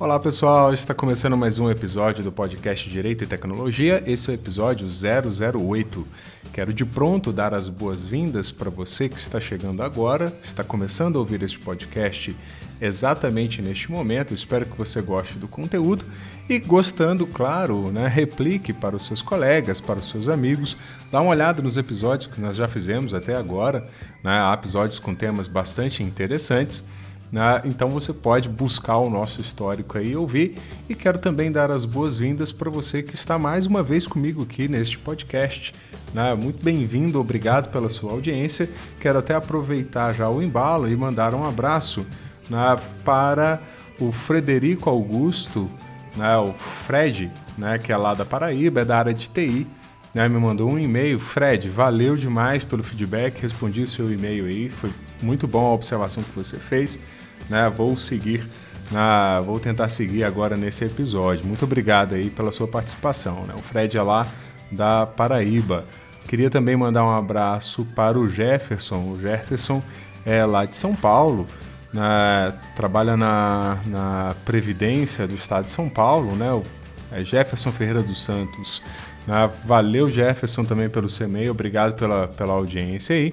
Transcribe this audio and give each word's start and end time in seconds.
Olá 0.00 0.16
pessoal, 0.20 0.72
está 0.72 0.94
começando 0.94 1.36
mais 1.36 1.58
um 1.58 1.68
episódio 1.68 2.22
do 2.22 2.30
podcast 2.30 2.88
Direito 2.88 3.24
e 3.24 3.26
Tecnologia. 3.26 4.00
Esse 4.06 4.28
é 4.28 4.30
o 4.30 4.34
episódio 4.34 4.86
008. 4.86 6.06
Quero 6.52 6.72
de 6.72 6.84
pronto 6.84 7.32
dar 7.32 7.52
as 7.52 7.66
boas-vindas 7.66 8.52
para 8.52 8.70
você 8.70 9.08
que 9.08 9.18
está 9.18 9.40
chegando 9.40 9.82
agora, 9.82 10.32
está 10.44 10.62
começando 10.62 11.16
a 11.16 11.18
ouvir 11.18 11.42
este 11.42 11.58
podcast 11.58 12.36
exatamente 12.80 13.60
neste 13.60 13.90
momento. 13.90 14.32
Espero 14.32 14.66
que 14.66 14.78
você 14.78 15.02
goste 15.02 15.34
do 15.34 15.48
conteúdo 15.48 16.04
e, 16.48 16.60
gostando, 16.60 17.26
claro, 17.26 17.90
né, 17.90 18.06
replique 18.06 18.72
para 18.72 18.94
os 18.94 19.04
seus 19.04 19.20
colegas, 19.20 19.80
para 19.80 19.98
os 19.98 20.08
seus 20.08 20.28
amigos. 20.28 20.76
Dá 21.10 21.20
uma 21.20 21.30
olhada 21.30 21.60
nos 21.60 21.76
episódios 21.76 22.32
que 22.32 22.40
nós 22.40 22.56
já 22.56 22.68
fizemos 22.68 23.14
até 23.14 23.34
agora. 23.34 23.88
Né, 24.22 24.30
há 24.30 24.54
episódios 24.54 25.00
com 25.00 25.12
temas 25.12 25.48
bastante 25.48 26.04
interessantes. 26.04 26.84
Né? 27.30 27.62
Então 27.64 27.88
você 27.88 28.12
pode 28.12 28.48
buscar 28.48 28.96
o 28.98 29.10
nosso 29.10 29.40
histórico 29.40 29.98
aí 29.98 30.12
e 30.12 30.16
ouvir. 30.16 30.54
E 30.88 30.94
quero 30.94 31.18
também 31.18 31.52
dar 31.52 31.70
as 31.70 31.84
boas-vindas 31.84 32.50
para 32.50 32.70
você 32.70 33.02
que 33.02 33.14
está 33.14 33.38
mais 33.38 33.66
uma 33.66 33.82
vez 33.82 34.06
comigo 34.06 34.42
aqui 34.42 34.66
neste 34.66 34.98
podcast. 34.98 35.74
Né? 36.14 36.34
Muito 36.34 36.62
bem-vindo, 36.64 37.20
obrigado 37.20 37.70
pela 37.70 37.88
sua 37.88 38.12
audiência. 38.12 38.68
Quero 38.98 39.18
até 39.18 39.34
aproveitar 39.34 40.12
já 40.14 40.28
o 40.28 40.42
embalo 40.42 40.90
e 40.90 40.96
mandar 40.96 41.34
um 41.34 41.46
abraço 41.46 42.06
né, 42.48 42.78
para 43.04 43.60
o 44.00 44.10
Frederico 44.10 44.88
Augusto, 44.88 45.68
né, 46.16 46.36
o 46.38 46.52
Fred, 46.52 47.30
né, 47.58 47.78
que 47.78 47.92
é 47.92 47.96
lá 47.96 48.14
da 48.14 48.24
Paraíba, 48.24 48.80
é 48.80 48.84
da 48.84 48.98
área 48.98 49.14
de 49.14 49.28
TI. 49.28 49.66
Né, 50.14 50.26
me 50.26 50.38
mandou 50.38 50.72
um 50.72 50.78
e-mail. 50.78 51.18
Fred, 51.18 51.68
valeu 51.68 52.16
demais 52.16 52.64
pelo 52.64 52.82
feedback, 52.82 53.42
respondi 53.42 53.82
o 53.82 53.86
seu 53.86 54.10
e-mail 54.10 54.46
aí, 54.46 54.70
foi 54.70 54.90
muito 55.22 55.46
bom 55.46 55.66
a 55.66 55.74
observação 55.74 56.22
que 56.22 56.34
você 56.34 56.56
fez 56.56 56.98
né? 57.48 57.70
Vou 57.74 57.96
seguir 57.98 58.46
na, 58.90 59.40
vou 59.40 59.60
tentar 59.60 59.88
seguir 59.88 60.24
agora 60.24 60.56
nesse 60.56 60.84
episódio. 60.84 61.46
Muito 61.46 61.64
obrigado 61.64 62.14
aí 62.14 62.30
pela 62.30 62.52
sua 62.52 62.66
participação, 62.66 63.44
né? 63.46 63.54
O 63.56 63.62
Fred 63.62 63.96
é 63.96 64.02
lá 64.02 64.26
da 64.70 65.06
Paraíba. 65.06 65.84
Queria 66.26 66.50
também 66.50 66.76
mandar 66.76 67.04
um 67.04 67.14
abraço 67.14 67.86
para 67.94 68.18
o 68.18 68.28
Jefferson. 68.28 69.12
O 69.12 69.20
Jefferson 69.20 69.82
é 70.26 70.44
lá 70.44 70.64
de 70.64 70.76
São 70.76 70.94
Paulo, 70.94 71.46
né? 71.92 72.52
trabalha 72.76 73.16
na, 73.16 73.78
na 73.86 74.34
Previdência 74.44 75.26
do 75.26 75.34
Estado 75.34 75.64
de 75.64 75.70
São 75.70 75.88
Paulo, 75.88 76.34
né? 76.36 76.52
O, 76.52 76.62
é 77.10 77.24
Jefferson 77.24 77.72
Ferreira 77.72 78.02
dos 78.02 78.22
Santos. 78.22 78.82
Né? 79.26 79.50
Valeu, 79.64 80.10
Jefferson, 80.10 80.64
também 80.64 80.88
pelo 80.88 81.08
seu 81.08 81.26
e-mail. 81.26 81.50
Obrigado 81.50 81.94
pela, 81.94 82.28
pela 82.28 82.52
audiência 82.52 83.16
aí. 83.16 83.32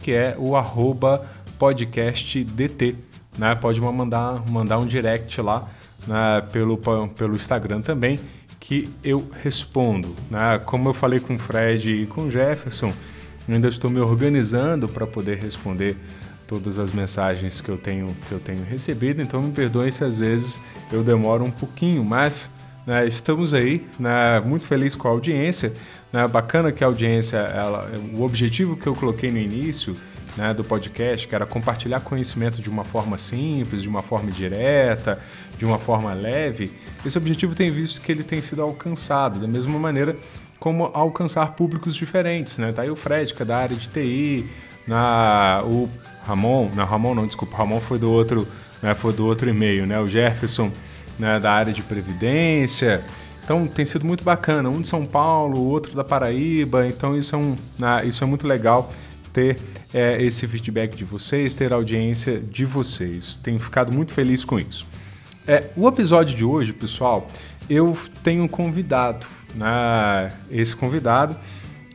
que 0.00 0.12
é 0.12 0.34
o 0.38 0.56
arroba 0.56 1.26
podcastdt. 1.58 2.96
Né? 3.36 3.54
Pode 3.54 3.80
mandar, 3.80 4.42
mandar 4.48 4.78
um 4.78 4.86
direct 4.86 5.40
lá 5.40 5.68
né, 6.06 6.40
pelo, 6.52 6.78
pelo 7.16 7.34
Instagram 7.34 7.80
também 7.80 8.20
que 8.68 8.86
eu 9.02 9.26
respondo. 9.42 10.14
Né? 10.30 10.60
Como 10.66 10.90
eu 10.90 10.94
falei 10.94 11.18
com 11.18 11.36
o 11.36 11.38
Fred 11.38 12.02
e 12.02 12.06
com 12.06 12.24
o 12.24 12.30
Jefferson, 12.30 12.92
eu 13.48 13.54
ainda 13.54 13.66
estou 13.66 13.90
me 13.90 13.98
organizando 13.98 14.86
para 14.86 15.06
poder 15.06 15.38
responder 15.38 15.96
todas 16.46 16.78
as 16.78 16.92
mensagens 16.92 17.62
que 17.62 17.70
eu 17.70 17.78
tenho 17.78 18.14
que 18.28 18.32
eu 18.32 18.38
tenho 18.38 18.62
recebido. 18.64 19.22
Então 19.22 19.42
me 19.42 19.52
perdoem 19.52 19.90
se 19.90 20.04
às 20.04 20.18
vezes 20.18 20.60
eu 20.92 21.02
demoro 21.02 21.44
um 21.44 21.50
pouquinho, 21.50 22.04
mas 22.04 22.50
né, 22.86 23.06
estamos 23.06 23.54
aí, 23.54 23.86
né, 23.98 24.38
muito 24.40 24.66
feliz 24.66 24.94
com 24.94 25.08
a 25.08 25.12
audiência. 25.12 25.72
Né, 26.12 26.28
bacana 26.28 26.70
que 26.70 26.84
a 26.84 26.88
audiência, 26.88 27.38
ela, 27.38 27.90
o 28.12 28.22
objetivo 28.22 28.76
que 28.76 28.86
eu 28.86 28.94
coloquei 28.94 29.30
no 29.30 29.38
início 29.38 29.96
né, 30.38 30.54
do 30.54 30.62
podcast, 30.62 31.26
que 31.26 31.34
era 31.34 31.44
compartilhar 31.44 31.98
conhecimento 31.98 32.62
de 32.62 32.70
uma 32.70 32.84
forma 32.84 33.18
simples, 33.18 33.82
de 33.82 33.88
uma 33.88 34.02
forma 34.02 34.30
direta, 34.30 35.18
de 35.58 35.64
uma 35.64 35.80
forma 35.80 36.14
leve, 36.14 36.70
esse 37.04 37.18
objetivo 37.18 37.56
tem 37.56 37.72
visto 37.72 38.00
que 38.00 38.12
ele 38.12 38.22
tem 38.22 38.40
sido 38.40 38.62
alcançado, 38.62 39.40
da 39.40 39.48
mesma 39.48 39.76
maneira 39.80 40.16
como 40.60 40.84
alcançar 40.94 41.54
públicos 41.54 41.92
diferentes, 41.94 42.56
né? 42.56 42.70
Tá 42.70 42.82
aí 42.82 42.90
o 42.90 42.94
Fred, 42.94 43.34
que 43.34 43.42
é 43.42 43.44
da 43.44 43.56
área 43.56 43.76
de 43.76 43.88
TI, 43.88 44.48
na, 44.86 45.60
o 45.64 45.88
Ramon, 46.24 46.70
não, 46.72 46.84
Ramon 46.84 47.14
não, 47.16 47.26
desculpa, 47.26 47.56
Ramon 47.56 47.80
foi 47.80 47.98
do 47.98 48.10
outro, 48.10 48.46
né, 48.80 48.94
foi 48.94 49.12
do 49.12 49.26
outro 49.26 49.50
e-mail, 49.50 49.86
né? 49.86 49.98
O 49.98 50.06
Jefferson, 50.06 50.70
né, 51.18 51.40
da 51.40 51.50
área 51.50 51.72
de 51.72 51.82
previdência. 51.82 53.02
Então 53.42 53.66
tem 53.66 53.84
sido 53.84 54.06
muito 54.06 54.22
bacana, 54.22 54.68
um 54.68 54.80
de 54.80 54.86
São 54.86 55.04
Paulo, 55.04 55.58
o 55.58 55.68
outro 55.68 55.96
da 55.96 56.04
Paraíba, 56.04 56.86
então 56.86 57.16
isso 57.16 57.34
é, 57.34 57.38
um, 57.38 57.56
né, 57.76 58.06
isso 58.06 58.22
é 58.22 58.26
muito 58.26 58.46
legal 58.46 58.88
ter 59.38 59.56
é, 59.94 60.20
esse 60.20 60.46
feedback 60.48 60.96
de 60.96 61.04
vocês, 61.04 61.54
ter 61.54 61.72
a 61.72 61.76
audiência 61.76 62.40
de 62.40 62.64
vocês. 62.64 63.38
Tenho 63.40 63.58
ficado 63.60 63.92
muito 63.92 64.12
feliz 64.12 64.44
com 64.44 64.58
isso. 64.58 64.86
É, 65.46 65.64
o 65.76 65.86
episódio 65.86 66.36
de 66.36 66.44
hoje, 66.44 66.72
pessoal, 66.72 67.26
eu 67.70 67.96
tenho 68.24 68.42
um 68.42 68.48
convidado. 68.48 69.26
Né? 69.54 70.32
Esse 70.50 70.74
convidado, 70.74 71.36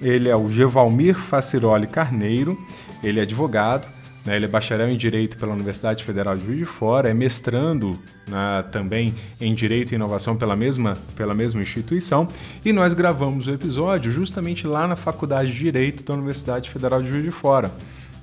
ele 0.02 0.30
é 0.30 0.36
o 0.36 0.50
Gevalmir 0.50 1.16
Faciroli 1.16 1.86
Carneiro, 1.86 2.58
ele 3.04 3.20
é 3.20 3.24
advogado, 3.24 3.88
né? 4.26 4.36
ele 4.36 4.46
é 4.46 4.48
bacharel 4.48 4.90
em 4.90 4.98
Direito 4.98 5.38
pela 5.38 5.54
Universidade 5.54 6.04
Federal 6.04 6.36
de 6.36 6.46
Juiz 6.46 6.60
de 6.60 6.66
Fora, 6.66 7.10
é 7.10 7.14
mestrando 7.14 8.00
né, 8.28 8.64
também 8.72 9.14
em 9.40 9.54
Direito 9.54 9.92
e 9.92 9.96
Inovação 9.96 10.36
pela 10.36 10.56
mesma, 10.56 10.98
pela 11.16 11.34
mesma 11.34 11.62
instituição, 11.62 12.28
e 12.64 12.72
nós 12.72 12.94
gravamos 12.94 13.48
o 13.48 13.52
episódio 13.52 14.12
justamente 14.12 14.66
lá 14.68 14.88
na 14.88 14.96
Faculdade 14.96 15.52
de 15.52 15.58
Direito 15.58 16.04
da 16.04 16.14
Universidade 16.14 16.70
Federal 16.70 17.02
de 17.02 17.10
Juiz 17.10 17.24
de 17.24 17.32
Fora. 17.32 17.72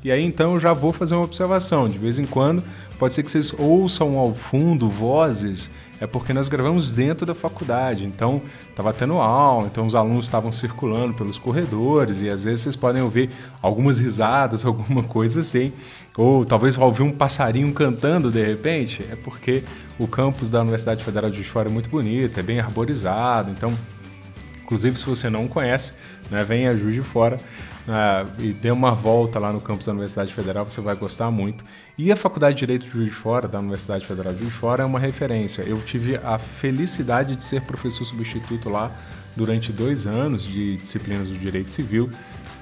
E 0.03 0.11
aí 0.11 0.25
então 0.25 0.55
eu 0.55 0.61
já 0.61 0.72
vou 0.72 0.93
fazer 0.93 1.15
uma 1.15 1.25
observação. 1.25 1.88
De 1.88 1.99
vez 1.99 2.19
em 2.19 2.25
quando, 2.25 2.62
pode 2.99 3.12
ser 3.12 3.22
que 3.22 3.31
vocês 3.31 3.53
ouçam 3.59 4.19
ao 4.19 4.34
fundo 4.34 4.88
vozes, 4.88 5.71
é 6.00 6.06
porque 6.06 6.33
nós 6.33 6.49
gravamos 6.49 6.93
dentro 6.93 7.27
da 7.27 7.34
faculdade. 7.34 8.06
Então, 8.06 8.41
estava 8.69 8.93
tendo 8.93 9.15
aula, 9.19 9.66
então 9.66 9.87
os 9.87 9.94
alunos 9.94 10.25
estavam 10.25 10.50
circulando 10.50 11.12
pelos 11.12 11.38
corredores 11.38 12.22
e 12.22 12.31
às 12.31 12.44
vezes 12.44 12.62
vocês 12.62 12.77
podem 12.77 13.03
ouvir 13.03 13.28
algumas 13.61 13.99
risadas, 13.99 14.65
alguma 14.66 15.03
coisa 15.03 15.41
assim. 15.41 15.72
Ou 16.16 16.44
talvez 16.44 16.77
ouvir 16.78 17.03
um 17.03 17.12
passarinho 17.12 17.72
cantando 17.72 18.31
de 18.31 18.43
repente. 18.43 19.05
É 19.11 19.16
porque 19.16 19.62
o 19.99 20.09
campus 20.09 20.50
da 20.50 20.62
Universidade 20.62 21.05
Federal 21.05 21.31
de 21.31 21.37
Juiz 21.37 21.47
de 21.47 21.53
Fora 21.53 21.69
é 21.69 21.72
muito 21.72 21.91
bonito, 21.91 22.41
é 22.41 22.43
bem 22.43 22.59
arborizado. 22.59 23.50
Então, 23.50 23.77
inclusive 24.62 24.99
se 24.99 25.05
você 25.05 25.28
não 25.28 25.47
conhece, 25.47 25.93
né, 26.31 26.43
venha 26.44 26.71
a 26.71 26.77
Juiz 26.77 26.94
de 26.94 27.03
Fora 27.03 27.38
ah, 27.88 28.26
e 28.38 28.52
dê 28.52 28.70
uma 28.70 28.92
volta 28.92 29.38
lá 29.38 29.52
no 29.52 29.60
campus 29.60 29.86
da 29.86 29.92
Universidade 29.92 30.32
Federal, 30.32 30.68
você 30.68 30.80
vai 30.80 30.94
gostar 30.94 31.30
muito. 31.30 31.64
E 31.96 32.12
a 32.12 32.16
Faculdade 32.16 32.54
de 32.54 32.60
Direito 32.60 32.86
de 32.86 32.91
Juiz 32.91 33.06
de 33.06 33.14
Fora, 33.14 33.48
da 33.48 33.58
Universidade 33.58 34.06
Federal 34.06 34.32
de 34.32 34.41
Juiz 34.41 34.52
de 34.52 34.58
Fora, 34.58 34.82
é 34.82 34.86
uma 34.86 34.98
referência. 34.98 35.62
Eu 35.62 35.80
tive 35.82 36.16
a 36.16 36.38
felicidade 36.38 37.36
de 37.36 37.44
ser 37.44 37.62
professor 37.62 38.04
substituto 38.04 38.69
lá 38.69 38.90
durante 39.36 39.72
dois 39.72 40.06
anos 40.06 40.42
de 40.42 40.76
disciplinas 40.76 41.28
do 41.28 41.38
Direito 41.38 41.70
Civil. 41.70 42.10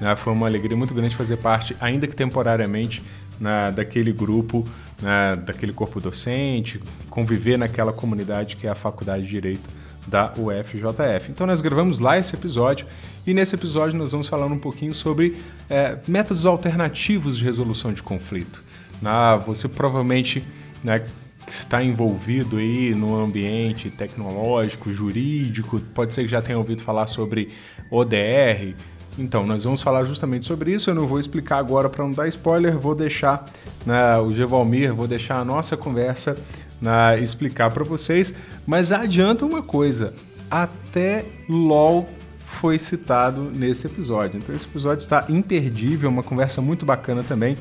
Né? 0.00 0.14
Foi 0.16 0.32
uma 0.32 0.46
alegria 0.46 0.76
muito 0.76 0.94
grande 0.94 1.16
fazer 1.16 1.36
parte, 1.38 1.76
ainda 1.80 2.06
que 2.06 2.14
temporariamente, 2.14 3.02
né, 3.40 3.72
daquele 3.72 4.12
grupo, 4.12 4.64
né, 5.00 5.36
daquele 5.36 5.72
corpo 5.72 6.00
docente, 6.00 6.80
conviver 7.10 7.56
naquela 7.56 7.92
comunidade 7.92 8.56
que 8.56 8.66
é 8.66 8.70
a 8.70 8.74
Faculdade 8.74 9.24
de 9.24 9.30
Direito 9.30 9.77
da 10.08 10.32
UFJF. 10.36 11.30
Então 11.30 11.46
nós 11.46 11.60
gravamos 11.60 12.00
lá 12.00 12.18
esse 12.18 12.34
episódio 12.34 12.86
e 13.26 13.34
nesse 13.34 13.54
episódio 13.54 13.98
nós 13.98 14.12
vamos 14.12 14.26
falar 14.26 14.46
um 14.46 14.58
pouquinho 14.58 14.94
sobre 14.94 15.36
é, 15.68 15.98
métodos 16.08 16.46
alternativos 16.46 17.36
de 17.36 17.44
resolução 17.44 17.92
de 17.92 18.02
conflito. 18.02 18.62
Ah, 19.04 19.36
você 19.36 19.68
provavelmente 19.68 20.42
né, 20.82 21.04
está 21.48 21.82
envolvido 21.82 22.56
aí 22.56 22.94
no 22.94 23.16
ambiente 23.16 23.90
tecnológico, 23.90 24.92
jurídico, 24.92 25.80
pode 25.94 26.14
ser 26.14 26.22
que 26.22 26.28
já 26.28 26.42
tenha 26.42 26.58
ouvido 26.58 26.82
falar 26.82 27.06
sobre 27.06 27.50
ODR. 27.90 28.74
Então, 29.18 29.44
nós 29.44 29.64
vamos 29.64 29.82
falar 29.82 30.04
justamente 30.04 30.46
sobre 30.46 30.72
isso. 30.72 30.90
Eu 30.90 30.94
não 30.94 31.06
vou 31.06 31.18
explicar 31.18 31.58
agora 31.58 31.88
para 31.88 32.04
não 32.04 32.12
dar 32.12 32.28
spoiler, 32.28 32.78
vou 32.78 32.94
deixar 32.94 33.44
né, 33.84 34.16
o 34.18 34.32
Gevalmir, 34.32 34.94
vou 34.94 35.08
deixar 35.08 35.40
a 35.40 35.44
nossa 35.44 35.76
conversa 35.76 36.36
né, 36.80 37.20
explicar 37.20 37.70
para 37.70 37.84
vocês. 37.84 38.34
Mas 38.66 38.92
adianta 38.92 39.44
uma 39.44 39.62
coisa: 39.62 40.14
até 40.50 41.24
LOL 41.48 42.08
foi 42.38 42.78
citado 42.78 43.50
nesse 43.54 43.86
episódio. 43.86 44.38
Então 44.38 44.54
esse 44.54 44.66
episódio 44.66 45.02
está 45.02 45.24
imperdível, 45.28 46.10
uma 46.10 46.22
conversa 46.22 46.60
muito 46.60 46.84
bacana 46.84 47.22
também. 47.22 47.56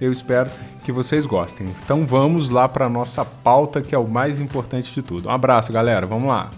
Eu 0.00 0.10
espero 0.10 0.50
que 0.82 0.90
vocês 0.90 1.26
gostem. 1.26 1.66
Então 1.84 2.06
vamos 2.06 2.50
lá 2.50 2.66
para 2.66 2.88
nossa 2.88 3.24
pauta, 3.24 3.82
que 3.82 3.94
é 3.94 3.98
o 3.98 4.08
mais 4.08 4.40
importante 4.40 4.92
de 4.92 5.02
tudo. 5.02 5.28
Um 5.28 5.32
abraço, 5.32 5.72
galera. 5.72 6.06
Vamos 6.06 6.28
lá. 6.28 6.50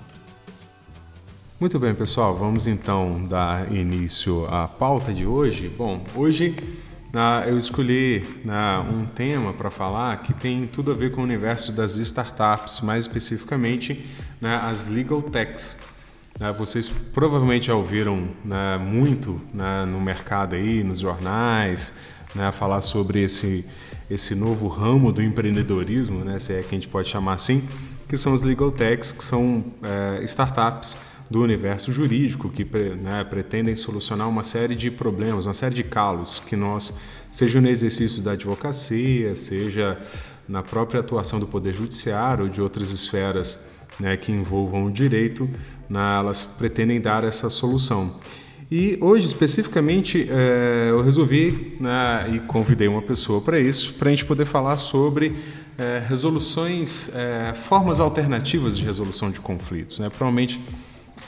Muito 1.62 1.78
bem, 1.78 1.94
pessoal, 1.94 2.34
vamos 2.34 2.66
então 2.66 3.24
dar 3.28 3.70
início 3.70 4.46
à 4.50 4.66
pauta 4.66 5.12
de 5.12 5.24
hoje. 5.24 5.68
Bom, 5.68 6.00
hoje 6.16 6.56
uh, 7.14 7.48
eu 7.48 7.58
escolhi 7.58 8.24
uh, 8.44 8.94
um 8.94 9.06
tema 9.06 9.52
para 9.52 9.70
falar 9.70 10.22
que 10.22 10.32
tem 10.32 10.66
tudo 10.66 10.90
a 10.90 10.94
ver 10.94 11.12
com 11.12 11.20
o 11.20 11.24
universo 11.24 11.72
das 11.72 11.96
startups, 11.96 12.80
mais 12.80 13.06
especificamente 13.06 14.06
né, 14.40 14.56
as 14.62 14.86
legal 14.86 15.22
techs. 15.22 15.76
Uh, 16.40 16.52
vocês 16.54 16.88
provavelmente 16.88 17.66
já 17.66 17.74
ouviram 17.74 18.28
né, 18.44 18.78
muito 18.78 19.40
né, 19.52 19.84
no 19.84 20.00
mercado 20.00 20.54
aí, 20.54 20.82
nos 20.82 21.00
jornais, 21.00 21.92
né, 22.34 22.50
falar 22.52 22.80
sobre 22.80 23.22
esse, 23.22 23.64
esse 24.10 24.34
novo 24.34 24.68
ramo 24.68 25.12
do 25.12 25.22
empreendedorismo, 25.22 26.24
né, 26.24 26.38
se 26.38 26.54
é 26.54 26.62
que 26.62 26.74
a 26.74 26.78
gente 26.78 26.88
pode 26.88 27.08
chamar 27.08 27.34
assim, 27.34 27.66
que 28.08 28.16
são 28.16 28.34
as 28.34 28.42
legal 28.42 28.70
techs, 28.70 29.12
que 29.12 29.24
são 29.24 29.64
é, 29.82 30.22
startups 30.24 30.96
do 31.32 31.42
universo 31.42 31.90
jurídico 31.90 32.50
que 32.50 32.64
né, 33.02 33.24
pretendem 33.24 33.74
solucionar 33.74 34.28
uma 34.28 34.42
série 34.42 34.76
de 34.76 34.90
problemas, 34.90 35.46
uma 35.46 35.54
série 35.54 35.74
de 35.74 35.82
calos 35.82 36.40
que 36.46 36.54
nós, 36.54 36.98
seja 37.30 37.60
no 37.60 37.68
exercício 37.68 38.22
da 38.22 38.32
advocacia, 38.32 39.34
seja 39.34 39.98
na 40.46 40.62
própria 40.62 41.00
atuação 41.00 41.40
do 41.40 41.46
Poder 41.46 41.74
Judiciário 41.74 42.44
ou 42.44 42.50
de 42.50 42.60
outras 42.60 42.90
esferas 42.90 43.66
né, 43.98 44.16
que 44.16 44.30
envolvam 44.30 44.84
o 44.84 44.90
direito, 44.90 45.48
né, 45.88 46.18
elas 46.18 46.44
pretendem 46.44 47.00
dar 47.00 47.24
essa 47.24 47.48
solução. 47.48 48.20
E 48.70 48.98
hoje, 49.00 49.26
especificamente, 49.26 50.26
é, 50.30 50.88
eu 50.90 51.02
resolvi 51.02 51.76
né, 51.80 52.30
e 52.34 52.40
convidei 52.40 52.88
uma 52.88 53.02
pessoa 53.02 53.40
para 53.40 53.58
isso, 53.58 53.94
para 53.94 54.08
a 54.08 54.10
gente 54.10 54.24
poder 54.24 54.46
falar 54.46 54.76
sobre 54.76 55.34
é, 55.78 56.02
resoluções, 56.06 57.10
é, 57.14 57.54
formas 57.54 58.00
alternativas 58.00 58.76
de 58.76 58.84
resolução 58.84 59.30
de 59.30 59.40
conflitos. 59.40 59.98
Né? 59.98 60.08
Provavelmente 60.10 60.60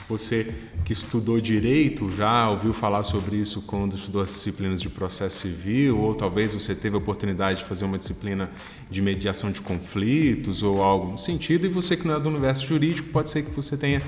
você 0.07 0.53
que 0.83 0.93
estudou 0.93 1.41
direito 1.41 2.11
já 2.11 2.49
ouviu 2.49 2.73
falar 2.73 3.03
sobre 3.03 3.37
isso 3.37 3.61
quando 3.63 3.95
estudou 3.95 4.21
as 4.21 4.29
disciplinas 4.29 4.79
de 4.81 4.87
processo 4.87 5.47
civil, 5.47 5.99
ou 5.99 6.13
talvez 6.13 6.53
você 6.53 6.75
teve 6.75 6.95
a 6.95 6.99
oportunidade 6.99 7.59
de 7.59 7.65
fazer 7.65 7.85
uma 7.85 7.97
disciplina 7.97 8.49
de 8.89 9.01
mediação 9.01 9.51
de 9.51 9.61
conflitos 9.61 10.61
ou 10.61 10.83
algo 10.83 11.13
no 11.13 11.17
sentido, 11.17 11.65
e 11.65 11.69
você 11.69 11.97
que 11.97 12.07
não 12.07 12.15
é 12.15 12.19
do 12.19 12.29
universo 12.29 12.67
jurídico, 12.67 13.09
pode 13.09 13.29
ser 13.29 13.43
que 13.43 13.51
você 13.51 13.75
tenha 13.75 14.01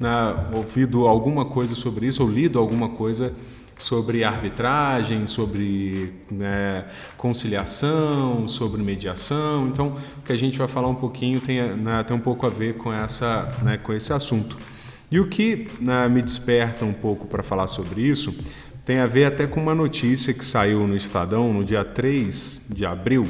né, 0.00 0.48
ouvido 0.54 1.06
alguma 1.06 1.44
coisa 1.44 1.74
sobre 1.74 2.06
isso 2.06 2.22
ou 2.22 2.30
lido 2.30 2.58
alguma 2.58 2.88
coisa 2.88 3.34
sobre 3.78 4.22
arbitragem, 4.22 5.26
sobre 5.26 6.12
né, 6.30 6.84
conciliação, 7.16 8.46
sobre 8.46 8.80
mediação. 8.80 9.66
Então, 9.66 9.96
o 10.18 10.22
que 10.22 10.32
a 10.32 10.36
gente 10.36 10.56
vai 10.56 10.68
falar 10.68 10.88
um 10.88 10.94
pouquinho 10.94 11.40
tem, 11.40 11.60
né, 11.76 12.02
tem 12.04 12.16
um 12.16 12.20
pouco 12.20 12.46
a 12.46 12.48
ver 12.48 12.76
com, 12.76 12.92
essa, 12.92 13.52
né, 13.62 13.76
com 13.76 13.92
esse 13.92 14.12
assunto. 14.12 14.56
E 15.12 15.20
o 15.20 15.26
que 15.26 15.68
né, 15.78 16.08
me 16.08 16.22
desperta 16.22 16.86
um 16.86 16.92
pouco 16.94 17.26
para 17.26 17.42
falar 17.42 17.66
sobre 17.66 18.00
isso 18.00 18.34
tem 18.86 18.98
a 18.98 19.06
ver 19.06 19.26
até 19.26 19.46
com 19.46 19.60
uma 19.60 19.74
notícia 19.74 20.32
que 20.32 20.44
saiu 20.44 20.86
no 20.86 20.96
Estadão 20.96 21.52
no 21.52 21.62
dia 21.62 21.84
3 21.84 22.68
de 22.70 22.86
abril 22.86 23.28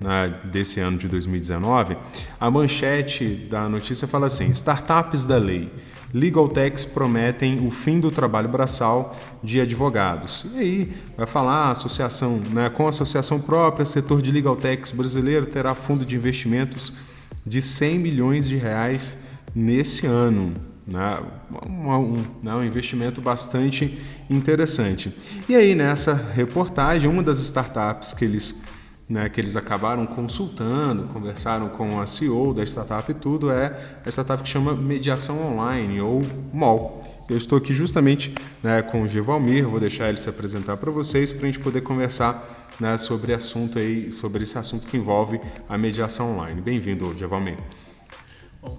né, 0.00 0.32
desse 0.44 0.78
ano 0.78 0.96
de 0.96 1.08
2019. 1.08 1.98
A 2.38 2.48
manchete 2.50 3.48
da 3.50 3.68
notícia 3.68 4.06
fala 4.06 4.28
assim: 4.28 4.46
Startups 4.50 5.24
da 5.24 5.36
lei. 5.36 5.68
Legal 6.14 6.48
Techs 6.48 6.84
prometem 6.84 7.66
o 7.66 7.70
fim 7.72 7.98
do 7.98 8.12
trabalho 8.12 8.48
braçal 8.48 9.18
de 9.42 9.60
advogados. 9.60 10.46
E 10.54 10.58
aí 10.60 10.92
vai 11.16 11.26
falar 11.26 11.72
associação, 11.72 12.40
né, 12.52 12.70
com 12.70 12.86
a 12.86 12.90
associação 12.90 13.40
própria, 13.40 13.84
setor 13.84 14.22
de 14.22 14.30
Legal 14.30 14.54
Techs 14.54 14.92
brasileiro 14.92 15.46
terá 15.46 15.74
fundo 15.74 16.04
de 16.04 16.14
investimentos 16.14 16.92
de 17.44 17.60
100 17.60 17.98
milhões 17.98 18.48
de 18.48 18.54
reais 18.54 19.18
nesse 19.52 20.06
ano. 20.06 20.73
Né? 20.86 21.18
Um, 21.66 22.16
né? 22.42 22.54
um 22.54 22.64
investimento 22.64 23.20
bastante 23.20 23.98
interessante. 24.28 25.12
E 25.48 25.54
aí, 25.54 25.74
nessa 25.74 26.14
reportagem, 26.14 27.08
uma 27.08 27.22
das 27.22 27.38
startups 27.38 28.12
que 28.12 28.24
eles, 28.24 28.62
né, 29.08 29.28
que 29.28 29.40
eles 29.40 29.56
acabaram 29.56 30.04
consultando, 30.06 31.04
conversaram 31.04 31.68
com 31.70 32.00
a 32.00 32.06
CEO 32.06 32.52
da 32.52 32.62
startup 32.64 33.10
e 33.10 33.14
tudo, 33.14 33.50
é 33.50 33.98
a 34.04 34.08
startup 34.10 34.42
que 34.42 34.48
chama 34.48 34.74
Mediação 34.74 35.52
Online, 35.52 36.00
ou 36.00 36.22
MOL. 36.52 37.02
Eu 37.28 37.38
estou 37.38 37.56
aqui 37.56 37.72
justamente 37.72 38.34
né, 38.62 38.82
com 38.82 39.02
o 39.02 39.08
Givalmir, 39.08 39.66
vou 39.66 39.80
deixar 39.80 40.10
ele 40.10 40.20
se 40.20 40.28
apresentar 40.28 40.76
para 40.76 40.90
vocês 40.90 41.32
para 41.32 41.44
a 41.44 41.50
gente 41.50 41.58
poder 41.58 41.80
conversar 41.80 42.54
né, 42.78 42.98
sobre 42.98 43.32
assunto 43.32 43.78
aí, 43.78 44.12
sobre 44.12 44.42
esse 44.42 44.58
assunto 44.58 44.86
que 44.86 44.96
envolve 44.96 45.40
a 45.68 45.78
mediação 45.78 46.34
online. 46.34 46.60
Bem-vindo, 46.60 47.16
Givalmir. 47.16 47.56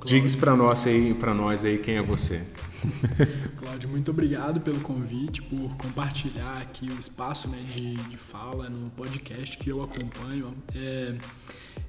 Diga 0.06 0.28
para 0.38 0.56
nós 0.56 0.86
aí, 0.88 1.14
para 1.14 1.34
nós 1.34 1.66
aí 1.66 1.78
quem 1.78 1.96
é 1.96 2.02
você. 2.02 2.46
Cláudio, 3.58 3.90
muito 3.90 4.12
obrigado 4.12 4.62
pelo 4.62 4.80
convite, 4.80 5.42
por 5.42 5.76
compartilhar 5.78 6.58
aqui 6.62 6.88
o 6.90 7.00
espaço 7.00 7.48
né, 7.48 7.58
de, 7.74 7.96
de 7.96 8.18
fala 8.18 8.70
no 8.70 8.90
podcast 8.92 9.58
que 9.58 9.72
eu 9.72 9.84
acompanho. 9.84 10.54
É, 10.74 11.14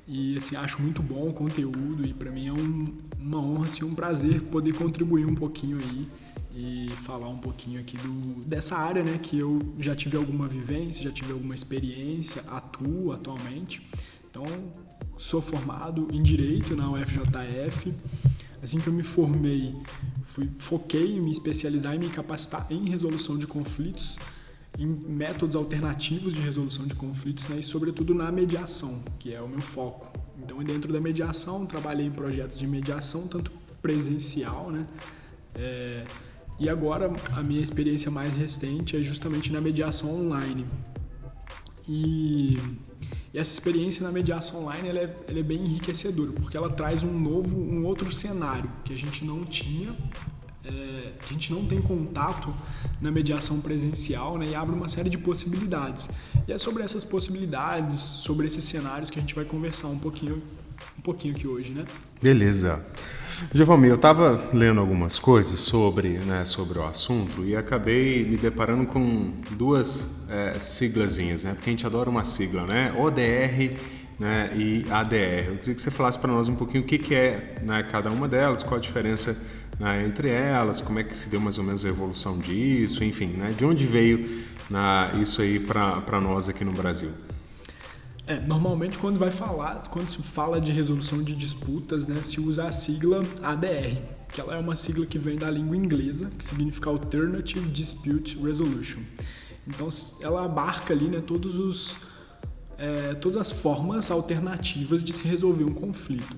e 0.06 0.36
assim, 0.36 0.56
acho 0.56 0.80
muito 0.80 1.02
bom 1.02 1.28
o 1.28 1.32
conteúdo 1.32 2.06
e 2.06 2.12
para 2.12 2.30
mim 2.30 2.48
é 2.48 2.52
um, 2.52 2.94
uma 3.18 3.38
honra, 3.38 3.66
assim, 3.66 3.84
um 3.84 3.94
prazer 3.94 4.40
poder 4.42 4.72
contribuir 4.74 5.26
um 5.26 5.34
pouquinho 5.34 5.78
aí 5.78 6.06
e 6.54 6.90
falar 7.02 7.28
um 7.28 7.38
pouquinho 7.38 7.78
aqui 7.78 7.98
do, 7.98 8.42
dessa 8.44 8.76
área, 8.76 9.02
né, 9.02 9.18
que 9.22 9.38
eu 9.38 9.58
já 9.78 9.94
tive 9.94 10.16
alguma 10.16 10.48
vivência, 10.48 11.02
já 11.02 11.10
tive 11.10 11.32
alguma 11.32 11.54
experiência, 11.54 12.42
atuo 12.48 13.12
atualmente. 13.12 13.86
Então, 14.30 14.44
sou 15.18 15.40
formado 15.40 16.08
em 16.12 16.22
Direito 16.22 16.76
na 16.76 16.90
UFJF. 16.90 17.94
Assim 18.62 18.80
que 18.80 18.86
eu 18.86 18.92
me 18.92 19.02
formei, 19.02 19.74
fui, 20.24 20.50
foquei 20.58 21.16
em 21.16 21.20
me 21.20 21.30
especializar 21.30 21.94
e 21.94 21.98
me 21.98 22.08
capacitar 22.08 22.66
em 22.70 22.88
resolução 22.88 23.36
de 23.36 23.46
conflitos, 23.46 24.18
em 24.78 24.86
métodos 24.86 25.54
alternativos 25.56 26.34
de 26.34 26.40
resolução 26.40 26.86
de 26.86 26.94
conflitos 26.94 27.48
né, 27.48 27.58
e, 27.58 27.62
sobretudo, 27.62 28.14
na 28.14 28.30
mediação, 28.32 29.02
que 29.18 29.32
é 29.32 29.40
o 29.40 29.48
meu 29.48 29.60
foco. 29.60 30.06
Então, 30.42 30.58
dentro 30.58 30.92
da 30.92 31.00
mediação, 31.00 31.64
trabalhei 31.66 32.06
em 32.06 32.10
projetos 32.10 32.58
de 32.58 32.66
mediação, 32.66 33.26
tanto 33.26 33.50
presencial, 33.80 34.70
né? 34.70 34.86
É, 35.54 36.04
e 36.58 36.68
agora, 36.68 37.10
a 37.32 37.42
minha 37.42 37.62
experiência 37.62 38.10
mais 38.10 38.34
recente 38.34 38.96
é 38.96 39.00
justamente 39.00 39.52
na 39.52 39.60
mediação 39.60 40.10
online. 40.10 40.66
E 41.88 42.58
e 43.36 43.38
essa 43.38 43.52
experiência 43.52 44.02
na 44.02 44.10
mediação 44.10 44.62
online 44.62 44.88
ela 44.88 44.98
é, 44.98 45.16
ela 45.28 45.38
é 45.38 45.42
bem 45.42 45.58
enriquecedora, 45.58 46.32
porque 46.32 46.56
ela 46.56 46.70
traz 46.70 47.02
um 47.02 47.12
novo, 47.12 47.54
um 47.54 47.84
outro 47.84 48.10
cenário 48.10 48.70
que 48.82 48.94
a 48.94 48.96
gente 48.96 49.26
não 49.26 49.44
tinha, 49.44 49.94
é, 50.64 51.12
a 51.22 51.26
gente 51.30 51.52
não 51.52 51.66
tem 51.66 51.82
contato 51.82 52.48
na 52.98 53.10
mediação 53.10 53.60
presencial 53.60 54.38
né, 54.38 54.46
e 54.46 54.54
abre 54.54 54.74
uma 54.74 54.88
série 54.88 55.10
de 55.10 55.18
possibilidades. 55.18 56.08
E 56.48 56.52
é 56.52 56.56
sobre 56.56 56.82
essas 56.82 57.04
possibilidades, 57.04 58.00
sobre 58.00 58.46
esses 58.46 58.64
cenários 58.64 59.10
que 59.10 59.18
a 59.18 59.20
gente 59.20 59.34
vai 59.34 59.44
conversar 59.44 59.88
um 59.88 59.98
pouquinho, 59.98 60.42
um 60.98 61.02
pouquinho 61.02 61.34
aqui 61.34 61.46
hoje, 61.46 61.70
né? 61.70 61.84
Beleza. 62.22 62.84
Giovanni, 63.54 63.88
eu 63.88 63.96
estava 63.96 64.48
lendo 64.52 64.80
algumas 64.80 65.18
coisas 65.18 65.58
sobre, 65.58 66.18
né, 66.20 66.44
sobre 66.44 66.78
o 66.78 66.84
assunto 66.84 67.44
e 67.44 67.54
acabei 67.54 68.24
me 68.24 68.36
deparando 68.36 68.86
com 68.86 69.32
duas 69.50 70.26
é, 70.30 70.54
siglazinhas, 70.58 71.44
né? 71.44 71.52
Porque 71.52 71.68
a 71.68 71.72
gente 71.72 71.86
adora 71.86 72.08
uma 72.08 72.24
sigla, 72.24 72.64
né? 72.64 72.94
ODR 72.96 73.76
né, 74.18 74.50
e 74.56 74.86
ADR. 74.90 75.48
Eu 75.48 75.58
queria 75.58 75.74
que 75.74 75.82
você 75.82 75.90
falasse 75.90 76.18
para 76.18 76.32
nós 76.32 76.48
um 76.48 76.56
pouquinho 76.56 76.82
o 76.82 76.86
que, 76.86 76.98
que 76.98 77.14
é 77.14 77.56
né, 77.62 77.82
cada 77.82 78.10
uma 78.10 78.26
delas, 78.26 78.62
qual 78.62 78.78
a 78.78 78.80
diferença 78.80 79.38
né, 79.78 80.04
entre 80.06 80.30
elas, 80.30 80.80
como 80.80 80.98
é 80.98 81.04
que 81.04 81.14
se 81.14 81.28
deu 81.28 81.40
mais 81.40 81.58
ou 81.58 81.64
menos 81.64 81.84
a 81.84 81.88
evolução 81.88 82.38
disso, 82.38 83.04
enfim, 83.04 83.26
né? 83.26 83.52
De 83.56 83.64
onde 83.64 83.86
veio 83.86 84.42
né, 84.70 85.10
isso 85.20 85.42
aí 85.42 85.60
para 85.60 86.20
nós 86.20 86.48
aqui 86.48 86.64
no 86.64 86.72
Brasil? 86.72 87.10
É, 88.26 88.40
normalmente 88.40 88.98
quando 88.98 89.18
vai 89.18 89.30
falar, 89.30 89.88
quando 89.88 90.08
se 90.08 90.20
fala 90.20 90.60
de 90.60 90.72
resolução 90.72 91.22
de 91.22 91.32
disputas, 91.32 92.08
né, 92.08 92.20
se 92.24 92.40
usa 92.40 92.66
a 92.66 92.72
sigla 92.72 93.24
ADR, 93.40 94.02
que 94.32 94.40
ela 94.40 94.56
é 94.56 94.58
uma 94.58 94.74
sigla 94.74 95.06
que 95.06 95.16
vem 95.16 95.36
da 95.36 95.48
língua 95.48 95.76
inglesa, 95.76 96.28
que 96.36 96.44
significa 96.44 96.90
Alternative 96.90 97.68
Dispute 97.68 98.36
Resolution. 98.36 98.98
Então 99.68 99.88
ela 100.20 100.44
abarca 100.44 100.92
ali, 100.92 101.08
né, 101.08 101.22
todos 101.24 101.54
os, 101.54 101.96
é, 102.76 103.14
todas 103.14 103.36
as 103.36 103.52
formas 103.52 104.10
alternativas 104.10 105.04
de 105.04 105.12
se 105.12 105.22
resolver 105.22 105.62
um 105.62 105.74
conflito. 105.74 106.36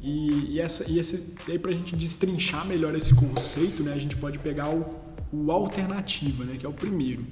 E, 0.00 0.54
e 0.54 0.60
essa, 0.60 0.90
e 0.90 0.98
esse, 0.98 1.34
aí 1.46 1.58
para 1.58 1.72
a 1.72 1.74
gente 1.74 1.94
destrinchar 1.94 2.66
melhor 2.66 2.94
esse 2.94 3.14
conceito, 3.14 3.82
né, 3.82 3.92
a 3.92 3.98
gente 3.98 4.16
pode 4.16 4.38
pegar 4.38 4.70
o, 4.70 4.86
o 5.30 5.52
alternativa, 5.52 6.44
né, 6.44 6.56
que 6.56 6.64
é 6.64 6.68
o 6.68 6.72
primeiro. 6.72 7.26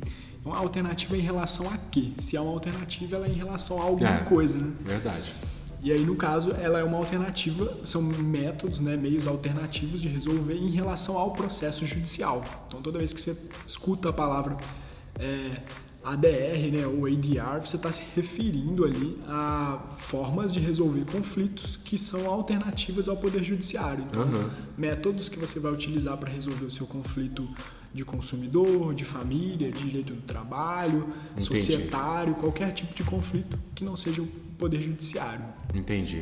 Então, 0.47 0.55
a 0.57 0.61
alternativa 0.61 1.17
é 1.17 1.19
em 1.19 1.23
relação 1.23 1.69
a 1.69 1.76
quê? 1.76 2.12
Se 2.21 2.37
é 2.37 2.41
uma 2.41 2.53
alternativa, 2.53 3.17
ela 3.17 3.26
é 3.26 3.31
em 3.31 3.35
relação 3.35 3.83
a 3.83 3.85
alguma 3.85 4.19
é, 4.19 4.19
coisa, 4.19 4.57
né? 4.57 4.73
Verdade. 4.79 5.35
E 5.83 5.91
aí, 5.91 6.07
no 6.07 6.15
caso, 6.15 6.53
ela 6.53 6.79
é 6.79 6.85
uma 6.85 6.99
alternativa, 6.99 7.76
são 7.85 8.00
métodos, 8.00 8.79
né, 8.79 8.97
meios 8.97 9.26
alternativos 9.26 10.00
de 10.00 10.07
resolver 10.07 10.55
em 10.55 10.71
relação 10.71 11.19
ao 11.19 11.33
processo 11.33 11.85
judicial. 11.85 12.45
Então, 12.69 12.81
toda 12.81 12.97
vez 12.97 13.12
que 13.12 13.21
você 13.21 13.37
escuta 13.67 14.11
a 14.11 14.12
palavra 14.12 14.57
é, 15.19 15.61
ADR, 16.05 16.71
né, 16.73 16.87
ou 16.87 17.07
ADR, 17.07 17.67
você 17.67 17.75
está 17.75 17.91
se 17.91 18.03
referindo 18.15 18.85
ali 18.85 19.19
a 19.26 19.81
formas 19.99 20.53
de 20.53 20.61
resolver 20.61 21.05
conflitos 21.07 21.76
que 21.76 21.99
são 21.99 22.31
alternativas 22.31 23.09
ao 23.09 23.17
poder 23.17 23.43
judiciário. 23.43 24.05
Então, 24.09 24.23
uhum. 24.23 24.49
métodos 24.79 25.29
que 25.29 25.41
você 25.41 25.59
vai 25.59 25.73
utilizar 25.73 26.17
para 26.17 26.31
resolver 26.31 26.67
o 26.67 26.71
seu 26.71 26.87
conflito 26.87 27.49
de 27.97 28.05
consumidor, 28.05 28.95
de 28.95 29.05
família, 29.05 29.73
de 29.73 29.83
direito 29.83 30.12
do 30.12 30.21
trabalho, 30.21 31.09
Entendi. 31.33 31.47
societário, 31.47 32.35
qualquer 32.35 32.73
tipo 32.73 32.95
de 32.95 33.03
conflito 33.03 33.59
que 33.75 33.83
não 33.83 33.97
seja 33.97 34.21
o 34.21 34.26
poder 34.59 34.83
judiciário. 34.83 35.45
Entendi. 35.75 36.21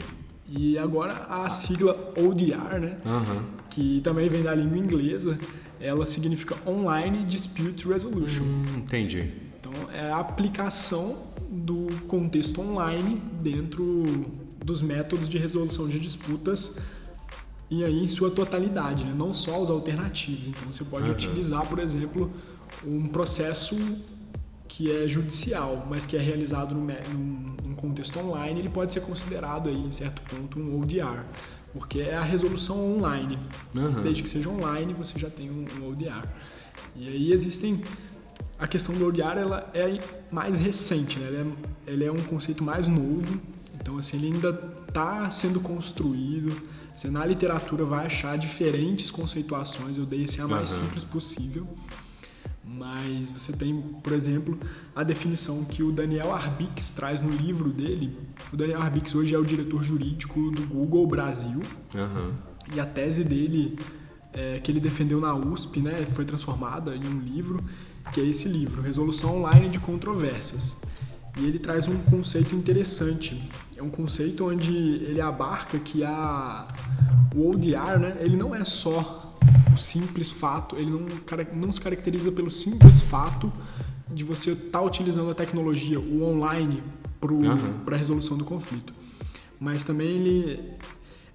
E 0.49 0.79
agora 0.79 1.27
a 1.29 1.51
sigla 1.51 1.93
ODR, 2.17 2.79
né? 2.81 2.97
Uhum. 3.05 3.43
Que 3.71 4.01
também 4.03 4.29
vem 4.29 4.43
da 4.43 4.55
língua 4.55 4.79
inglesa, 4.79 5.37
ela 5.81 6.07
significa 6.07 6.57
Online 6.65 7.25
Dispute 7.25 7.89
Resolution. 7.89 8.43
Hum, 8.43 8.65
entendi. 8.79 9.33
Então 9.61 9.73
é 9.93 10.11
a 10.11 10.19
aplicação 10.19 11.17
do 11.51 11.89
contexto 12.07 12.61
online 12.61 13.21
dentro 13.43 14.05
dos 14.65 14.81
métodos 14.81 15.29
de 15.29 15.39
resolução 15.39 15.89
de 15.89 15.99
disputas 15.99 16.81
e 17.75 17.85
aí 17.85 18.05
em 18.05 18.07
sua 18.07 18.31
totalidade, 18.31 19.05
né? 19.05 19.13
não 19.17 19.35
só 19.35 19.61
os 19.61 19.69
alternativos. 19.69 20.47
Então 20.47 20.71
você 20.71 20.85
pode 20.85 21.07
uhum. 21.07 21.13
utilizar, 21.13 21.67
por 21.67 21.79
exemplo, 21.79 22.31
um 22.87 23.09
processo 23.09 23.77
que 24.69 24.91
é 24.91 25.07
judicial, 25.09 25.87
mas 25.89 26.07
que 26.07 26.17
é 26.17 26.21
realizado 26.21 26.75
num, 26.75 26.87
num, 27.65 27.75
contexto 27.75 28.19
online, 28.19 28.61
ele 28.61 28.69
pode 28.69 28.93
ser 28.93 29.01
considerado 29.01 29.69
aí, 29.69 29.77
em 29.77 29.91
certo 29.91 30.23
ponto 30.23 30.59
um 30.59 30.81
ODR, 30.81 31.25
porque 31.73 32.01
é 32.01 32.17
a 32.17 32.23
resolução 32.23 32.97
online. 32.97 33.39
Uhum. 33.75 34.03
Desde 34.03 34.23
que 34.23 34.29
seja 34.29 34.49
online, 34.49 34.93
você 34.95 35.19
já 35.19 35.31
tem 35.31 35.51
um, 35.51 35.65
um 35.81 35.91
ODR. 35.91 36.27
E 36.97 37.09
aí 37.09 37.33
existem 37.33 37.83
a 38.59 38.67
questão 38.67 38.95
do 38.95 39.07
ODR 39.07 39.39
ela 39.39 39.71
é 39.75 39.99
mais 40.31 40.59
recente, 40.59 41.19
né? 41.19 41.29
ela, 41.29 41.53
é, 41.87 41.93
ela 41.93 42.05
é 42.05 42.11
um 42.11 42.23
conceito 42.23 42.63
mais 42.65 42.89
novo, 42.89 43.41
então 43.81 43.99
assim 43.99 44.17
ele 44.17 44.33
ainda 44.33 44.51
está 44.89 45.31
sendo 45.31 45.61
construído. 45.61 46.74
Você 46.95 47.09
na 47.09 47.25
literatura 47.27 47.85
vai 47.85 48.07
achar 48.07 48.39
diferentes 48.39 49.11
conceituações. 49.11 49.97
Eu 49.97 50.07
dei 50.07 50.25
assim 50.25 50.41
a 50.41 50.47
mais 50.47 50.77
uhum. 50.77 50.85
simples 50.85 51.05
possível. 51.05 51.67
Mas 52.65 53.29
você 53.29 53.53
tem, 53.53 53.81
por 54.03 54.13
exemplo, 54.13 54.59
a 54.97 55.03
definição 55.03 55.65
que 55.65 55.83
o 55.83 55.93
Daniel 55.93 56.33
Arbix 56.33 56.91
traz 56.91 57.21
no 57.21 57.31
livro 57.31 57.71
dele. 57.71 58.17
O 58.53 58.57
Daniel 58.57 58.81
Arbix 58.81 59.15
hoje 59.15 59.35
é 59.35 59.39
o 59.39 59.45
diretor 59.45 59.83
jurídico 59.83 60.51
do 60.51 60.63
Google 60.63 61.07
Brasil. 61.07 61.61
Uhum. 61.95 62.33
E 62.75 62.81
a 62.81 62.87
tese 62.87 63.23
dele, 63.23 63.79
é, 64.33 64.59
que 64.61 64.71
ele 64.71 64.81
defendeu 64.81 65.21
na 65.21 65.35
USP, 65.35 65.81
né, 65.81 66.07
foi 66.13 66.25
transformada 66.25 66.95
em 66.97 67.07
um 67.07 67.21
livro, 67.21 67.63
que 68.13 68.21
é 68.21 68.25
esse 68.25 68.49
livro, 68.49 68.81
Resolução 68.81 69.37
Online 69.39 69.69
de 69.69 69.79
Controvérsias. 69.79 70.83
E 71.37 71.45
ele 71.45 71.59
traz 71.59 71.87
um 71.87 71.99
conceito 71.99 72.55
interessante. 72.55 73.41
Um 73.85 73.91
conceito 73.91 74.47
onde 74.47 74.73
ele 74.73 75.21
abarca 75.21 75.79
que 75.79 76.03
a, 76.03 76.67
o 77.35 77.51
ODR, 77.51 77.99
né, 78.01 78.17
ele 78.21 78.37
não 78.37 78.55
é 78.55 78.65
só 78.65 79.37
o 79.75 79.77
simples 79.77 80.31
fato, 80.31 80.77
ele 80.77 80.91
não, 80.91 81.07
não 81.55 81.73
se 81.73 81.81
caracteriza 81.81 82.33
pelo 82.33 82.51
simples 82.51 83.01
fato 83.03 83.53
de 84.09 84.25
você 84.25 84.53
estar 84.53 84.79
tá 84.79 84.83
utilizando 84.83 85.31
a 85.31 85.35
tecnologia, 85.35 86.01
o 86.01 86.23
online, 86.23 86.83
para 87.21 87.33
uhum. 87.33 87.83
a 87.87 87.97
resolução 87.97 88.37
do 88.37 88.45
conflito. 88.45 88.93
Mas 89.59 89.85
também 89.85 90.09
ele, 90.09 90.73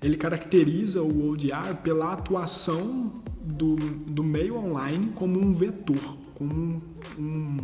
ele 0.01 0.17
caracteriza 0.17 1.01
o 1.01 1.31
ODR 1.31 1.75
pela 1.83 2.13
atuação 2.13 3.21
do, 3.41 3.75
do 3.75 4.23
meio 4.23 4.55
online 4.55 5.11
como 5.15 5.39
um 5.39 5.53
vetor, 5.53 6.17
como 6.35 6.53
um, 6.53 6.81
um, 7.17 7.57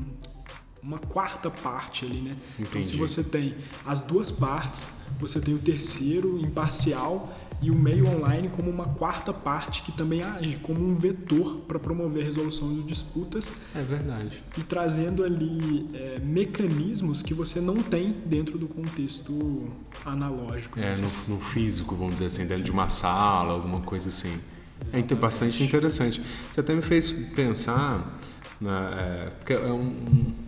uma 0.86 1.00
quarta 1.00 1.50
parte 1.50 2.06
ali, 2.06 2.22
né? 2.22 2.38
Entendi. 2.54 2.70
Então, 2.70 2.84
se 2.84 2.96
você 2.96 3.24
tem 3.24 3.56
as 3.84 4.02
duas 4.02 4.30
partes, 4.30 5.08
você 5.20 5.42
tem 5.42 5.56
o 5.56 5.58
terceiro 5.58 6.38
imparcial 6.40 7.36
e 7.60 7.72
o 7.72 7.76
meio 7.76 8.08
online 8.08 8.50
como 8.50 8.70
uma 8.70 8.86
quarta 8.86 9.34
parte 9.34 9.82
que 9.82 9.92
também 9.92 10.22
age 10.22 10.58
como 10.58 10.86
um 10.86 10.94
vetor 10.94 11.62
para 11.68 11.80
promover 11.80 12.22
a 12.22 12.26
resolução 12.26 12.72
de 12.72 12.84
disputas. 12.84 13.52
É 13.74 13.82
verdade. 13.82 14.44
E 14.56 14.62
trazendo 14.62 15.24
ali 15.24 15.90
é, 15.94 16.20
mecanismos 16.20 17.24
que 17.24 17.34
você 17.34 17.60
não 17.60 17.82
tem 17.82 18.18
dentro 18.26 18.58
do 18.58 18.68
contexto 18.68 19.68
analógico. 20.06 20.80
É, 20.80 20.96
no, 20.98 21.36
no, 21.36 21.40
físico, 21.40 21.96
vamos 21.96 22.16
dizer 22.16 22.26
assim, 22.26 22.46
dentro 22.46 22.64
de 22.64 22.72
uma 22.72 22.90
sala, 22.90 23.54
alguma 23.54 23.82
coisa 23.82 24.10
assim. 24.10 24.30
É 24.30 25.00
Exatamente. 25.00 25.14
É 25.14 25.16
bastante 25.16 25.64
interessante. 25.64 26.22
Você 26.52 26.60
até 26.60 26.76
me 26.76 26.82
fez 26.82 27.10
pensar 27.34 28.20
né, 28.66 29.32
é, 29.48 29.54
é 29.54 29.72
um, 29.72 29.96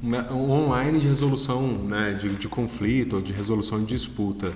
um, 0.03 0.33
um, 0.33 0.51
online 0.51 0.99
de 0.99 1.07
resolução 1.07 1.61
né, 1.67 2.13
de, 2.13 2.29
de 2.29 2.47
conflito 2.47 3.17
ou 3.17 3.21
de 3.21 3.31
resolução 3.31 3.79
de 3.79 3.85
disputa. 3.85 4.51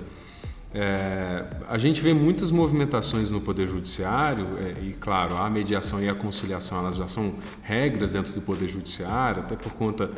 É, 0.73 1.45
a 1.67 1.77
gente 1.77 2.01
vê 2.01 2.13
muitas 2.13 2.49
movimentações 2.49 3.29
no 3.29 3.41
Poder 3.41 3.67
Judiciário, 3.67 4.47
é, 4.57 4.81
e 4.81 4.93
claro, 4.93 5.35
a 5.37 5.49
mediação 5.49 6.01
e 6.01 6.09
a 6.09 6.15
conciliação 6.15 6.79
elas 6.79 6.95
já 6.95 7.07
são 7.07 7.35
regras 7.61 8.13
dentro 8.13 8.33
do 8.33 8.41
Poder 8.41 8.67
Judiciário, 8.67 9.43
até 9.43 9.55
por 9.55 9.73
conta 9.73 10.09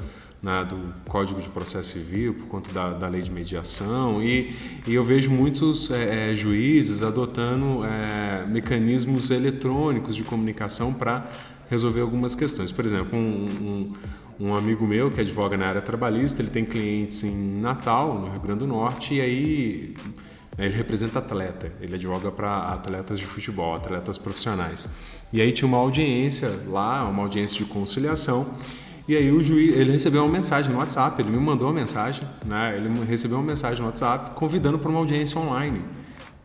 né, 0.42 0.64
do 0.64 0.94
Código 1.10 1.42
de 1.42 1.50
Processo 1.50 1.98
Civil, 1.98 2.36
por 2.36 2.48
conta 2.48 2.72
da, 2.72 2.92
da 2.92 3.08
lei 3.08 3.22
de 3.22 3.32
mediação, 3.32 4.22
e, 4.22 4.56
e 4.86 4.94
eu 4.94 5.04
vejo 5.04 5.32
muitos 5.32 5.90
é, 5.90 6.32
é 6.32 6.36
juízes 6.36 7.02
adotando 7.02 7.84
é, 7.84 8.46
mecanismos 8.46 9.32
eletrônicos 9.32 10.16
de 10.16 10.24
comunicação 10.24 10.94
para 10.94 11.30
resolver 11.70 12.02
algumas 12.02 12.36
questões. 12.36 12.72
Por 12.72 12.86
exemplo, 12.86 13.18
um, 13.18 13.94
um, 14.40 14.48
um, 14.48 14.56
amigo 14.56 14.86
meu 14.86 15.12
que 15.12 15.22
advoga 15.22 15.58
na 15.58 15.68
área 15.68 15.82
trabalhista, 15.82 16.42
ele 16.42 16.50
tem 16.50 16.66
clientes 16.66 17.24
em 17.24 17.60
Natal, 17.60 18.20
no 18.20 18.30
Rio 18.30 18.40
Grande 18.40 18.60
do 18.60 18.68
Norte, 18.68 19.16
e 19.16 19.22
aí 19.22 19.96
ele 20.58 20.76
representa 20.76 21.20
atleta, 21.20 21.72
ele 21.82 21.96
advoga 21.96 22.32
para 22.32 22.74
atletas 22.74 23.18
de 23.18 23.26
futebol, 23.26 23.74
atletas 23.76 24.18
profissionais. 24.18 24.88
E 25.32 25.42
aí 25.42 25.52
tinha 25.52 25.68
uma 25.68 25.78
audiência 25.78 26.50
lá, 26.68 27.08
uma 27.08 27.24
audiência 27.24 27.58
de 27.58 27.66
conciliação. 27.66 28.48
E 29.08 29.18
aí 29.18 29.32
o 29.32 29.44
juiz, 29.44 29.76
ele 29.76 29.92
recebeu 29.92 30.24
uma 30.24 30.32
mensagem 30.32 30.72
no 30.72 30.78
WhatsApp, 30.78 31.22
ele 31.22 31.30
me 31.30 31.38
mandou 31.38 31.68
uma 31.68 31.74
mensagem, 31.74 32.24
né? 32.46 32.78
Ele 32.78 32.88
recebeu 33.04 33.38
uma 33.38 33.46
mensagem 33.46 33.80
no 33.80 33.88
WhatsApp 33.88 34.32
convidando 34.36 34.80
para 34.80 34.90
uma 34.90 35.00
audiência 35.00 35.40
online, 35.40 35.82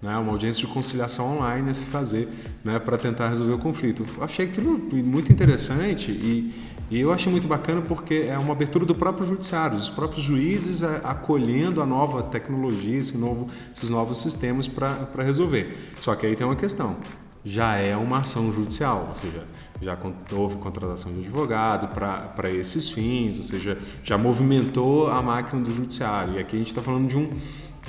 né? 0.02 0.16
Uma 0.16 0.32
audiência 0.32 0.66
de 0.66 0.72
conciliação 0.72 1.36
online 1.36 1.70
a 1.70 1.74
se 1.74 1.86
fazer, 1.86 2.28
né? 2.64 2.78
Para 2.78 2.96
tentar 2.96 3.28
resolver 3.28 3.52
o 3.52 3.58
conflito. 3.58 4.04
Eu 4.16 4.24
achei 4.24 4.46
aquilo 4.46 4.78
muito 4.92 5.32
interessante 5.32 6.10
e 6.10 6.68
e 6.90 7.00
eu 7.00 7.12
acho 7.12 7.28
muito 7.28 7.46
bacana 7.46 7.82
porque 7.82 8.26
é 8.28 8.38
uma 8.38 8.52
abertura 8.52 8.86
do 8.86 8.94
próprio 8.94 9.26
judiciário, 9.26 9.76
os 9.76 9.90
próprios 9.90 10.24
juízes 10.24 10.82
acolhendo 10.82 11.82
a 11.82 11.86
nova 11.86 12.22
tecnologia, 12.22 12.98
esse 12.98 13.18
novo, 13.18 13.50
esses 13.74 13.90
novos 13.90 14.22
sistemas 14.22 14.66
para 14.66 15.22
resolver. 15.22 15.92
Só 16.00 16.14
que 16.14 16.24
aí 16.24 16.34
tem 16.34 16.46
uma 16.46 16.56
questão, 16.56 16.96
já 17.44 17.76
é 17.76 17.94
uma 17.94 18.20
ação 18.20 18.50
judicial, 18.50 19.04
ou 19.10 19.14
seja, 19.14 19.44
já 19.82 19.98
houve 20.32 20.56
contratação 20.56 21.12
de 21.12 21.20
advogado 21.20 21.88
para 21.94 22.50
esses 22.50 22.88
fins, 22.88 23.36
ou 23.36 23.44
seja, 23.44 23.76
já 24.02 24.16
movimentou 24.16 25.08
a 25.08 25.20
máquina 25.20 25.62
do 25.62 25.70
judiciário. 25.70 26.36
E 26.36 26.38
aqui 26.38 26.56
a 26.56 26.58
gente 26.58 26.68
está 26.68 26.80
falando 26.80 27.06
de, 27.06 27.16
um, 27.18 27.28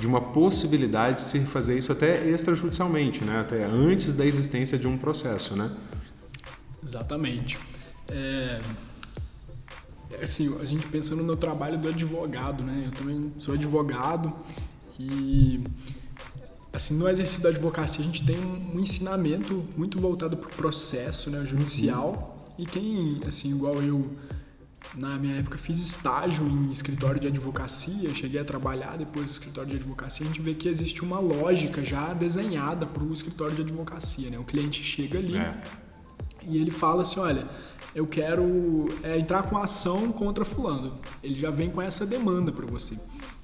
de 0.00 0.06
uma 0.06 0.20
possibilidade 0.20 1.16
de 1.16 1.22
se 1.22 1.40
fazer 1.40 1.76
isso 1.76 1.92
até 1.92 2.26
extrajudicialmente, 2.28 3.22
né? 3.22 3.40
até 3.40 3.64
antes 3.64 4.14
da 4.14 4.24
existência 4.24 4.78
de 4.78 4.88
um 4.88 4.96
processo. 4.96 5.54
Né? 5.54 5.70
Exatamente. 6.82 7.58
É, 8.08 8.60
assim, 10.22 10.56
a 10.60 10.64
gente 10.64 10.86
pensando 10.86 11.22
no 11.22 11.36
trabalho 11.36 11.78
do 11.78 11.88
advogado, 11.88 12.64
né? 12.64 12.84
Eu 12.86 12.90
também 12.90 13.30
sou 13.38 13.54
advogado 13.54 14.34
e 14.98 15.62
assim, 16.72 16.94
no 16.94 17.08
exercício 17.08 17.42
da 17.42 17.50
advocacia 17.50 18.00
a 18.00 18.06
gente 18.06 18.24
tem 18.24 18.38
um, 18.38 18.80
ensinamento 18.80 19.64
muito 19.76 20.00
voltado 20.00 20.36
para 20.36 20.48
o 20.48 20.52
processo, 20.52 21.30
né, 21.30 21.44
judicial. 21.46 22.54
E 22.58 22.66
quem, 22.66 23.20
assim, 23.26 23.50
igual 23.50 23.82
eu, 23.82 24.06
na 24.94 25.16
minha 25.18 25.36
época 25.36 25.56
fiz 25.56 25.78
estágio 25.78 26.46
em 26.46 26.72
escritório 26.72 27.20
de 27.20 27.28
advocacia, 27.28 28.12
cheguei 28.14 28.40
a 28.40 28.44
trabalhar 28.44 28.96
depois 28.96 29.26
do 29.26 29.32
escritório 29.32 29.70
de 29.70 29.76
advocacia, 29.76 30.26
a 30.26 30.28
gente 30.28 30.42
vê 30.42 30.54
que 30.54 30.68
existe 30.68 31.02
uma 31.02 31.20
lógica 31.20 31.84
já 31.84 32.12
desenhada 32.12 32.86
para 32.86 33.02
o 33.02 33.12
escritório 33.12 33.54
de 33.54 33.62
advocacia, 33.62 34.30
né? 34.30 34.38
O 34.38 34.44
cliente 34.44 34.82
chega 34.82 35.18
ali 35.18 35.36
é. 35.36 35.54
e 36.42 36.56
ele 36.56 36.70
fala 36.70 37.02
assim, 37.02 37.20
olha, 37.20 37.44
eu 37.94 38.06
quero 38.06 38.88
é, 39.02 39.18
entrar 39.18 39.44
com 39.44 39.58
ação 39.58 40.12
contra 40.12 40.44
fulano. 40.44 40.94
Ele 41.22 41.38
já 41.38 41.50
vem 41.50 41.70
com 41.70 41.82
essa 41.82 42.06
demanda 42.06 42.52
para 42.52 42.66
você. 42.66 42.96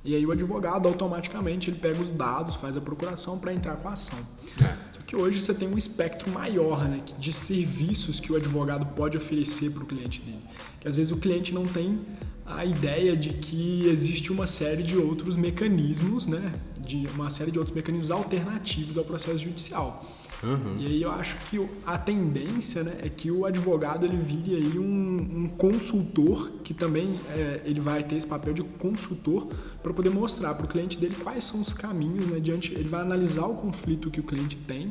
E 0.05 0.14
aí 0.14 0.25
o 0.25 0.31
advogado 0.31 0.87
automaticamente 0.87 1.69
ele 1.69 1.78
pega 1.78 2.00
os 2.00 2.12
dados, 2.12 2.55
faz 2.55 2.76
a 2.76 2.81
procuração 2.81 3.38
para 3.38 3.52
entrar 3.52 3.76
com 3.76 3.88
a 3.88 3.93
ação. 3.93 4.19
É. 4.62 4.86
Que 5.06 5.14
hoje 5.14 5.40
você 5.40 5.54
tem 5.54 5.68
um 5.68 5.78
espectro 5.78 6.30
maior 6.30 6.88
né, 6.88 7.02
de 7.18 7.32
serviços 7.32 8.18
que 8.18 8.32
o 8.32 8.36
advogado 8.36 8.86
pode 8.94 9.16
oferecer 9.16 9.70
para 9.70 9.82
o 9.82 9.86
cliente 9.86 10.20
dele. 10.20 10.42
Que 10.80 10.88
às 10.88 10.96
vezes 10.96 11.12
o 11.12 11.16
cliente 11.16 11.54
não 11.54 11.66
tem 11.66 12.00
a 12.44 12.64
ideia 12.64 13.16
de 13.16 13.30
que 13.30 13.88
existe 13.88 14.32
uma 14.32 14.46
série 14.46 14.82
de 14.82 14.96
outros 14.96 15.36
mecanismos, 15.36 16.26
né, 16.26 16.52
de 16.80 17.06
uma 17.14 17.30
série 17.30 17.50
de 17.50 17.58
outros 17.58 17.75
mecanismos 17.75 18.10
alternativos 18.10 18.96
ao 18.96 19.04
processo 19.04 19.38
judicial. 19.38 20.04
Uhum. 20.43 20.76
E 20.78 20.87
aí 20.87 21.02
eu 21.02 21.11
acho 21.11 21.37
que 21.49 21.66
a 21.85 21.97
tendência 21.97 22.83
né, 22.83 22.99
é 23.02 23.09
que 23.09 23.31
o 23.31 23.47
advogado 23.47 24.05
ele 24.05 24.16
vire 24.16 24.55
aí 24.55 24.78
um, 24.78 25.45
um 25.45 25.49
consultor 25.49 26.50
que 26.62 26.75
também 26.75 27.19
é, 27.31 27.62
ele 27.64 27.81
vai 27.81 28.05
ter 28.05 28.16
esse 28.16 28.26
papel 28.26 28.52
de 28.52 28.62
consultor 28.62 29.49
para 29.83 29.93
poder 29.93 30.11
mostrar 30.11 30.55
para 30.55 30.66
o 30.66 30.69
cliente 30.69 30.99
dele 30.99 31.16
quais 31.23 31.45
são 31.45 31.61
os 31.61 31.73
caminhos, 31.73 32.26
né, 32.26 32.38
diante, 32.38 32.75
ele 32.75 32.88
vai 32.88 33.00
analisar 33.00 33.47
o 33.47 33.55
conflito 33.55 34.11
que 34.11 34.21
o 34.21 34.25
cliente 34.25 34.57
tem 34.57 34.90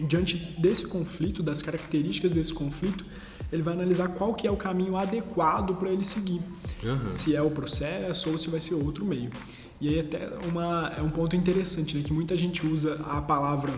diante 0.00 0.36
desse 0.58 0.86
conflito, 0.86 1.42
das 1.42 1.60
características 1.60 2.30
desse 2.30 2.52
conflito, 2.52 3.04
ele 3.50 3.62
vai 3.62 3.74
analisar 3.74 4.08
qual 4.08 4.34
que 4.34 4.46
é 4.46 4.50
o 4.50 4.56
caminho 4.56 4.96
adequado 4.96 5.74
para 5.74 5.90
ele 5.90 6.04
seguir. 6.04 6.40
Uhum. 6.82 7.12
Se 7.12 7.36
é 7.36 7.42
o 7.42 7.50
processo 7.50 8.30
ou 8.30 8.38
se 8.38 8.48
vai 8.48 8.60
ser 8.60 8.74
outro 8.74 9.04
meio. 9.04 9.30
E 9.80 9.88
aí 9.88 10.00
até 10.00 10.30
uma, 10.48 10.92
é 10.96 11.02
um 11.02 11.10
ponto 11.10 11.36
interessante, 11.36 11.96
né, 11.96 12.02
que 12.02 12.12
muita 12.12 12.36
gente 12.36 12.66
usa 12.66 13.00
a 13.06 13.20
palavra, 13.20 13.72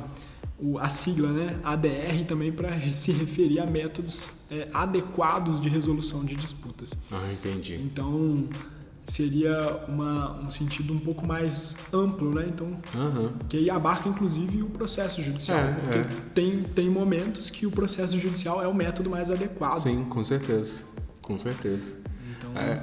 a 0.81 0.89
sigla, 0.89 1.29
né, 1.29 1.59
ADR 1.65 2.25
também 2.27 2.53
para 2.53 2.81
se 2.93 3.13
referir 3.13 3.61
a 3.61 3.67
métodos 3.67 4.47
é, 4.51 4.69
adequados 4.73 5.61
de 5.61 5.69
resolução 5.69 6.25
de 6.25 6.37
disputas. 6.37 6.95
Ah, 7.11 7.33
entendi. 7.33 7.75
Então, 7.75 8.45
seria 9.07 9.85
uma, 9.89 10.41
um 10.41 10.51
sentido 10.51 10.93
um 10.93 10.99
pouco 10.99 11.27
mais 11.27 11.93
amplo, 11.93 12.33
né? 12.35 12.47
Então, 12.49 12.69
uhum. 12.95 13.33
que 13.49 13.57
aí 13.59 13.71
abarca 13.71 14.09
inclusive 14.09 14.63
o 14.63 14.67
processo 14.67 15.23
judicial, 15.23 15.59
é, 15.59 15.73
porque 15.73 15.99
é. 15.99 16.07
tem 16.35 16.63
tem 16.63 16.89
momentos 16.89 17.51
que 17.51 17.67
o 17.67 17.71
processo 17.71 18.19
judicial 18.19 18.63
é 18.63 18.69
o 18.69 18.75
método 18.75 19.11
mais 19.11 19.31
adequado. 19.31 19.79
Sim, 19.79 20.05
com 20.05 20.23
certeza, 20.23 20.85
com 21.21 21.39
certeza. 21.39 21.97
Então, 22.37 22.51
é, 22.57 22.83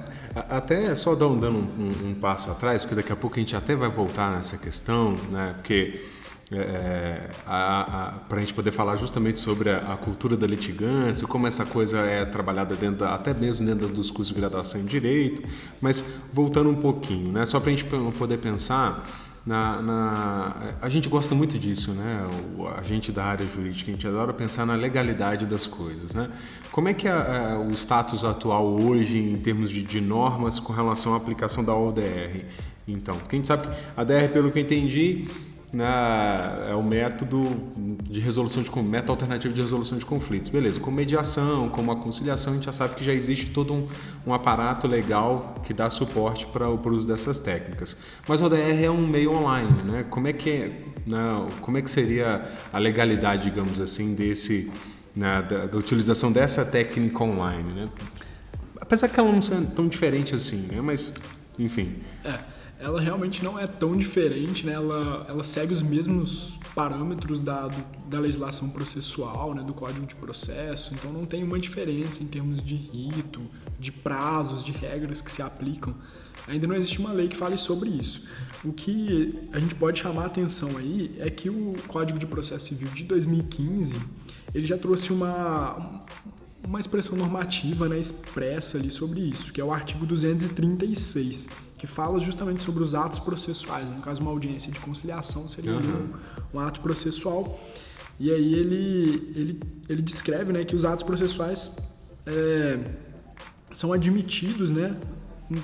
até 0.50 0.94
só 0.96 1.16
dando 1.16 1.48
um, 1.48 1.58
um, 1.58 2.10
um, 2.10 2.14
passo 2.16 2.52
atrás, 2.52 2.84
porque 2.84 2.96
daqui 2.96 3.12
a 3.12 3.16
pouco 3.16 3.38
a 3.38 3.40
gente 3.40 3.56
até 3.56 3.76
vai 3.76 3.90
voltar 3.90 4.32
nessa 4.32 4.58
questão, 4.58 5.14
né? 5.32 5.54
Porque 5.58 6.06
é, 6.54 7.30
para 7.46 8.38
a 8.38 8.40
gente 8.40 8.54
poder 8.54 8.72
falar 8.72 8.96
justamente 8.98 9.40
sobre 9.40 9.70
a, 9.70 9.94
a, 9.94 9.98
cultura 9.98 10.36
da 10.36 10.46
litigância, 10.46 11.26
como 11.26 11.48
essa 11.48 11.66
coisa 11.66 12.00
é 12.00 12.26
trabalhada 12.26 12.76
dentro, 12.76 13.06
até 13.06 13.34
mesmo 13.34 13.66
dentro 13.66 13.88
dos 13.88 14.12
cursos 14.12 14.34
de 14.34 14.40
graduação 14.40 14.82
em 14.82 14.86
direito, 14.86 15.48
mas 15.80 16.30
voltando 16.34 16.70
um 16.70 16.76
pouquinho, 16.76 17.32
né, 17.32 17.46
só 17.46 17.60
para 17.60 17.72
a 17.72 17.76
gente 17.76 17.86
poder 18.18 18.38
pensar 18.38 19.06
na, 19.46 19.82
na, 19.82 20.56
a 20.82 20.88
gente 20.88 21.10
gosta 21.10 21.34
muito 21.34 21.58
disso, 21.58 21.94
né? 21.94 22.30
O, 22.60 22.68
a 22.68 22.84
gente 22.84 23.12
da 23.12 23.26
área 23.26 23.46
jurídica, 23.48 23.90
a 23.90 23.94
gente 23.94 24.08
adora 24.08 24.32
pensar 24.34 24.68
na 24.68 24.76
legalidade 24.76 25.48
das 25.48 25.66
coisas, 25.66 26.14
né? 26.14 26.30
Como 26.72 26.88
é 26.88 26.94
que 26.94 27.08
é, 27.08 27.12
é 27.12 27.58
o 27.58 27.72
status 27.72 28.24
atual 28.24 28.72
hoje 28.72 29.18
em 29.18 29.38
termos 29.38 29.72
de, 29.72 29.82
de 29.82 30.00
normas 30.00 30.60
com 30.60 30.72
relação 30.72 31.16
à 31.16 31.18
aplicação 31.18 31.64
da 31.64 31.76
ODR? 31.76 32.46
Então, 32.88 33.18
quem 33.30 33.44
sabe 33.44 33.68
que 33.68 33.74
a 33.98 34.04
DR, 34.04 34.32
pelo 34.32 34.52
que 34.52 34.60
eu 34.60 34.64
entendi, 34.64 35.28
né, 35.74 36.68
é 36.70 36.76
o 36.76 36.84
método 36.84 37.44
de 38.04 38.20
resolução 38.20 38.62
de 38.62 38.70
método 38.82 39.14
alternativo 39.14 39.54
de 39.54 39.62
resolução 39.62 39.98
de 39.98 40.06
conflitos. 40.06 40.50
Beleza, 40.50 40.80
com 40.80 40.92
mediação, 40.92 41.70
com 41.70 41.82
uma 41.82 41.96
conciliação, 41.96 42.54
a 42.54 42.56
gente 42.58 42.66
já 42.66 42.74
sabe 42.74 42.96
que 42.96 43.04
já 43.04 43.14
existe 43.14 43.48
todo 43.48 43.74
um, 43.74 43.88
um 44.28 44.34
aparato 44.34 44.86
legal 44.86 45.56
que 45.64 45.74
dá 45.74 45.90
suporte 45.90 46.46
para 46.48 46.70
o 46.70 46.90
uso 46.90 47.08
dessas 47.08 47.40
técnicas. 47.40 47.96
Mas 48.28 48.42
o 48.42 48.46
ODR 48.46 48.84
é 48.84 48.92
um 48.92 49.08
meio 49.08 49.32
online, 49.32 49.82
né? 49.84 50.06
Como 50.10 50.28
é 50.28 50.34
que 50.34 50.50
é, 50.50 50.82
né, 51.08 51.48
como 51.62 51.78
é 51.78 51.82
que 51.82 51.90
seria 51.90 52.50
a 52.74 52.78
legalidade, 52.78 53.46
digamos 53.46 53.80
assim, 53.80 54.14
desse 54.14 54.72
né, 55.16 55.42
da, 55.42 55.68
da, 55.68 55.78
utilização 55.78 56.32
dessa 56.34 56.66
técnica 56.66 57.24
online, 57.24 57.72
né? 57.74 57.90
Apesar 58.80 59.08
que 59.08 59.18
ela 59.18 59.32
não 59.32 59.42
seja 59.42 59.62
tão 59.74 59.88
diferente 59.88 60.36
assim, 60.36 60.68
né? 60.74 60.82
Mas 60.82 61.14
enfim. 61.58 61.96
É 62.26 62.51
ela 62.82 63.00
realmente 63.00 63.44
não 63.44 63.60
é 63.60 63.68
tão 63.68 63.96
diferente, 63.96 64.66
né? 64.66 64.74
ela, 64.74 65.26
ela 65.30 65.44
segue 65.44 65.72
os 65.72 65.84
mesmos 65.84 66.60
parâmetros 66.74 67.40
da, 67.40 67.68
do, 67.68 68.08
da 68.08 68.20
legislação 68.20 68.70
processual, 68.70 69.54
né? 69.54 69.62
do 69.62 69.72
Código 69.74 70.06
de 70.06 70.16
Processo, 70.16 70.94
então 70.96 71.14
não 71.14 71.26
tem 71.26 71.44
uma 71.44 71.60
diferença 71.60 72.24
em 72.24 72.28
termos 72.28 72.62
de 72.62 72.76
rito, 72.76 73.40
de 73.80 73.92
prazos, 73.92 74.64
de 74.64 74.72
regras 74.72 75.22
que 75.22 75.32
se 75.32 75.44
aplicam. 75.44 75.94
Ainda 76.48 76.66
não 76.66 76.76
existe 76.76 77.00
uma 77.00 77.12
lei 77.12 77.28
que 77.28 77.38
fale 77.38 77.56
sobre 77.56 77.88
isso. 77.88 78.24
O 78.66 78.74
que 78.74 79.40
a 79.54 79.60
gente 79.60 79.76
pode 79.76 80.00
chamar 80.00 80.24
a 80.24 80.26
atenção 80.26 80.76
aí 80.76 81.16
é 81.20 81.30
que 81.30 81.52
o 81.52 81.76
Código 81.88 82.18
de 82.18 82.26
Processo 82.26 82.70
Civil 82.70 82.90
de 82.90 83.04
2015 83.04 83.96
ele 84.56 84.66
já 84.66 84.78
trouxe 84.78 85.14
uma, 85.14 86.02
uma 86.64 86.80
expressão 86.80 87.16
normativa 87.16 87.88
né, 87.88 88.00
expressa 88.00 88.80
ali 88.80 88.90
sobre 88.90 89.20
isso, 89.20 89.54
que 89.54 89.62
é 89.62 89.64
o 89.64 89.72
artigo 89.72 90.04
236 90.04 91.71
que 91.82 91.88
fala 91.88 92.20
justamente 92.20 92.62
sobre 92.62 92.84
os 92.84 92.94
atos 92.94 93.18
processuais. 93.18 93.90
No 93.90 94.04
caso, 94.04 94.22
uma 94.22 94.30
audiência 94.30 94.72
de 94.72 94.80
conciliação 94.80 95.50
seria 95.50 95.72
uhum. 95.72 96.10
um, 96.54 96.58
um, 96.58 96.60
ato 96.60 96.80
processual. 96.80 97.60
E 98.20 98.32
aí 98.32 98.54
ele, 98.54 99.34
ele, 99.36 99.60
ele 99.90 100.02
descreve 100.04 100.54
né, 100.54 100.64
que 100.64 100.76
os 100.76 100.86
atos 100.86 101.02
processuais 101.02 101.76
é, 102.28 102.78
são 103.72 103.92
admitidos 103.92 104.72
né, 104.72 104.96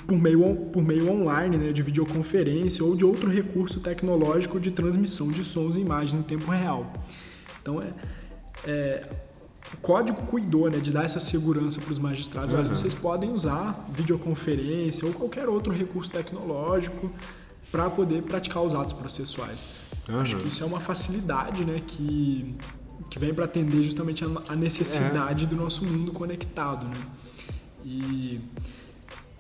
por, 0.08 0.18
meio, 0.18 0.56
por 0.74 0.82
meio 0.82 1.08
online, 1.08 1.56
né, 1.56 1.72
de 1.72 1.84
videoconferência 1.84 2.84
ou 2.84 2.96
de 2.96 3.06
outro 3.06 3.30
recurso 3.30 3.80
tecnológico 3.80 4.60
de 4.60 4.72
transmissão 4.72 5.32
de 5.32 5.44
sons 5.44 5.76
e 5.76 5.82
imagens 5.82 6.20
em 6.20 6.24
tempo 6.24 6.50
real. 6.50 6.92
Então, 7.62 7.80
é, 7.80 7.94
é 8.66 9.10
o 9.74 9.78
código 9.78 10.22
cuidou 10.24 10.70
né, 10.70 10.80
de 10.80 10.92
dar 10.92 11.04
essa 11.04 11.20
segurança 11.20 11.82
para 11.82 11.92
os 11.92 12.00
magistrados. 12.00 12.54
Uhum. 12.54 12.60
Olha, 12.60 12.70
vocês 12.70 12.94
podem 12.94 13.32
usar 13.32 13.86
videoconferência 13.90 15.06
ou 15.06 15.14
qualquer 15.14 15.50
outro 15.50 15.74
recurso 15.74 16.10
tecnológico 16.10 17.12
para 17.72 17.90
poder 17.90 18.24
praticar 18.24 18.64
os 18.64 18.74
atos 18.74 18.94
processuais. 18.94 19.64
Uhum. 20.08 20.22
Acho 20.22 20.38
que 20.38 20.48
isso 20.48 20.64
é 20.64 20.66
uma 20.66 20.80
facilidade 20.80 21.66
né, 21.66 21.82
que, 21.86 22.56
que 23.10 23.20
vem 23.20 23.34
para 23.34 23.46
atender 23.46 23.84
justamente 23.84 24.24
a, 24.48 24.56
necessidade 24.56 25.44
é. 25.44 25.48
do 25.48 25.56
nosso 25.56 25.84
mundo 25.86 26.12
conectado. 26.14 26.88
Né? 26.88 26.96
E, 27.84 28.40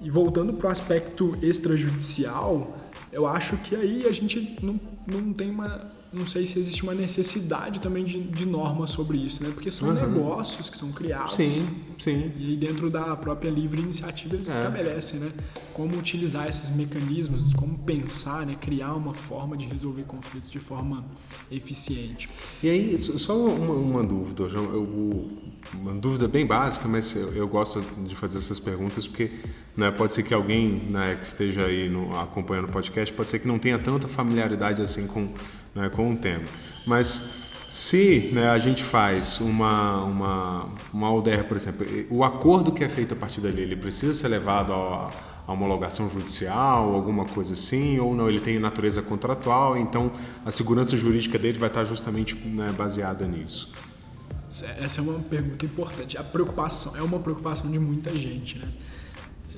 e 0.01 0.09
voltando 0.09 0.53
para 0.53 0.67
o 0.67 0.71
aspecto 0.71 1.37
extrajudicial, 1.41 2.77
eu 3.11 3.25
acho 3.25 3.55
que 3.57 3.75
aí 3.75 4.05
a 4.05 4.11
gente 4.11 4.57
não, 4.61 4.79
não 5.07 5.33
tem 5.33 5.49
uma 5.49 5.96
não 6.13 6.25
sei 6.25 6.45
se 6.45 6.57
existe 6.59 6.83
uma 6.83 6.93
necessidade 6.93 7.79
também 7.79 8.03
de, 8.03 8.19
de 8.19 8.45
normas 8.45 8.91
sobre 8.91 9.17
isso, 9.17 9.43
né? 9.43 9.51
Porque 9.53 9.69
são 9.69 9.89
uhum. 9.89 9.93
negócios 9.95 10.69
que 10.69 10.77
são 10.77 10.91
criados. 10.91 11.35
Sim, 11.35 11.67
sim. 11.99 12.31
E 12.39 12.55
dentro 12.55 12.89
da 12.89 13.15
própria 13.15 13.49
livre 13.49 13.81
iniciativa 13.81 14.35
eles 14.35 14.49
é. 14.49 14.51
estabelecem, 14.51 15.19
né? 15.19 15.31
Como 15.73 15.97
utilizar 15.97 16.47
esses 16.47 16.69
mecanismos, 16.69 17.53
como 17.53 17.77
pensar, 17.79 18.45
né? 18.45 18.55
Criar 18.59 18.93
uma 18.93 19.13
forma 19.13 19.57
de 19.57 19.65
resolver 19.65 20.03
conflitos 20.03 20.49
de 20.49 20.59
forma 20.59 21.05
eficiente. 21.51 22.29
E 22.63 22.69
aí, 22.69 22.97
só 22.97 23.35
uma, 23.35 23.73
uma 23.73 24.03
dúvida, 24.03 24.47
João. 24.47 24.65
Eu, 24.65 25.29
uma 25.73 25.93
dúvida 25.93 26.27
bem 26.27 26.45
básica, 26.45 26.87
mas 26.87 27.13
eu, 27.15 27.33
eu, 27.33 27.47
gosto 27.47 27.81
de 28.05 28.15
fazer 28.15 28.37
essas 28.37 28.59
perguntas 28.59 29.05
porque 29.05 29.31
né, 29.75 29.91
pode 29.91 30.13
ser 30.13 30.23
que 30.23 30.33
alguém 30.33 30.81
né, 30.89 31.17
que 31.19 31.27
esteja 31.27 31.65
aí 31.65 31.89
no, 31.89 32.17
acompanhando 32.17 32.65
o 32.65 32.71
podcast, 32.71 33.13
pode 33.13 33.29
ser 33.29 33.39
que 33.39 33.47
não 33.47 33.59
tenha 33.59 33.77
tanta 33.77 34.07
familiaridade 34.07 34.81
assim 34.81 35.05
com 35.07 35.27
né, 35.77 35.89
com 35.89 36.11
o 36.11 36.17
tema. 36.17 36.43
Mas 36.85 37.37
se 37.69 38.31
né, 38.33 38.49
a 38.49 38.57
gente 38.57 38.83
faz 38.83 39.39
uma, 39.39 40.03
uma, 40.03 40.67
uma 40.93 41.13
ODR, 41.13 41.43
por 41.47 41.57
exemplo, 41.57 41.85
o 42.09 42.23
acordo 42.23 42.71
que 42.71 42.83
é 42.83 42.89
feito 42.89 43.13
a 43.13 43.17
partir 43.17 43.41
dali, 43.41 43.61
ele 43.61 43.75
precisa 43.75 44.13
ser 44.13 44.29
levado 44.29 44.73
a, 44.73 45.09
a 45.45 45.53
homologação 45.53 46.09
judicial, 46.09 46.93
alguma 46.93 47.25
coisa 47.25 47.53
assim, 47.53 47.99
ou 47.99 48.15
não, 48.15 48.27
ele 48.27 48.39
tem 48.39 48.57
natureza 48.57 49.01
contratual, 49.01 49.77
então 49.77 50.11
a 50.45 50.51
segurança 50.51 50.95
jurídica 50.95 51.37
dele 51.37 51.59
vai 51.59 51.69
estar 51.69 51.85
justamente 51.85 52.35
né, 52.35 52.73
baseada 52.77 53.27
nisso. 53.27 53.71
Essa 54.79 55.01
é 55.01 55.03
uma 55.03 55.19
pergunta 55.19 55.65
importante. 55.65 56.17
A 56.17 56.23
preocupação 56.23 56.95
é 56.95 57.01
uma 57.01 57.19
preocupação 57.19 57.69
de 57.69 57.77
muita 57.77 58.17
gente, 58.17 58.57
né? 58.57 58.67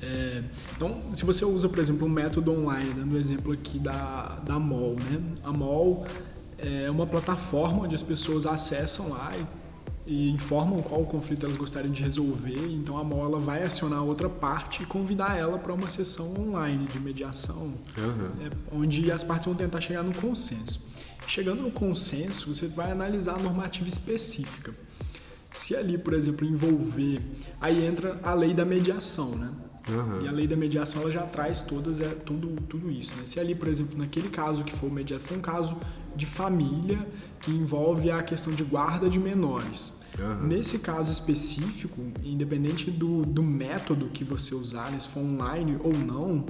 É, 0.02 0.42
então, 0.76 1.02
se 1.14 1.24
você 1.24 1.44
usa, 1.44 1.68
por 1.68 1.78
exemplo, 1.78 2.06
um 2.06 2.10
método 2.10 2.52
online, 2.52 2.92
dando 2.94 3.14
o 3.14 3.18
exemplo 3.18 3.52
aqui 3.52 3.78
da, 3.78 4.40
da 4.44 4.58
MOL, 4.58 4.94
né? 4.94 5.22
A 5.44 5.52
MOL 5.52 6.06
é 6.58 6.90
uma 6.90 7.06
plataforma 7.06 7.84
onde 7.84 7.94
as 7.94 8.02
pessoas 8.02 8.46
acessam 8.46 9.10
lá 9.10 9.32
e, 10.06 10.12
e 10.12 10.30
informam 10.30 10.80
qual 10.82 11.04
conflito 11.04 11.44
elas 11.44 11.56
gostariam 11.56 11.92
de 11.92 12.02
resolver. 12.02 12.66
Então, 12.72 12.96
a 12.96 13.04
MOL 13.04 13.26
ela 13.26 13.38
vai 13.38 13.62
acionar 13.62 14.02
outra 14.02 14.28
parte 14.28 14.82
e 14.82 14.86
convidar 14.86 15.36
ela 15.36 15.58
para 15.58 15.72
uma 15.72 15.90
sessão 15.90 16.34
online 16.38 16.86
de 16.86 16.98
mediação, 16.98 17.74
uhum. 17.98 18.50
onde 18.72 19.12
as 19.12 19.22
partes 19.22 19.46
vão 19.46 19.54
tentar 19.54 19.80
chegar 19.80 20.02
no 20.02 20.14
consenso. 20.14 20.88
Chegando 21.26 21.62
no 21.62 21.70
consenso, 21.70 22.52
você 22.52 22.66
vai 22.66 22.90
analisar 22.90 23.34
a 23.34 23.38
normativa 23.38 23.88
específica. 23.88 24.72
Se 25.52 25.76
ali, 25.76 25.98
por 25.98 26.14
exemplo, 26.14 26.46
envolver, 26.46 27.20
aí 27.60 27.84
entra 27.84 28.18
a 28.22 28.34
lei 28.34 28.54
da 28.54 28.64
mediação, 28.64 29.36
né? 29.36 29.50
Uhum. 29.88 30.22
E 30.22 30.28
a 30.28 30.32
lei 30.32 30.46
da 30.46 30.56
mediação 30.56 31.02
ela 31.02 31.10
já 31.10 31.22
traz 31.22 31.60
todas 31.60 32.00
é, 32.00 32.08
tudo, 32.08 32.60
tudo 32.68 32.90
isso. 32.90 33.16
Né? 33.16 33.22
Se 33.26 33.40
ali, 33.40 33.54
por 33.54 33.68
exemplo, 33.68 33.96
naquele 33.96 34.28
caso 34.28 34.64
que 34.64 34.72
for 34.72 34.90
mediado, 34.90 35.22
foi 35.22 35.36
um 35.36 35.40
caso 35.40 35.76
de 36.14 36.26
família 36.26 37.06
que 37.40 37.50
envolve 37.50 38.10
a 38.10 38.22
questão 38.22 38.52
de 38.52 38.62
guarda 38.62 39.08
de 39.08 39.18
menores. 39.18 40.00
Uhum. 40.18 40.48
Nesse 40.48 40.80
caso 40.80 41.10
específico, 41.10 42.02
independente 42.22 42.90
do, 42.90 43.22
do 43.22 43.42
método 43.42 44.06
que 44.06 44.24
você 44.24 44.54
usar, 44.54 44.90
né, 44.90 44.98
se 45.00 45.08
for 45.08 45.20
online 45.20 45.78
ou 45.82 45.94
não, 45.94 46.44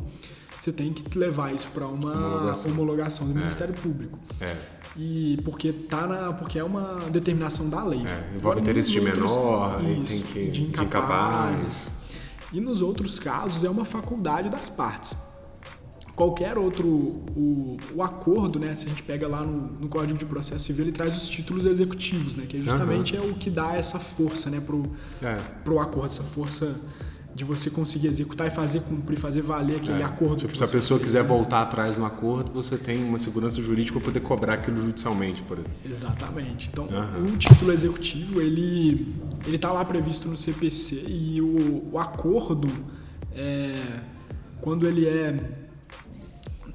você 0.58 0.72
tem 0.72 0.92
que 0.92 1.18
levar 1.18 1.54
isso 1.54 1.68
para 1.72 1.86
uma 1.86 2.12
homologação, 2.12 2.72
homologação 2.72 3.26
do 3.26 3.32
é. 3.32 3.36
Ministério 3.36 3.74
Público. 3.74 4.18
É. 4.40 4.56
e 4.96 5.38
porque 5.44 5.72
tá 5.72 6.06
na 6.06 6.32
porque 6.32 6.58
é 6.58 6.64
uma 6.64 6.98
determinação 7.10 7.68
da 7.70 7.84
lei. 7.84 8.04
É, 8.04 8.36
envolve 8.36 8.60
interesse 8.60 8.90
de 8.90 9.00
menor, 9.00 9.80
isso, 9.84 10.06
tem 10.06 10.22
que 10.22 10.50
de 10.50 10.62
incapazes. 10.64 11.99
E 12.52 12.60
nos 12.60 12.82
outros 12.82 13.18
casos 13.18 13.64
é 13.64 13.70
uma 13.70 13.84
faculdade 13.84 14.48
das 14.48 14.68
partes. 14.68 15.16
Qualquer 16.16 16.58
outro 16.58 16.86
o, 16.86 17.76
o 17.94 18.02
acordo, 18.02 18.58
né? 18.58 18.74
Se 18.74 18.86
a 18.86 18.88
gente 18.90 19.02
pega 19.02 19.26
lá 19.26 19.42
no, 19.42 19.72
no, 19.80 19.88
Código 19.88 20.18
de 20.18 20.26
Processo 20.26 20.66
Civil, 20.66 20.84
ele 20.84 20.92
traz 20.92 21.16
os 21.16 21.28
títulos 21.28 21.64
executivos, 21.64 22.36
né? 22.36 22.44
Que 22.46 22.60
justamente 22.60 23.16
uhum. 23.16 23.24
é 23.24 23.30
o 23.30 23.34
que 23.34 23.48
dá 23.48 23.74
essa 23.74 23.98
força, 23.98 24.50
né? 24.50 24.60
Pro, 24.60 24.94
é. 25.22 25.36
pro 25.64 25.78
acordo, 25.78 26.06
essa 26.06 26.22
força 26.22 26.78
de 27.40 27.44
você 27.46 27.70
conseguir 27.70 28.08
executar 28.08 28.46
e 28.46 28.50
fazer 28.50 28.80
cumprir, 28.80 29.18
fazer 29.18 29.40
valer 29.40 29.76
aquele 29.76 30.02
é, 30.02 30.04
acordo. 30.04 30.36
Tipo, 30.36 30.54
se 30.54 30.62
a 30.62 30.68
pessoa 30.68 30.98
fez, 30.98 31.10
quiser 31.10 31.22
né? 31.22 31.28
voltar 31.28 31.62
atrás 31.62 31.96
no 31.96 32.04
acordo, 32.04 32.52
você 32.52 32.76
tem 32.76 33.02
uma 33.02 33.18
segurança 33.18 33.62
jurídica 33.62 33.98
para 33.98 34.08
poder 34.08 34.20
cobrar 34.20 34.54
aquilo 34.54 34.82
judicialmente, 34.82 35.40
por 35.40 35.56
exemplo. 35.56 35.72
Exatamente. 35.82 36.68
Então, 36.70 36.84
uhum. 36.84 37.32
o 37.32 37.36
título 37.38 37.72
executivo, 37.72 38.42
ele 38.42 39.16
ele 39.46 39.56
está 39.56 39.72
lá 39.72 39.82
previsto 39.86 40.28
no 40.28 40.36
CPC 40.36 41.06
e 41.08 41.40
o, 41.40 41.92
o 41.92 41.98
acordo, 41.98 42.68
é, 43.34 43.74
quando 44.60 44.86
ele 44.86 45.06
é 45.06 45.42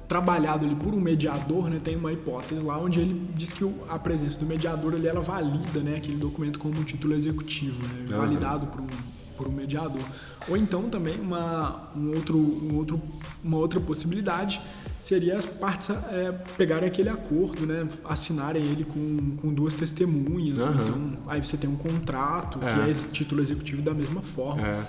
trabalhado 0.08 0.66
ali 0.66 0.74
por 0.74 0.92
um 0.92 1.00
mediador, 1.00 1.70
né, 1.70 1.80
tem 1.82 1.94
uma 1.94 2.12
hipótese 2.12 2.64
lá 2.64 2.76
onde 2.76 2.98
ele 2.98 3.30
diz 3.36 3.52
que 3.52 3.64
a 3.88 3.98
presença 4.00 4.40
do 4.40 4.46
mediador 4.46 4.94
ele, 4.94 5.06
ela 5.06 5.20
valida 5.20 5.78
né, 5.78 5.96
aquele 5.96 6.16
documento 6.16 6.58
como 6.58 6.76
um 6.76 6.82
título 6.82 7.14
executivo, 7.14 7.80
né, 7.86 8.06
uhum. 8.10 8.16
validado 8.18 8.66
por 8.66 8.80
um 8.80 9.15
por 9.36 9.46
um 9.48 9.52
mediador. 9.52 10.02
Ou 10.48 10.56
então 10.56 10.88
também 10.88 11.20
uma, 11.20 11.90
um 11.96 12.14
outro, 12.14 12.38
um 12.38 12.76
outro, 12.76 13.02
uma 13.42 13.58
outra 13.58 13.80
possibilidade 13.80 14.60
seria 14.98 15.36
as 15.36 15.46
partes 15.46 15.90
é, 15.90 16.32
pegarem 16.56 16.88
aquele 16.88 17.08
acordo, 17.08 17.66
né, 17.66 17.86
assinarem 18.04 18.62
ele 18.62 18.84
com, 18.84 19.36
com 19.36 19.52
duas 19.52 19.74
testemunhas. 19.74 20.58
Uhum. 20.58 20.70
Então, 20.70 21.18
aí 21.26 21.44
você 21.44 21.56
tem 21.56 21.68
um 21.68 21.76
contrato, 21.76 22.58
é. 22.62 22.72
que 22.72 22.90
é 22.90 22.92
título 23.12 23.42
executivo 23.42 23.82
da 23.82 23.92
mesma 23.92 24.22
forma. 24.22 24.66
É. 24.66 24.84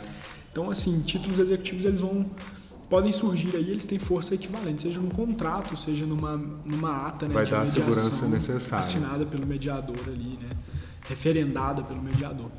Então, 0.52 0.72
assim, 0.72 1.02
títulos 1.02 1.40
executivos 1.40 1.86
eles 1.86 2.00
vão 2.00 2.26
podem 2.90 3.12
surgir 3.12 3.56
aí, 3.56 3.70
eles 3.70 3.86
têm 3.86 4.00
força 4.00 4.34
equivalente, 4.36 4.84
seja 4.84 5.00
num 5.00 5.10
contrato, 5.10 5.76
seja 5.76 6.06
numa, 6.06 6.38
numa 6.38 7.08
ata 7.08 7.28
né, 7.28 7.34
Vai 7.34 7.46
dar 7.46 7.62
a 7.62 7.66
segurança 7.66 8.28
necessária. 8.28 8.80
assinada 8.80 9.26
pelo 9.26 9.46
mediador 9.46 10.00
ali, 10.08 10.40
né, 10.42 10.50
referendada 11.08 11.84
pelo 11.84 12.02
mediador. 12.02 12.50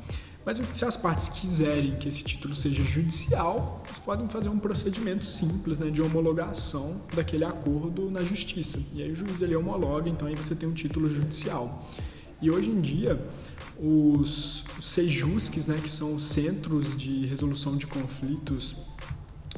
Mas 0.45 0.59
se 0.73 0.85
as 0.85 0.95
partes 0.95 1.29
quiserem 1.29 1.95
que 1.97 2.07
esse 2.07 2.23
título 2.23 2.55
seja 2.55 2.83
judicial, 2.83 3.83
eles 3.85 3.99
podem 3.99 4.27
fazer 4.29 4.49
um 4.49 4.57
procedimento 4.57 5.25
simples 5.25 5.79
né, 5.79 5.89
de 5.89 6.01
homologação 6.01 7.01
daquele 7.13 7.43
acordo 7.43 8.09
na 8.09 8.21
justiça. 8.21 8.79
E 8.93 9.03
aí 9.03 9.11
o 9.11 9.15
juiz 9.15 9.41
ele 9.41 9.55
homologa, 9.55 10.09
então 10.09 10.27
aí 10.27 10.35
você 10.35 10.55
tem 10.55 10.67
um 10.67 10.73
título 10.73 11.09
judicial. 11.09 11.87
E 12.41 12.49
hoje 12.49 12.69
em 12.69 12.79
dia, 12.79 13.21
os, 13.77 14.63
os 14.79 15.67
né, 15.67 15.77
que 15.81 15.89
são 15.89 16.15
os 16.15 16.25
Centros 16.25 16.97
de 16.97 17.25
Resolução 17.25 17.75
de 17.75 17.85
Conflitos, 17.85 18.75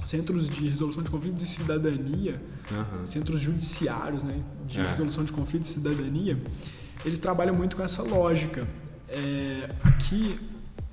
Centros 0.04 0.50
de 0.50 0.68
Resolução 0.68 1.04
de 1.04 1.10
Conflitos 1.12 1.44
e 1.44 1.46
Cidadania, 1.46 2.42
uhum. 2.72 3.06
Centros 3.06 3.40
Judiciários 3.40 4.24
né, 4.24 4.44
de 4.68 4.80
é. 4.80 4.84
Resolução 4.88 5.24
de 5.24 5.32
Conflitos 5.32 5.70
e 5.70 5.74
Cidadania, 5.74 6.42
eles 7.06 7.20
trabalham 7.20 7.54
muito 7.54 7.76
com 7.76 7.84
essa 7.84 8.02
lógica. 8.02 8.68
É, 9.08 9.70
aqui 9.84 10.40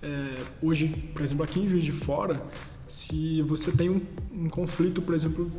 é, 0.03 0.43
hoje, 0.63 0.89
por 1.13 1.23
exemplo, 1.23 1.45
aqui 1.45 1.61
em 1.61 1.69
Juiz 1.69 1.85
de 1.85 1.93
Fora, 1.93 2.43
se 2.89 3.43
você 3.43 3.71
tem 3.71 3.91
um, 3.91 4.01
um 4.33 4.49
conflito, 4.49 5.03
por 5.03 5.15
exemplo, 5.15 5.51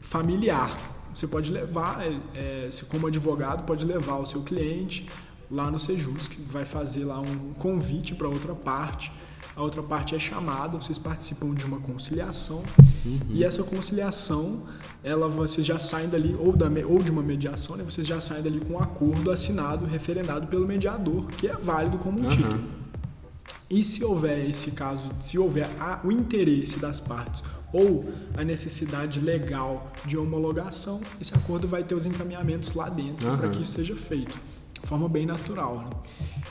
familiar, 0.00 0.76
você 1.14 1.26
pode 1.26 1.50
levar, 1.50 2.06
é, 2.06 2.20
é 2.34 2.70
você 2.70 2.84
como 2.84 3.06
advogado 3.06 3.64
pode 3.64 3.84
levar 3.84 4.16
o 4.16 4.26
seu 4.26 4.42
cliente 4.42 5.06
lá 5.50 5.70
no 5.70 5.78
Sejus, 5.78 6.28
que 6.28 6.40
vai 6.40 6.64
fazer 6.64 7.04
lá 7.04 7.20
um 7.20 7.52
convite 7.54 8.14
para 8.14 8.28
outra 8.28 8.54
parte. 8.54 9.10
A 9.56 9.62
outra 9.62 9.82
parte 9.82 10.14
é 10.14 10.18
chamada, 10.20 10.80
vocês 10.80 10.98
participam 10.98 11.52
de 11.52 11.64
uma 11.64 11.80
conciliação 11.80 12.62
uhum. 13.04 13.18
e 13.28 13.42
essa 13.42 13.64
conciliação, 13.64 14.68
ela 15.02 15.26
vocês 15.26 15.66
já 15.66 15.80
saem 15.80 16.08
dali 16.08 16.36
ou 16.38 16.52
da 16.52 16.68
ou 16.86 17.02
de 17.02 17.10
uma 17.10 17.22
mediação, 17.22 17.76
né? 17.76 17.82
Vocês 17.82 18.06
já 18.06 18.20
saem 18.20 18.40
dali 18.40 18.60
com 18.60 18.74
um 18.74 18.78
acordo 18.78 19.32
assinado, 19.32 19.84
referendado 19.84 20.46
pelo 20.46 20.64
mediador, 20.64 21.26
que 21.26 21.48
é 21.48 21.56
válido 21.56 21.98
como 21.98 22.20
um 22.20 22.22
uhum. 22.22 22.28
título. 22.28 22.77
E 23.70 23.84
se 23.84 24.02
houver 24.02 24.48
esse 24.48 24.70
caso, 24.70 25.10
se 25.20 25.38
houver 25.38 25.68
a, 25.78 26.00
o 26.02 26.10
interesse 26.10 26.78
das 26.78 26.98
partes 26.98 27.42
ou 27.72 28.06
a 28.36 28.42
necessidade 28.42 29.20
legal 29.20 29.86
de 30.06 30.16
homologação, 30.16 31.00
esse 31.20 31.34
acordo 31.34 31.68
vai 31.68 31.84
ter 31.84 31.94
os 31.94 32.06
encaminhamentos 32.06 32.74
lá 32.74 32.88
dentro 32.88 33.28
uhum. 33.28 33.36
para 33.36 33.50
que 33.50 33.60
isso 33.60 33.72
seja 33.72 33.94
feito 33.94 34.38
de 34.80 34.88
forma 34.88 35.08
bem 35.08 35.26
natural. 35.26 35.78
Né? 35.78 35.90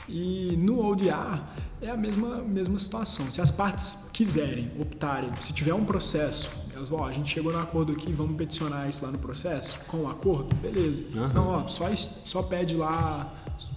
E 0.08 0.56
no 0.56 0.84
ODR 0.86 1.42
é 1.82 1.90
a 1.90 1.96
mesma, 1.96 2.36
mesma 2.38 2.78
situação. 2.78 3.28
Se 3.30 3.40
as 3.40 3.50
partes 3.50 4.10
quiserem, 4.12 4.70
optarem, 4.78 5.30
se 5.42 5.52
tiver 5.52 5.74
um 5.74 5.84
processo, 5.84 6.50
elas 6.74 6.88
vão, 6.88 7.00
ó, 7.00 7.08
a 7.08 7.12
gente 7.12 7.28
chegou 7.28 7.52
no 7.52 7.58
acordo 7.58 7.92
aqui, 7.92 8.12
vamos 8.12 8.36
peticionar 8.36 8.88
isso 8.88 9.04
lá 9.04 9.10
no 9.10 9.18
processo, 9.18 9.78
com 9.88 9.98
o 9.98 10.08
acordo, 10.08 10.54
beleza. 10.56 11.04
Uhum. 11.14 11.26
Senão, 11.26 11.48
ó, 11.48 11.68
só, 11.68 11.86
só 11.96 12.42
pede 12.42 12.76
lá 12.76 13.32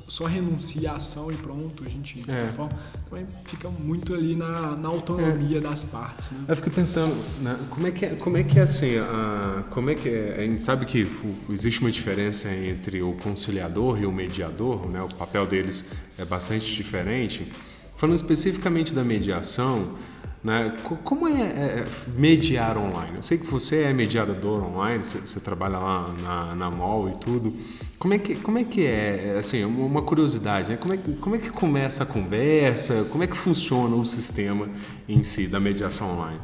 só 0.07 0.25
renuncia 0.25 0.91
à 0.91 0.95
ação 0.95 1.31
e 1.31 1.35
pronto, 1.35 1.83
a 1.85 1.89
gente 1.89 2.23
é. 2.27 2.45
informa. 2.45 2.77
Também 3.09 3.27
fica 3.45 3.69
muito 3.69 4.13
ali 4.13 4.35
na, 4.35 4.75
na 4.75 4.89
autonomia 4.89 5.57
é. 5.57 5.61
das 5.61 5.83
partes. 5.83 6.31
Né? 6.31 6.45
Eu 6.47 6.55
fico 6.55 6.69
pensando, 6.69 7.15
né, 7.41 7.57
como, 7.69 7.87
é 7.87 7.91
que 7.91 8.05
é, 8.05 8.09
como 8.15 8.37
é 8.37 8.43
que 8.43 8.59
é 8.59 8.63
assim, 8.63 8.97
a, 8.97 9.63
como 9.69 9.89
é 9.89 9.95
que 9.95 10.09
é, 10.09 10.35
a 10.39 10.41
gente 10.41 10.63
sabe 10.63 10.85
que 10.85 11.07
existe 11.49 11.81
uma 11.81 11.91
diferença 11.91 12.53
entre 12.53 13.01
o 13.01 13.13
conciliador 13.13 14.01
e 14.01 14.05
o 14.05 14.11
mediador, 14.11 14.87
né, 14.89 15.01
o 15.01 15.13
papel 15.13 15.45
deles 15.45 15.91
é 16.17 16.25
bastante 16.25 16.73
diferente. 16.75 17.51
Falando 17.97 18.15
especificamente 18.15 18.93
da 18.93 19.03
mediação, 19.03 19.95
né? 20.43 20.75
Como 21.03 21.27
é, 21.27 21.41
é, 21.41 21.85
mediar 22.15 22.77
online? 22.77 23.17
Eu 23.17 23.23
sei 23.23 23.37
que 23.37 23.45
você 23.45 23.83
é 23.83 23.93
mediador 23.93 24.63
online, 24.63 25.03
você, 25.03 25.19
você 25.19 25.39
trabalha 25.39 25.77
lá 25.77 26.13
na, 26.21 26.55
na 26.55 26.71
mall 26.71 27.09
e 27.09 27.13
tudo. 27.19 27.55
Como 27.99 28.13
é 28.13 28.17
que, 28.17 28.35
como 28.35 28.57
é, 28.57 28.63
que 28.63 28.85
é, 28.85 29.35
assim, 29.37 29.63
uma 29.63 30.01
curiosidade, 30.01 30.71
né? 30.71 30.77
como, 30.77 30.93
é, 30.93 30.97
como 30.97 31.35
é 31.35 31.39
que 31.39 31.49
começa 31.51 32.03
a 32.03 32.05
conversa, 32.07 33.05
como 33.11 33.23
é 33.23 33.27
que 33.27 33.37
funciona 33.37 33.95
o 33.95 34.03
sistema 34.03 34.67
em 35.07 35.23
si 35.23 35.47
da 35.47 35.59
mediação 35.59 36.11
online? 36.11 36.39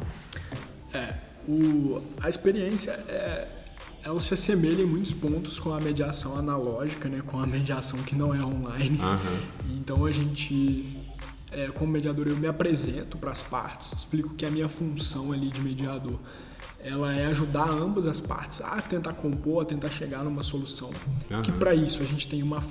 É, 0.94 1.16
o, 1.48 2.00
a 2.22 2.30
experiência 2.30 2.92
é, 2.92 3.48
ela 4.04 4.20
se 4.20 4.34
assemelha 4.34 4.84
em 4.84 4.86
muitos 4.86 5.14
pontos 5.14 5.58
com 5.58 5.74
a 5.74 5.82
mediação 5.82 6.38
analógica, 6.38 7.10
né? 7.10 7.24
com 7.26 7.40
a 7.40 7.46
mediação 7.48 7.98
que 8.04 8.16
não 8.16 8.34
é 8.34 8.46
online. 8.46 9.00
Uhum. 9.00 9.76
Então 9.80 10.06
a 10.06 10.12
gente 10.12 11.07
é, 11.52 11.68
como 11.68 11.92
mediador, 11.92 12.28
eu 12.28 12.36
me 12.36 12.48
apresento 12.48 13.18
para 13.18 13.32
as 13.32 13.42
partes, 13.42 13.94
explico 13.94 14.34
que 14.36 14.46
a 14.46 14.52
minha 14.52 14.68
função 14.68 15.32
ali 15.32 15.50
de 15.50 15.62
mediador 15.62 16.20
ela 16.80 17.14
é 17.14 17.26
ajudar 17.26 17.70
ambas 17.70 18.06
as 18.06 18.20
partes 18.20 18.62
a 18.62 18.82
tentar 18.82 19.14
compor, 19.14 19.64
a 19.64 19.66
tentar 19.66 19.90
chegar 19.90 20.24
numa 20.24 20.44
solução. 20.44 20.92
Uhum. 21.30 21.42
Que 21.42 21.52
para 21.52 21.74
isso 21.76 22.02
a 22.02 22.06
gente 22.06 22.28
tem 22.28 22.42
uma 22.44 22.64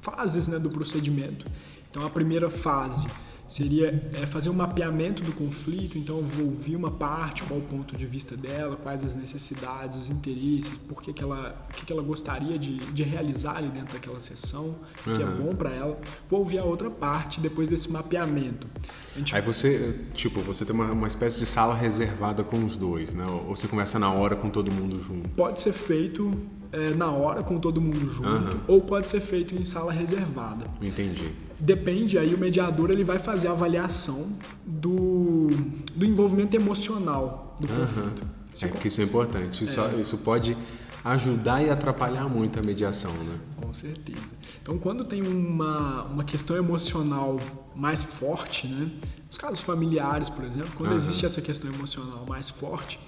fases 0.00 0.48
né, 0.48 0.58
do 0.58 0.70
procedimento. 0.70 1.44
Então 1.90 2.06
a 2.06 2.10
primeira 2.10 2.48
fase 2.48 3.06
seria 3.50 4.00
é, 4.14 4.26
fazer 4.26 4.48
um 4.48 4.54
mapeamento 4.54 5.24
do 5.24 5.32
conflito, 5.32 5.98
então 5.98 6.18
eu 6.18 6.22
vou 6.22 6.46
ouvir 6.46 6.76
uma 6.76 6.90
parte, 6.90 7.42
qual 7.42 7.58
o 7.58 7.62
ponto 7.62 7.96
de 7.96 8.06
vista 8.06 8.36
dela, 8.36 8.76
quais 8.76 9.02
as 9.02 9.16
necessidades, 9.16 9.96
os 9.96 10.08
interesses, 10.08 10.78
por 10.88 11.02
que, 11.02 11.12
que, 11.12 11.20
ela, 11.20 11.60
o 11.68 11.74
que, 11.74 11.84
que 11.84 11.92
ela 11.92 12.02
gostaria 12.02 12.56
de, 12.56 12.76
de 12.76 13.02
realizar 13.02 13.56
ali 13.56 13.68
dentro 13.68 13.92
daquela 13.92 14.20
sessão, 14.20 14.78
que 15.02 15.10
uhum. 15.10 15.20
é 15.20 15.24
bom 15.24 15.56
para 15.56 15.70
ela. 15.70 15.96
Vou 16.28 16.38
ouvir 16.38 16.60
a 16.60 16.64
outra 16.64 16.88
parte 16.88 17.40
depois 17.40 17.66
desse 17.66 17.90
mapeamento. 17.90 18.68
Gente... 19.16 19.34
Aí 19.34 19.42
você, 19.42 19.98
tipo, 20.14 20.38
você 20.42 20.64
tem 20.64 20.72
uma, 20.72 20.92
uma 20.92 21.08
espécie 21.08 21.36
de 21.36 21.44
sala 21.44 21.74
reservada 21.74 22.44
com 22.44 22.64
os 22.64 22.76
dois, 22.76 23.12
né? 23.12 23.24
Ou 23.28 23.56
você 23.56 23.66
começa 23.66 23.98
na 23.98 24.12
hora 24.12 24.36
com 24.36 24.48
todo 24.48 24.70
mundo 24.70 25.02
junto? 25.02 25.28
Pode 25.30 25.60
ser 25.60 25.72
feito 25.72 26.30
é, 26.70 26.90
na 26.90 27.10
hora 27.10 27.42
com 27.42 27.58
todo 27.58 27.80
mundo 27.80 28.08
junto, 28.12 28.28
uhum. 28.28 28.60
ou 28.68 28.80
pode 28.80 29.10
ser 29.10 29.20
feito 29.20 29.56
em 29.56 29.64
sala 29.64 29.92
reservada. 29.92 30.66
Entendi. 30.80 31.32
Depende, 31.60 32.18
aí 32.18 32.34
o 32.34 32.38
mediador 32.38 32.90
ele 32.90 33.04
vai 33.04 33.18
fazer 33.18 33.48
a 33.48 33.50
avaliação 33.52 34.38
do, 34.64 35.48
do 35.94 36.06
envolvimento 36.06 36.56
emocional 36.56 37.54
do 37.60 37.70
uhum. 37.70 37.80
conflito. 37.80 38.22
É 38.62 38.68
que 38.68 38.88
isso 38.88 39.00
é 39.00 39.04
importante. 39.04 39.64
Isso, 39.64 39.80
é. 39.80 40.00
isso 40.00 40.18
pode 40.18 40.56
ajudar 41.04 41.62
e 41.62 41.70
atrapalhar 41.70 42.28
muito 42.28 42.58
a 42.58 42.62
mediação, 42.62 43.12
né? 43.12 43.38
Com 43.56 43.72
certeza. 43.72 44.36
Então, 44.62 44.78
quando 44.78 45.04
tem 45.04 45.22
uma, 45.22 46.04
uma 46.04 46.24
questão 46.24 46.56
emocional 46.56 47.38
mais 47.74 48.02
forte, 48.02 48.66
né? 48.66 48.90
Nos 49.28 49.38
casos 49.38 49.60
familiares, 49.60 50.28
por 50.28 50.44
exemplo, 50.44 50.70
quando 50.76 50.90
uhum. 50.90 50.96
existe 50.96 51.24
essa 51.24 51.40
questão 51.40 51.72
emocional 51.72 52.24
mais 52.26 52.50
forte, 52.50 52.98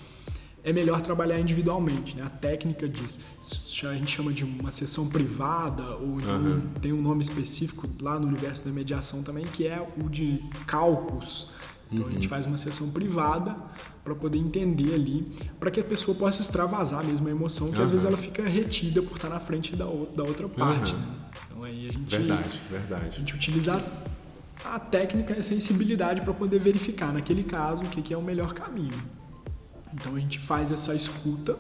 é 0.65 0.73
melhor 0.73 1.01
trabalhar 1.01 1.39
individualmente. 1.39 2.17
Né? 2.17 2.23
A 2.25 2.31
técnica 2.31 2.89
diz, 2.89 3.19
a 3.85 3.95
gente 3.95 4.11
chama 4.11 4.33
de 4.33 4.45
uma 4.45 4.71
sessão 4.71 5.09
privada, 5.09 5.97
ou 5.97 6.21
então 6.21 6.37
uhum. 6.37 6.61
tem 6.81 6.93
um 6.93 7.03
nome 7.03 7.23
específico 7.23 7.89
lá 8.01 8.19
no 8.19 8.27
universo 8.29 8.65
da 8.65 8.71
mediação 8.71 9.23
também, 9.23 9.45
que 9.45 9.67
é 9.67 9.85
o 9.99 10.09
de 10.09 10.41
cálculos. 10.67 11.51
Então 11.91 12.07
a 12.09 12.11
gente 12.11 12.27
faz 12.27 12.47
uma 12.47 12.57
sessão 12.57 12.91
privada 12.91 13.55
para 14.03 14.15
poder 14.15 14.39
entender 14.39 14.95
ali, 14.95 15.31
para 15.61 15.71
que 15.71 15.79
a 15.79 15.85
pessoa 15.85 16.17
possa 16.17 16.41
extravasar 16.41 17.05
mesmo 17.05 17.29
a 17.29 17.31
emoção, 17.31 17.71
que 17.71 17.83
às 17.83 17.91
vezes 17.91 18.07
ela 18.07 18.17
fica 18.17 18.43
retida 18.49 19.03
por 19.03 19.17
estar 19.17 19.29
na 19.29 19.39
frente 19.39 19.77
da, 19.77 19.85
da 19.85 20.23
outra 20.23 20.49
parte. 20.49 20.95
Né? 20.95 21.03
Então 21.49 21.65
aí 21.65 21.89
a 21.89 21.93
gente, 21.93 22.17
verdade, 22.17 22.61
verdade. 22.71 23.07
A 23.09 23.11
gente 23.11 23.35
utiliza 23.35 23.85
a 24.65 24.79
técnica 24.79 25.35
e 25.35 25.41
a 25.41 25.43
sensibilidade 25.43 26.23
para 26.23 26.33
poder 26.33 26.59
verificar 26.59 27.13
naquele 27.13 27.43
caso 27.43 27.83
o 27.83 27.89
que, 27.89 28.01
que 28.01 28.15
é 28.15 28.17
o 28.17 28.23
melhor 28.23 28.55
caminho. 28.55 28.99
Então 29.95 30.15
a 30.17 30.21
gente 30.21 30.39
faz 30.39 30.71
essa 30.71 30.95
escuta, 30.95 31.59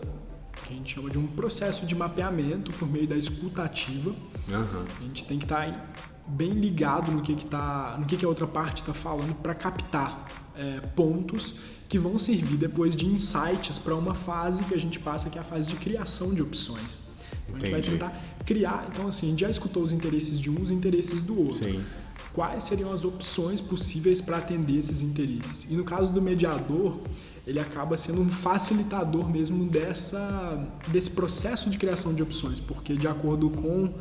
que 0.67 0.73
a 0.73 0.77
gente 0.77 0.95
chama 0.95 1.11
de 1.11 1.19
um 1.19 1.27
processo 1.27 1.85
de 1.85 1.95
mapeamento 1.95 2.71
por 2.73 2.91
meio 2.91 3.07
da 3.07 3.17
escuta 3.17 3.63
ativa. 3.63 4.11
Uhum. 4.11 4.85
A 4.99 5.03
gente 5.03 5.25
tem 5.25 5.39
que 5.39 5.45
estar 5.45 5.67
tá 5.67 5.87
bem 6.27 6.51
ligado 6.51 7.11
no 7.11 7.21
que, 7.21 7.35
que, 7.35 7.47
tá, 7.47 7.97
no 7.99 8.07
que, 8.07 8.17
que 8.17 8.25
a 8.25 8.29
outra 8.29 8.47
parte 8.47 8.81
está 8.83 8.95
falando 8.95 9.35
para 9.35 9.55
captar 9.55 10.27
é, 10.57 10.81
pontos 10.95 11.57
que 11.89 11.99
vão 11.99 12.19
servir 12.19 12.57
depois 12.57 12.97
de 12.97 13.07
insights 13.07 13.79
para 13.79 13.95
uma 13.95 14.15
fase 14.15 14.63
que 14.65 14.75
a 14.75 14.81
gente 14.81 14.99
passa, 14.99 15.29
que 15.29 15.37
é 15.37 15.41
a 15.41 15.45
fase 15.45 15.67
de 15.69 15.77
criação 15.77 16.35
de 16.35 16.41
opções. 16.41 17.03
Então, 17.49 17.57
a 17.57 17.61
gente 17.61 17.71
vai 17.71 17.83
tentar 17.83 18.23
criar. 18.47 18.89
Então, 18.91 19.09
assim, 19.09 19.27
a 19.27 19.31
gente 19.31 19.41
já 19.41 19.51
escutou 19.51 19.83
os 19.83 19.93
interesses 19.93 20.41
de 20.41 20.49
um, 20.49 20.63
os 20.63 20.71
interesses 20.71 21.23
do 21.23 21.39
outro. 21.39 21.59
Sim. 21.59 21.85
Quais 22.33 22.63
seriam 22.65 22.93
as 22.93 23.05
opções 23.05 23.61
possíveis 23.61 24.21
para 24.21 24.39
atender 24.39 24.79
esses 24.79 25.01
interesses? 25.03 25.71
E 25.71 25.75
no 25.75 25.85
caso 25.85 26.13
do 26.13 26.23
mediador, 26.23 26.99
ele 27.47 27.61
acaba 27.61 27.97
sendo 27.97 28.21
um 28.21 28.29
facilitador 28.29 29.29
mesmo 29.29 29.69
dessa, 29.69 30.69
desse 30.89 31.11
processo 31.11 31.69
de 31.69 31.79
criação 31.79 32.15
de 32.15 32.23
opções, 32.23 32.61
porque 32.61 32.95
de 32.95 33.07
acordo 33.07 33.51
com 33.51 33.93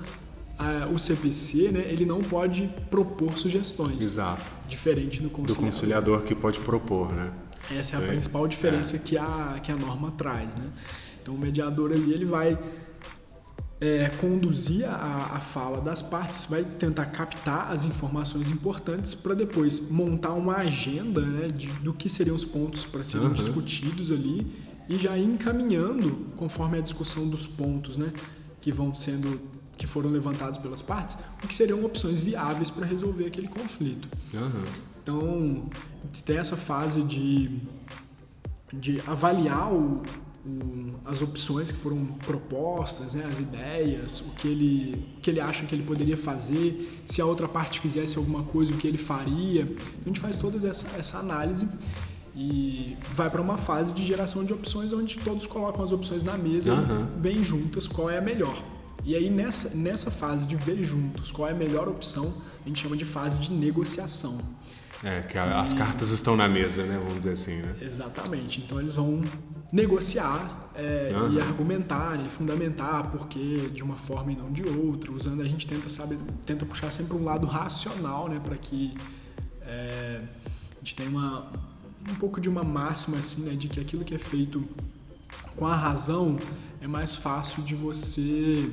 o 0.94 0.98
CPC, 0.98 1.72
né, 1.72 1.86
ele 1.88 2.06
não 2.06 2.22
pode 2.22 2.72
propor 2.90 3.38
sugestões. 3.38 4.02
Exato. 4.02 4.44
Diferente 4.68 5.22
do 5.22 5.30
conciliador. 5.30 5.56
Do 5.56 5.66
conciliador 5.66 6.22
que 6.22 6.36
pode 6.36 6.60
propor, 6.60 7.12
né? 7.12 7.34
Essa 7.72 7.96
é 7.96 8.00
a 8.00 8.04
é. 8.04 8.08
principal 8.08 8.48
diferença 8.48 8.96
é. 8.96 9.00
que, 9.00 9.18
a, 9.18 9.60
que 9.62 9.72
a 9.72 9.76
norma 9.76 10.12
traz, 10.12 10.56
né? 10.56 10.70
Então 11.22 11.36
o 11.36 11.38
mediador 11.38 11.92
ali 11.92 12.14
ele 12.14 12.26
vai 12.26 12.58
é, 13.82 14.10
conduzir 14.22 14.88
a, 14.88 15.32
a 15.34 15.40
fala 15.40 15.82
das 15.82 16.04
partes, 16.04 16.46
vai 16.46 16.64
tentar 16.64 17.08
captar 17.08 17.72
as 17.72 17.84
informações 17.84 18.52
importantes 18.52 19.16
para 19.16 19.34
depois 19.34 19.90
montar 19.90 20.34
uma 20.34 20.58
agenda 20.58 21.20
né, 21.22 21.48
de, 21.48 21.68
do 21.80 21.92
que 21.92 22.08
seriam 22.08 22.36
os 22.36 22.46
pontos 22.46 22.86
para 22.86 23.04
serem 23.04 23.28
uhum. 23.28 23.34
discutidos 23.34 24.12
ali 24.12 24.46
e 24.88 24.98
já 24.98 25.18
ir 25.18 25.26
encaminhando 25.26 26.28
conforme 26.38 26.78
a 26.78 26.82
discussão 26.82 27.28
dos 27.28 27.48
pontos, 27.48 27.98
né, 27.98 28.14
que 28.62 28.72
vão 28.72 28.94
sendo 28.94 29.50
que 29.76 29.88
foram 29.88 30.12
levantados 30.12 30.60
pelas 30.60 30.80
partes, 30.80 31.18
o 31.44 31.48
que 31.48 31.56
seriam 31.56 31.84
opções 31.84 32.20
viáveis 32.20 32.70
para 32.70 32.86
resolver 32.86 33.26
aquele 33.26 33.48
conflito. 33.48 34.08
Uhum. 34.32 34.64
Então, 35.02 35.64
tem 36.24 36.38
essa 36.38 36.56
fase 36.56 37.02
de, 37.02 37.60
de 38.72 39.02
avaliar 39.08 39.74
o, 39.74 40.04
o, 40.46 40.96
as 41.06 41.22
opções 41.22 41.72
que 41.72 41.78
foram 41.78 42.06
propostas, 42.06 43.14
né, 43.14 43.26
as 43.30 43.40
ideias, 43.40 44.22
o 44.22 44.32
que, 44.32 44.48
ele, 44.48 45.06
o 45.18 45.22
que 45.22 45.30
ele 45.30 45.40
acha 45.40 45.66
que 45.66 45.76
ele 45.76 45.84
poderia 45.84 46.18
fazer, 46.18 47.02
se 47.06 47.22
a 47.22 47.26
outra 47.26 47.48
parte 47.48 47.80
fizesse 47.80 48.18
alguma 48.18 48.44
coisa, 48.44 48.74
o 48.74 48.78
que 48.78 48.88
ele 48.88 48.98
faria. 48.98 49.68
A 50.02 50.08
gente 50.08 50.20
faz 50.20 50.38
toda 50.38 50.68
essa, 50.68 50.98
essa 50.98 51.18
análise 51.20 51.68
e 52.36 52.96
vai 53.14 53.30
para 53.30 53.42
uma 53.42 53.58
fase 53.58 53.94
de 53.94 54.06
geração 54.06 54.44
de 54.44 54.54
opções 54.54 54.94
onde 54.94 55.18
todos 55.18 55.46
colocam 55.46 55.84
as 55.84 55.92
opções 55.92 56.24
na 56.24 56.38
mesa 56.38 56.74
uhum. 56.74 57.06
bem 57.18 57.44
juntas 57.44 57.88
qual 57.88 58.10
é 58.10 58.18
a 58.18 58.22
melhor. 58.22 58.64
E 59.04 59.16
aí 59.16 59.30
nessa, 59.30 59.76
nessa 59.78 60.10
fase 60.10 60.48
de 60.48 60.56
ver 60.56 60.84
juntos 60.84 61.32
qual 61.32 61.48
é 61.48 61.52
a 61.52 61.56
melhor 61.56 61.88
opção, 61.88 62.34
a 62.64 62.68
gente 62.68 62.82
chama 62.82 62.96
de 62.96 63.06
fase 63.06 63.40
de 63.40 63.52
negociação. 63.52 64.38
É, 65.04 65.22
que 65.22 65.38
a, 65.38 65.62
as 65.62 65.74
cartas 65.74 66.10
estão 66.10 66.36
na 66.36 66.48
mesa, 66.48 66.84
né? 66.84 66.98
Vamos 66.98 67.18
dizer 67.18 67.32
assim, 67.32 67.62
né? 67.62 67.76
Exatamente. 67.82 68.62
Então 68.62 68.80
eles 68.80 68.96
vão 68.96 69.22
negociar 69.72 70.70
é, 70.76 71.12
uhum. 71.16 71.34
e 71.34 71.42
argumentar 71.42 72.24
e 72.24 72.30
fundamentar 72.30 73.10
porque 73.10 73.70
de 73.74 73.84
uma 73.84 73.96
forma 73.96 74.32
e 74.32 74.36
não 74.36 74.52
de 74.52 74.64
outra, 74.64 75.12
usando 75.12 75.42
a 75.42 75.46
gente 75.46 75.66
tenta 75.66 75.90
saber, 75.90 76.18
tenta 76.46 76.66
puxar 76.66 76.92
sempre 76.92 77.16
um 77.16 77.24
lado 77.24 77.48
racional, 77.48 78.30
né? 78.30 78.40
Para 78.44 78.56
que 78.56 78.96
é, 79.62 80.22
a 80.76 80.80
gente 80.80 80.96
tenha 80.96 81.10
uma, 81.10 81.52
um 82.10 82.16
pouco 82.16 82.40
de 82.40 82.48
uma 82.48 82.64
máxima 82.64 83.18
assim, 83.18 83.44
né? 83.44 83.54
De 83.54 83.68
que 83.68 83.80
aquilo 83.80 84.04
que 84.04 84.14
é 84.14 84.20
feito 84.20 84.64
com 85.56 85.66
a 85.66 85.76
razão 85.76 86.38
é 86.80 86.88
mais 86.88 87.16
fácil 87.16 87.64
de 87.64 87.76
você 87.76 88.70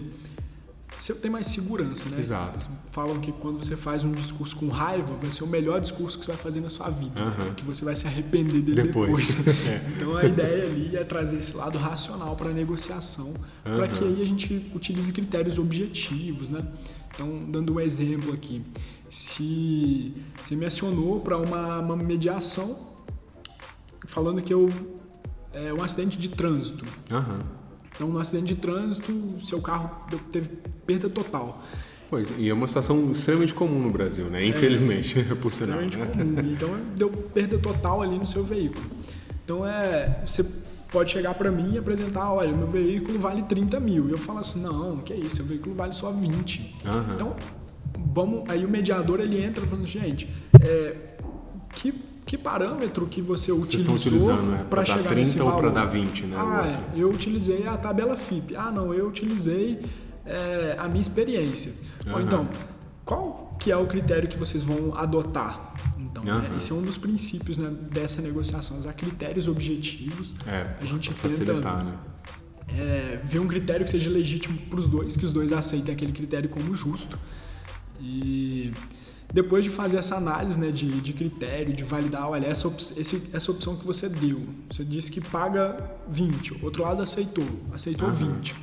você 0.98 1.14
tem 1.14 1.30
mais 1.30 1.46
segurança, 1.46 2.08
né? 2.08 2.18
Exato. 2.18 2.68
Falam 2.90 3.20
que 3.20 3.30
quando 3.32 3.64
você 3.64 3.76
faz 3.76 4.02
um 4.04 4.12
discurso 4.12 4.56
com 4.56 4.68
raiva, 4.68 5.14
vai 5.14 5.30
ser 5.30 5.44
o 5.44 5.46
melhor 5.46 5.80
discurso 5.80 6.18
que 6.18 6.24
você 6.24 6.32
vai 6.32 6.40
fazer 6.40 6.60
na 6.60 6.70
sua 6.70 6.90
vida, 6.90 7.22
uhum. 7.22 7.54
que 7.54 7.64
você 7.64 7.84
vai 7.84 7.94
se 7.94 8.06
arrepender 8.06 8.62
dele 8.62 8.82
depois. 8.82 9.34
depois. 9.34 9.58
é. 9.66 9.92
Então 9.96 10.16
a 10.16 10.24
ideia 10.24 10.64
ali 10.64 10.96
é 10.96 11.04
trazer 11.04 11.38
esse 11.38 11.56
lado 11.56 11.78
racional 11.78 12.34
para 12.36 12.50
a 12.50 12.52
negociação, 12.52 13.28
uhum. 13.28 13.76
para 13.76 13.88
que 13.88 14.02
aí 14.04 14.22
a 14.22 14.26
gente 14.26 14.70
utilize 14.74 15.12
critérios 15.12 15.58
objetivos, 15.58 16.50
né? 16.50 16.66
Então, 17.14 17.44
dando 17.48 17.74
um 17.74 17.80
exemplo 17.80 18.32
aqui, 18.32 18.62
se 19.10 20.14
você 20.44 20.54
me 20.54 20.66
acionou 20.66 21.20
para 21.20 21.36
uma, 21.36 21.80
uma 21.80 21.96
mediação 21.96 22.96
falando 24.06 24.40
que 24.42 24.52
eu 24.52 24.68
é 25.52 25.72
um 25.72 25.82
acidente 25.82 26.18
de 26.18 26.28
trânsito. 26.28 26.84
Uhum. 27.10 27.57
Então, 27.98 28.08
no 28.08 28.20
acidente 28.20 28.54
de 28.54 28.60
trânsito, 28.60 29.12
seu 29.42 29.60
carro 29.60 29.90
teve 30.30 30.50
perda 30.86 31.10
total. 31.10 31.64
Pois, 32.08 32.32
e 32.38 32.48
é 32.48 32.54
uma 32.54 32.68
situação 32.68 33.10
extremamente 33.10 33.52
comum 33.52 33.80
no 33.80 33.90
Brasil, 33.90 34.26
né? 34.26 34.46
Infelizmente, 34.46 35.18
é, 35.18 35.34
por 35.34 35.52
sinal. 35.52 35.82
Extremamente 35.82 36.16
né? 36.16 36.24
comum. 36.24 36.52
Então, 36.52 36.70
deu 36.96 37.10
perda 37.10 37.58
total 37.58 38.00
ali 38.00 38.16
no 38.16 38.26
seu 38.26 38.44
veículo. 38.44 38.86
Então, 39.44 39.66
é, 39.66 40.22
você 40.24 40.46
pode 40.92 41.10
chegar 41.10 41.34
para 41.34 41.50
mim 41.50 41.72
e 41.72 41.78
apresentar, 41.78 42.32
olha, 42.32 42.52
meu 42.52 42.68
veículo 42.68 43.18
vale 43.18 43.42
30 43.42 43.80
mil. 43.80 44.08
E 44.08 44.12
eu 44.12 44.18
falo 44.18 44.38
assim, 44.38 44.62
não, 44.62 44.98
que 44.98 45.12
é 45.12 45.16
isso, 45.16 45.36
seu 45.36 45.44
veículo 45.44 45.74
vale 45.74 45.92
só 45.92 46.12
20. 46.12 46.60
Uhum. 46.60 47.14
Então, 47.16 47.36
vamos, 48.14 48.48
aí 48.48 48.64
o 48.64 48.68
mediador, 48.68 49.18
ele 49.18 49.42
entra 49.42 49.66
falando, 49.66 49.88
gente, 49.88 50.28
é, 50.62 50.96
que 51.74 51.92
que 52.28 52.36
parâmetro 52.36 53.06
que 53.06 53.22
você 53.22 53.50
utilizou 53.50 54.36
né? 54.42 54.66
para 54.68 54.84
chegar 54.84 54.98
30 54.98 55.14
nesse 55.14 55.38
valor? 55.38 55.54
ou 55.54 55.60
para 55.60 55.70
dar 55.70 55.86
20, 55.86 56.26
né? 56.26 56.36
Ah, 56.38 56.90
é, 56.94 57.00
eu 57.00 57.08
utilizei 57.08 57.66
a 57.66 57.74
tabela 57.78 58.18
FIP. 58.18 58.54
Ah, 58.54 58.70
não, 58.70 58.92
eu 58.92 59.08
utilizei 59.08 59.80
é, 60.26 60.76
a 60.78 60.86
minha 60.86 61.00
experiência. 61.00 61.72
Uhum. 62.06 62.12
Ou 62.12 62.20
então, 62.20 62.48
qual 63.02 63.56
que 63.58 63.72
é 63.72 63.76
o 63.78 63.86
critério 63.86 64.28
que 64.28 64.36
vocês 64.36 64.62
vão 64.62 64.94
adotar? 64.94 65.72
Então, 65.98 66.22
uhum. 66.22 66.54
esse 66.58 66.70
é 66.70 66.74
um 66.74 66.82
dos 66.82 66.98
princípios 66.98 67.56
né, 67.56 67.74
dessa 67.90 68.20
negociação, 68.20 68.78
usar 68.78 68.92
critérios 68.92 69.48
objetivos. 69.48 70.36
É, 70.46 70.74
a 70.82 70.84
gente 70.84 71.14
tenta 71.14 71.54
né? 71.54 71.94
é, 72.76 73.20
ver 73.24 73.38
um 73.38 73.48
critério 73.48 73.86
que 73.86 73.90
seja 73.90 74.10
legítimo 74.10 74.58
para 74.68 74.78
os 74.78 74.86
dois, 74.86 75.16
que 75.16 75.24
os 75.24 75.32
dois 75.32 75.50
aceitem 75.50 75.94
aquele 75.94 76.12
critério 76.12 76.50
como 76.50 76.74
justo. 76.74 77.18
E 77.98 78.70
depois 79.32 79.64
de 79.64 79.70
fazer 79.70 79.98
essa 79.98 80.16
análise 80.16 80.58
né, 80.58 80.70
de, 80.70 81.00
de 81.00 81.12
critério, 81.12 81.74
de 81.74 81.84
validar, 81.84 82.28
olha, 82.28 82.46
essa, 82.46 82.66
op 82.66 82.80
esse, 82.80 83.30
essa 83.34 83.50
opção 83.50 83.76
que 83.76 83.86
você 83.86 84.08
deu, 84.08 84.40
você 84.70 84.84
disse 84.84 85.10
que 85.10 85.20
paga 85.20 85.76
20, 86.08 86.54
o 86.54 86.64
outro 86.64 86.82
lado 86.82 87.02
aceitou, 87.02 87.46
aceitou 87.72 88.08
uhum. 88.08 88.36
20. 88.36 88.54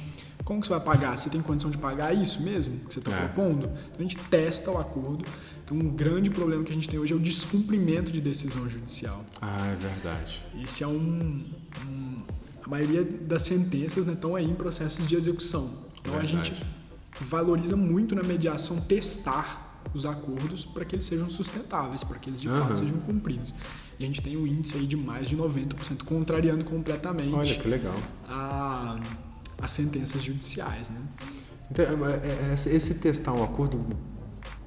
Como 0.43 0.61
que 0.61 0.67
você 0.67 0.73
vai 0.73 0.83
pagar? 0.83 1.17
Você 1.17 1.29
tem 1.29 1.41
condição 1.41 1.71
de 1.71 1.77
pagar 1.77 2.13
isso 2.13 2.41
mesmo 2.41 2.79
que 2.87 2.93
você 2.93 2.99
está 2.99 3.11
é. 3.11 3.27
propondo? 3.27 3.65
Então 3.65 3.99
a 3.99 4.01
gente 4.01 4.17
testa 4.29 4.71
o 4.71 4.77
acordo. 4.77 5.23
Um 5.71 5.89
grande 5.89 6.29
problema 6.29 6.63
que 6.63 6.71
a 6.71 6.75
gente 6.75 6.87
tem 6.87 6.99
hoje 6.99 7.11
é 7.11 7.15
o 7.15 7.19
descumprimento 7.19 8.11
de 8.11 8.21
decisão 8.21 8.69
judicial. 8.69 9.25
Ah, 9.41 9.67
é 9.67 9.75
verdade. 9.75 10.43
Esse 10.63 10.83
é 10.83 10.87
um, 10.87 11.43
um 11.87 12.23
a 12.63 12.69
maioria 12.69 13.03
das 13.03 13.43
sentenças 13.43 14.07
estão 14.07 14.33
né, 14.33 14.39
aí 14.39 14.45
em 14.49 14.55
processos 14.55 15.07
de 15.07 15.15
execução. 15.15 15.71
Então 15.99 16.13
verdade. 16.13 16.39
a 16.39 16.43
gente 16.43 16.65
valoriza 17.21 17.75
muito 17.75 18.15
na 18.15 18.23
mediação 18.23 18.81
testar 18.81 19.64
os 19.93 20.05
acordos 20.05 20.65
para 20.65 20.83
que 20.85 20.95
eles 20.95 21.05
sejam 21.05 21.29
sustentáveis, 21.29 22.03
para 22.03 22.17
que 22.19 22.29
eles 22.29 22.41
de 22.41 22.49
uhum. 22.49 22.59
fato 22.59 22.77
sejam 22.77 22.99
cumpridos. 22.99 23.53
E 23.99 24.03
a 24.03 24.07
gente 24.07 24.21
tem 24.21 24.35
um 24.35 24.45
índice 24.45 24.75
aí 24.75 24.85
de 24.85 24.97
mais 24.97 25.29
de 25.29 25.37
90%, 25.37 26.03
contrariando 26.03 26.65
completamente 26.65 27.33
Olha, 27.33 27.55
que 27.55 27.67
legal. 27.67 27.95
A, 28.27 28.99
as 29.61 29.71
sentenças 29.71 30.21
judiciais. 30.21 30.89
Né? 30.89 31.01
Então, 31.71 32.07
é, 32.07 32.13
é, 32.13 32.49
é, 32.51 32.53
esse 32.53 32.99
testar 32.99 33.33
o 33.33 33.43
acordo, 33.43 33.85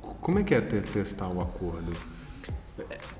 como 0.00 0.38
é 0.38 0.42
que 0.42 0.54
é 0.54 0.60
testar 0.60 1.28
o 1.28 1.40
acordo? 1.40 1.92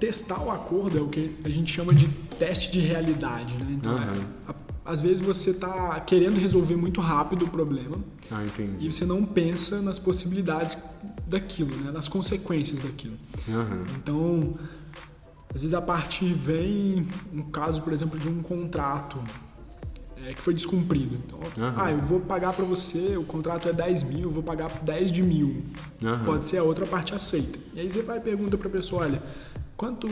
Testar 0.01 0.43
o 0.43 0.51
acordo 0.51 0.99
é 0.99 1.01
o 1.01 1.09
que 1.09 1.37
a 1.45 1.49
gente 1.49 1.73
chama 1.73 1.93
de 1.93 2.09
teste 2.39 2.71
de 2.71 2.81
realidade. 2.81 3.55
Né? 3.55 3.67
Então, 3.71 3.93
uhum. 3.93 4.03
é, 4.03 4.51
a, 4.51 4.55
às 4.93 5.01
vezes 5.01 5.21
você 5.21 5.51
está 5.51 6.01
querendo 6.01 6.41
resolver 6.41 6.77
muito 6.77 7.01
rápido 7.01 7.45
o 7.45 7.49
problema 7.49 7.99
ah, 8.31 8.43
e 8.81 8.91
você 8.91 9.05
não 9.05 9.23
pensa 9.25 9.83
nas 9.83 9.99
possibilidades 9.99 10.79
daquilo, 11.27 11.77
né? 11.77 11.91
nas 11.91 12.09
consequências 12.09 12.81
daquilo. 12.81 13.17
Uhum. 13.47 13.85
Então, 13.97 14.59
às 15.55 15.63
vezes 15.63 15.75
a 15.75 15.83
parte 15.83 16.33
vem 16.33 17.07
um 17.35 17.43
caso, 17.43 17.83
por 17.83 17.93
exemplo, 17.93 18.19
de 18.19 18.29
um 18.29 18.43
contrato 18.43 19.19
é, 20.29 20.35
que 20.35 20.43
foi 20.43 20.53
descumprido. 20.55 21.17
Então, 21.27 21.39
uhum. 21.39 21.73
ah, 21.77 21.91
eu 21.91 21.99
vou 21.99 22.21
pagar 22.21 22.53
para 22.53 22.65
você, 22.65 23.17
o 23.17 23.25
contrato 23.25 23.69
é 23.69 23.73
10 23.73 24.03
mil, 24.05 24.23
eu 24.25 24.31
vou 24.31 24.43
pagar 24.43 24.71
10 24.83 25.11
de 25.11 25.23
mil. 25.23 25.63
Uhum. 26.03 26.25
Pode 26.25 26.47
ser 26.49 26.59
a 26.59 26.63
outra 26.63 26.87
parte 26.87 27.15
aceita. 27.15 27.59
E 27.75 27.81
aí 27.81 27.91
você 27.91 28.03
vai 28.03 28.19
e 28.19 28.21
pergunta 28.21 28.57
para 28.59 28.69
a 28.69 28.71
pessoa, 28.71 29.03
olha, 29.03 29.23
quanto 29.77 30.09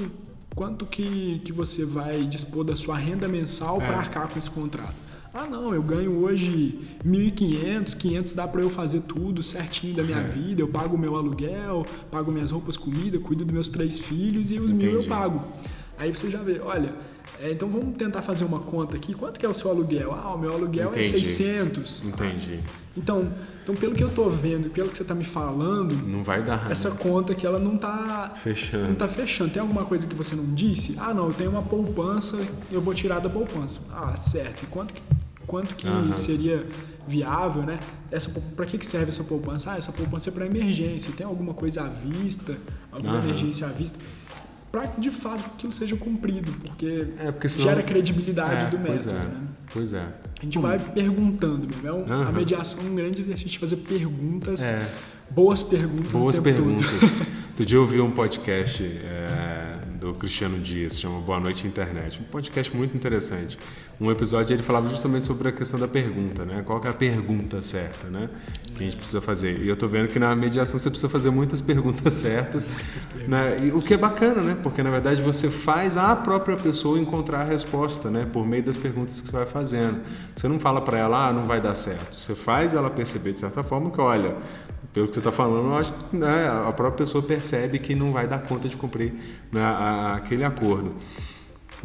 quanto 0.54 0.86
que, 0.86 1.42
que 1.44 1.52
você 1.52 1.84
vai 1.84 2.22
dispor 2.24 2.64
da 2.64 2.74
sua 2.74 2.96
renda 2.96 3.28
mensal 3.28 3.76
É. 3.80 3.86
para 3.86 3.98
arcar 3.98 4.28
com 4.28 4.38
esse 4.38 4.48
contrato. 4.48 4.94
Ah, 5.34 5.46
não, 5.46 5.74
eu 5.74 5.82
ganho 5.82 6.16
hoje 6.24 6.80
1.500, 7.04 7.94
500 7.94 8.32
dá 8.32 8.48
para 8.48 8.62
eu 8.62 8.70
fazer 8.70 9.02
tudo 9.02 9.42
certinho 9.42 9.94
da 9.94 10.02
minha 10.02 10.20
É. 10.20 10.22
vida. 10.22 10.62
Eu 10.62 10.68
pago 10.68 10.96
meu 10.96 11.14
aluguel, 11.14 11.84
pago 12.10 12.32
minhas 12.32 12.50
roupas, 12.50 12.74
comida, 12.74 13.18
cuido 13.18 13.44
dos 13.44 13.52
meus 13.52 13.68
três 13.68 13.98
filhos 13.98 14.50
e 14.50 14.58
os 14.58 14.72
mil 14.72 14.86
eu 14.92 14.96
Entendi. 15.00 15.08
pago. 15.10 15.44
Aí 15.98 16.10
você 16.10 16.30
já 16.30 16.42
vê, 16.42 16.58
olha, 16.60 16.94
é, 17.40 17.52
então 17.52 17.68
vamos 17.68 17.96
tentar 17.96 18.22
fazer 18.22 18.44
uma 18.44 18.60
conta 18.60 18.96
aqui. 18.96 19.12
Quanto 19.14 19.38
que 19.38 19.44
é 19.46 19.48
o 19.48 19.54
seu 19.54 19.70
aluguel? 19.70 20.12
Ah, 20.14 20.34
o 20.34 20.38
meu 20.38 20.52
aluguel 20.52 20.90
Entendi. 20.90 21.06
é 21.08 21.10
600. 21.10 22.04
Entendi. 22.04 22.60
Então, 22.96 23.30
então, 23.62 23.74
pelo 23.74 23.94
que 23.94 24.02
eu 24.02 24.10
tô 24.10 24.30
vendo 24.30 24.68
e 24.68 24.70
pelo 24.70 24.88
que 24.88 24.96
você 24.96 25.04
tá 25.04 25.14
me 25.14 25.24
falando, 25.24 25.94
Não 26.06 26.24
vai 26.24 26.42
dar 26.42 26.70
essa 26.70 26.92
conta 26.92 27.32
aqui 27.32 27.44
ela 27.46 27.58
não 27.58 27.76
tá 27.76 28.32
fechando. 28.34 28.88
não 28.88 28.94
tá 28.94 29.06
fechando. 29.08 29.50
Tem 29.50 29.60
alguma 29.60 29.84
coisa 29.84 30.06
que 30.06 30.14
você 30.14 30.34
não 30.34 30.46
disse? 30.54 30.94
Ah, 30.98 31.12
não, 31.12 31.26
eu 31.28 31.34
tenho 31.34 31.50
uma 31.50 31.62
poupança, 31.62 32.38
eu 32.70 32.80
vou 32.80 32.94
tirar 32.94 33.18
da 33.18 33.28
poupança. 33.28 33.80
Ah, 33.92 34.16
certo. 34.16 34.62
E 34.62 34.66
quanto 34.66 34.94
que, 34.94 35.02
quanto 35.46 35.74
que 35.74 35.86
seria 36.14 36.64
viável, 37.06 37.62
né? 37.62 37.78
Essa 38.10 38.30
para 38.56 38.66
que 38.66 38.78
que 38.78 38.86
serve 38.86 39.10
essa 39.10 39.22
poupança? 39.24 39.72
Ah, 39.72 39.76
essa 39.78 39.92
poupança 39.92 40.30
é 40.30 40.32
para 40.32 40.46
emergência. 40.46 41.12
Tem 41.16 41.26
alguma 41.26 41.52
coisa 41.52 41.82
à 41.82 41.88
vista? 41.88 42.56
Alguma 42.90 43.18
emergência 43.18 43.66
à 43.66 43.70
vista? 43.70 43.98
Para 44.76 44.88
que 44.88 45.00
de 45.00 45.10
fato 45.10 45.42
aquilo 45.54 45.72
seja 45.72 45.96
cumprido, 45.96 46.52
porque, 46.62 47.08
É, 47.18 47.32
porque 47.32 47.48
senão... 47.48 47.68
gera 47.68 47.82
credibilidade 47.82 48.54
É, 48.66 48.68
do 48.68 48.78
pois 48.78 49.06
método, 49.06 49.24
é. 49.24 49.28
né? 49.28 49.40
Pois 49.72 49.92
é. 49.94 50.02
A 50.38 50.44
gente 50.44 50.58
vai 50.58 50.78
perguntando, 50.78 51.66
né? 51.66 51.88
É 51.88 51.92
um- 51.92 52.02
Aham. 52.04 52.28
A 52.28 52.32
mediação 52.32 52.80
é 52.80 52.82
um 52.90 52.94
grande 52.94 53.20
exercício 53.22 53.48
de 53.52 53.58
fazer 53.58 53.76
perguntas, 53.76 54.60
É. 54.68 54.86
boas 55.30 55.62
perguntas 55.62 56.12
Boas 56.12 56.38
perguntas. 56.38 56.86
Outro 57.48 57.64
dia 57.64 57.78
eu 57.78 57.82
ouvi 57.82 58.00
um 58.02 58.10
podcast 58.10 58.82
é, 58.84 59.78
do 59.98 60.12
Cristiano 60.12 60.58
Dias, 60.58 60.92
se 60.92 61.00
chama 61.00 61.20
Boa 61.22 61.40
Noite 61.40 61.66
Internet. 61.66 62.20
Um 62.20 62.24
podcast 62.30 62.76
muito 62.76 62.94
interessante. 62.94 63.58
Um 63.98 64.10
episódio 64.10 64.54
ele 64.54 64.62
falava 64.62 64.88
justamente 64.88 65.24
sobre 65.24 65.48
a 65.48 65.52
questão 65.52 65.80
da 65.80 65.88
pergunta, 65.88 66.44
né? 66.44 66.62
Qual 66.66 66.82
é 66.84 66.88
a 66.88 66.92
pergunta 66.92 67.62
certa, 67.62 68.08
né? 68.08 68.28
Que 68.76 68.82
a 68.82 68.86
gente 68.86 68.96
precisa 68.96 69.22
fazer. 69.22 69.58
E 69.62 69.68
eu 69.68 69.76
tô 69.76 69.88
vendo 69.88 70.08
que 70.08 70.18
na 70.18 70.36
mediação 70.36 70.78
você 70.78 70.90
precisa 70.90 71.08
fazer 71.08 71.30
muitas 71.30 71.62
perguntas 71.62 72.12
certas. 72.12 72.66
Né? 73.26 73.58
E 73.64 73.70
o 73.72 73.80
que 73.80 73.94
é 73.94 73.96
bacana, 73.96 74.42
né? 74.42 74.56
Porque 74.62 74.82
na 74.82 74.90
verdade 74.90 75.22
você 75.22 75.48
faz 75.48 75.96
a 75.96 76.14
própria 76.14 76.56
pessoa 76.58 76.98
encontrar 76.98 77.40
a 77.40 77.44
resposta, 77.44 78.10
né? 78.10 78.26
Por 78.30 78.46
meio 78.46 78.62
das 78.62 78.76
perguntas 78.76 79.18
que 79.18 79.28
você 79.28 79.32
vai 79.32 79.46
fazendo. 79.46 80.00
Você 80.36 80.46
não 80.46 80.58
fala 80.60 80.82
para 80.82 80.98
ela, 80.98 81.28
ah, 81.28 81.32
não 81.32 81.46
vai 81.46 81.58
dar 81.60 81.74
certo. 81.74 82.16
Você 82.16 82.34
faz 82.34 82.74
ela 82.74 82.90
perceber 82.90 83.32
de 83.32 83.40
certa 83.40 83.62
forma 83.62 83.90
que, 83.90 84.00
olha, 84.00 84.36
pelo 84.92 85.08
que 85.08 85.14
você 85.14 85.20
está 85.20 85.32
falando, 85.32 85.68
eu 85.68 85.76
acho 85.78 85.92
que 85.94 86.16
né, 86.16 86.48
a 86.68 86.70
própria 86.72 86.98
pessoa 87.06 87.24
percebe 87.24 87.78
que 87.78 87.94
não 87.94 88.12
vai 88.12 88.26
dar 88.28 88.40
conta 88.42 88.68
de 88.68 88.76
cumprir 88.76 89.14
né, 89.50 89.62
a- 89.62 90.16
aquele 90.16 90.44
acordo. 90.44 90.94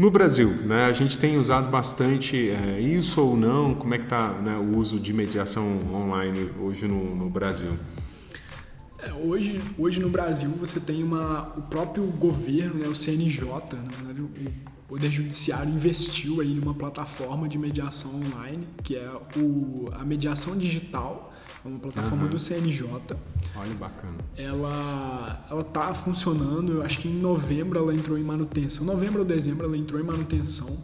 No 0.01 0.09
Brasil, 0.09 0.49
né, 0.65 0.85
a 0.85 0.91
gente 0.93 1.19
tem 1.19 1.37
usado 1.37 1.69
bastante 1.69 2.49
é, 2.49 2.79
isso 2.79 3.21
ou 3.21 3.37
não? 3.37 3.75
Como 3.75 3.93
é 3.93 3.99
que 3.99 4.05
está 4.05 4.29
né, 4.29 4.55
o 4.55 4.79
uso 4.79 4.99
de 4.99 5.13
mediação 5.13 5.63
online 5.93 6.49
hoje 6.59 6.87
no, 6.87 7.15
no 7.15 7.29
Brasil? 7.29 7.77
É, 8.97 9.13
hoje, 9.13 9.61
hoje 9.77 9.99
no 9.99 10.09
Brasil 10.09 10.49
você 10.57 10.79
tem 10.79 11.03
uma, 11.03 11.53
o 11.55 11.61
próprio 11.61 12.03
governo, 12.07 12.79
né, 12.79 12.87
o 12.87 12.95
CNJ, 12.95 13.43
na 13.45 13.95
verdade, 13.95 14.21
o 14.21 14.31
Poder 14.87 15.11
Judiciário 15.11 15.71
investiu 15.71 16.41
aí 16.41 16.51
numa 16.51 16.73
plataforma 16.73 17.47
de 17.47 17.59
mediação 17.59 18.09
online, 18.15 18.67
que 18.83 18.95
é 18.95 19.07
o, 19.37 19.87
a 19.93 20.03
mediação 20.03 20.57
digital, 20.57 21.30
é 21.63 21.67
uma 21.67 21.79
plataforma 21.79 22.23
Aham. 22.23 22.31
do 22.31 22.39
CNJ. 22.39 22.87
Olha, 23.55 23.73
bacana. 23.75 24.15
Ela 24.35 25.45
ela 25.49 25.63
tá 25.63 25.93
funcionando, 25.93 26.73
eu 26.73 26.83
acho 26.83 26.99
que 26.99 27.07
em 27.07 27.19
novembro 27.19 27.77
ela 27.79 27.93
entrou 27.93 28.17
em 28.17 28.23
manutenção. 28.23 28.85
Novembro 28.85 29.19
ou 29.19 29.25
dezembro 29.25 29.65
ela 29.65 29.77
entrou 29.77 29.99
em 29.99 30.03
manutenção. 30.03 30.75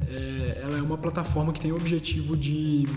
É, 0.00 0.60
ela 0.62 0.78
é 0.78 0.82
uma 0.82 0.98
plataforma 0.98 1.52
que 1.52 1.60
tem 1.60 1.70
o 1.70 1.76
objetivo 1.76 2.36
de 2.36 2.88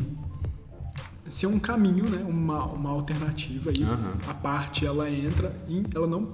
ser 1.29 1.47
um 1.47 1.59
caminho, 1.59 2.09
né, 2.09 2.23
uma, 2.27 2.63
uma 2.65 2.89
alternativa 2.91 3.69
aí. 3.69 3.83
Aham. 3.83 4.13
A 4.27 4.33
parte 4.33 4.85
ela 4.85 5.09
entra 5.09 5.55
em 5.67 5.83
ela 5.93 6.07
não 6.07 6.27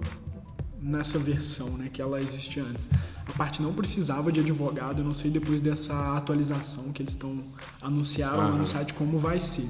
nessa 0.79 1.19
versão, 1.19 1.69
né, 1.77 1.89
que 1.91 2.01
ela 2.01 2.19
existe 2.21 2.59
antes. 2.59 2.89
A 3.27 3.31
parte 3.33 3.61
não 3.61 3.71
precisava 3.73 4.31
de 4.31 4.39
advogado, 4.39 5.01
eu 5.01 5.05
não 5.05 5.13
sei 5.13 5.29
depois 5.29 5.61
dessa 5.61 6.17
atualização 6.17 6.91
que 6.91 7.03
eles 7.03 7.13
estão 7.13 7.43
anunciaram 7.81 8.37
lá 8.37 8.45
Aham. 8.45 8.57
no 8.57 8.67
site 8.67 8.93
como 8.93 9.19
vai 9.19 9.39
ser. 9.39 9.69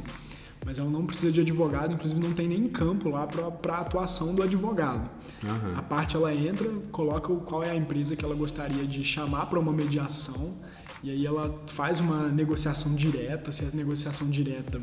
Mas 0.66 0.78
ela 0.78 0.90
não 0.90 1.06
precisa 1.06 1.32
de 1.32 1.42
advogado, 1.42 1.94
inclusive 1.94 2.20
não 2.22 2.34
tem 2.34 2.48
nem 2.48 2.68
campo 2.70 3.10
lá 3.10 3.26
para 3.26 3.76
a 3.76 3.82
atuação 3.82 4.36
do 4.36 4.44
advogado. 4.44 5.10
Aham. 5.44 5.74
A 5.76 5.82
parte 5.82 6.16
ela 6.16 6.34
entra, 6.34 6.70
coloca 6.92 7.34
qual 7.38 7.64
é 7.64 7.72
a 7.72 7.76
empresa 7.76 8.16
que 8.16 8.24
ela 8.24 8.36
gostaria 8.36 8.86
de 8.86 9.04
chamar 9.04 9.48
para 9.48 9.60
uma 9.60 9.72
mediação 9.72 10.54
e 11.04 11.10
aí 11.10 11.26
ela 11.26 11.60
faz 11.66 12.00
uma 12.00 12.28
negociação 12.28 12.94
direta. 12.94 13.52
Se 13.52 13.66
a 13.66 13.70
negociação 13.74 14.30
direta 14.30 14.80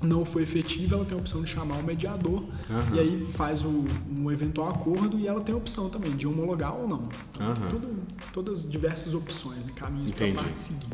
não 0.00 0.24
for 0.24 0.40
efetiva, 0.40 0.94
ela 0.96 1.04
tem 1.04 1.16
a 1.16 1.20
opção 1.20 1.42
de 1.42 1.48
chamar 1.50 1.76
o 1.76 1.82
mediador 1.82 2.44
Aham. 2.70 2.96
e 2.96 2.98
aí 2.98 3.26
faz 3.32 3.64
o, 3.64 3.84
um 4.10 4.30
eventual 4.30 4.70
acordo 4.70 5.18
e 5.18 5.26
ela 5.28 5.42
tem 5.42 5.54
a 5.54 5.58
opção 5.58 5.90
também 5.90 6.12
de 6.16 6.26
homologar 6.26 6.74
ou 6.74 6.88
não. 6.88 7.02
Então, 7.34 7.46
Aham. 7.48 7.68
tudo- 7.70 7.98
todas 8.32 8.60
as 8.60 8.70
diversas 8.70 9.12
opções, 9.12 9.58
né, 9.58 9.66
caminhos 9.76 10.12
para 10.12 10.26
a 10.30 10.34
parte 10.34 10.58
seguir. 10.60 10.86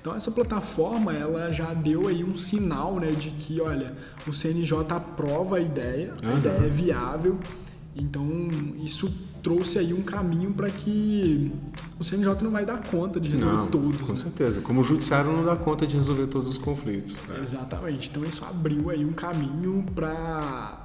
Então 0.00 0.14
essa 0.14 0.30
plataforma 0.30 1.12
ela 1.12 1.52
já 1.52 1.74
deu 1.74 2.06
aí 2.08 2.22
um 2.24 2.36
sinal 2.36 2.96
né, 3.00 3.10
de 3.10 3.30
que 3.30 3.60
olha 3.60 3.94
o 4.26 4.32
CNJ 4.32 4.78
aprova 4.90 5.56
a 5.56 5.60
ideia, 5.60 6.14
a 6.22 6.26
Aham. 6.28 6.38
ideia 6.38 6.58
é 6.66 6.68
viável. 6.68 7.38
Então 7.96 8.24
isso 8.84 9.12
trouxe 9.42 9.78
aí 9.78 9.92
um 9.92 10.02
caminho 10.02 10.52
para 10.52 10.70
que 10.70 11.50
o 11.98 12.04
CNJ 12.04 12.42
não 12.42 12.50
vai 12.52 12.64
dar 12.64 12.80
conta 12.84 13.18
de 13.18 13.28
resolver 13.28 13.56
Não, 13.56 13.66
todos. 13.66 14.00
com 14.00 14.12
né? 14.12 14.18
certeza. 14.18 14.60
Como 14.60 14.80
o 14.82 14.84
judiciário 14.84 15.32
não 15.32 15.44
dá 15.44 15.56
conta 15.56 15.84
de 15.86 15.96
resolver 15.96 16.28
todos 16.28 16.48
os 16.48 16.58
conflitos. 16.58 17.16
né? 17.26 17.38
Exatamente. 17.40 18.08
Então 18.08 18.22
isso 18.24 18.44
abriu 18.44 18.90
aí 18.90 19.04
um 19.04 19.12
caminho 19.12 19.84
para 19.94 20.84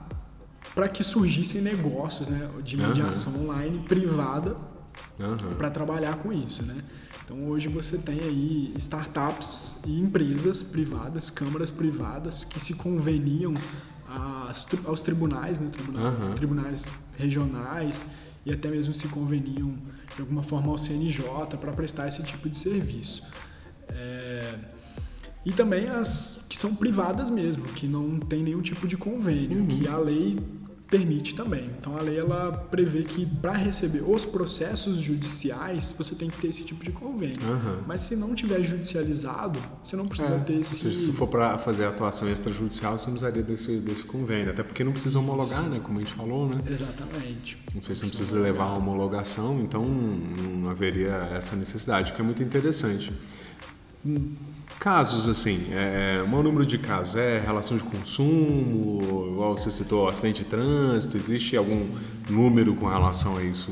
para 0.74 0.88
que 0.90 1.04
surgissem 1.04 1.62
negócios, 1.62 2.28
né, 2.30 2.50
de 2.64 2.76
mediação 2.78 3.44
online 3.46 3.78
privada 3.88 4.56
Aham. 5.20 5.38
para 5.56 5.70
trabalhar 5.70 6.18
com 6.18 6.34
isso, 6.34 6.64
né? 6.64 6.84
Então 7.26 7.48
hoje 7.50 7.68
você 7.68 7.98
tem 7.98 8.20
aí 8.20 8.74
startups 8.78 9.82
e 9.88 10.00
empresas 10.00 10.62
privadas, 10.62 11.30
câmaras 11.30 11.70
privadas 11.72 12.44
que 12.44 12.60
se 12.60 12.74
conveniam 12.76 13.54
às 14.48 14.68
aos 14.86 15.02
tribunais, 15.02 15.60
né? 15.60 15.70
Tribunal- 15.72 16.06
Aham. 16.08 16.32
tribunais 16.34 16.92
regionais 17.18 18.08
e 18.46 18.52
até 18.52 18.70
mesmo 18.70 18.94
se 18.94 19.08
conveniam 19.08 19.74
de 20.16 20.22
alguma 20.22 20.44
forma 20.44 20.70
ao 20.70 20.78
CNJ 20.78 21.58
para 21.60 21.72
prestar 21.72 22.08
esse 22.08 22.22
tipo 22.24 22.50
de 22.50 22.58
serviço. 22.58 23.24
É, 23.90 24.56
E 25.46 25.52
também 25.52 25.90
as 25.90 26.46
que 26.50 26.58
são 26.58 26.74
privadas 26.74 27.30
mesmo, 27.30 27.66
que 27.66 27.86
não 27.86 28.18
tem 28.18 28.42
nenhum 28.44 28.62
tipo 28.62 28.88
de 28.88 28.96
convênio, 28.96 29.60
Uhum. 29.60 29.68
que 29.68 29.86
a 29.90 29.98
lei 29.98 30.40
permite 30.94 31.34
também. 31.34 31.72
Então 31.80 31.98
a 31.98 32.02
lei 32.04 32.20
ela 32.20 32.52
prevê 32.52 33.02
que 33.02 33.26
para 33.26 33.54
receber 33.54 34.02
os 34.02 34.24
processos 34.24 34.98
judiciais 34.98 35.92
você 35.98 36.14
tem 36.14 36.30
que 36.30 36.38
ter 36.40 36.50
esse 36.50 36.62
tipo 36.64 36.84
de 36.86 36.92
convênio. 36.92 37.40
Aham. 37.44 37.80
Mas 37.88 38.02
se 38.02 38.16
não 38.16 38.36
tiver 38.36 38.62
judicializado, 38.64 39.58
você 39.84 39.96
não 39.96 40.08
precisa 40.08 40.36
É, 40.36 40.40
ter 40.40 40.60
esse. 40.60 40.76
seja, 40.78 41.00
se 41.00 41.12
for 41.14 41.28
para 41.28 41.58
fazer 41.58 41.86
atuação 41.86 42.30
extrajudicial, 42.30 43.00
você 43.00 43.06
não 43.08 43.14
precisaria 43.14 43.42
desse, 43.42 43.78
desse 43.78 44.04
convênio. 44.04 44.52
Até 44.52 44.62
porque 44.62 44.84
não 44.84 44.92
precisa 44.92 45.18
homologar, 45.18 45.64
né? 45.64 45.82
Como 45.84 45.98
a 45.98 46.04
gente 46.04 46.14
falou, 46.14 46.48
né? 46.48 46.62
Exatamente. 46.70 47.58
Não 47.74 47.82
sei 47.82 47.96
se 47.96 48.04
não 48.04 48.10
precisa 48.10 48.40
levar 48.40 48.66
a 48.66 48.74
homologação, 48.76 49.60
então 49.62 49.84
não 49.84 50.70
haveria 50.70 51.14
essa 51.36 51.56
necessidade, 51.56 52.14
que 52.14 52.22
é 52.22 52.24
muito 52.24 52.44
interessante. 52.44 53.12
Casos 54.84 55.30
assim, 55.30 55.68
é, 55.72 56.22
o 56.22 56.28
maior 56.28 56.44
número 56.44 56.66
de 56.66 56.78
casos 56.78 57.16
é 57.16 57.40
relação 57.40 57.78
de 57.78 57.84
consumo, 57.84 59.30
igual 59.32 59.56
você 59.56 59.72
citou, 59.72 60.10
acidente 60.10 60.44
de 60.44 60.50
trânsito, 60.50 61.16
existe 61.16 61.56
algum 61.56 61.88
número 62.30 62.76
com 62.76 62.90
relação 62.90 63.38
a 63.38 63.44
isso 63.46 63.72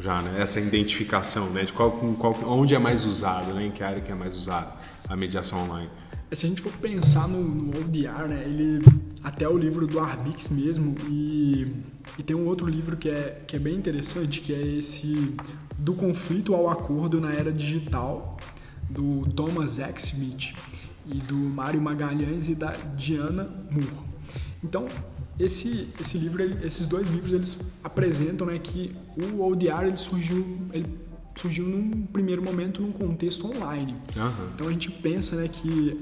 já, 0.00 0.20
né? 0.20 0.34
Essa 0.36 0.58
identificação, 0.58 1.50
né? 1.50 1.62
De 1.62 1.72
qual, 1.72 1.92
qual, 1.92 2.34
onde 2.44 2.74
é 2.74 2.78
mais 2.80 3.04
usado, 3.04 3.54
né? 3.54 3.66
Em 3.66 3.70
que 3.70 3.84
área 3.84 4.00
que 4.00 4.10
é 4.10 4.14
mais 4.16 4.34
usada 4.34 4.72
a 5.08 5.14
mediação 5.14 5.62
online. 5.62 5.88
Se 6.32 6.46
a 6.46 6.48
gente 6.48 6.60
for 6.60 6.72
pensar 6.72 7.28
no, 7.28 7.40
no 7.40 7.78
ODR, 7.78 8.28
né, 8.28 8.42
ele 8.44 8.84
até 9.22 9.48
o 9.48 9.56
livro 9.56 9.86
do 9.86 10.00
Arbix 10.00 10.48
mesmo 10.48 10.96
e, 11.08 11.72
e 12.18 12.22
tem 12.24 12.34
um 12.34 12.48
outro 12.48 12.66
livro 12.66 12.96
que 12.96 13.08
é, 13.08 13.42
que 13.46 13.54
é 13.54 13.60
bem 13.60 13.76
interessante 13.76 14.40
que 14.40 14.52
é 14.52 14.60
esse 14.60 15.36
do 15.78 15.94
conflito 15.94 16.52
ao 16.52 16.68
acordo 16.68 17.20
na 17.20 17.30
era 17.30 17.52
digital 17.52 18.36
do 18.90 19.26
Thomas 19.34 19.78
X. 19.78 20.12
Smith 20.12 20.54
e 21.06 21.14
do 21.14 21.36
Mário 21.36 21.80
Magalhães 21.80 22.48
e 22.48 22.54
da 22.54 22.72
Diana 22.96 23.48
Moore. 23.70 24.06
Então 24.62 24.88
esse, 25.38 25.88
esse 26.00 26.18
livro, 26.18 26.42
esses 26.64 26.86
dois 26.86 27.08
livros 27.08 27.32
eles 27.32 27.74
apresentam 27.84 28.46
né, 28.46 28.58
que 28.58 28.94
o 29.16 29.46
ODR 29.46 29.86
ele 29.86 29.96
surgiu 29.96 30.44
ele 30.72 31.08
surgiu 31.36 31.64
num 31.64 32.02
primeiro 32.06 32.42
momento 32.42 32.82
num 32.82 32.90
contexto 32.90 33.46
online. 33.46 33.94
Aham. 34.16 34.50
Então 34.54 34.66
a 34.66 34.72
gente 34.72 34.90
pensa 34.90 35.36
né, 35.36 35.46
que 35.46 35.96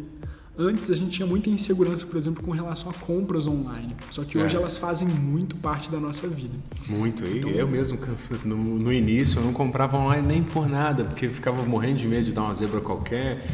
Antes 0.59 0.91
a 0.91 0.97
gente 0.97 1.11
tinha 1.11 1.27
muita 1.27 1.51
insegurança, 1.51 2.07
por 2.07 2.17
exemplo, 2.17 2.43
com 2.43 2.51
relação 2.51 2.91
a 2.91 2.95
compras 2.95 3.47
online. 3.47 3.95
Só 4.11 4.25
que 4.25 4.39
hoje 4.39 4.57
É. 4.57 4.59
elas 4.59 4.79
fazem 4.79 5.07
muito 5.07 5.55
parte 5.57 5.91
da 5.91 6.01
nossa 6.01 6.27
vida. 6.27 6.55
Muito. 6.89 7.25
Então- 7.27 7.51
eu 7.51 7.69
mesmo, 7.69 7.99
no, 8.45 8.57
no 8.57 8.93
início, 8.93 9.39
eu 9.39 9.45
não 9.45 9.53
comprava 9.53 9.99
online 9.99 10.27
nem 10.27 10.43
por 10.43 10.67
nada, 10.67 11.05
porque 11.05 11.27
eu 11.27 11.31
ficava 11.31 11.63
morrendo 11.63 11.99
de 11.99 12.09
medo 12.09 12.25
de 12.25 12.33
dar 12.33 12.43
uma 12.43 12.55
zebra 12.55 12.81
qualquer. 12.81 13.47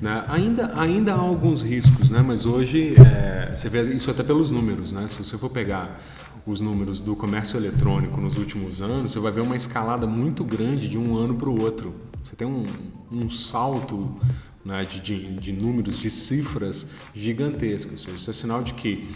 né? 0.00 0.24
Ainda, 0.28 0.72
ainda 0.78 1.14
há 1.14 1.18
alguns 1.18 1.62
riscos, 1.62 2.10
né? 2.10 2.22
mas 2.26 2.44
hoje 2.44 2.94
é, 3.00 3.54
você 3.54 3.68
vê 3.68 3.82
isso 3.94 4.10
até 4.10 4.22
pelos 4.24 4.50
números. 4.50 4.92
Né? 4.92 5.06
Se 5.08 5.14
você 5.14 5.38
for 5.38 5.48
pegar 5.48 6.00
os 6.44 6.60
números 6.60 7.00
do 7.00 7.14
comércio 7.14 7.56
eletrônico 7.56 8.20
nos 8.20 8.36
últimos 8.36 8.82
anos, 8.82 9.12
você 9.12 9.20
vai 9.20 9.30
ver 9.30 9.42
uma 9.42 9.54
escalada 9.54 10.04
muito 10.06 10.42
grande 10.42 10.88
de 10.88 10.98
um 10.98 11.16
ano 11.16 11.34
para 11.36 11.48
o 11.48 11.62
outro. 11.62 11.94
Você 12.24 12.34
tem 12.34 12.46
um, 12.48 12.66
um 13.12 13.30
salto 13.30 14.16
né, 14.64 14.84
de, 14.84 15.00
de, 15.00 15.34
de 15.34 15.52
números, 15.52 15.98
de 15.98 16.10
cifras 16.10 16.90
gigantescas. 17.14 18.06
Isso 18.16 18.30
é 18.30 18.32
sinal 18.32 18.62
de 18.62 18.74
que 18.74 19.08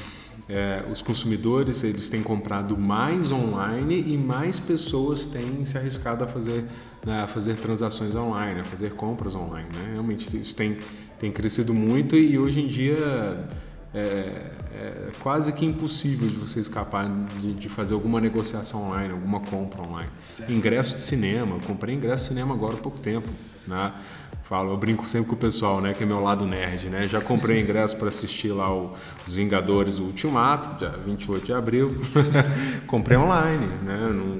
é, 0.48 0.84
os 0.90 1.02
consumidores 1.02 1.82
eles 1.82 2.08
têm 2.08 2.22
comprado 2.22 2.76
mais 2.76 3.32
online 3.32 4.04
e 4.06 4.16
mais 4.16 4.60
pessoas 4.60 5.24
têm 5.24 5.64
se 5.64 5.76
arriscado 5.76 6.24
a 6.24 6.26
fazer, 6.26 6.64
né, 7.04 7.22
a 7.22 7.26
fazer 7.26 7.56
transações 7.56 8.14
online, 8.14 8.60
a 8.60 8.64
fazer 8.64 8.92
compras 8.92 9.34
online. 9.34 9.68
Né? 9.74 9.90
Realmente 9.92 10.36
isso 10.36 10.54
tem, 10.54 10.78
tem 11.18 11.32
crescido 11.32 11.74
muito 11.74 12.16
e 12.16 12.38
hoje 12.38 12.60
em 12.60 12.68
dia 12.68 13.48
é, 13.92 13.98
é 13.98 15.10
quase 15.20 15.52
que 15.52 15.64
impossível 15.64 16.28
de 16.28 16.36
você 16.36 16.60
escapar 16.60 17.08
de, 17.40 17.54
de 17.54 17.68
fazer 17.68 17.94
alguma 17.94 18.20
negociação 18.20 18.88
online, 18.88 19.12
alguma 19.12 19.40
compra 19.40 19.82
online. 19.82 20.10
Ingresso 20.48 20.96
de 20.96 21.02
cinema, 21.02 21.56
eu 21.56 21.60
comprei 21.60 21.94
ingresso 21.94 22.24
de 22.24 22.28
cinema 22.28 22.54
agora 22.54 22.74
há 22.74 22.78
pouco 22.78 23.00
tempo. 23.00 23.28
Né? 23.66 23.92
Falo, 24.48 24.72
eu 24.72 24.76
brinco 24.76 25.08
sempre 25.08 25.28
com 25.28 25.34
o 25.34 25.38
pessoal, 25.38 25.80
né, 25.80 25.92
que 25.92 26.04
é 26.04 26.06
meu 26.06 26.20
lado 26.20 26.46
nerd, 26.46 26.88
né? 26.88 27.08
Já 27.08 27.20
comprei 27.20 27.60
ingresso 27.60 27.96
para 27.96 28.06
assistir 28.06 28.52
lá 28.52 28.72
o, 28.72 28.94
os 29.26 29.34
Vingadores 29.34 29.96
do 29.96 30.04
Ultimato, 30.04 30.78
dia 30.78 30.90
28 31.04 31.46
de 31.46 31.52
abril. 31.52 31.96
comprei 32.86 33.18
online, 33.18 33.66
né? 33.82 34.08
Não, 34.14 34.38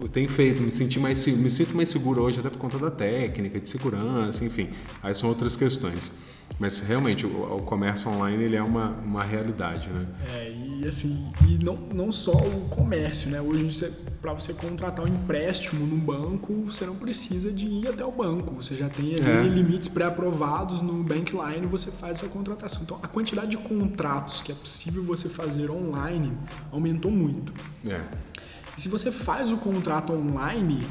eu 0.00 0.08
tenho 0.08 0.28
feito, 0.28 0.62
me 0.62 0.70
senti 0.70 1.00
mais 1.00 1.26
me 1.26 1.50
sinto 1.50 1.74
mais 1.74 1.88
seguro 1.88 2.22
hoje 2.22 2.38
até 2.38 2.48
por 2.48 2.58
conta 2.58 2.78
da 2.78 2.92
técnica, 2.92 3.58
de 3.58 3.68
segurança, 3.68 4.44
enfim. 4.44 4.68
Aí 5.02 5.12
são 5.16 5.28
outras 5.28 5.56
questões. 5.56 6.12
Mas 6.58 6.80
realmente 6.80 7.26
o, 7.26 7.56
o 7.56 7.62
comércio 7.62 8.08
online 8.08 8.44
ele 8.44 8.54
é 8.54 8.62
uma, 8.62 8.90
uma 9.04 9.24
realidade, 9.24 9.90
né? 9.90 10.06
É, 10.34 10.52
e 10.54 10.86
assim, 10.86 11.26
e 11.48 11.58
não, 11.64 11.74
não 11.92 12.12
só 12.12 12.32
o 12.32 12.68
comércio, 12.70 13.28
né? 13.28 13.40
Hoje, 13.40 13.90
para 14.22 14.32
você 14.32 14.52
contratar 14.54 15.04
um 15.04 15.08
empréstimo 15.08 15.84
num 15.84 15.98
banco, 15.98 16.52
você 16.66 16.86
não 16.86 16.94
precisa 16.94 17.50
de 17.50 17.66
ir 17.66 17.88
até 17.88 18.04
o 18.04 18.12
banco. 18.12 18.54
Você 18.54 18.76
já 18.76 18.88
tem 18.88 19.14
ali 19.16 19.28
É. 19.28 19.42
limites 19.42 19.88
pré-aprovados 19.88 20.80
no 20.80 21.02
Bankline, 21.02 21.66
você 21.66 21.90
faz 21.90 22.18
essa 22.18 22.28
contratação. 22.28 22.82
Então, 22.82 23.00
a 23.02 23.08
quantidade 23.08 23.50
de 23.50 23.56
contratos 23.56 24.40
que 24.40 24.52
é 24.52 24.54
possível 24.54 25.02
você 25.02 25.28
fazer 25.28 25.70
online 25.70 26.32
aumentou 26.70 27.10
muito. 27.10 27.52
É. 27.84 28.00
E 28.76 28.80
se 28.80 28.88
você 28.88 29.10
faz 29.10 29.50
o 29.50 29.56
contrato 29.56 30.12
online, 30.12 30.82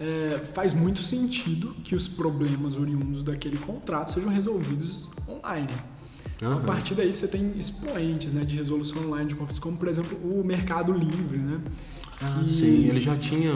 é, 0.00 0.38
faz 0.52 0.72
muito 0.72 1.02
sentido 1.02 1.74
que 1.84 1.94
os 1.94 2.06
problemas 2.08 2.76
oriundos 2.76 3.22
daquele 3.22 3.56
contrato 3.56 4.12
sejam 4.12 4.28
resolvidos 4.30 5.08
online. 5.28 5.68
A 6.42 6.46
Aham. 6.46 6.64
partir 6.64 6.94
daí 6.94 7.12
você 7.12 7.28
tem 7.28 7.52
expoentes 7.58 8.32
né, 8.32 8.44
de 8.44 8.56
resolução 8.56 9.06
online 9.06 9.28
de 9.28 9.34
conflitos, 9.34 9.60
como 9.60 9.76
por 9.76 9.88
exemplo 9.88 10.18
o 10.18 10.44
Mercado 10.44 10.92
Livre, 10.92 11.38
né? 11.38 11.60
Ah, 12.20 12.40
que- 12.42 12.50
sim, 12.50 12.88
ele 12.88 13.00
já 13.00 13.16
tinha 13.16 13.52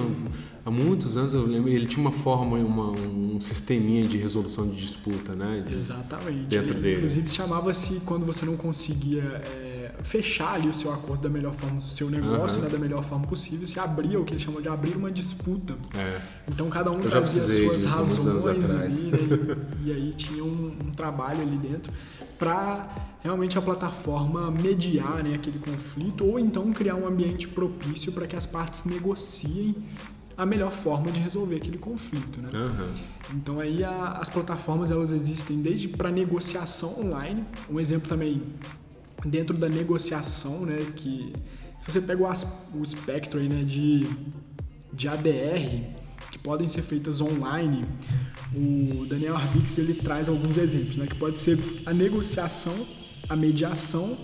há 0.65 0.71
muitos 0.71 1.17
anos, 1.17 1.33
eu 1.35 1.45
lembro, 1.47 1.69
ele 1.71 1.87
tinha 1.87 2.01
uma 2.01 2.13
forma, 2.13 2.57
uma, 2.59 2.91
um 2.91 3.41
sisteminha 3.41 4.07
de 4.07 4.17
resolução 4.17 4.69
de 4.69 4.77
disputa, 4.81 5.35
né? 5.35 5.63
De- 5.67 5.73
Exatamente. 5.75 6.47
Dentro 6.47 6.75
Ele, 6.75 6.81
dele. 6.83 6.97
Inclusive 6.97 7.29
chamava-se 7.29 8.01
quando 8.01 8.25
você 8.27 8.45
não 8.47 8.57
conseguia 8.57 9.23
é, 9.23 9.78
fechar 10.03 10.55
ali 10.55 10.69
o 10.69 10.75
seu 10.75 10.93
acordo 10.93 11.23
da 11.23 11.29
melhor 11.29 11.53
forma, 11.53 11.79
o 11.79 11.83
seu 11.83 12.09
negócio 12.09 12.59
Aham. 12.59 12.67
né, 12.69 12.73
da 12.73 12.79
melhor 12.79 13.05
forma 13.05 13.27
possível, 13.27 13.67
se 13.67 13.79
abria 13.79 14.19
o 14.21 14.25
que 14.25 14.33
eles 14.33 14.43
chamam 14.43 14.61
de 14.63 14.69
abrir 14.69 14.97
uma 14.97 15.11
disputa. 15.11 15.75
É. 15.97 16.21
Então 16.49 16.69
cada 16.71 16.91
um 16.91 16.99
trazia 17.01 17.43
suas 17.43 17.83
disso 17.83 17.97
razões 17.97 18.71
ali, 18.71 19.11
né? 19.11 19.57
e, 19.85 19.89
e 19.89 19.93
aí 19.93 20.15
tinha 20.17 20.45
um, 20.45 20.77
um 20.87 20.91
trabalho 20.93 21.41
ali 21.43 21.57
dentro 21.57 21.93
para 22.39 22.89
realmente 23.23 23.59
a 23.59 23.63
plataforma 23.63 24.51
mediar 24.51 25.23
né, 25.25 25.35
aquele 25.35 25.59
conflito 25.59 26.25
ou 26.25 26.39
então 26.39 26.73
criar 26.73 26.95
um 26.95 27.07
ambiente 27.07 27.49
propício 27.49 28.13
para 28.13 28.27
que 28.27 28.37
as 28.37 28.47
partes 28.47 28.85
negociem 28.85 29.75
a 30.37 30.47
melhor 30.47 30.71
forma 30.71 31.11
de 31.11 31.19
resolver 31.19 31.57
aquele 31.57 31.79
conflito, 31.79 32.41
né? 32.41 32.49
Aham. 32.55 32.93
Então 33.35 33.59
aí 33.59 33.83
a- 33.83 34.19
as 34.21 34.29
plataformas 34.29 34.93
elas 34.93 35.11
existem 35.11 35.61
desde 35.61 35.89
para 35.89 36.13
negociação 36.13 37.01
online, 37.01 37.43
um 37.69 37.81
exemplo 37.81 38.09
também 38.09 38.41
dentro 39.25 39.57
da 39.57 39.69
negociação, 39.69 40.65
né, 40.65 40.87
que 40.97 41.33
se 41.81 41.93
você 41.93 42.01
pega 42.01 42.23
o, 42.23 42.79
o 42.79 42.83
espectro 42.83 43.41
aí, 43.41 43.49
né, 43.49 43.65
de, 43.65 44.07
de 44.93 45.09
ADR 45.09 45.97
que 46.31 46.39
podem 46.39 46.69
ser 46.69 46.83
feitas 46.83 47.21
online, 47.21 47.85
o 48.55 49.07
Daniel 49.07 49.37
Arbix 49.37 49.79
ele 49.79 49.95
traz 49.95 50.29
alguns 50.29 50.57
exemplos, 50.57 50.97
né, 50.97 51.07
que 51.07 51.15
pode 51.15 51.39
ser 51.39 51.59
a 51.87 51.93
negociação, 51.93 52.75
a 53.29 53.37
mediação, 53.37 54.17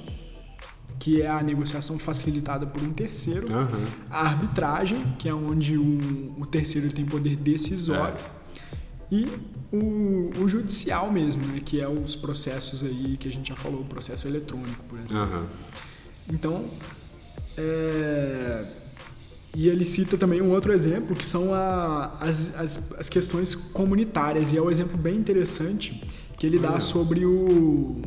que 0.99 1.21
é 1.21 1.29
a 1.29 1.43
negociação 1.43 1.99
facilitada 1.99 2.67
por 2.67 2.83
um 2.83 2.93
terceiro, 2.93 3.53
Aham. 3.53 3.85
a 4.11 4.21
arbitragem, 4.21 5.03
que 5.19 5.29
é 5.29 5.35
onde 5.35 5.77
o, 5.77 6.35
o 6.39 6.47
terceiro 6.47 6.91
tem 6.93 7.05
poder 7.05 7.37
decisório, 7.37 8.17
e 9.11 9.27
o, 9.73 10.31
o 10.43 10.49
judicial 10.49 11.11
mesmo, 11.11 11.45
né, 11.47 11.61
que 11.65 11.81
é 11.81 11.89
os 11.89 12.15
processos 12.17 12.83
aí 12.85 13.17
que 13.19 13.29
a 13.29 13.33
gente 13.33 13.49
já 13.49 13.57
falou, 13.57 13.81
o 13.83 13.85
processo 13.85 14.27
eletrônico, 14.29 14.83
por 14.89 14.99
exemplo. 14.99 15.17
Aham. 15.23 15.47
Então, 16.33 16.71
é, 17.57 18.67
e 19.55 19.69
ele 19.69 19.85
cita 19.85 20.17
também 20.17 20.41
um 20.43 20.51
outro 20.51 20.73
exemplo, 20.73 21.15
que 21.15 21.25
são 21.25 21.55
a- 21.55 22.17
as, 22.21 22.57
as, 22.59 22.93
as 22.99 23.09
questões 23.09 23.55
comunitárias, 23.55 24.53
e 24.53 24.57
é 24.57 24.63
um 24.63 24.71
exemplo 24.71 24.97
bem 24.97 25.17
interessante 25.17 26.03
que 26.39 26.47
ele 26.47 26.59
dá 26.59 26.73
Olha. 26.73 26.81
sobre 26.81 27.25
o... 27.25 28.01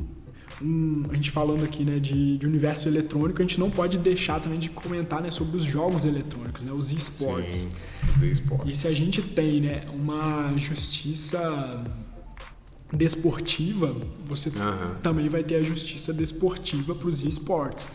um- 0.61 1.03
a 1.09 1.13
gente 1.13 1.29
falando 1.31 1.63
aqui 1.63 1.83
né, 1.83 1.99
de, 1.99 2.37
de 2.37 2.45
universo 2.47 2.87
eletrônico, 2.87 3.41
a 3.41 3.45
gente 3.45 3.59
não 3.59 3.69
pode 3.69 3.97
deixar 3.97 4.39
também 4.41 4.59
de 4.59 4.69
comentar 4.69 5.21
né, 5.21 5.29
sobre 5.31 5.57
os 5.57 5.63
jogos 5.63 6.05
eletrônicos, 6.05 6.63
né, 6.63 6.71
os 6.71 6.91
esportes. 6.91 7.67
Os 8.15 8.21
esportes. 8.23 8.71
E 8.71 8.75
se 8.81 8.87
a 8.87 8.91
gente 8.93 9.21
tem 9.21 9.61
né, 9.61 9.85
uma 9.93 10.53
justiça 10.57 11.83
desportiva, 12.91 13.95
você 14.25 14.49
Aham. 14.57 14.95
também 15.01 15.27
vai 15.27 15.43
ter 15.43 15.55
a 15.55 15.63
justiça 15.63 16.13
desportiva 16.13 16.95
para 16.95 17.07
os 17.07 17.23
esportes. 17.23 17.89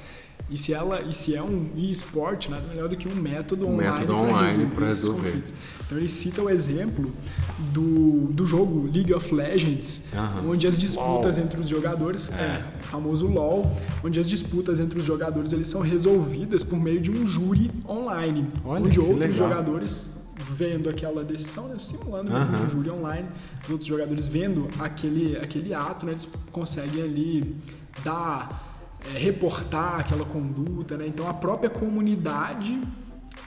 E 0.53 0.59
se 0.59 0.75
ela, 0.75 1.01
e 1.01 1.15
se 1.15 1.35
é 1.35 1.43
um 1.43 1.71
e-sport, 1.77 2.49
nada 2.51 2.67
melhor 2.69 2.89
do 2.89 2.97
que 2.97 3.09
um 3.09 3.15
método 3.15 3.67
Um 3.67 3.71
online 3.75 3.91
método 3.91 4.07
pra 4.13 4.17
online 4.23 4.67
pra 4.67 4.89
esses 4.89 5.01
resolver. 5.03 5.23
conflitos. 5.31 5.55
Então 5.87 5.99
ele 5.99 6.09
cita 6.09 6.43
o 6.43 6.51
exemplo 6.51 7.11
do, 7.73 8.27
do 8.33 8.47
jogo 8.47 8.89
League 8.93 9.13
of 9.15 9.35
Legends, 9.35 10.09
onde 10.47 10.67
as 10.67 10.77
disputas 10.77 11.37
LOL. 11.37 11.47
entre 11.47 11.61
os 11.61 11.69
jogadores, 11.69 12.31
É. 12.33 12.35
é. 12.43 12.65
o 12.81 12.85
famoso 12.85 13.27
LoL, 13.27 13.75
onde 14.05 14.21
as 14.21 14.29
disputas 14.29 14.79
entre 14.81 14.99
os 14.99 15.05
jogadores 15.05 15.53
eles 15.53 15.69
são 15.69 15.81
resolvidas 15.81 16.63
por 16.63 16.79
meio 16.79 17.01
de 17.01 17.11
um 17.11 17.27
júri 17.27 17.71
online, 17.89 18.47
Olha, 18.65 18.85
onde 18.85 19.01
outros 19.01 19.19
legal. 19.19 19.37
jogadores 19.49 20.21
vendo 20.55 20.89
aquela 20.91 21.23
decisão, 21.25 21.69
né, 21.69 21.77
simulando 21.79 22.31
mesmo 22.31 22.57
um 22.57 22.71
júri 22.71 22.91
online, 22.91 23.29
os 23.65 23.71
outros 23.71 23.87
jogadores 23.89 24.27
vendo 24.27 24.69
aquele, 24.79 25.37
aquele 25.37 25.73
ato, 25.73 26.05
né, 26.05 26.13
eles 26.13 26.29
conseguem 26.51 27.03
ali 27.03 27.57
dar, 28.05 28.72
é, 29.15 29.19
reportar 29.19 30.01
aquela 30.01 30.25
conduta, 30.25 30.97
né? 30.97 31.07
Então 31.07 31.29
a 31.29 31.35
própria 31.35 31.71
comunidade 31.71 32.81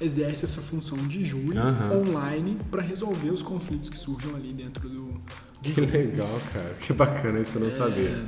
exerce 0.01 0.43
essa 0.45 0.61
função 0.61 0.97
de 1.07 1.23
júri 1.23 1.57
Aham. 1.57 1.91
online 2.01 2.57
para 2.69 2.81
resolver 2.81 3.29
os 3.29 3.41
conflitos 3.41 3.89
que 3.89 3.97
surjam 3.97 4.35
ali 4.35 4.51
dentro 4.51 4.89
do, 4.89 5.05
do 5.05 5.21
Que 5.73 5.81
legal, 5.81 6.39
cara. 6.51 6.73
Que 6.79 6.91
bacana 6.93 7.39
isso 7.39 7.57
eu 7.57 7.61
não 7.63 7.71
sabia. 7.71 8.25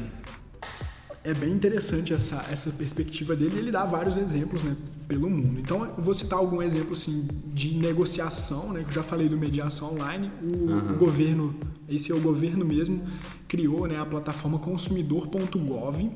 é 1.23 1.33
bem 1.33 1.51
interessante 1.51 2.13
essa, 2.13 2.45
essa 2.49 2.71
perspectiva 2.71 3.35
dele 3.35 3.55
e 3.57 3.59
ele 3.59 3.71
dá 3.71 3.83
vários 3.83 4.15
exemplos 4.15 4.63
né, 4.63 4.77
pelo 5.09 5.29
mundo. 5.29 5.59
Então, 5.59 5.83
eu 5.85 6.01
vou 6.01 6.13
citar 6.13 6.39
algum 6.39 6.61
exemplo 6.61 6.93
assim, 6.93 7.27
de 7.53 7.73
negociação, 7.75 8.71
né, 8.71 8.83
que 8.83 8.89
eu 8.91 8.93
já 8.93 9.03
falei 9.03 9.27
do 9.27 9.37
mediação 9.37 9.93
online. 9.93 10.31
O, 10.41 10.71
Aham. 10.71 10.93
o 10.93 10.97
governo, 10.97 11.53
esse 11.89 12.13
é 12.13 12.15
o 12.15 12.21
governo 12.21 12.63
mesmo, 12.63 13.01
criou 13.45 13.87
né, 13.87 13.99
a 13.99 14.05
plataforma 14.05 14.57
consumidor.gov, 14.57 16.09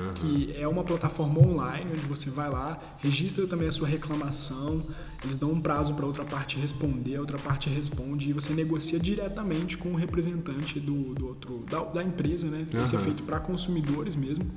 Aham. 0.00 0.14
que 0.14 0.54
é 0.56 0.66
uma 0.66 0.82
plataforma 0.82 1.38
online 1.38 1.90
onde 1.92 2.06
você 2.06 2.30
vai 2.30 2.48
lá, 2.48 2.78
registra 3.00 3.46
também 3.46 3.68
a 3.68 3.72
sua 3.72 3.86
reclamação, 3.86 4.82
eles 5.22 5.36
dão 5.36 5.50
um 5.52 5.60
prazo 5.60 5.94
para 5.94 6.06
outra 6.06 6.24
parte 6.24 6.58
responder, 6.58 7.16
a 7.16 7.20
outra 7.20 7.38
parte 7.38 7.68
responde 7.68 8.30
e 8.30 8.32
você 8.32 8.54
negocia 8.54 8.98
diretamente 8.98 9.76
com 9.76 9.90
o 9.90 9.96
representante 9.96 10.80
do, 10.80 11.14
do 11.14 11.26
outro 11.26 11.60
da, 11.70 11.80
da 11.84 12.02
empresa, 12.02 12.46
né? 12.46 12.66
Isso 12.82 12.96
é 12.96 12.98
feito 12.98 13.22
para 13.24 13.38
consumidores 13.38 14.16
mesmo. 14.16 14.50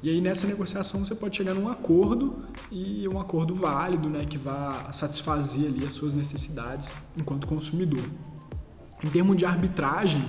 E 0.00 0.08
aí 0.08 0.20
nessa 0.20 0.46
negociação 0.46 1.04
você 1.04 1.14
pode 1.16 1.36
chegar 1.36 1.54
num 1.54 1.68
acordo 1.68 2.44
e 2.70 3.08
um 3.08 3.18
acordo 3.18 3.52
válido, 3.52 4.08
né, 4.08 4.24
que 4.24 4.38
vá 4.38 4.92
satisfazer 4.92 5.66
ali 5.66 5.84
as 5.84 5.92
suas 5.92 6.14
necessidades 6.14 6.92
enquanto 7.16 7.48
consumidor. 7.48 8.04
Em 9.02 9.08
termos 9.08 9.36
de 9.36 9.44
arbitragem, 9.44 10.24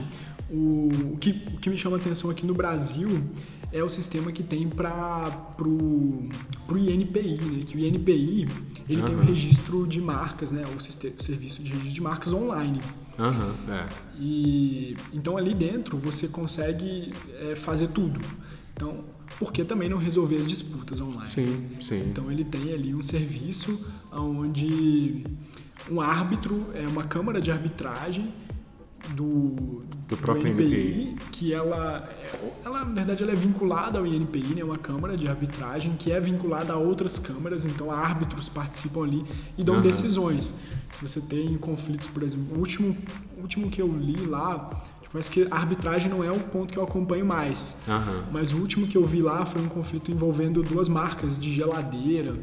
o, 0.49 0.89
o, 1.13 1.17
que, 1.17 1.29
o 1.53 1.59
que 1.59 1.69
me 1.69 1.77
chama 1.77 1.97
a 1.97 1.99
atenção 1.99 2.31
aqui 2.31 2.47
no 2.47 2.55
Brasil 2.55 3.23
é 3.71 3.83
o 3.83 3.89
sistema 3.89 4.31
que 4.31 4.43
tem 4.43 4.67
para 4.67 5.29
pro, 5.55 6.23
pro 6.65 6.77
INPI, 6.77 7.39
né? 7.41 7.63
Que 7.65 7.77
o 7.77 7.79
INPI 7.79 8.47
ele 8.87 9.01
uhum. 9.01 9.07
tem 9.07 9.15
o 9.15 9.21
registro 9.21 9.85
de 9.85 10.01
marcas, 10.01 10.51
né? 10.51 10.63
O, 10.75 10.79
sistema, 10.79 11.13
o 11.19 11.23
serviço 11.23 11.61
de 11.61 11.69
registro 11.69 11.93
de 11.93 12.01
marcas 12.01 12.33
online. 12.33 12.81
Uhum, 13.17 13.73
é. 13.73 13.87
E 14.17 14.95
então 15.13 15.37
ali 15.37 15.53
dentro 15.53 15.97
você 15.97 16.27
consegue 16.27 17.13
é, 17.41 17.55
fazer 17.55 17.89
tudo. 17.89 18.19
Então, 18.73 19.03
por 19.37 19.51
que 19.51 19.63
também 19.63 19.89
não 19.89 19.97
resolver 19.97 20.37
as 20.37 20.47
disputas 20.47 20.99
online? 21.01 21.27
Sim, 21.27 21.69
sim. 21.81 22.09
Então 22.09 22.31
ele 22.31 22.43
tem 22.43 22.73
ali 22.73 22.95
um 22.95 23.03
serviço 23.03 23.85
onde 24.11 25.23
um 25.91 26.01
árbitro 26.01 26.67
é 26.73 26.87
uma 26.87 27.03
câmara 27.03 27.39
de 27.39 27.51
arbitragem 27.51 28.33
do, 29.09 29.83
do 30.07 30.17
próprio 30.17 30.53
do 30.53 30.61
INPI, 30.61 31.11
INPI, 31.11 31.25
que 31.31 31.53
ela, 31.53 32.09
ela, 32.63 32.85
na 32.85 32.93
verdade, 32.93 33.23
ela 33.23 33.31
é 33.31 33.35
vinculada 33.35 33.99
ao 33.99 34.05
INPI, 34.05 34.55
né, 34.55 34.63
uma 34.63 34.77
câmara 34.77 35.17
de 35.17 35.27
arbitragem 35.27 35.95
que 35.97 36.11
é 36.11 36.19
vinculada 36.19 36.73
a 36.73 36.77
outras 36.77 37.17
câmaras, 37.17 37.65
então 37.65 37.91
árbitros 37.91 38.49
participam 38.49 39.03
ali 39.03 39.25
e 39.57 39.63
dão 39.63 39.75
uhum. 39.75 39.81
decisões. 39.81 40.61
Se 40.91 41.01
você 41.01 41.21
tem 41.21 41.57
conflitos, 41.57 42.07
por 42.07 42.23
exemplo, 42.23 42.55
o 42.55 42.59
último, 42.59 42.95
o 43.37 43.41
último 43.41 43.69
que 43.69 43.81
eu 43.81 43.87
li 43.87 44.25
lá, 44.25 44.69
parece 45.11 45.29
que 45.29 45.47
a 45.49 45.55
arbitragem 45.55 46.09
não 46.09 46.23
é 46.23 46.31
o 46.31 46.39
ponto 46.39 46.71
que 46.73 46.79
eu 46.79 46.83
acompanho 46.83 47.25
mais, 47.25 47.83
uhum. 47.87 48.23
mas 48.31 48.51
o 48.53 48.57
último 48.57 48.87
que 48.87 48.97
eu 48.97 49.05
vi 49.05 49.21
lá 49.21 49.45
foi 49.45 49.61
um 49.61 49.67
conflito 49.67 50.11
envolvendo 50.11 50.61
duas 50.61 50.87
marcas 50.87 51.39
de 51.39 51.53
geladeira, 51.53 52.35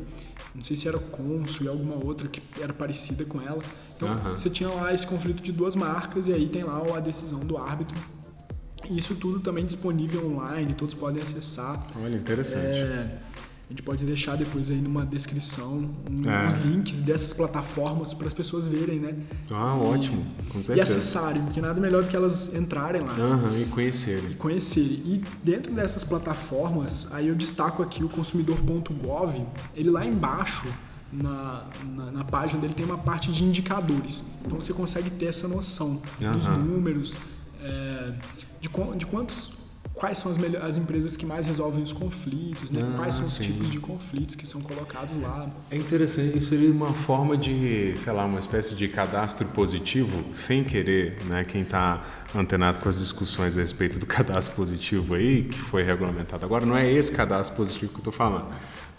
não 0.56 0.64
sei 0.64 0.74
se 0.74 0.88
era 0.88 0.98
Consul 0.98 1.66
e 1.66 1.68
alguma 1.68 2.02
outra 2.02 2.26
que 2.28 2.42
era 2.60 2.72
parecida 2.72 3.24
com 3.26 3.42
ela. 3.42 3.62
Então 3.96 4.08
uhum. 4.08 4.36
você 4.36 4.50
tinha 4.50 4.68
lá 4.68 4.92
esse 4.92 5.06
conflito 5.06 5.42
de 5.42 5.50
duas 5.50 5.74
marcas 5.74 6.28
e 6.28 6.32
aí 6.32 6.48
tem 6.48 6.62
lá 6.62 6.80
a 6.94 7.00
decisão 7.00 7.40
do 7.40 7.56
árbitro. 7.56 7.96
E 8.88 8.98
isso 8.98 9.14
tudo 9.16 9.40
também 9.40 9.64
disponível 9.64 10.26
online, 10.26 10.74
todos 10.74 10.94
podem 10.94 11.22
acessar. 11.22 11.84
Olha, 12.00 12.14
interessante. 12.14 12.64
É, 12.64 13.18
a 13.68 13.72
gente 13.72 13.82
pode 13.82 14.04
deixar 14.04 14.36
depois 14.36 14.70
aí 14.70 14.76
numa 14.76 15.04
descrição 15.04 15.90
é. 16.24 16.46
os 16.46 16.54
links 16.54 17.00
dessas 17.00 17.32
plataformas 17.32 18.14
para 18.14 18.28
as 18.28 18.32
pessoas 18.32 18.68
verem, 18.68 19.00
né? 19.00 19.14
Ah, 19.50 19.76
e, 19.76 19.86
ótimo, 19.86 20.24
com 20.52 20.62
certeza. 20.62 20.76
E 20.76 20.80
acessarem, 20.80 21.42
porque 21.42 21.60
nada 21.60 21.80
melhor 21.80 22.04
do 22.04 22.08
que 22.08 22.14
elas 22.14 22.54
entrarem 22.54 23.02
lá. 23.02 23.14
Uhum, 23.14 23.60
e 23.60 23.64
conhecerem. 23.64 24.30
E 24.30 24.34
conhecerem. 24.34 25.00
E 25.04 25.24
dentro 25.42 25.74
dessas 25.74 26.04
plataformas, 26.04 27.08
aí 27.12 27.26
eu 27.26 27.34
destaco 27.34 27.82
aqui 27.82 28.04
o 28.04 28.08
consumidor.gov, 28.08 29.44
ele 29.74 29.90
lá 29.90 30.06
embaixo, 30.06 30.68
na, 31.12 31.64
na, 31.94 32.10
na, 32.10 32.24
página 32.24 32.60
dele, 32.60 32.74
tem 32.74 32.84
uma 32.84 32.98
parte 32.98 33.30
de 33.30 33.44
indicadores. 33.44 34.24
Então 34.44 34.60
você 34.60 34.72
consegue 34.72 35.10
ter 35.10 35.26
essa 35.26 35.46
noção 35.48 36.02
uhum. 36.20 36.32
dos 36.32 36.46
números, 36.46 37.16
é, 37.62 38.12
de, 38.60 38.68
de 38.98 39.06
quantos 39.06 39.66
quais 39.96 40.18
são 40.18 40.30
as, 40.30 40.38
as 40.62 40.76
empresas 40.76 41.16
que 41.16 41.24
mais 41.24 41.46
resolvem 41.46 41.82
os 41.82 41.92
conflitos, 41.92 42.70
né? 42.70 42.82
Ah, 42.86 42.98
quais 42.98 43.14
são 43.14 43.24
os 43.24 43.38
tipos 43.38 43.70
de 43.70 43.80
conflitos 43.80 44.36
que 44.36 44.46
são 44.46 44.60
colocados 44.60 45.16
lá. 45.16 45.48
É 45.70 45.76
interessante, 45.76 46.36
isso 46.36 46.50
seria 46.50 46.70
uma 46.70 46.92
forma 46.92 47.36
de, 47.36 47.96
sei 47.96 48.12
lá, 48.12 48.26
uma 48.26 48.38
espécie 48.38 48.74
de 48.74 48.88
cadastro 48.88 49.46
positivo, 49.48 50.22
sem 50.34 50.62
querer, 50.62 51.16
né? 51.24 51.44
Quem 51.44 51.62
está 51.62 52.04
antenado 52.34 52.78
com 52.78 52.88
as 52.88 52.98
discussões 52.98 53.56
a 53.56 53.62
respeito 53.62 53.98
do 53.98 54.04
cadastro 54.06 54.54
positivo 54.54 55.14
aí, 55.14 55.44
que 55.44 55.58
foi 55.58 55.82
regulamentado 55.82 56.44
agora, 56.44 56.66
não 56.66 56.76
é 56.76 56.90
esse 56.90 57.10
cadastro 57.10 57.56
positivo 57.56 57.90
que 57.90 57.96
eu 57.96 58.00
estou 58.00 58.12
falando 58.12 58.46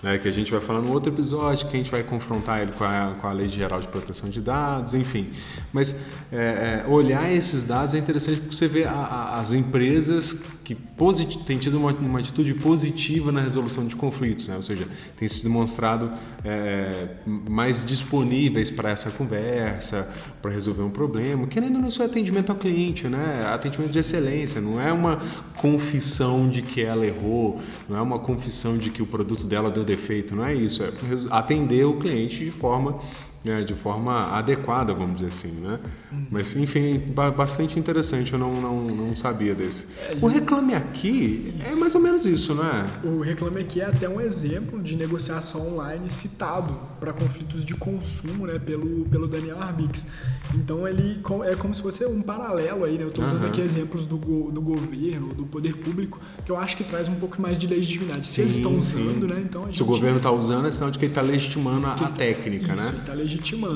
né, 0.01 0.17
que 0.17 0.27
a 0.27 0.31
gente 0.31 0.51
vai 0.51 0.61
falar 0.61 0.81
no 0.81 0.91
outro 0.91 1.11
episódio, 1.11 1.67
que 1.67 1.75
a 1.75 1.77
gente 1.77 1.89
vai 1.89 2.03
confrontar 2.03 2.61
ele 2.61 2.71
com 2.71 2.83
a, 2.83 3.15
com 3.19 3.27
a 3.27 3.31
Lei 3.33 3.47
Geral 3.47 3.79
de 3.79 3.87
Proteção 3.87 4.29
de 4.29 4.39
Dados, 4.41 4.93
enfim. 4.93 5.31
Mas 5.73 6.05
é, 6.31 6.83
é, 6.85 6.87
olhar 6.87 7.31
esses 7.31 7.65
dados 7.65 7.95
é 7.95 7.97
interessante 7.97 8.41
porque 8.41 8.55
você 8.55 8.67
vê 8.67 8.83
a, 8.83 8.91
a, 8.91 9.39
as 9.39 9.53
empresas 9.53 10.37
que 10.67 11.37
têm 11.45 11.57
tido 11.57 11.77
uma, 11.77 11.93
uma, 11.93 12.19
atitude 12.19 12.53
positiva 12.55 13.31
na 13.31 13.39
resolução 13.39 13.85
de 13.87 13.95
conflitos, 13.95 14.49
né? 14.49 14.57
ou 14.57 14.61
seja, 14.61 14.85
têm 15.15 15.25
se 15.25 15.41
demonstrado 15.41 16.11
é, 16.43 17.07
mais 17.25 17.85
disponíveis 17.85 18.69
para 18.69 18.89
essa 18.89 19.09
conversa, 19.11 20.13
para 20.41 20.51
resolver 20.51 20.81
um 20.81 20.89
problema, 20.89 21.47
querendo 21.47 21.79
não 21.79 21.89
só 21.89 22.03
atendimento 22.03 22.49
ao 22.51 22.57
cliente, 22.57 23.07
né? 23.07 23.49
atendimento 23.53 23.93
de 23.93 23.99
excelência, 23.99 24.59
não 24.59 24.81
é 24.81 24.91
uma 24.91 25.21
confissão 25.55 26.49
de 26.49 26.61
que 26.61 26.81
ela 26.81 27.05
errou, 27.05 27.61
não 27.87 27.97
é 27.97 28.01
uma 28.01 28.19
confissão 28.19 28.77
de 28.77 28.89
que 28.89 29.01
o 29.01 29.05
produto 29.05 29.45
dela 29.45 29.71
deu 29.71 29.85
defeito, 29.85 30.35
não 30.35 30.45
é 30.45 30.53
isso, 30.53 30.83
é 30.83 30.89
atender 31.31 31.85
o 31.85 31.93
cliente 31.93 32.43
de 32.43 32.51
forma 32.51 32.99
né, 33.43 33.63
de 33.63 33.73
forma 33.75 34.31
adequada, 34.37 34.93
vamos 34.93 35.17
dizer 35.17 35.27
assim, 35.27 35.61
né? 35.61 35.79
Uhum. 36.11 36.27
Mas, 36.31 36.55
enfim, 36.55 37.01
bastante 37.35 37.79
interessante, 37.79 38.33
eu 38.33 38.39
não, 38.39 38.61
não, 38.61 38.81
não 38.83 39.15
sabia 39.15 39.55
desse. 39.55 39.85
É, 39.99 40.17
o 40.21 40.27
Reclame 40.27 40.75
Aqui 40.75 41.53
é 41.65 41.75
mais 41.75 41.95
ou 41.95 42.01
menos 42.01 42.25
isso, 42.25 42.53
não 42.53 42.65
é? 42.65 42.85
O 43.03 43.21
Reclame 43.21 43.61
Aqui 43.61 43.81
é 43.81 43.85
até 43.85 44.07
um 44.07 44.19
exemplo 44.19 44.81
de 44.81 44.95
negociação 44.95 45.75
online 45.75 46.09
citado 46.11 46.77
para 46.99 47.13
conflitos 47.13 47.65
de 47.65 47.73
consumo, 47.75 48.47
né, 48.47 48.59
pelo, 48.59 49.05
pelo 49.05 49.27
Daniel 49.27 49.61
Arbix. 49.61 50.07
Então, 50.53 50.87
ele 50.87 51.19
é 51.45 51.55
como 51.55 51.75
se 51.75 51.81
fosse 51.81 52.05
um 52.05 52.21
paralelo 52.21 52.85
aí, 52.85 52.97
né? 52.97 53.03
Eu 53.03 53.09
estou 53.09 53.23
usando 53.23 53.41
uhum. 53.41 53.47
aqui 53.47 53.61
exemplos 53.61 54.05
do, 54.05 54.17
do 54.17 54.61
governo, 54.61 55.33
do 55.33 55.45
poder 55.45 55.75
público, 55.77 56.19
que 56.45 56.51
eu 56.51 56.57
acho 56.57 56.75
que 56.77 56.83
traz 56.83 57.07
um 57.07 57.15
pouco 57.15 57.41
mais 57.41 57.57
de 57.57 57.67
legitimidade. 57.67 58.27
Se 58.27 58.35
sim, 58.35 58.41
eles 58.41 58.57
estão 58.57 58.77
usando, 58.77 59.21
sim. 59.21 59.27
né? 59.27 59.41
Então, 59.43 59.71
Se 59.71 59.81
o 59.83 59.85
governo 59.85 60.17
está 60.17 60.31
usando, 60.31 60.67
é 60.67 60.71
sinal 60.71 60.91
de 60.91 60.97
que 60.97 61.05
ele 61.05 61.11
está 61.11 61.21
legitimando 61.21 61.87
a, 61.87 61.93
a 61.93 62.09
técnica, 62.09 62.73
isso, 62.73 62.83
né? 62.83 63.03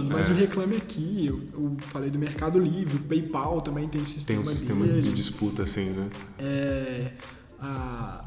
Mas 0.09 0.29
é. 0.29 0.31
o 0.31 0.35
Reclame 0.35 0.77
Aqui, 0.77 1.25
eu, 1.27 1.41
eu, 1.53 1.71
falei 1.79 2.09
do 2.09 2.17
Mercado 2.17 2.59
Livre, 2.59 2.97
o 2.97 2.99
PayPal 3.01 3.61
também 3.61 3.87
tem 3.87 4.01
um 4.01 4.05
sistema 4.05 4.41
Tem 4.41 4.51
um 4.51 4.55
sistema 4.55 4.85
dele. 4.85 5.01
de 5.01 5.13
disputa, 5.13 5.63
assim, 5.63 5.89
né? 5.89 6.09
É, 6.39 7.11
a, 7.59 8.25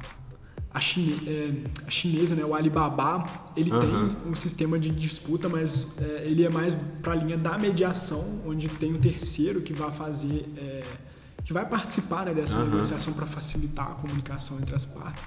a, 0.73 0.81
chine, 0.81 1.21
é, 1.27 1.53
a 1.87 1.91
chinesa, 1.91 2.35
né, 2.35 2.45
o 2.45 2.55
Alibaba, 2.55 3.25
ele 3.57 3.73
uhum. 3.73 3.81
tem 3.81 4.33
um 4.33 4.37
sistema 4.37 4.79
de 4.79 4.91
disputa, 4.91 5.49
mas 5.49 5.99
é, 6.01 6.27
ele 6.27 6.45
é 6.45 6.51
mais 6.51 6.77
para 7.03 7.13
a 7.13 7.17
linha 7.17 7.37
da 7.37 7.59
mediação, 7.59 8.43
onde 8.47 8.69
tem 8.69 8.93
um 8.93 8.99
terceiro 8.99 9.63
que 9.63 9.73
vai 9.73 9.91
fazer, 9.91 10.45
é, 10.57 10.83
que 11.45 11.53
vai 11.53 11.69
participar 11.69 12.27
né, 12.27 12.35
dessa 12.35 12.57
uhum. 12.59 12.65
negociação 12.65 13.13
para 13.13 13.27
facilitar 13.27 13.93
a 13.93 13.95
comunicação 13.95 14.59
entre 14.61 14.75
as 14.75 14.85
partes. 14.85 15.25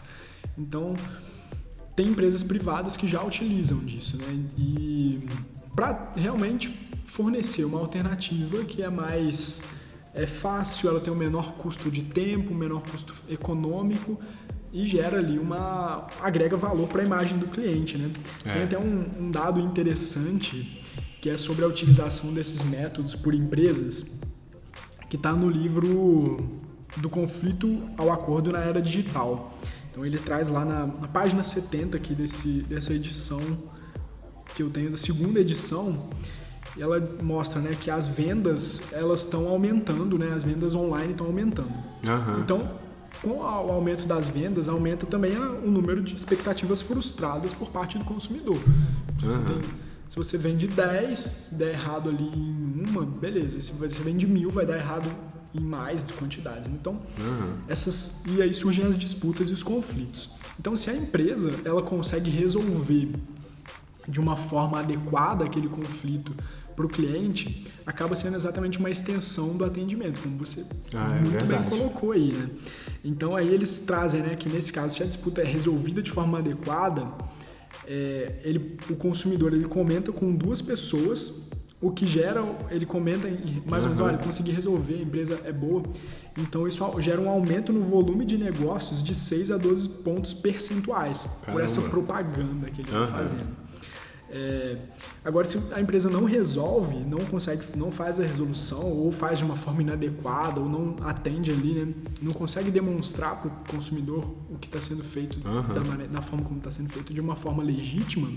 Então, 0.57 0.95
tem 1.97 2.09
empresas 2.09 2.43
privadas 2.43 2.95
que 2.95 3.07
já 3.07 3.23
utilizam 3.23 3.79
disso, 3.79 4.17
né? 4.17 4.45
E 4.55 5.19
para 5.77 6.11
realmente 6.15 6.69
fornecer 7.05 7.63
uma 7.63 7.77
alternativa 7.77 8.65
que 8.65 8.81
é 8.81 8.89
mais 8.89 9.61
é 10.11 10.25
fácil, 10.25 10.89
ela 10.89 10.99
tem 10.99 11.13
um 11.13 11.15
menor 11.15 11.53
custo 11.53 11.91
de 11.91 12.01
tempo, 12.01 12.51
um 12.51 12.57
menor 12.57 12.81
custo 12.81 13.13
econômico 13.29 14.19
e 14.73 14.83
gera 14.83 15.19
ali 15.19 15.37
uma 15.37 16.07
agrega 16.19 16.57
valor 16.57 16.87
para 16.87 17.03
a 17.03 17.05
imagem 17.05 17.37
do 17.37 17.45
cliente, 17.45 17.95
né? 17.95 18.11
É. 18.43 18.53
Tem 18.53 18.63
até 18.63 18.79
um, 18.79 19.05
um 19.19 19.29
dado 19.29 19.59
interessante 19.59 20.83
que 21.21 21.29
é 21.29 21.37
sobre 21.37 21.63
a 21.63 21.67
utilização 21.67 22.33
desses 22.33 22.63
métodos 22.63 23.13
por 23.13 23.35
empresas 23.35 24.21
que 25.07 25.15
está 25.15 25.33
no 25.33 25.47
livro 25.47 26.59
do 26.97 27.07
conflito 27.07 27.83
ao 27.95 28.11
acordo 28.11 28.51
na 28.51 28.61
era 28.61 28.81
digital. 28.81 29.55
Então 29.91 30.03
ele 30.03 30.17
traz 30.17 30.49
lá 30.49 30.65
na, 30.65 30.87
na 30.87 31.07
página 31.07 31.43
70 31.43 31.97
aqui 31.97 32.15
desse, 32.15 32.63
dessa 32.63 32.91
edição 32.95 33.76
que 34.57 34.63
eu 34.63 34.71
tenho 34.71 34.89
da 34.89 34.97
segunda 34.97 35.39
edição, 35.39 36.09
ela 36.79 36.99
mostra 37.21 37.61
né, 37.61 37.77
que 37.79 37.91
as 37.91 38.07
vendas 38.07 38.91
elas 38.91 39.23
estão 39.23 39.47
aumentando, 39.47 40.17
né, 40.17 40.33
as 40.33 40.43
vendas 40.43 40.73
online 40.73 41.11
estão 41.11 41.27
aumentando. 41.27 41.69
Uhum. 41.69 42.39
Então, 42.39 42.71
com 43.21 43.37
o 43.37 43.43
aumento 43.43 44.07
das 44.07 44.25
vendas, 44.27 44.67
aumenta 44.67 45.05
também 45.05 45.37
o 45.37 45.69
número 45.69 46.01
de 46.01 46.15
expectativas 46.15 46.81
frustradas 46.81 47.53
por 47.53 47.69
parte 47.69 47.99
do 47.99 48.05
consumidor. 48.05 48.57
Se 49.19 49.25
você, 49.25 49.37
uhum. 49.37 49.45
tem, 49.45 49.61
se 50.09 50.15
você 50.15 50.37
vende 50.39 50.67
10, 50.67 51.49
der 51.51 51.73
errado 51.73 52.09
ali 52.09 52.23
em 52.23 52.83
uma, 52.89 53.05
beleza. 53.05 53.61
Se 53.61 53.71
você 53.73 54.01
vende 54.01 54.25
mil, 54.25 54.49
vai 54.49 54.65
dar 54.65 54.77
errado 54.77 55.07
em 55.53 55.59
mais 55.59 56.09
quantidades. 56.09 56.67
Então, 56.67 56.93
uhum. 57.19 57.53
essas 57.67 58.23
e 58.25 58.41
aí 58.41 58.55
surgem 58.55 58.85
as 58.85 58.97
disputas 58.97 59.51
e 59.51 59.53
os 59.53 59.61
conflitos. 59.61 60.31
Então, 60.59 60.75
se 60.75 60.89
a 60.89 60.95
empresa 60.95 61.53
ela 61.63 61.83
consegue 61.83 62.31
resolver 62.31 63.11
de 64.07 64.19
uma 64.19 64.37
forma 64.37 64.79
adequada 64.79 65.45
aquele 65.45 65.67
conflito 65.67 66.33
para 66.75 66.85
o 66.85 66.89
cliente, 66.89 67.65
acaba 67.87 68.15
sendo 68.15 68.35
exatamente 68.37 68.77
uma 68.77 68.89
extensão 68.89 69.57
do 69.57 69.65
atendimento, 69.65 70.21
como 70.21 70.37
você 70.37 70.63
ah, 70.93 71.15
é 71.15 71.21
muito 71.21 71.31
verdade. 71.31 71.63
bem 71.63 71.69
colocou 71.69 72.11
aí, 72.11 72.31
né? 72.31 72.49
Então 73.03 73.35
aí 73.35 73.51
eles 73.51 73.79
trazem, 73.79 74.21
né, 74.21 74.35
que 74.35 74.47
nesse 74.47 74.71
caso, 74.71 74.95
se 74.95 75.01
a 75.01 75.05
disputa 75.07 75.41
é 75.41 75.45
resolvida 75.45 76.03
de 76.03 76.11
forma 76.11 76.37
adequada, 76.37 77.07
é, 77.87 78.41
ele, 78.43 78.77
o 78.89 78.95
consumidor 78.95 79.53
ele 79.53 79.65
comenta 79.65 80.11
com 80.11 80.31
duas 80.31 80.61
pessoas, 80.61 81.49
o 81.81 81.89
que 81.89 82.05
gera, 82.05 82.43
ele 82.69 82.85
comenta 82.85 83.27
em, 83.27 83.63
mais 83.65 83.83
ou 83.83 83.89
menos, 83.89 84.05
olha, 84.05 84.17
consegui 84.19 84.51
resolver, 84.51 84.95
a 84.95 85.01
empresa 85.01 85.41
é 85.45 85.51
boa. 85.51 85.81
Então 86.37 86.67
isso 86.67 86.83
gera 87.01 87.19
um 87.19 87.29
aumento 87.29 87.73
no 87.73 87.81
volume 87.83 88.23
de 88.23 88.37
negócios 88.37 89.01
de 89.01 89.15
6 89.15 89.49
a 89.49 89.57
12 89.57 89.89
pontos 89.89 90.33
percentuais 90.33 91.23
Caramba. 91.23 91.51
por 91.53 91.61
essa 91.63 91.81
propaganda 91.81 92.69
que 92.69 92.81
ele 92.81 92.89
está 92.89 93.07
fazendo. 93.07 93.67
É, 94.29 94.77
agora, 95.23 95.47
se 95.47 95.57
a 95.73 95.79
empresa 95.79 96.09
não 96.09 96.25
resolve, 96.25 96.95
não 96.97 97.19
consegue, 97.19 97.63
não 97.75 97.89
faz 97.89 98.19
a 98.19 98.23
resolução, 98.23 98.83
ou 98.83 99.11
faz 99.11 99.39
de 99.39 99.45
uma 99.45 99.55
forma 99.55 99.81
inadequada, 99.81 100.59
ou 100.59 100.67
não 100.67 100.95
atende 101.07 101.49
ali, 101.49 101.73
né, 101.73 101.93
não 102.21 102.33
consegue 102.33 102.69
demonstrar 102.69 103.41
para 103.41 103.49
o 103.49 103.75
consumidor 103.75 104.35
o 104.49 104.57
que 104.57 104.67
está 104.67 104.81
sendo 104.81 105.03
feito 105.03 105.39
uhum. 105.47 105.73
da, 105.73 105.83
maneira, 105.83 106.11
da 106.11 106.21
forma 106.21 106.43
como 106.43 106.57
está 106.57 106.71
sendo 106.71 106.89
feito 106.89 107.13
de 107.13 107.21
uma 107.21 107.35
forma 107.35 107.63
legítima, 107.63 108.29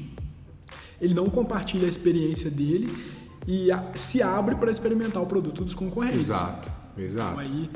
ele 1.00 1.14
não 1.14 1.28
compartilha 1.28 1.86
a 1.86 1.88
experiência 1.88 2.50
dele 2.50 2.88
e 3.46 3.72
a, 3.72 3.92
se 3.96 4.22
abre 4.22 4.54
para 4.54 4.70
experimentar 4.70 5.22
o 5.22 5.26
produto 5.26 5.64
dos 5.64 5.74
concorrentes. 5.74 6.28
Exato, 6.28 6.70
exato. 6.96 7.40
Então, 7.40 7.56
aí, 7.56 7.70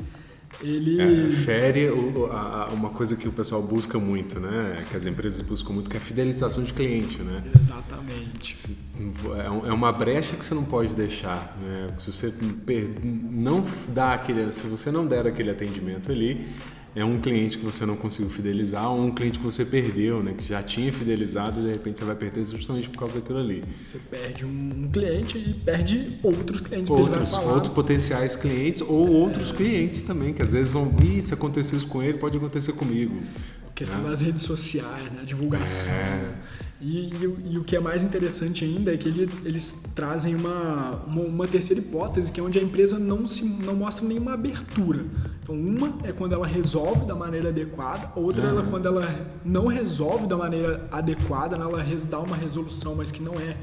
ele 0.61 1.01
é, 1.01 1.31
fere 1.31 1.89
o, 1.89 2.27
a, 2.31 2.69
uma 2.71 2.89
coisa 2.89 3.15
que 3.15 3.27
o 3.27 3.31
pessoal 3.31 3.61
busca 3.61 3.99
muito, 3.99 4.39
né? 4.39 4.83
Que 4.89 4.97
as 4.97 5.05
empresas 5.05 5.41
buscam 5.41 5.73
muito, 5.73 5.89
que 5.89 5.97
é 5.97 5.99
a 5.99 6.03
fidelização 6.03 6.63
de 6.63 6.73
cliente, 6.73 7.21
né? 7.21 7.43
Exatamente. 7.53 8.77
É, 9.35 9.45
é 9.69 9.73
uma 9.73 9.91
brecha 9.91 10.35
que 10.35 10.45
você 10.45 10.53
não 10.53 10.63
pode 10.63 10.93
deixar, 10.93 11.57
né? 11.61 11.87
Se 11.99 12.11
você 12.11 12.33
não 13.03 13.65
dá 13.89 14.13
aquele, 14.13 14.51
se 14.51 14.67
você 14.67 14.91
não 14.91 15.05
der 15.05 15.27
aquele 15.27 15.49
atendimento 15.49 16.11
ali, 16.11 16.47
é 16.95 17.03
um 17.03 17.19
cliente 17.19 17.57
que 17.57 17.65
você 17.65 17.85
não 17.85 17.97
conseguiu 17.97 18.31
fidelizar 18.31 18.89
ou 18.89 19.05
um 19.05 19.11
cliente 19.11 19.37
que 19.37 19.43
você 19.43 19.65
perdeu, 19.65 20.23
né? 20.23 20.33
Que 20.33 20.47
já 20.47 20.63
tinha 20.63 20.93
fidelizado 20.93 21.59
e 21.59 21.63
de 21.63 21.69
repente 21.69 21.99
você 21.99 22.05
vai 22.05 22.15
perder 22.15 22.45
justamente 22.45 22.87
por 22.87 22.99
causa 22.99 23.15
daquilo 23.15 23.37
ali. 23.37 23.63
Você 23.81 23.99
perde 24.09 24.45
um 24.45 24.89
cliente 24.93 25.37
e 25.37 25.53
perde 25.53 26.17
outros 26.23 26.61
clientes. 26.61 26.89
Outros, 26.89 27.33
outros 27.33 27.73
potenciais 27.73 28.37
clientes 28.37 28.81
ou 28.81 29.09
outros 29.11 29.51
é... 29.51 29.53
clientes 29.53 30.01
também, 30.03 30.33
que 30.33 30.41
às 30.41 30.53
vezes 30.53 30.71
vão, 30.71 30.89
ih, 31.03 31.21
se 31.21 31.33
aconteceu 31.33 31.77
isso 31.77 31.87
com 31.87 32.01
ele, 32.01 32.17
pode 32.17 32.37
acontecer 32.37 32.71
comigo. 32.71 33.21
A 33.67 33.73
questão 33.73 34.01
né? 34.01 34.09
das 34.09 34.21
redes 34.21 34.43
sociais, 34.43 35.11
né? 35.11 35.19
A 35.21 35.25
divulgação. 35.25 35.93
É... 35.93 36.33
E, 36.81 37.05
e, 37.07 37.53
e, 37.53 37.57
o 37.57 37.63
que 37.63 37.75
é 37.75 37.79
mais 37.79 38.03
interessante 38.03 38.65
ainda 38.65 38.93
é 38.93 38.97
que 38.97 39.07
ele, 39.07 39.29
eles 39.45 39.93
trazem 39.95 40.35
uma, 40.35 41.01
uma, 41.07 41.21
uma, 41.21 41.47
terceira 41.47 41.81
hipótese, 41.81 42.29
que 42.29 42.39
é 42.39 42.43
onde 42.43 42.59
a 42.59 42.61
empresa 42.61 42.99
não, 42.99 43.25
se, 43.25 43.45
não 43.63 43.75
mostra 43.75 44.05
nenhuma 44.05 44.33
abertura. 44.33 45.05
Então, 45.41 45.55
uma 45.55 45.93
é 46.03 46.11
quando 46.11 46.33
ela 46.33 46.45
resolve 46.45 47.05
da 47.05 47.15
maneira 47.15 47.47
adequada, 47.47 48.11
outra 48.13 48.51
uhum. 48.51 48.59
é 48.59 48.69
quando 48.69 48.87
ela 48.87 49.27
não 49.43 49.67
resolve 49.67 50.27
da 50.27 50.35
maneira 50.35 50.85
adequada, 50.91 51.55
ela 51.55 51.81
dá 52.09 52.19
uma 52.19 52.35
resolução, 52.35 52.95
mas 52.95 53.09
que 53.09 53.23
não 53.23 53.35
é 53.35 53.55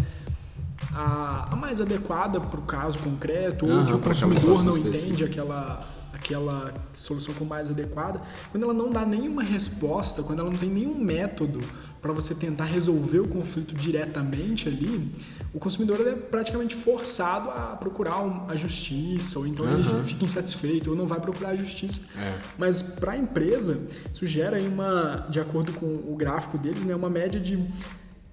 a, 0.95 1.49
a 1.53 1.57
mais 1.57 1.83
adequada 1.83 2.41
para 2.41 2.61
o 2.61 2.63
caso 2.63 2.99
concreto, 2.99 3.67
ou 3.67 3.85
que 3.85 3.93
o 3.93 3.99
consumidor 3.99 4.65
não 4.65 4.79
entende 4.79 5.23
aquela, 5.23 5.81
aquela 6.15 6.73
solução 6.95 7.35
como 7.35 7.51
mais 7.51 7.69
adequada. 7.69 8.23
Quando 8.51 8.65
ela 8.65 8.75
não 8.75 8.89
dá 8.89 9.05
nenhuma 9.05 9.43
resposta, 9.43 10.23
quando 10.23 10.39
ela 10.39 10.51
não 10.51 10.57
tem 10.57 10.71
nenhum 10.71 10.99
método 10.99 11.61
para 12.03 12.13
você 12.13 12.35
tentar 12.35 12.65
resolver 12.65 13.21
o 13.21 13.29
conflito 13.29 13.77
diretamente 13.77 14.69
ali, 14.69 15.09
o 15.55 15.61
consumidor 15.61 16.05
é 16.07 16.15
praticamente 16.15 16.75
forçado 16.75 17.49
a 17.49 17.77
procurar 17.77 18.17
a 18.49 18.57
justiça, 18.57 19.39
ou 19.39 19.47
então 19.47 19.65
uhum. 19.65 19.79
ele 19.79 20.05
fica 20.05 20.25
insatisfeito, 20.25 20.91
ou 20.91 20.97
não 20.97 21.07
vai 21.07 21.21
procurar 21.21 21.51
a 21.51 21.57
justiça. 21.57 22.09
É. 22.21 22.39
Mas 22.59 22.83
para 22.83 23.13
a 23.13 23.17
empresa, 23.17 23.89
isso 24.13 24.27
gera 24.27 24.61
uma, 24.61 25.29
de 25.31 25.39
acordo 25.39 25.73
com 25.75 25.87
o 25.87 26.17
gráfico 26.17 26.59
deles, 26.59 26.85
né, 26.85 26.95
uma 26.95 27.09
média 27.09 27.39
de 27.39 27.57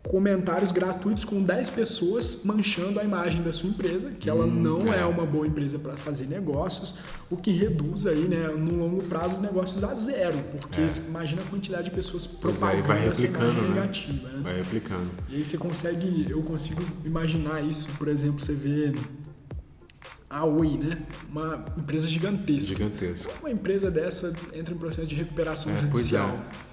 comentários 0.03 0.71
gratuitos 0.71 1.25
com 1.25 1.43
10 1.43 1.69
pessoas 1.71 2.41
manchando 2.45 2.99
a 2.99 3.03
imagem 3.03 3.43
da 3.43 3.51
sua 3.51 3.69
empresa, 3.69 4.11
que 4.11 4.29
ela 4.29 4.45
hum, 4.45 4.49
não 4.49 4.93
é. 4.93 5.01
é. 5.01 5.05
uma 5.05 5.25
boa 5.25 5.45
empresa 5.45 5.77
para 5.77 5.95
fazer 5.97 6.25
negócios, 6.25 6.95
o 7.29 7.35
que 7.35 7.51
reduz 7.51 8.07
aí, 8.07 8.27
né, 8.27 8.47
no 8.47 8.77
longo 8.77 9.03
prazo 9.03 9.35
os 9.35 9.39
negócios 9.41 9.83
a 9.83 9.93
zero, 9.93 10.37
porque 10.51 10.81
é. 10.81 10.87
imagina 11.09 11.41
a 11.41 11.45
quantidade 11.45 11.85
de 11.85 11.91
pessoas 11.91 12.25
propagando 12.25 12.83
vai 12.83 12.99
replicando, 12.99 13.61
né? 13.61 13.75
negativa, 13.75 14.29
né? 14.29 14.39
Vai 14.41 14.55
replicando. 14.57 15.11
E 15.27 15.35
aí 15.35 15.43
você 15.43 15.57
consegue, 15.57 16.27
eu 16.29 16.41
consigo 16.43 16.81
imaginar 17.03 17.61
isso, 17.61 17.89
por 17.97 18.07
exemplo, 18.07 18.41
você 18.41 18.53
vê 18.53 18.93
a 20.29 20.45
Oi, 20.45 20.77
né? 20.77 21.01
Uma 21.29 21.65
empresa 21.75 22.07
gigantesca. 22.07 22.75
Gigantesca. 22.75 23.33
Uma 23.39 23.49
empresa 23.49 23.89
dessa 23.89 24.33
entra 24.53 24.73
em 24.73 24.77
processo 24.77 25.07
de 25.07 25.15
recuperação 25.15 25.73
é, 25.73 25.77
judicial. 25.77 26.29
Pois 26.29 26.65
é 26.65 26.68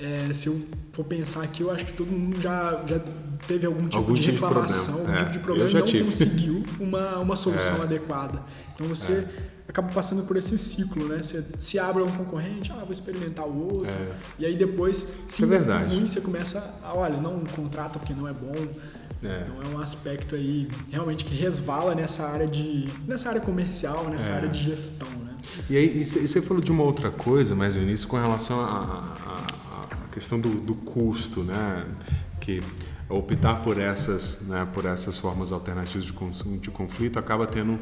é, 0.00 0.32
se 0.32 0.48
eu 0.48 0.60
for 0.92 1.04
pensar 1.04 1.42
aqui, 1.42 1.62
eu 1.62 1.70
acho 1.70 1.84
que 1.84 1.92
todo 1.92 2.10
mundo 2.10 2.40
já, 2.40 2.82
já 2.86 3.00
teve 3.46 3.66
algum 3.66 3.84
tipo 3.84 3.96
algum 3.96 4.14
de 4.14 4.22
tipo 4.22 4.46
reclamação, 4.46 4.94
de 4.94 5.10
algum 5.10 5.16
tipo 5.16 5.32
de 5.32 5.38
problema 5.38 5.70
e 5.70 5.74
não 5.74 5.82
tive. 5.82 6.04
conseguiu 6.04 6.64
uma, 6.80 7.18
uma 7.18 7.36
solução 7.36 7.78
é. 7.78 7.82
adequada. 7.82 8.42
Então 8.74 8.86
você 8.86 9.12
é. 9.12 9.28
acaba 9.68 9.88
passando 9.88 10.24
por 10.24 10.36
esse 10.36 10.56
ciclo, 10.58 11.08
né? 11.08 11.22
Você 11.22 11.42
se 11.60 11.78
abre 11.78 12.02
a 12.02 12.06
um 12.06 12.12
concorrente, 12.12 12.72
ah, 12.72 12.80
vou 12.80 12.92
experimentar 12.92 13.46
o 13.46 13.72
outro, 13.72 13.88
é. 13.88 14.12
e 14.38 14.46
aí 14.46 14.56
depois, 14.56 15.24
se 15.28 15.42
é 15.42 15.46
verdade. 15.46 15.94
ruim, 15.94 16.06
você 16.06 16.20
começa 16.20 16.80
a, 16.82 16.94
olha, 16.94 17.18
não 17.20 17.40
contrata 17.40 17.98
porque 17.98 18.14
não 18.14 18.28
é 18.28 18.32
bom. 18.32 18.54
É. 19.22 19.46
Então 19.48 19.72
é 19.72 19.74
um 19.74 19.80
aspecto 19.80 20.34
aí 20.34 20.68
realmente 20.90 21.24
que 21.24 21.34
resvala 21.34 21.94
nessa 21.94 22.26
área 22.26 22.46
de 22.46 22.86
nessa 23.06 23.30
área 23.30 23.40
comercial, 23.40 24.08
nessa 24.10 24.30
é. 24.30 24.34
área 24.34 24.48
de 24.48 24.62
gestão, 24.62 25.08
né? 25.08 25.30
E 25.70 25.76
aí 25.76 26.00
e 26.00 26.04
você 26.04 26.42
falou 26.42 26.62
de 26.62 26.70
uma 26.70 26.82
outra 26.82 27.10
coisa 27.10 27.54
mais 27.54 27.74
no 27.74 27.82
início 27.82 28.06
com 28.06 28.16
relação 28.16 28.60
a, 28.60 29.16
questão 30.16 30.40
do, 30.40 30.48
do 30.48 30.74
custo, 30.74 31.44
né? 31.44 31.84
Que 32.40 32.62
optar 33.06 33.56
por 33.56 33.78
essas, 33.78 34.48
né, 34.48 34.66
por 34.72 34.86
essas 34.86 35.16
formas 35.18 35.52
alternativas 35.52 36.06
de 36.06 36.12
consumo 36.12 36.58
de 36.58 36.70
conflito 36.70 37.18
acaba 37.18 37.46
tendo 37.46 37.78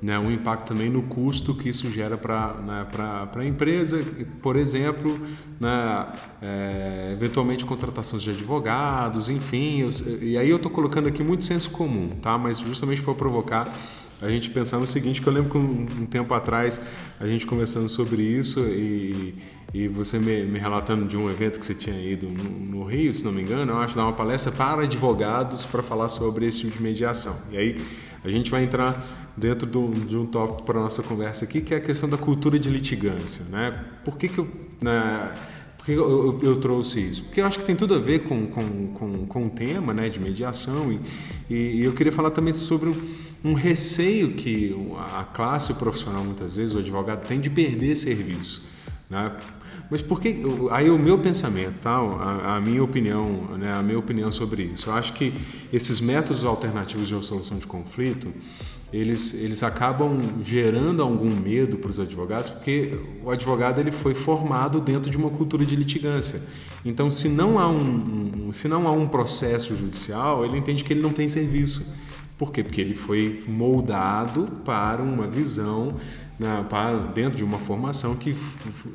né, 0.00 0.18
um 0.18 0.30
impacto 0.30 0.68
também 0.68 0.88
no 0.88 1.02
custo 1.02 1.54
que 1.54 1.68
isso 1.68 1.90
gera 1.90 2.16
para 2.16 2.54
né, 2.54 2.86
a 3.34 3.44
empresa, 3.44 4.02
por 4.40 4.56
exemplo, 4.56 5.20
né, 5.60 6.06
é, 6.40 7.10
eventualmente 7.12 7.64
contratações 7.64 8.22
de 8.22 8.30
advogados, 8.30 9.28
enfim. 9.28 9.80
Eu, 9.80 9.90
e 10.20 10.38
aí 10.38 10.48
eu 10.48 10.56
estou 10.56 10.70
colocando 10.70 11.08
aqui 11.08 11.22
muito 11.22 11.44
senso 11.44 11.70
comum, 11.70 12.08
tá? 12.22 12.38
mas 12.38 12.58
justamente 12.58 13.02
para 13.02 13.14
provocar 13.14 13.68
a 14.20 14.28
gente 14.28 14.50
pensar 14.50 14.78
no 14.78 14.86
seguinte, 14.86 15.20
que 15.20 15.26
eu 15.26 15.32
lembro 15.32 15.50
que 15.50 15.58
um, 15.58 16.02
um 16.02 16.06
tempo 16.06 16.32
atrás 16.32 16.80
a 17.20 17.26
gente 17.26 17.44
conversando 17.44 17.88
sobre 17.88 18.22
isso 18.22 18.60
e, 18.60 19.34
e 19.74 19.88
você 19.88 20.18
me, 20.18 20.42
me, 20.44 20.58
relatando 20.58 21.06
de 21.06 21.16
um 21.16 21.30
evento 21.30 21.58
que 21.58 21.64
você 21.64 21.74
tinha 21.74 21.98
ido 21.98 22.28
no, 22.28 22.78
no, 22.78 22.84
Rio, 22.84 23.12
se 23.12 23.24
não 23.24 23.32
me 23.32 23.40
engano, 23.40 23.72
eu 23.72 23.78
acho, 23.78 23.94
dar 23.94 24.04
uma 24.04 24.12
palestra 24.12 24.52
para 24.52 24.82
advogados 24.82 25.64
para 25.64 25.82
falar 25.82 26.08
sobre 26.08 26.46
esse 26.46 26.60
tipo 26.60 26.76
de 26.76 26.82
mediação. 26.82 27.34
E 27.50 27.56
aí 27.56 27.80
a 28.22 28.30
gente 28.30 28.50
vai 28.50 28.64
entrar 28.64 29.32
dentro 29.36 29.66
do, 29.66 29.90
de 29.90 30.16
um 30.16 30.26
tópico 30.26 30.62
para 30.62 30.78
a 30.78 30.82
nossa 30.82 31.02
conversa 31.02 31.46
aqui, 31.46 31.62
que 31.62 31.72
é 31.72 31.78
a 31.78 31.80
questão 31.80 32.08
da 32.08 32.18
cultura 32.18 32.58
de 32.58 32.68
litigância. 32.68 33.44
Né? 33.46 33.82
Por 34.04 34.16
que, 34.16 34.28
que 34.28 34.38
eu... 34.38 34.48
Né, 34.80 35.32
por 35.78 35.86
que 35.86 35.92
eu, 35.92 36.08
eu, 36.08 36.40
eu, 36.42 36.60
trouxe 36.60 37.00
isso? 37.00 37.24
Porque 37.24 37.40
eu 37.40 37.46
acho 37.46 37.58
que 37.58 37.64
tem 37.64 37.74
tudo 37.74 37.94
a 37.94 37.98
ver 37.98 38.20
com, 38.20 38.46
com, 38.46 38.86
com, 38.92 39.26
com 39.26 39.46
o 39.46 39.50
tema 39.50 39.92
né, 39.92 40.08
de 40.08 40.20
mediação 40.20 40.92
e, 41.50 41.52
e, 41.52 41.82
eu 41.82 41.92
queria 41.92 42.12
falar 42.12 42.30
também 42.30 42.54
sobre 42.54 42.88
um, 42.88 42.94
um 43.44 43.52
receio 43.52 44.34
que 44.34 44.76
a 45.18 45.24
classe 45.24 45.74
profissional, 45.74 46.22
muitas 46.22 46.54
vezes, 46.54 46.72
o 46.72 46.78
advogado 46.78 47.26
tem 47.26 47.40
de 47.40 47.50
perder 47.50 47.96
serviço. 47.96 48.62
Né? 49.10 49.32
Mas 49.92 50.00
por 50.00 50.22
que. 50.22 50.34
Aí 50.70 50.88
o 50.88 50.98
meu 50.98 51.18
pensamento, 51.18 51.74
tá? 51.82 51.90
a, 51.90 52.56
a, 52.56 52.60
minha 52.62 52.82
opinião, 52.82 53.58
né? 53.58 53.74
a 53.74 53.82
minha 53.82 53.98
opinião 53.98 54.32
sobre 54.32 54.62
isso. 54.62 54.88
Eu 54.88 54.94
acho 54.94 55.12
que 55.12 55.34
esses 55.70 56.00
métodos 56.00 56.46
alternativos 56.46 57.08
de 57.08 57.14
resolução 57.14 57.58
de 57.58 57.66
conflito, 57.66 58.32
eles, 58.90 59.34
eles 59.42 59.62
acabam 59.62 60.18
gerando 60.42 61.02
algum 61.02 61.28
medo 61.28 61.76
para 61.76 61.90
os 61.90 62.00
advogados, 62.00 62.48
porque 62.48 62.98
o 63.22 63.30
advogado 63.30 63.80
ele 63.80 63.92
foi 63.92 64.14
formado 64.14 64.80
dentro 64.80 65.10
de 65.10 65.16
uma 65.18 65.28
cultura 65.28 65.62
de 65.62 65.76
litigância. 65.76 66.40
Então, 66.86 67.10
se 67.10 67.28
não 67.28 67.58
há 67.58 67.68
um, 67.68 68.46
um 68.46 68.52
se 68.54 68.68
não 68.68 68.88
há 68.88 68.92
um 68.92 69.06
processo 69.06 69.76
judicial, 69.76 70.42
ele 70.42 70.56
entende 70.56 70.84
que 70.84 70.94
ele 70.94 71.02
não 71.02 71.12
tem 71.12 71.28
serviço. 71.28 71.86
Por 72.38 72.50
quê? 72.50 72.62
Porque 72.62 72.80
ele 72.80 72.94
foi 72.94 73.44
moldado 73.46 74.48
para 74.64 75.02
uma 75.02 75.26
visão 75.26 76.00
né, 76.42 76.64
dentro 77.14 77.36
de 77.38 77.44
uma 77.44 77.58
formação 77.58 78.16
que 78.16 78.36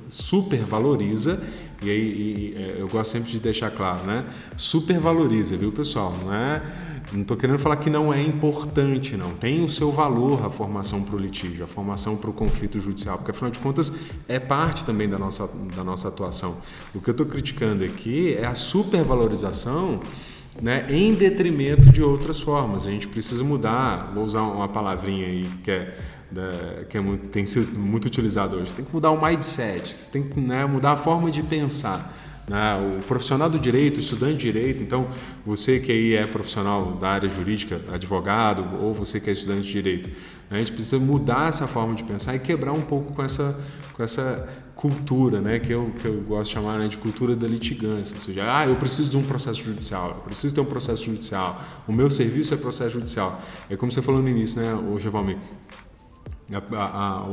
supervaloriza 0.09 1.41
e 1.81 1.89
aí 1.89 1.97
e, 1.97 2.55
é, 2.57 2.81
eu 2.81 2.87
gosto 2.87 3.11
sempre 3.11 3.31
de 3.31 3.39
deixar 3.39 3.71
claro, 3.71 4.03
né? 4.05 4.25
Supervaloriza, 4.55 5.55
viu, 5.55 5.71
pessoal? 5.71 6.15
Não 6.23 6.33
é 6.33 6.61
não 7.13 7.21
estou 7.21 7.37
querendo 7.37 7.59
falar 7.59 7.77
que 7.77 7.89
não 7.89 8.13
é 8.13 8.21
importante, 8.21 9.15
não. 9.15 9.31
Tem 9.31 9.63
o 9.63 9.69
seu 9.69 9.91
valor 9.91 10.45
a 10.45 10.49
formação 10.49 11.03
para 11.03 11.15
o 11.15 11.19
litígio, 11.19 11.63
a 11.63 11.67
formação 11.67 12.17
para 12.17 12.29
o 12.29 12.33
conflito 12.33 12.81
judicial, 12.81 13.17
porque 13.17 13.31
afinal 13.31 13.49
de 13.49 13.59
contas 13.59 13.93
é 14.27 14.39
parte 14.39 14.83
também 14.83 15.07
da 15.07 15.17
nossa, 15.17 15.49
da 15.73 15.85
nossa 15.85 16.09
atuação. 16.09 16.57
O 16.93 16.99
que 16.99 17.09
eu 17.09 17.13
estou 17.13 17.25
criticando 17.25 17.85
aqui 17.85 18.33
é 18.33 18.45
a 18.45 18.55
supervalorização 18.55 20.01
né, 20.61 20.85
em 20.89 21.13
detrimento 21.13 21.89
de 21.91 22.03
outras 22.03 22.41
formas. 22.41 22.85
A 22.85 22.91
gente 22.91 23.07
precisa 23.07 23.43
mudar, 23.43 24.11
vou 24.13 24.25
usar 24.25 24.41
uma 24.41 24.67
palavrinha 24.67 25.27
aí 25.27 25.45
que 25.63 25.71
é 25.71 25.97
da, 26.31 26.83
que 26.89 26.97
é 26.97 27.01
muito, 27.01 27.27
tem 27.27 27.45
sido 27.45 27.77
muito 27.77 28.05
utilizado 28.05 28.57
hoje. 28.57 28.71
Tem 28.73 28.83
que 28.83 28.93
mudar 28.93 29.11
o 29.11 29.21
mindset, 29.21 30.09
tem 30.11 30.23
que 30.23 30.39
né, 30.39 30.65
mudar 30.65 30.93
a 30.93 30.97
forma 30.97 31.31
de 31.31 31.41
pensar. 31.43 32.13
Né? 32.47 32.95
O 32.95 33.03
profissional 33.03 33.49
do 33.49 33.59
direito, 33.59 33.97
o 33.97 33.99
estudante 33.99 34.37
de 34.37 34.51
direito, 34.51 34.81
então 34.81 35.07
você 35.45 35.79
que 35.79 35.91
aí 35.91 36.15
é 36.15 36.25
profissional 36.25 36.93
da 36.93 37.09
área 37.09 37.29
jurídica, 37.29 37.81
advogado, 37.91 38.65
ou 38.81 38.93
você 38.93 39.19
que 39.19 39.29
é 39.29 39.33
estudante 39.33 39.63
de 39.63 39.71
direito, 39.71 40.09
né? 40.49 40.55
a 40.55 40.57
gente 40.59 40.71
precisa 40.71 40.99
mudar 40.99 41.49
essa 41.49 41.67
forma 41.67 41.93
de 41.93 42.03
pensar 42.03 42.35
e 42.35 42.39
quebrar 42.39 42.71
um 42.71 42.81
pouco 42.81 43.13
com 43.13 43.23
essa, 43.23 43.59
com 43.93 44.03
essa 44.03 44.47
cultura, 44.77 45.41
né, 45.41 45.57
que 45.57 45.71
eu, 45.71 45.91
que 45.99 46.05
eu 46.05 46.21
gosto 46.21 46.49
de 46.49 46.53
chamar 46.53 46.77
né, 46.77 46.87
de 46.87 46.97
cultura 46.97 47.35
da 47.35 47.47
litigância. 47.47 48.15
Ou 48.15 48.23
seja, 48.23 48.45
ah, 48.47 48.67
eu 48.67 48.75
preciso 48.75 49.09
de 49.09 49.17
um 49.17 49.23
processo 49.23 49.63
judicial, 49.63 50.09
eu 50.09 50.21
preciso 50.21 50.53
ter 50.53 50.61
um 50.61 50.65
processo 50.65 51.03
judicial, 51.03 51.61
o 51.87 51.91
meu 51.91 52.11
serviço 52.11 52.53
é 52.53 52.57
processo 52.57 52.91
judicial. 52.91 53.41
É 53.69 53.75
como 53.75 53.91
você 53.91 54.03
falou 54.03 54.21
no 54.21 54.29
início, 54.29 54.61
né, 54.61 54.77
Giovanni? 54.99 55.35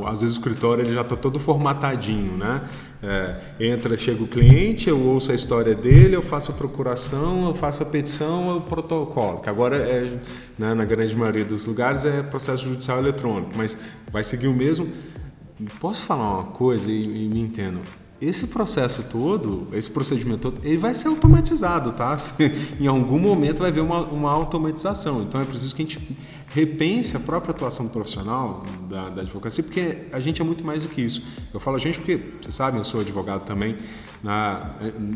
Às 0.07 0.21
vezes 0.21 0.35
o 0.35 0.39
escritório 0.39 0.83
ele 0.83 0.93
já 0.93 1.01
está 1.01 1.15
todo 1.15 1.39
formatadinho, 1.39 2.37
né? 2.37 2.61
É, 3.01 3.65
entra, 3.67 3.95
chega 3.95 4.23
o 4.23 4.27
cliente, 4.27 4.89
eu 4.89 4.99
ouço 4.99 5.31
a 5.31 5.35
história 5.35 5.75
dele, 5.75 6.15
eu 6.15 6.21
faço 6.21 6.51
a 6.51 6.55
procuração, 6.55 7.47
eu 7.47 7.55
faço 7.55 7.83
a 7.83 7.85
petição, 7.85 8.57
o 8.57 8.61
protocolo, 8.61 9.39
que 9.41 9.49
agora 9.49 9.77
é, 9.77 10.17
né, 10.57 10.73
na 10.73 10.85
grande 10.85 11.15
maioria 11.15 11.45
dos 11.45 11.65
lugares 11.65 12.03
é 12.03 12.23
processo 12.23 12.63
judicial 12.63 12.97
eletrônico, 12.97 13.51
mas 13.55 13.77
vai 14.11 14.23
seguir 14.23 14.47
o 14.47 14.53
mesmo 14.53 14.91
Posso 15.79 16.01
falar 16.01 16.39
uma 16.39 16.43
coisa 16.43 16.91
e, 16.91 17.25
e 17.25 17.29
me 17.29 17.39
entendo? 17.39 17.79
Esse 18.21 18.47
processo 18.47 19.03
todo, 19.03 19.67
esse 19.73 19.89
procedimento 19.89 20.51
todo, 20.51 20.65
ele 20.65 20.77
vai 20.77 20.93
ser 20.93 21.07
automatizado, 21.07 21.93
tá? 21.93 22.17
em 22.79 22.87
algum 22.87 23.17
momento 23.17 23.59
vai 23.59 23.69
haver 23.69 23.81
uma, 23.81 24.01
uma 24.01 24.31
automatização. 24.31 25.21
Então 25.21 25.39
é 25.39 25.45
preciso 25.45 25.73
que 25.73 25.81
a 25.81 25.85
gente 25.85 26.17
repense 26.55 27.17
a 27.17 27.19
própria 27.19 27.51
atuação 27.51 27.89
profissional 27.89 28.63
da, 28.89 29.09
da, 29.09 29.21
advocacia, 29.23 29.61
porque 29.61 29.97
a 30.13 30.21
gente 30.21 30.41
é 30.41 30.45
muito 30.45 30.63
mais 30.63 30.83
do 30.83 30.87
que 30.87 31.01
isso. 31.01 31.21
Eu 31.53 31.59
falo 31.59 31.75
a 31.75 31.79
gente 31.79 31.97
porque, 31.97 32.17
vocês 32.41 32.55
sabem, 32.55 32.79
eu 32.79 32.85
sou 32.85 33.01
advogado 33.01 33.43
também. 33.43 33.75
Na, 34.23 34.71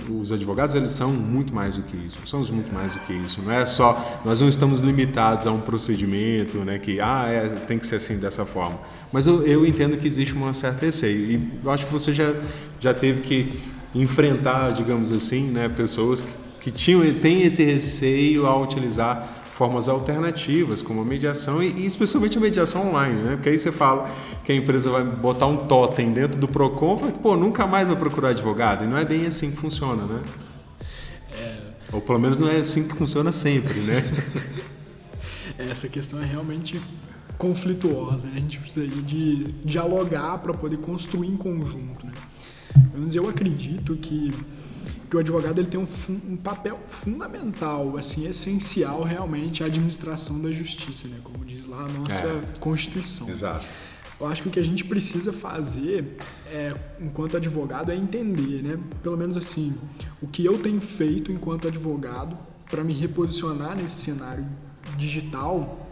os 0.10 0.34
advogados, 0.34 0.76
eles 0.76 0.92
são 0.92 1.14
muito 1.14 1.54
mais 1.54 1.78
do 1.78 1.84
que 1.84 1.96
isso. 1.96 2.18
Somos 2.26 2.50
muito 2.50 2.74
mais 2.74 2.94
do 2.94 3.00
que 3.00 3.14
isso. 3.14 3.42
Não 3.42 3.54
é 3.54 3.66
só, 3.66 4.20
nós 4.26 4.42
não 4.42 4.50
estamos 4.50 4.82
limitados 4.82 5.48
a 5.48 5.52
um 5.54 5.62
procedimento, 5.62 6.58
né, 6.58 6.78
que, 6.78 7.00
ah, 7.00 7.26
é, 7.30 7.48
tem 7.48 7.80
que 7.80 7.88
ser 7.88 7.96
assim, 7.96 8.18
dessa 8.18 8.46
forma. 8.46 8.78
Mas 9.10 9.26
eu, 9.26 9.48
eu 9.48 9.66
entendo 9.66 9.98
que 9.98 10.06
existe 10.06 10.34
uma 10.34 10.54
certa 10.54 10.88
receio. 10.88 11.32
E 11.32 11.52
eu 11.64 11.72
acho 11.72 11.86
que 11.86 11.92
você 11.94 12.12
já, 12.12 12.34
já 12.82 12.94
teve 12.94 13.22
que 13.22 13.58
enfrentar, 13.96 14.72
digamos 14.72 15.10
assim, 15.10 15.44
né, 15.52 15.70
pessoas 15.70 16.26
que 16.60 16.70
tinham, 16.70 17.02
têm 17.14 17.44
esse 17.44 17.64
receio 17.64 18.46
ao 18.46 18.62
utilizar 18.62 19.39
formas 19.60 19.90
alternativas, 19.90 20.82
como 20.82 21.02
a 21.02 21.04
mediação 21.04 21.62
e, 21.62 21.68
e, 21.82 21.86
especialmente 21.86 22.38
a 22.38 22.40
mediação 22.42 22.88
online, 22.88 23.22
né? 23.22 23.36
Porque 23.36 23.50
aí 23.50 23.60
você 23.60 23.74
fala 23.74 24.10
que 24.46 24.54
a 24.54 24.56
empresa 24.56 24.90
vai 24.90 25.04
botar 25.04 25.48
um 25.48 25.68
totem 25.68 26.14
dentro 26.14 26.40
do 26.40 26.48
Procon, 26.48 26.96
vai, 26.96 27.12
pô, 27.12 27.36
nunca 27.36 27.68
mais 27.68 27.90
vai 27.90 27.98
procurar 27.98 28.30
advogado. 28.30 28.86
E 28.86 28.88
não 28.88 28.98
é 28.98 29.04
bem 29.04 29.26
assim 29.26 29.52
que 29.52 29.58
funciona, 29.58 30.06
né? 30.06 30.22
É... 31.34 31.58
Ou 31.92 32.00
pelo 32.00 32.18
menos 32.18 32.40
não 32.40 32.48
é 32.50 32.56
assim 32.56 32.88
que 32.88 32.96
funciona 32.96 33.34
sempre, 33.34 33.82
né? 33.82 34.02
Essa 35.60 35.90
questão 35.90 36.22
é 36.24 36.26
realmente 36.26 36.82
conflituosa, 37.38 38.30
né? 38.30 38.36
A 38.38 38.40
gente 38.40 38.60
precisa 38.60 38.88
de 38.88 39.44
dialogar 39.66 40.38
para 40.38 40.54
poder 40.54 40.78
construir 40.78 41.28
em 41.28 41.36
conjunto, 41.36 42.06
né? 42.06 42.14
Mas 42.96 43.14
eu 43.14 43.28
acredito 43.28 43.94
que 43.98 44.34
que 45.10 45.16
o 45.16 45.20
advogado 45.20 45.60
ele 45.60 45.68
tem 45.68 45.80
um, 45.80 45.88
um, 46.30 46.38
papel 46.38 46.80
fundamental, 46.88 47.98
assim, 47.98 48.30
essencial 48.30 49.04
realmente 49.04 49.64
a 49.64 49.66
administração 49.66 50.40
da 50.40 50.52
justiça, 50.52 51.08
né? 51.08 51.18
Como 51.24 51.44
diz 51.44 51.66
lá 51.66 51.80
a 51.80 51.88
nossa 51.88 52.28
é, 52.28 52.60
Constituição. 52.60 53.28
Exato. 53.28 53.66
Eu 54.20 54.28
acho 54.28 54.44
que 54.44 54.50
o 54.50 54.52
que 54.52 54.60
a 54.60 54.64
gente 54.64 54.86
precisa 54.86 55.34
fazer, 55.34 56.18
é, 56.48 56.76
enquanto 57.00 57.38
advogado, 57.38 57.92
é 57.92 57.96
entender, 57.96 58.62
né? 58.62 58.78
Pelo 59.02 59.18
menos 59.18 59.36
assim, 59.36 59.74
o 60.22 60.28
que 60.28 60.46
eu 60.46 60.60
tenho 60.60 60.82
feito 60.82 61.32
enquanto 61.32 61.68
advogado 61.68 62.38
para 62.70 62.84
me 62.84 62.94
reposicionar 62.94 63.76
nesse 63.76 63.96
cenário 63.96 64.46
digital 64.96 65.88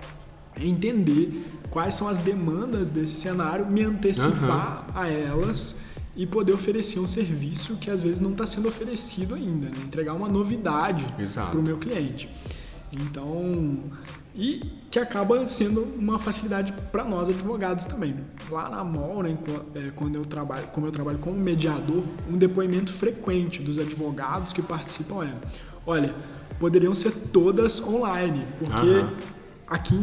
é 0.55 0.65
entender 0.65 1.45
quais 1.71 1.95
são 1.95 2.07
as 2.07 2.19
demandas 2.19 2.91
desse 2.91 3.15
cenário, 3.15 3.65
me 3.65 3.83
antecipar 3.83 4.85
uhum. 4.89 4.99
a 4.99 5.07
elas 5.07 5.86
e 6.17 6.25
poder 6.25 6.51
oferecer 6.51 6.99
um 6.99 7.07
serviço 7.07 7.75
que 7.75 7.91
às 7.91 8.01
vezes 8.01 8.19
não 8.19 8.31
está 8.31 8.45
sendo 8.45 8.67
oferecido 8.67 9.35
ainda, 9.35 9.67
né? 9.69 9.77
entregar 9.85 10.13
uma 10.13 10.27
novidade 10.27 11.05
para 11.31 11.59
o 11.59 11.61
meu 11.61 11.77
cliente. 11.77 12.27
Então, 12.91 13.83
e 14.33 14.61
que 14.89 14.97
acaba 14.97 15.45
sendo 15.45 15.81
uma 15.81 16.17
facilidade 16.17 16.73
para 16.91 17.03
nós 17.03 17.29
advogados 17.29 17.85
também. 17.85 18.15
Lá 18.49 18.69
na 18.69 18.83
MOL, 18.83 19.23
né, 19.23 19.37
é, 19.75 19.91
quando 19.95 20.15
eu 20.15 20.25
trabalho, 20.25 20.67
como 20.67 20.87
eu 20.87 20.91
trabalho 20.91 21.17
como 21.19 21.37
mediador, 21.37 22.03
um 22.29 22.37
depoimento 22.37 22.93
frequente 22.93 23.61
dos 23.61 23.77
advogados 23.77 24.53
que 24.53 24.61
participam 24.61 25.25
é: 25.25 25.33
olha, 25.85 26.13
poderiam 26.59 26.93
ser 26.93 27.11
todas 27.11 27.85
online, 27.85 28.47
porque 28.57 28.87
uhum. 28.87 29.09
Aqui 29.67 30.01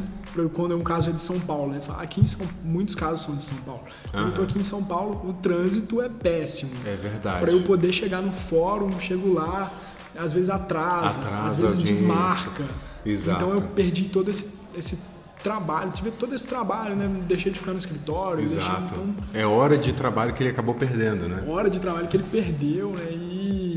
quando 0.52 0.74
é 0.74 0.76
um 0.76 0.82
caso 0.82 1.10
é 1.10 1.12
de 1.12 1.20
São 1.20 1.38
Paulo, 1.40 1.72
né? 1.72 1.78
aqui 1.98 2.20
em 2.20 2.26
São, 2.26 2.46
muitos 2.62 2.94
casos 2.94 3.22
são 3.22 3.36
de 3.36 3.42
São 3.42 3.56
Paulo. 3.58 3.82
Quando 4.10 4.24
uhum. 4.24 4.30
eu 4.30 4.34
tô 4.34 4.42
aqui 4.42 4.58
em 4.58 4.62
São 4.62 4.84
Paulo, 4.84 5.28
o 5.28 5.32
trânsito 5.34 6.02
é 6.02 6.08
péssimo. 6.08 6.72
É 6.84 6.96
verdade. 6.96 7.40
Para 7.40 7.52
eu 7.52 7.62
poder 7.62 7.92
chegar 7.92 8.20
no 8.20 8.32
fórum, 8.32 8.98
chego 9.00 9.32
lá, 9.32 9.72
às 10.16 10.32
vezes 10.32 10.50
atrasa, 10.50 11.20
atrasa 11.20 11.46
às 11.46 11.60
vezes 11.60 11.80
desmarca. 11.80 12.64
Exato. 13.04 13.44
Então 13.44 13.54
eu 13.54 13.62
perdi 13.62 14.08
todo 14.08 14.30
esse, 14.30 14.54
esse 14.76 15.14
trabalho, 15.42 15.92
tive 15.92 16.10
todo 16.10 16.34
esse 16.34 16.48
trabalho, 16.48 16.96
né? 16.96 17.06
Deixei 17.28 17.52
de 17.52 17.58
ficar 17.58 17.72
no 17.72 17.78
escritório. 17.78 18.42
Exato. 18.42 18.80
Deixei, 18.80 19.04
então, 19.04 19.14
é 19.34 19.46
hora 19.46 19.76
de 19.76 19.92
trabalho 19.92 20.32
que 20.32 20.42
ele 20.42 20.50
acabou 20.50 20.74
perdendo, 20.74 21.28
né? 21.28 21.44
Hora 21.46 21.68
de 21.68 21.78
trabalho 21.78 22.08
que 22.08 22.16
ele 22.16 22.24
perdeu, 22.24 22.90
né? 22.90 23.08
E, 23.10 23.74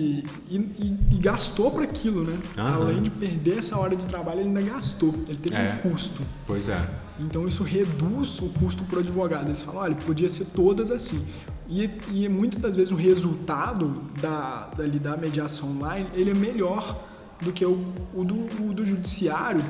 e, 0.49 0.57
e, 0.57 0.97
e 1.11 1.17
gastou 1.17 1.71
para 1.71 1.83
aquilo, 1.83 2.23
né? 2.23 2.37
Aham. 2.57 2.75
Além 2.75 3.01
de 3.01 3.09
perder 3.09 3.59
essa 3.59 3.77
hora 3.77 3.95
de 3.95 4.05
trabalho, 4.05 4.39
ele 4.41 4.49
ainda 4.49 4.61
gastou. 4.61 5.13
Ele 5.27 5.37
teve 5.37 5.55
é. 5.55 5.79
um 5.83 5.89
custo. 5.89 6.21
Pois 6.45 6.69
é. 6.69 6.79
Então 7.19 7.47
isso 7.47 7.63
reduz 7.63 8.39
o 8.39 8.49
custo 8.49 8.83
para 8.83 8.97
o 8.97 8.99
advogado. 8.99 9.47
Eles 9.47 9.61
falam, 9.61 9.81
olha, 9.81 9.95
podia 9.95 10.29
ser 10.29 10.45
todas 10.45 10.91
assim. 10.91 11.27
E, 11.69 11.89
e 12.11 12.29
muitas 12.29 12.61
das 12.61 12.75
vezes 12.75 12.91
o 12.91 12.95
resultado 12.95 14.03
da, 14.21 14.69
dali, 14.77 14.99
da 14.99 15.17
mediação 15.17 15.71
online 15.71 16.07
ele 16.13 16.31
é 16.31 16.33
melhor 16.33 17.03
do 17.41 17.51
que 17.51 17.65
o, 17.65 17.85
o, 18.13 18.23
do, 18.23 18.35
o 18.63 18.73
do 18.73 18.85
judiciário, 18.85 19.61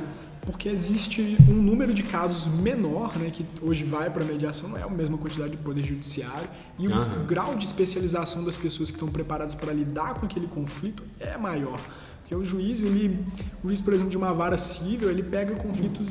porque 0.47 0.69
existe 0.69 1.37
um 1.49 1.61
número 1.61 1.93
de 1.93 2.01
casos 2.01 2.45
menor, 2.45 3.17
né, 3.17 3.29
que 3.29 3.45
hoje 3.61 3.83
vai 3.83 4.09
para 4.09 4.23
a 4.23 4.25
mediação, 4.25 4.69
não 4.69 4.77
é 4.77 4.81
a 4.81 4.89
mesma 4.89 5.17
quantidade 5.17 5.51
de 5.51 5.57
poder 5.57 5.83
judiciário, 5.83 6.47
e 6.79 6.87
o, 6.87 6.91
uhum. 6.91 7.23
o 7.23 7.25
grau 7.25 7.53
de 7.53 7.65
especialização 7.65 8.45
das 8.45 8.55
pessoas 8.55 8.89
que 8.89 8.95
estão 8.95 9.09
preparadas 9.09 9.53
para 9.53 9.73
lidar 9.73 10.13
com 10.13 10.25
aquele 10.25 10.47
conflito 10.47 11.03
é 11.19 11.37
maior. 11.37 11.77
Porque 12.19 12.33
o 12.33 12.45
juiz, 12.45 12.81
ele, 12.81 13.19
o 13.61 13.67
juiz, 13.67 13.81
por 13.81 13.93
exemplo, 13.93 14.09
de 14.09 14.15
uma 14.15 14.33
vara 14.33 14.57
civil, 14.57 15.09
ele 15.09 15.21
pega 15.21 15.53
conflitos 15.55 16.07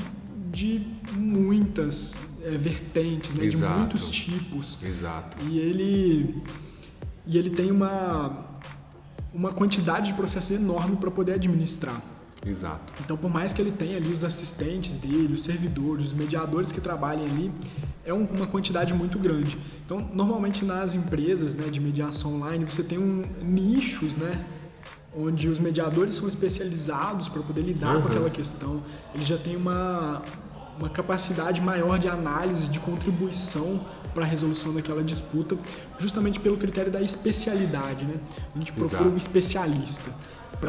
de 0.52 0.86
muitas 1.12 2.42
é, 2.44 2.50
vertentes, 2.50 3.32
né, 3.34 3.46
de 3.46 3.56
muitos 3.56 4.10
tipos. 4.10 4.76
Exato. 4.82 5.38
E 5.46 5.58
ele, 5.58 6.42
e 7.26 7.38
ele 7.38 7.48
tem 7.48 7.70
uma, 7.70 8.50
uma 9.32 9.50
quantidade 9.50 10.08
de 10.08 10.14
processos 10.14 10.50
enorme 10.50 10.96
para 10.96 11.10
poder 11.10 11.32
administrar. 11.32 12.02
Exato. 12.46 12.92
Então, 13.00 13.16
por 13.16 13.30
mais 13.30 13.52
que 13.52 13.60
ele 13.60 13.72
tenha 13.72 13.96
ali 13.96 14.12
os 14.12 14.22
assistentes 14.22 14.94
dele, 14.94 15.34
os 15.34 15.42
servidores, 15.42 16.06
os 16.06 16.12
mediadores 16.14 16.70
que 16.70 16.80
trabalhem 16.80 17.26
ali, 17.26 17.52
é 18.04 18.12
uma 18.12 18.46
quantidade 18.46 18.94
muito 18.94 19.18
grande. 19.18 19.58
Então, 19.84 20.08
normalmente 20.12 20.64
nas 20.64 20.94
empresas 20.94 21.56
né, 21.56 21.68
de 21.68 21.80
mediação 21.80 22.36
online, 22.36 22.64
você 22.64 22.84
tem 22.84 22.98
um, 22.98 23.24
nichos, 23.42 24.16
né? 24.16 24.44
Onde 25.18 25.48
os 25.48 25.58
mediadores 25.58 26.14
são 26.14 26.28
especializados 26.28 27.28
para 27.28 27.42
poder 27.42 27.62
lidar 27.62 27.96
uhum. 27.96 28.02
com 28.02 28.08
aquela 28.08 28.30
questão. 28.30 28.82
Eles 29.14 29.26
já 29.26 29.36
têm 29.36 29.56
uma, 29.56 30.22
uma 30.78 30.90
capacidade 30.90 31.60
maior 31.60 31.98
de 31.98 32.06
análise, 32.06 32.68
de 32.68 32.78
contribuição 32.78 33.84
para 34.14 34.24
a 34.24 34.28
resolução 34.28 34.72
daquela 34.72 35.02
disputa, 35.02 35.56
justamente 35.98 36.38
pelo 36.38 36.56
critério 36.56 36.92
da 36.92 37.02
especialidade, 37.02 38.04
né? 38.04 38.14
A 38.54 38.58
gente 38.58 38.72
procura 38.72 39.00
Exato. 39.00 39.14
um 39.14 39.16
especialista. 39.16 40.10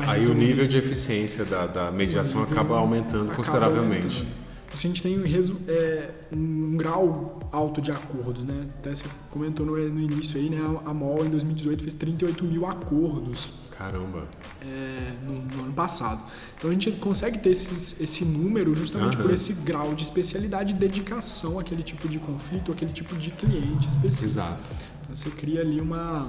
Aí 0.05 0.25
o 0.25 0.33
nível 0.33 0.67
de 0.67 0.77
eficiência 0.77 1.45
da, 1.45 1.67
da 1.67 1.91
mediação 1.91 2.43
acaba 2.43 2.77
aumentando 2.77 3.25
acaba 3.25 3.35
consideravelmente. 3.35 4.17
Aumentando. 4.17 4.47
A 4.71 4.75
gente 4.75 5.01
tem 5.01 5.17
é, 5.67 6.11
um 6.31 6.75
grau 6.75 7.39
alto 7.51 7.81
de 7.81 7.91
acordos, 7.91 8.43
né? 8.43 8.67
Até 8.79 8.93
você 8.93 9.05
comentou 9.31 9.65
no, 9.65 9.73
no 9.73 9.99
início 9.99 10.37
aí, 10.37 10.49
né? 10.49 10.59
A 10.85 10.93
MOL 10.93 11.25
em 11.25 11.29
2018 11.29 11.83
fez 11.83 11.95
38 11.95 12.43
mil 12.43 12.65
acordos. 12.65 13.49
Caramba! 13.77 14.27
É, 14.61 15.13
no, 15.25 15.33
no, 15.39 15.63
ano 15.65 15.73
passado. 15.73 16.21
Então 16.57 16.69
a 16.69 16.73
gente 16.73 16.91
consegue 16.93 17.37
ter 17.37 17.51
esses, 17.51 18.01
esse 18.01 18.25
número 18.25 18.75
justamente 18.75 19.15
uhum. 19.15 19.23
por 19.23 19.31
esse 19.31 19.53
grau 19.53 19.93
de 19.93 20.03
especialidade 20.03 20.73
e 20.73 20.75
dedicação 20.75 21.59
àquele 21.59 21.83
tipo 21.83 22.09
de 22.09 22.19
conflito, 22.19 22.71
àquele 22.71 22.91
tipo 22.91 23.15
de 23.15 23.31
cliente 23.31 23.87
específico. 23.87 24.25
Exato. 24.25 24.71
Então 25.01 25.15
você 25.15 25.29
cria 25.29 25.61
ali 25.61 25.79
uma 25.79 26.27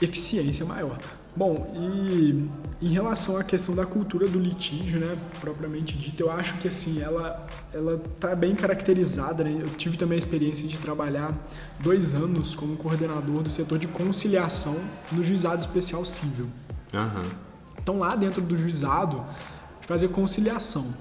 eficiência 0.00 0.64
maior. 0.64 0.98
Bom, 1.34 1.72
e 1.74 2.48
em 2.82 2.88
relação 2.88 3.36
à 3.36 3.44
questão 3.44 3.74
da 3.74 3.86
cultura 3.86 4.26
do 4.26 4.38
litígio, 4.38 4.98
né, 4.98 5.16
propriamente 5.40 5.96
dita, 5.96 6.22
eu 6.22 6.30
acho 6.30 6.54
que 6.58 6.66
assim, 6.66 7.00
ela 7.00 7.46
ela 7.72 8.02
tá 8.18 8.34
bem 8.34 8.54
caracterizada, 8.54 9.44
né? 9.44 9.56
Eu 9.60 9.68
tive 9.70 9.96
também 9.96 10.16
a 10.16 10.18
experiência 10.18 10.66
de 10.66 10.76
trabalhar 10.78 11.32
dois 11.78 12.14
anos 12.14 12.54
como 12.54 12.76
coordenador 12.76 13.42
do 13.42 13.50
setor 13.50 13.78
de 13.78 13.86
conciliação 13.86 14.76
no 15.12 15.22
Juizado 15.22 15.60
Especial 15.60 16.04
Civil. 16.04 16.48
Aham. 16.92 17.22
Então 17.80 17.98
lá 17.98 18.14
dentro 18.14 18.42
do 18.42 18.56
juizado, 18.56 19.24
fazia 19.82 20.08
conciliação. 20.08 20.92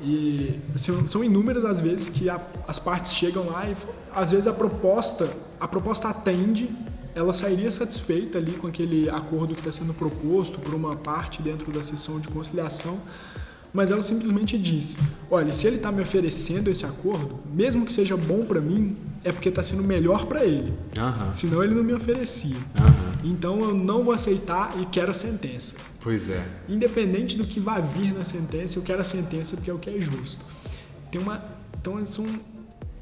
E 0.00 0.60
assim, 0.74 1.08
são 1.08 1.24
inúmeras 1.24 1.64
as 1.64 1.80
vezes 1.80 2.08
que 2.08 2.30
a, 2.30 2.40
as 2.66 2.78
partes 2.78 3.12
chegam 3.12 3.46
lá 3.50 3.68
e 3.68 3.76
às 4.14 4.30
vezes 4.30 4.46
a 4.46 4.52
proposta, 4.52 5.28
a 5.60 5.66
proposta 5.66 6.08
atende, 6.08 6.70
ela 7.14 7.32
sairia 7.32 7.70
satisfeita 7.70 8.38
ali 8.38 8.52
com 8.52 8.66
aquele 8.66 9.08
acordo 9.10 9.54
que 9.54 9.60
está 9.60 9.72
sendo 9.72 9.94
proposto 9.94 10.60
por 10.60 10.74
uma 10.74 10.96
parte 10.96 11.42
dentro 11.42 11.72
da 11.72 11.82
sessão 11.82 12.20
de 12.20 12.28
conciliação, 12.28 12.98
mas 13.72 13.90
ela 13.90 14.02
simplesmente 14.02 14.56
diz: 14.58 14.96
olha, 15.30 15.52
se 15.52 15.66
ele 15.66 15.76
está 15.76 15.92
me 15.92 16.00
oferecendo 16.00 16.70
esse 16.70 16.84
acordo, 16.84 17.38
mesmo 17.52 17.84
que 17.84 17.92
seja 17.92 18.16
bom 18.16 18.44
para 18.44 18.60
mim, 18.60 18.96
é 19.22 19.32
porque 19.32 19.48
está 19.48 19.62
sendo 19.62 19.82
melhor 19.82 20.26
para 20.26 20.44
ele. 20.44 20.72
Senão 21.34 21.62
ele 21.62 21.74
não 21.74 21.84
me 21.84 21.92
oferecia. 21.92 22.56
Então 23.22 23.60
eu 23.60 23.74
não 23.74 24.02
vou 24.02 24.14
aceitar 24.14 24.74
e 24.80 24.86
quero 24.86 25.10
a 25.10 25.14
sentença. 25.14 25.76
Pois 26.00 26.30
é. 26.30 26.46
Independente 26.68 27.36
do 27.36 27.44
que 27.46 27.60
vai 27.60 27.82
vir 27.82 28.14
na 28.14 28.24
sentença, 28.24 28.78
eu 28.78 28.82
quero 28.82 29.00
a 29.00 29.04
sentença 29.04 29.56
porque 29.56 29.70
é 29.70 29.74
o 29.74 29.78
que 29.78 29.90
é 29.90 30.00
justo. 30.00 30.44
Tem 31.10 31.20
uma, 31.20 31.44
então 31.80 32.02
são 32.04 32.24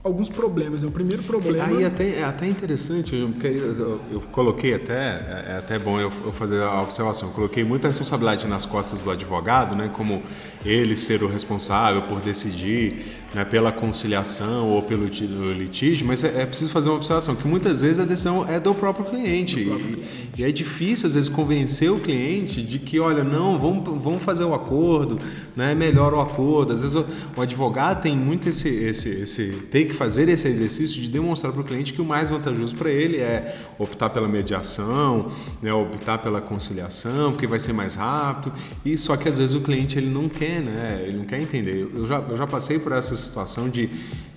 alguns 0.07 0.28
problemas. 0.30 0.82
né? 0.82 0.88
O 0.88 0.90
primeiro 0.92 1.22
problema 1.22 1.66
Aí 1.78 1.84
até, 1.84 2.18
é 2.20 2.24
até 2.24 2.46
interessante, 2.46 3.11
porque 3.32 3.46
eu, 3.48 3.74
eu- 3.74 4.00
eu 4.12 4.20
coloquei 4.32 4.74
até, 4.74 4.94
é 4.94 5.44
é 5.48 5.59
até 5.59 5.78
bom 5.78 5.98
eu, 6.00 6.11
eu 6.24 6.32
fazer 6.32 6.62
a 6.62 6.80
observação, 6.80 7.28
eu 7.28 7.34
coloquei 7.34 7.64
muita 7.64 7.88
responsabilidade 7.88 8.46
nas 8.46 8.64
costas 8.64 9.02
do 9.02 9.11
advogado, 9.11 9.74
né, 9.74 9.90
como 9.92 10.22
ele 10.64 10.96
ser 10.96 11.22
o 11.22 11.28
responsável 11.28 12.02
por 12.02 12.20
decidir 12.20 13.04
né, 13.35 13.45
pela 13.45 13.70
conciliação 13.72 14.70
ou 14.70 14.83
pelo 14.83 15.07
do 15.07 15.53
litígio, 15.53 16.07
mas 16.07 16.24
é, 16.24 16.43
é 16.43 16.47
preciso 16.47 16.70
fazer 16.70 16.89
uma 16.89 16.97
observação, 16.97 17.35
que 17.35 17.47
muitas 17.47 17.83
vezes 17.83 17.99
a 17.99 18.05
decisão 18.05 18.49
é 18.49 18.59
do 18.59 18.74
próprio 18.74 19.05
cliente. 19.07 19.61
e, 19.61 20.05
e 20.39 20.45
é 20.45 20.51
difícil, 20.53 21.07
às 21.07 21.14
vezes, 21.14 21.29
convencer 21.29 21.91
o 21.91 21.99
cliente 22.01 22.62
de 22.62 22.79
que, 22.79 22.99
olha, 23.01 23.24
não, 23.24 23.59
vamos, 23.59 23.85
vamos 24.03 24.22
fazer 24.22 24.45
o 24.45 24.55
acordo, 24.55 25.18
né, 25.55 25.74
melhor 25.74 26.12
o 26.14 26.20
acordo. 26.20 26.72
Às 26.72 26.81
vezes 26.81 26.97
o, 26.97 27.05
o 27.37 27.41
advogado 27.41 28.03
tem 28.03 28.16
muito 28.16 28.49
esse, 28.49 28.68
esse, 28.68 29.09
esse, 29.22 29.53
tem 29.70 29.87
que 29.87 29.95
fazer 29.95 30.29
esse 30.29 30.49
exercício 30.49 31.01
de 31.01 31.09
demonstrar 31.09 31.53
para 31.53 31.61
o 31.62 31.64
cliente 31.64 31.93
que 31.93 32.01
o 32.01 32.05
mais 32.05 32.29
vantajoso 32.31 32.74
para 32.74 32.91
ele 32.91 33.18
é 33.18 33.57
optar 33.79 34.11
pela 34.11 34.29
mediação, 34.29 35.31
né, 35.62 35.72
optar 35.72 36.18
pela 36.18 36.41
conciliação, 36.41 37.33
porque 37.33 37.47
vai 37.47 37.59
ser 37.59 37.72
mais 37.72 37.95
rápido. 37.95 38.53
E 38.85 38.97
só 38.97 39.16
que 39.16 39.29
às 39.29 39.39
vezes 39.39 39.55
o 39.55 39.61
cliente 39.61 39.99
ele 39.99 40.11
não 40.11 40.29
quer, 40.29 40.61
né, 40.62 41.03
ele 41.07 41.16
não 41.18 41.24
quer 41.24 41.41
entender. 41.41 41.89
Eu- 41.95 42.07
já, 42.07 42.18
eu 42.18 42.37
já 42.37 42.47
passei 42.47 42.79
por 42.79 42.93
situação 43.16 43.68
de, 43.68 43.88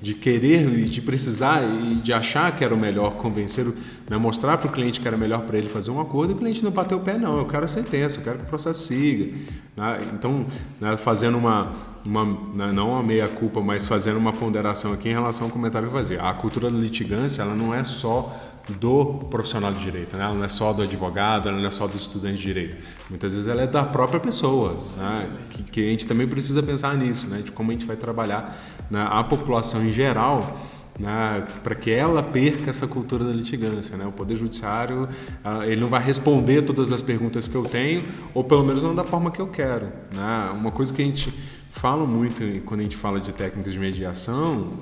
de 0.01 0.13
querer 0.13 0.67
e 0.80 0.86
de 0.86 1.01
precisar 1.01 1.61
e 1.63 1.95
de 1.95 2.13
achar 2.13 2.55
que 2.55 2.63
era 2.63 2.73
o 2.73 2.77
melhor 2.77 3.15
convencer, 3.15 3.65
né, 4.09 4.17
mostrar 4.17 4.57
para 4.57 4.67
o 4.67 4.71
cliente 4.71 4.99
que 4.99 5.07
era 5.07 5.17
melhor 5.17 5.41
para 5.41 5.57
ele 5.57 5.69
fazer 5.69 5.91
um 5.91 5.99
acordo 5.99 6.32
e 6.32 6.36
o 6.36 6.38
cliente 6.38 6.63
não 6.63 6.71
bateu 6.71 6.97
o 6.97 7.01
pé, 7.01 7.17
não. 7.17 7.38
Eu 7.38 7.45
quero 7.45 7.65
a 7.65 7.67
sentença, 7.67 8.19
eu 8.19 8.23
quero 8.23 8.38
que 8.39 8.45
o 8.45 8.47
processo 8.47 8.88
siga. 8.88 9.36
né? 9.75 9.99
Então, 10.13 10.45
né, 10.80 10.97
fazendo 10.97 11.38
uma, 11.38 11.73
uma 12.05 12.25
né, 12.25 12.71
não 12.71 12.91
uma 12.91 13.03
meia-culpa, 13.03 13.61
mas 13.61 13.86
fazendo 13.86 14.17
uma 14.17 14.34
ponderação 14.34 14.93
aqui 14.93 15.09
em 15.09 15.13
relação 15.13 15.47
ao 15.47 15.51
comentário 15.51 15.88
que 15.88 15.93
eu 15.93 15.97
fazia. 15.97 16.21
A 16.21 16.34
cultura 16.34 16.71
da 16.71 16.77
litigância, 16.77 17.41
ela 17.41 17.55
não 17.55 17.73
é 17.73 17.84
só 17.84 18.36
do 18.74 19.05
profissional 19.30 19.72
de 19.72 19.80
direito, 19.80 20.15
né? 20.15 20.24
ela 20.24 20.34
não 20.34 20.43
é 20.43 20.47
só 20.47 20.74
do 20.74 20.82
advogado, 20.82 21.49
ela 21.49 21.57
não 21.57 21.67
é 21.67 21.72
só 21.72 21.88
do 21.88 21.97
estudante 21.97 22.38
de 22.38 22.43
direito. 22.43 22.78
Muitas 23.09 23.34
vezes 23.34 23.47
ela 23.47 23.61
é 23.61 23.67
da 23.67 23.84
própria 23.84 24.20
pessoa, 24.20 24.78
né? 24.97 25.30
que, 25.49 25.63
que 25.63 25.88
a 25.88 25.91
gente 25.91 26.07
também 26.07 26.28
precisa 26.28 26.61
pensar 26.61 26.95
nisso, 26.95 27.28
né? 27.28 27.41
de 27.43 27.51
como 27.51 27.72
a 27.72 27.74
gente 27.74 27.86
vai 27.86 27.95
trabalhar 27.95 28.57
né? 28.89 29.07
a 29.09 29.24
população 29.24 29.84
em 29.84 29.93
geral 29.93 30.57
né, 30.99 31.47
para 31.63 31.76
que 31.76 31.89
ela 31.89 32.22
perca 32.22 32.70
essa 32.70 32.86
cultura 32.86 33.24
da 33.24 33.32
litigância. 33.32 33.95
Né? 33.95 34.05
O 34.05 34.11
Poder 34.11 34.36
Judiciário 34.36 35.07
ah, 35.43 35.65
ele 35.65 35.80
não 35.80 35.88
vai 35.88 36.03
responder 36.03 36.61
todas 36.63 36.91
as 36.91 37.01
perguntas 37.01 37.47
que 37.47 37.55
eu 37.55 37.63
tenho, 37.63 38.03
ou 38.34 38.43
pelo 38.43 38.65
menos 38.65 38.84
não 38.84 38.93
da 38.93 39.05
forma 39.05 39.32
que 39.32 39.39
eu 39.39 39.47
quero. 39.47 39.88
Né? 40.13 40.51
Uma 40.53 40.72
coisa 40.72 40.93
que 40.93 41.01
a 41.01 41.05
gente 41.05 41.34
fala 41.72 42.05
muito 42.05 42.43
quando 42.65 42.82
a 42.82 42.84
gente 42.84 42.97
fala 42.97 43.20
de 43.20 43.32
técnicas 43.32 43.72
de 43.72 43.80
mediação 43.80 44.74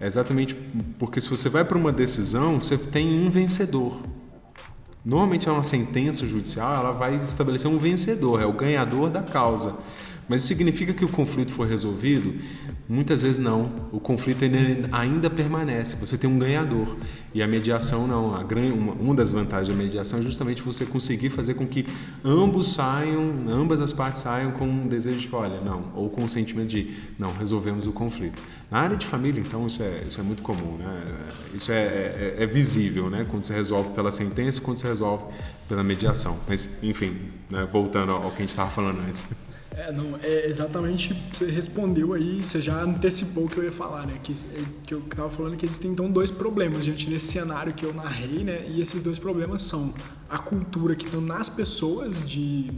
é 0.00 0.06
exatamente 0.06 0.54
porque 0.98 1.20
se 1.20 1.28
você 1.28 1.50
vai 1.50 1.62
para 1.62 1.76
uma 1.76 1.92
decisão, 1.92 2.58
você 2.58 2.78
tem 2.78 3.06
um 3.20 3.30
vencedor. 3.30 4.00
Normalmente 5.04 5.48
é 5.48 5.52
uma 5.52 5.62
sentença 5.62 6.26
judicial, 6.26 6.74
ela 6.74 6.90
vai 6.92 7.16
estabelecer 7.16 7.70
um 7.70 7.78
vencedor, 7.78 8.40
é 8.40 8.46
o 8.46 8.52
ganhador 8.52 9.10
da 9.10 9.22
causa. 9.22 9.78
Mas 10.26 10.40
isso 10.40 10.48
significa 10.48 10.94
que 10.94 11.04
o 11.04 11.08
conflito 11.08 11.52
foi 11.52 11.68
resolvido? 11.68 12.34
Muitas 12.90 13.22
vezes 13.22 13.38
não. 13.38 13.70
O 13.92 14.00
conflito 14.00 14.44
ainda, 14.90 15.30
permanece. 15.30 15.94
Você 15.94 16.18
tem 16.18 16.28
um 16.28 16.36
ganhador. 16.36 16.96
E 17.32 17.40
a 17.40 17.46
mediação 17.46 18.04
não. 18.04 18.34
A 18.34 18.42
gran, 18.42 18.62
uma, 18.72 18.92
uma 18.94 19.14
das 19.14 19.30
vantagens 19.30 19.68
da 19.68 19.80
mediação 19.80 20.18
é 20.18 20.22
justamente 20.22 20.60
você 20.60 20.84
conseguir 20.84 21.30
fazer 21.30 21.54
com 21.54 21.64
que 21.64 21.86
ambos 22.24 22.74
saiam, 22.74 23.44
ambas 23.48 23.80
as 23.80 23.92
partes 23.92 24.22
saiam 24.22 24.50
com 24.50 24.66
um 24.66 24.88
desejo 24.88 25.20
de, 25.20 25.28
olha, 25.32 25.60
não, 25.60 25.84
ou 25.94 26.10
com 26.10 26.24
o 26.24 26.28
sentimento 26.28 26.66
de, 26.66 26.96
não, 27.16 27.32
resolvemos 27.32 27.86
o 27.86 27.92
conflito. 27.92 28.42
Na 28.68 28.80
área 28.80 28.96
de 28.96 29.06
família, 29.06 29.40
então, 29.40 29.68
isso 29.68 29.84
é, 29.84 30.02
isso 30.08 30.18
é 30.18 30.24
muito 30.24 30.42
comum. 30.42 30.76
Né? 30.76 31.04
Isso 31.54 31.70
é, 31.70 31.84
é, 31.84 32.36
é 32.40 32.46
visível, 32.48 33.08
né? 33.08 33.24
quando 33.30 33.44
se 33.44 33.52
resolve 33.52 33.90
pela 33.90 34.10
sentença, 34.10 34.60
quando 34.60 34.78
se 34.78 34.86
resolve 34.88 35.26
pela 35.68 35.84
mediação. 35.84 36.36
Mas, 36.48 36.82
enfim, 36.82 37.16
né? 37.48 37.68
voltando 37.72 38.10
ao 38.10 38.32
que 38.32 38.38
a 38.38 38.40
gente 38.40 38.50
estava 38.50 38.70
falando 38.70 38.98
antes. 39.06 39.48
É, 39.76 39.92
não, 39.92 40.18
é 40.22 40.46
exatamente, 40.48 41.14
você 41.32 41.46
respondeu 41.46 42.12
aí, 42.12 42.42
você 42.42 42.60
já 42.60 42.82
antecipou 42.82 43.44
o 43.44 43.48
que 43.48 43.56
eu 43.56 43.64
ia 43.64 43.72
falar, 43.72 44.06
né? 44.06 44.18
Que, 44.22 44.32
que 44.84 44.92
eu 44.94 45.00
tava 45.02 45.30
falando 45.30 45.56
que 45.56 45.64
existem 45.64 45.92
então 45.92 46.10
dois 46.10 46.30
problemas 46.30 46.84
diante 46.84 47.08
desse 47.08 47.28
cenário 47.28 47.72
que 47.72 47.84
eu 47.84 47.94
narrei, 47.94 48.42
né? 48.44 48.66
E 48.68 48.80
esses 48.80 49.02
dois 49.02 49.18
problemas 49.18 49.62
são 49.62 49.94
a 50.28 50.38
cultura 50.38 50.94
que 50.94 51.06
estão 51.06 51.20
nas 51.20 51.48
pessoas 51.48 52.28
de 52.28 52.70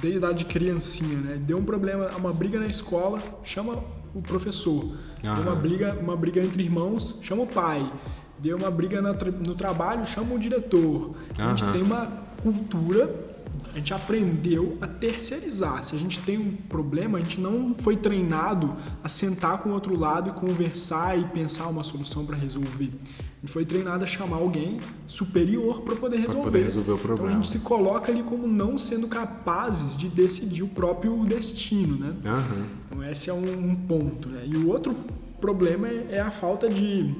desde 0.00 0.16
a 0.16 0.18
idade 0.18 0.38
de 0.38 0.44
criancinha, 0.46 1.18
né? 1.18 1.42
Deu 1.46 1.58
um 1.58 1.64
problema, 1.64 2.08
uma 2.16 2.32
briga 2.32 2.58
na 2.58 2.66
escola, 2.66 3.20
chama 3.44 3.82
o 4.14 4.22
professor. 4.22 4.96
Deu 5.22 5.32
uma 5.32 5.52
Aham. 5.52 5.60
briga, 5.60 5.94
uma 6.00 6.16
briga 6.16 6.40
entre 6.40 6.62
irmãos, 6.62 7.18
chama 7.22 7.42
o 7.42 7.46
pai. 7.46 7.90
Deu 8.38 8.56
uma 8.56 8.70
briga 8.70 9.00
no 9.00 9.54
trabalho, 9.54 10.04
chama 10.06 10.34
o 10.34 10.38
diretor. 10.38 11.14
A 11.38 11.50
gente 11.50 11.62
Aham. 11.62 11.72
tem 11.72 11.82
uma 11.82 12.06
cultura 12.42 13.31
a 13.74 13.78
gente 13.78 13.94
aprendeu 13.94 14.76
a 14.80 14.86
terceirizar. 14.86 15.84
Se 15.84 15.96
a 15.96 15.98
gente 15.98 16.20
tem 16.20 16.38
um 16.38 16.52
problema, 16.68 17.18
a 17.18 17.22
gente 17.22 17.40
não 17.40 17.74
foi 17.74 17.96
treinado 17.96 18.76
a 19.02 19.08
sentar 19.08 19.58
com 19.58 19.70
o 19.70 19.72
outro 19.72 19.98
lado 19.98 20.30
e 20.30 20.32
conversar 20.32 21.18
e 21.18 21.24
pensar 21.24 21.68
uma 21.68 21.82
solução 21.82 22.26
para 22.26 22.36
resolver. 22.36 22.90
A 23.08 23.46
gente 23.46 23.52
foi 23.52 23.64
treinado 23.64 24.04
a 24.04 24.06
chamar 24.06 24.36
alguém 24.36 24.78
superior 25.06 25.82
para 25.82 25.96
poder 25.96 26.18
resolver. 26.18 26.42
poder 26.44 26.62
resolver 26.62 26.92
o 26.92 26.94
Então 26.94 27.12
a 27.12 27.16
problema. 27.16 27.34
gente 27.42 27.50
se 27.50 27.58
coloca 27.60 28.12
ali 28.12 28.22
como 28.22 28.46
não 28.46 28.78
sendo 28.78 29.08
capazes 29.08 29.96
de 29.96 30.08
decidir 30.08 30.62
o 30.62 30.68
próprio 30.68 31.16
destino, 31.24 31.96
né? 31.96 32.14
Aham. 32.24 32.66
Então 32.88 33.04
esse 33.04 33.30
é 33.30 33.32
um, 33.32 33.70
um 33.70 33.74
ponto. 33.74 34.28
Né? 34.28 34.44
E 34.46 34.56
o 34.56 34.68
outro 34.68 34.94
problema 35.40 35.88
é, 35.88 36.06
é 36.12 36.20
a 36.20 36.30
falta 36.30 36.68
de, 36.68 37.14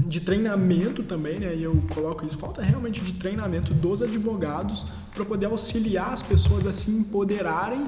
de 0.00 0.20
treinamento 0.20 1.02
também, 1.02 1.38
né? 1.38 1.54
E 1.54 1.62
eu 1.62 1.76
coloco 1.92 2.24
isso, 2.24 2.38
falta 2.38 2.62
realmente 2.62 3.00
de 3.00 3.12
treinamento 3.14 3.74
dos 3.74 4.02
advogados 4.02 4.86
para 5.14 5.24
poder 5.24 5.46
auxiliar 5.46 6.12
as 6.12 6.22
pessoas 6.22 6.66
a 6.66 6.72
se 6.72 6.90
empoderarem 6.90 7.84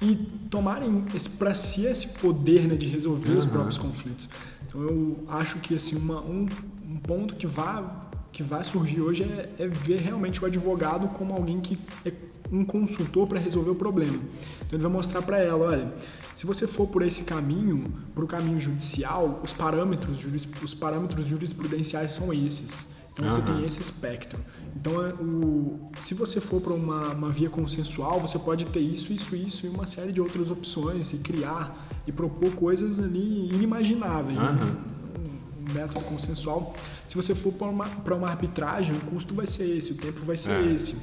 e 0.00 0.16
tomarem 0.48 1.04
para 1.38 1.54
si 1.54 1.84
esse 1.84 2.18
poder 2.18 2.66
né, 2.66 2.74
de 2.74 2.86
resolver 2.86 3.32
os 3.32 3.44
Aham. 3.44 3.52
próprios 3.52 3.78
conflitos. 3.78 4.28
Então 4.66 4.82
eu 4.82 5.24
acho 5.28 5.58
que 5.58 5.74
assim 5.74 5.96
uma, 5.96 6.20
um, 6.22 6.46
um 6.88 6.96
ponto 6.96 7.34
que 7.34 7.46
vai 7.46 7.84
que 8.32 8.44
vai 8.44 8.62
surgir 8.62 9.00
hoje 9.00 9.24
é, 9.24 9.50
é 9.58 9.66
ver 9.66 10.00
realmente 10.00 10.40
o 10.42 10.46
advogado 10.46 11.08
como 11.08 11.34
alguém 11.34 11.60
que 11.60 11.76
é 12.04 12.12
um 12.52 12.64
consultor 12.64 13.26
para 13.26 13.38
resolver 13.38 13.70
o 13.70 13.74
problema. 13.74 14.18
Então 14.66 14.72
ele 14.76 14.82
vai 14.82 14.92
mostrar 14.92 15.22
para 15.22 15.38
ela, 15.38 15.64
olha, 15.66 15.92
se 16.34 16.46
você 16.46 16.66
for 16.66 16.86
por 16.88 17.02
esse 17.02 17.22
caminho, 17.24 17.84
para 18.14 18.24
o 18.24 18.26
caminho 18.26 18.60
judicial, 18.60 19.40
os 19.44 19.52
parâmetros, 19.52 20.18
juris- 20.18 20.48
os 20.62 20.74
parâmetros 20.74 21.26
jurisprudenciais 21.26 22.12
são 22.12 22.32
esses. 22.32 22.98
Então 23.12 23.30
você 23.30 23.40
Aham. 23.40 23.56
tem 23.58 23.66
esse 23.66 23.82
espectro. 23.82 24.38
Então, 24.74 25.04
é 25.04 25.12
o, 25.14 25.80
se 26.00 26.14
você 26.14 26.40
for 26.40 26.60
para 26.60 26.72
uma, 26.72 27.08
uma 27.08 27.28
via 27.28 27.50
consensual, 27.50 28.20
você 28.20 28.38
pode 28.38 28.64
ter 28.66 28.78
isso, 28.80 29.12
isso, 29.12 29.34
isso 29.34 29.66
e 29.66 29.68
uma 29.68 29.84
série 29.86 30.12
de 30.12 30.20
outras 30.20 30.48
opções 30.50 31.12
e 31.12 31.18
criar 31.18 31.88
e 32.06 32.12
propor 32.12 32.52
coisas 32.52 32.98
ali 33.00 33.48
inimagináveis. 33.52 34.38
né? 34.38 34.44
Aham. 34.44 34.76
Um, 35.18 35.70
um 35.70 35.74
método 35.74 36.00
consensual. 36.02 36.74
Se 37.08 37.16
você 37.16 37.34
for 37.34 37.52
para 37.52 37.66
uma, 37.66 37.84
pra 37.86 38.14
uma 38.14 38.28
arbitragem, 38.28 38.94
o 38.94 39.00
custo 39.00 39.34
vai 39.34 39.46
ser 39.46 39.76
esse, 39.76 39.92
o 39.92 39.96
tempo 39.96 40.20
vai 40.24 40.36
ser 40.36 40.52
É. 40.52 40.72
esse. 40.72 40.96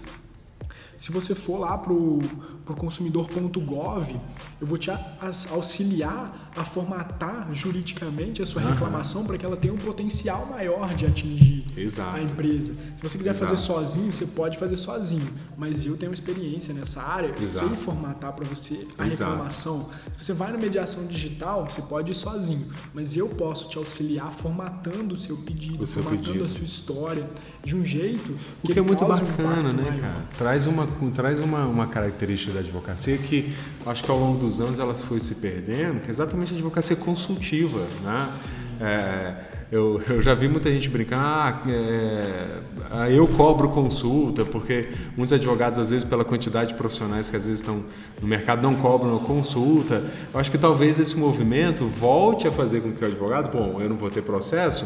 Se 0.98 1.12
você 1.12 1.36
for 1.36 1.60
lá 1.60 1.78
pro, 1.78 2.20
pro 2.68 2.76
consumidor.gov, 2.76 4.16
eu 4.60 4.68
vou 4.68 4.78
te 4.78 4.92
auxiliar 5.50 6.52
a 6.56 6.66
formatar 6.66 7.48
juridicamente 7.54 8.42
a 8.42 8.46
sua 8.46 8.62
reclamação 8.62 9.22
uhum. 9.22 9.28
para 9.28 9.38
que 9.38 9.46
ela 9.46 9.56
tenha 9.56 9.74
um 9.74 9.78
potencial 9.78 10.48
maior 10.48 10.94
de 10.96 11.06
atingir 11.06 11.66
Exato. 11.78 12.18
a 12.18 12.22
empresa. 12.22 12.74
Se 12.96 13.02
você 13.02 13.18
quiser 13.18 13.30
Exato. 13.30 13.52
fazer 13.52 13.62
sozinho, 13.62 14.12
você 14.12 14.26
pode 14.26 14.58
fazer 14.58 14.76
sozinho, 14.76 15.28
mas 15.56 15.86
eu 15.86 15.96
tenho 15.96 16.12
experiência 16.12 16.74
nessa 16.74 17.02
área, 17.02 17.28
eu 17.28 17.40
Exato. 17.40 17.70
sei 17.70 17.78
formatar 17.78 18.34
para 18.34 18.44
você 18.44 18.88
a 18.98 19.04
reclamação. 19.04 19.90
Se 20.18 20.26
você 20.26 20.34
vai 20.34 20.52
na 20.52 20.58
mediação 20.58 21.06
digital, 21.06 21.70
você 21.70 21.82
pode 21.82 22.12
ir 22.12 22.16
sozinho, 22.16 22.66
mas 22.94 23.16
eu 23.16 23.30
posso 23.30 23.70
te 23.70 23.78
auxiliar 23.78 24.32
formatando 24.32 25.14
o 25.14 25.18
seu 25.18 25.38
pedido, 25.38 25.84
o 25.84 25.88
seu 25.88 26.04
formatando 26.04 26.28
pedido. 26.28 26.46
a 26.46 26.50
sua 26.50 26.66
história 26.66 27.30
de 27.64 27.76
um 27.76 27.86
jeito 27.86 28.34
que, 28.64 28.72
o 28.72 28.74
que 28.74 28.80
é 28.80 28.82
muito 28.82 29.06
bacana, 29.06 29.70
um 29.70 29.74
né, 29.74 29.84
maior. 29.84 30.00
cara? 30.00 30.24
Traz 30.38 30.66
uma 30.66 30.88
traz 31.14 31.40
uma, 31.40 31.66
uma 31.66 31.88
característica 31.88 32.52
da 32.58 32.62
advocacia 32.62 33.18
que 33.18 33.54
acho 33.86 34.04
que 34.04 34.12
ao 34.12 34.20
longo 34.20 34.38
dos 34.38 34.60
anos 34.60 34.80
ela 34.80 34.94
foi 34.94 35.20
se 35.20 35.36
perdendo, 35.36 36.02
que 36.02 36.08
é 36.08 36.12
exatamente 36.12 36.54
a 36.54 36.56
advocacia 36.56 36.96
consultiva, 36.96 37.80
né? 38.04 38.28
É, 38.80 39.58
eu, 39.70 40.02
eu 40.10 40.22
já 40.22 40.34
vi 40.34 40.48
muita 40.48 40.72
gente 40.72 40.88
brincar, 40.88 41.64
ah, 42.90 43.10
é, 43.10 43.14
eu 43.14 43.28
cobro 43.28 43.70
consulta, 43.70 44.46
porque 44.46 44.88
muitos 45.16 45.34
advogados, 45.34 45.78
às 45.78 45.92
vezes, 45.92 46.08
pela 46.08 46.24
quantidade 46.24 46.70
de 46.70 46.76
profissionais 46.76 47.30
que 47.30 47.36
às 47.36 47.46
vezes 47.46 47.60
estão 47.60 47.84
no 48.22 48.28
mercado, 48.28 48.62
não 48.62 48.76
cobram 48.76 49.18
consulta. 49.20 50.06
Eu 50.34 50.40
acho 50.40 50.50
que 50.50 50.58
talvez 50.58 51.00
esse 51.00 51.18
movimento 51.18 51.86
volte 51.86 52.48
a 52.48 52.52
fazer 52.52 52.82
com 52.82 52.94
que 52.94 53.04
o 53.04 53.08
advogado, 53.08 53.52
bom, 53.52 53.82
eu 53.82 53.90
não 53.90 53.98
vou 53.98 54.10
ter 54.10 54.22
processo, 54.22 54.86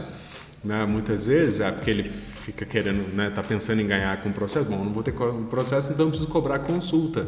né, 0.63 0.85
muitas 0.85 1.27
vezes, 1.27 1.59
é 1.59 1.71
porque 1.71 1.89
ele 1.89 2.11
fica 2.41 2.65
querendo, 2.65 3.13
né, 3.15 3.29
tá 3.29 3.43
pensando 3.43 3.81
em 3.81 3.87
ganhar 3.87 4.19
com 4.21 4.29
o 4.29 4.33
processo, 4.33 4.65
bom, 4.67 4.83
não 4.83 4.91
vou 4.91 5.03
ter 5.03 5.13
processo, 5.49 5.93
então 5.93 6.09
preciso 6.09 6.29
cobrar 6.29 6.59
consulta. 6.59 7.27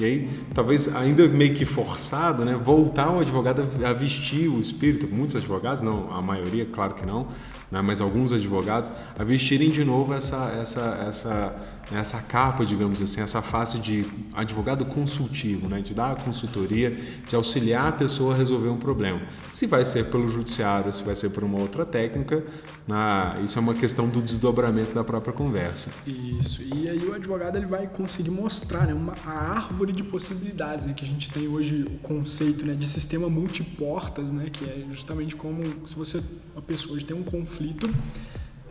E 0.00 0.04
aí, 0.04 0.30
talvez 0.54 0.94
ainda 0.94 1.28
meio 1.28 1.54
que 1.54 1.64
forçado, 1.66 2.44
né, 2.44 2.54
voltar 2.54 3.10
o 3.10 3.20
advogado 3.20 3.68
a 3.84 3.92
vestir 3.92 4.48
o 4.48 4.60
espírito, 4.60 5.06
muitos 5.06 5.36
advogados, 5.36 5.82
não, 5.82 6.10
a 6.12 6.22
maioria, 6.22 6.64
claro 6.64 6.94
que 6.94 7.04
não, 7.04 7.28
né, 7.70 7.82
mas 7.82 8.00
alguns 8.00 8.32
advogados, 8.32 8.90
a 9.18 9.22
vestirem 9.22 9.70
de 9.70 9.84
novo 9.84 10.14
essa, 10.14 10.50
essa, 10.60 11.04
essa 11.06 11.71
essa 11.98 12.20
capa, 12.20 12.64
digamos 12.64 13.00
assim, 13.00 13.20
essa 13.20 13.42
face 13.42 13.78
de 13.78 14.04
advogado 14.32 14.84
consultivo, 14.84 15.68
né, 15.68 15.80
de 15.80 15.94
dar 15.94 16.16
consultoria, 16.16 16.96
de 17.28 17.36
auxiliar 17.36 17.88
a 17.88 17.92
pessoa 17.92 18.34
a 18.34 18.36
resolver 18.36 18.68
um 18.68 18.78
problema. 18.78 19.20
Se 19.52 19.66
vai 19.66 19.84
ser 19.84 20.10
pelo 20.10 20.30
judiciário, 20.30 20.92
se 20.92 21.02
vai 21.02 21.14
ser 21.14 21.30
por 21.30 21.44
uma 21.44 21.58
outra 21.58 21.84
técnica, 21.84 22.44
na, 22.86 23.38
isso 23.44 23.58
é 23.58 23.62
uma 23.62 23.74
questão 23.74 24.08
do 24.08 24.20
desdobramento 24.20 24.92
da 24.92 25.04
própria 25.04 25.32
conversa. 25.32 25.90
Isso, 26.06 26.62
e 26.62 26.88
aí 26.88 27.04
o 27.06 27.14
advogado 27.14 27.56
ele 27.56 27.66
vai 27.66 27.86
conseguir 27.86 28.30
mostrar 28.30 28.86
né, 28.86 28.94
uma, 28.94 29.14
a 29.24 29.52
árvore 29.54 29.92
de 29.92 30.02
possibilidades, 30.02 30.86
né, 30.86 30.94
que 30.94 31.04
a 31.04 31.08
gente 31.08 31.30
tem 31.30 31.46
hoje 31.46 31.82
o 31.82 31.98
conceito 31.98 32.64
né, 32.64 32.74
de 32.74 32.88
sistema 32.88 33.28
multiportas, 33.28 34.32
né, 34.32 34.46
que 34.50 34.64
é 34.64 34.82
justamente 34.90 35.36
como 35.36 35.62
se 35.86 35.94
você, 35.94 36.22
a 36.56 36.60
pessoa 36.60 36.98
tem 37.00 37.16
um 37.16 37.22
conflito, 37.22 37.88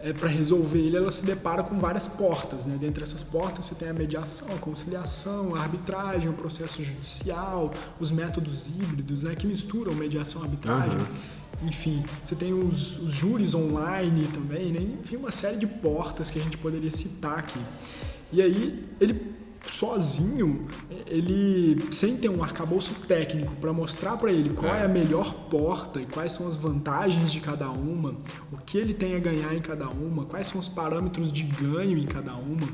é, 0.04 0.14
para 0.14 0.28
resolver 0.28 0.80
ele, 0.80 0.97
ela 0.97 1.12
se 1.12 1.26
depara 1.26 1.64
com 1.64 1.78
várias 1.78 2.08
portas. 2.08 2.66
Né? 2.66 2.78
Dentre 2.80 3.04
essas 3.04 3.24
portas, 3.24 3.66
você 3.66 3.76
tem 3.76 3.89
a 3.89 3.93
mediação, 3.93 4.54
a 4.54 4.58
conciliação, 4.58 5.56
a 5.56 5.62
arbitragem, 5.62 6.30
o 6.30 6.34
processo 6.34 6.84
judicial, 6.84 7.72
os 7.99 8.12
métodos 8.12 8.68
híbridos 8.68 9.24
né? 9.24 9.36
que 9.36 9.47
misturam 9.47 9.93
mediação 9.93 10.41
e 10.41 10.45
arbitragem. 10.45 10.97
Uhum. 10.97 11.68
Enfim, 11.68 12.04
você 12.24 12.36
tem 12.36 12.54
os, 12.54 12.99
os 12.99 13.14
júris 13.14 13.54
online 13.54 14.28
também, 14.34 14.72
né? 14.72 14.80
enfim, 15.02 15.18
uma 15.18 15.32
série 15.32 15.58
de 15.58 15.68
portas 15.68 16.30
que 16.30 16.39
a 16.39 16.41
gente 16.41 16.58
poderia 16.58 16.89
citar 16.89 17.38
aqui. 17.38 17.60
E 18.32 18.41
aí, 18.41 18.88
ele 18.99 19.40
sozinho, 19.70 20.68
ele 21.05 21.78
sem 21.91 22.18
ter 22.18 22.30
um 22.30 22.43
arcabouço 22.43 22.93
técnico 23.07 23.53
para 23.55 23.72
mostrar 23.72 24.18
para 24.18 24.32
ele 24.32 24.51
qual 24.51 24.74
é. 24.74 24.82
é. 24.82 24.86
a 24.86 24.88
melhor 24.88 25.34
porta 25.49 26.01
e 26.01 26.05
quais 26.05 26.34
são 26.34 26.47
as 26.47 26.55
vantagens 26.55 27.32
de 27.32 27.39
cada 27.39 27.70
uma, 27.70 28.16
o 28.51 28.57
que 28.57 28.78
ele 28.78 28.93
tem 28.93 29.16
a 29.16 29.20
ganhar 29.20 29.53
em 29.53 29.62
cada 29.62 29.88
uma, 29.88 30.26
quais 30.26 30.47
são 30.47 30.59
os 30.59 30.68
parâmetros 30.68 31.32
de 31.32 31.43
ganho 31.43 31.97
em 31.97 32.05
cada 32.05 32.34
uma, 32.34 32.68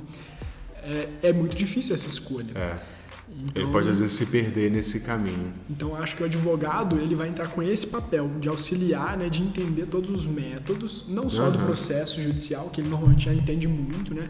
é, 0.84 1.10
é 1.24 1.34
muito 1.34 1.56
difícil 1.56 1.94
essa 1.94 2.08
escolha. 2.08 2.52
É. 2.56 2.98
Então, 3.30 3.64
ele 3.64 3.72
pode 3.72 3.90
às 3.90 4.00
vezes 4.00 4.16
se 4.16 4.26
perder 4.28 4.72
nesse 4.72 5.02
caminho. 5.02 5.54
Então 5.70 5.96
acho 5.96 6.16
que 6.16 6.24
o 6.24 6.26
advogado 6.26 6.98
ele 6.98 7.14
vai 7.14 7.28
entrar 7.28 7.48
com 7.50 7.62
esse 7.62 7.86
papel 7.86 8.32
de 8.40 8.48
auxiliar, 8.48 9.18
né, 9.18 9.30
de 9.30 9.44
entender 9.44 9.86
todos 9.86 10.10
os 10.10 10.26
métodos, 10.26 11.06
não 11.10 11.30
só 11.30 11.46
uhum. 11.46 11.52
do 11.52 11.60
processo 11.60 12.22
judicial 12.22 12.70
que 12.70 12.82
ele 12.82 12.90
normalmente 12.90 13.26
já 13.26 13.34
entende 13.34 13.68
muito, 13.68 14.14
né, 14.14 14.30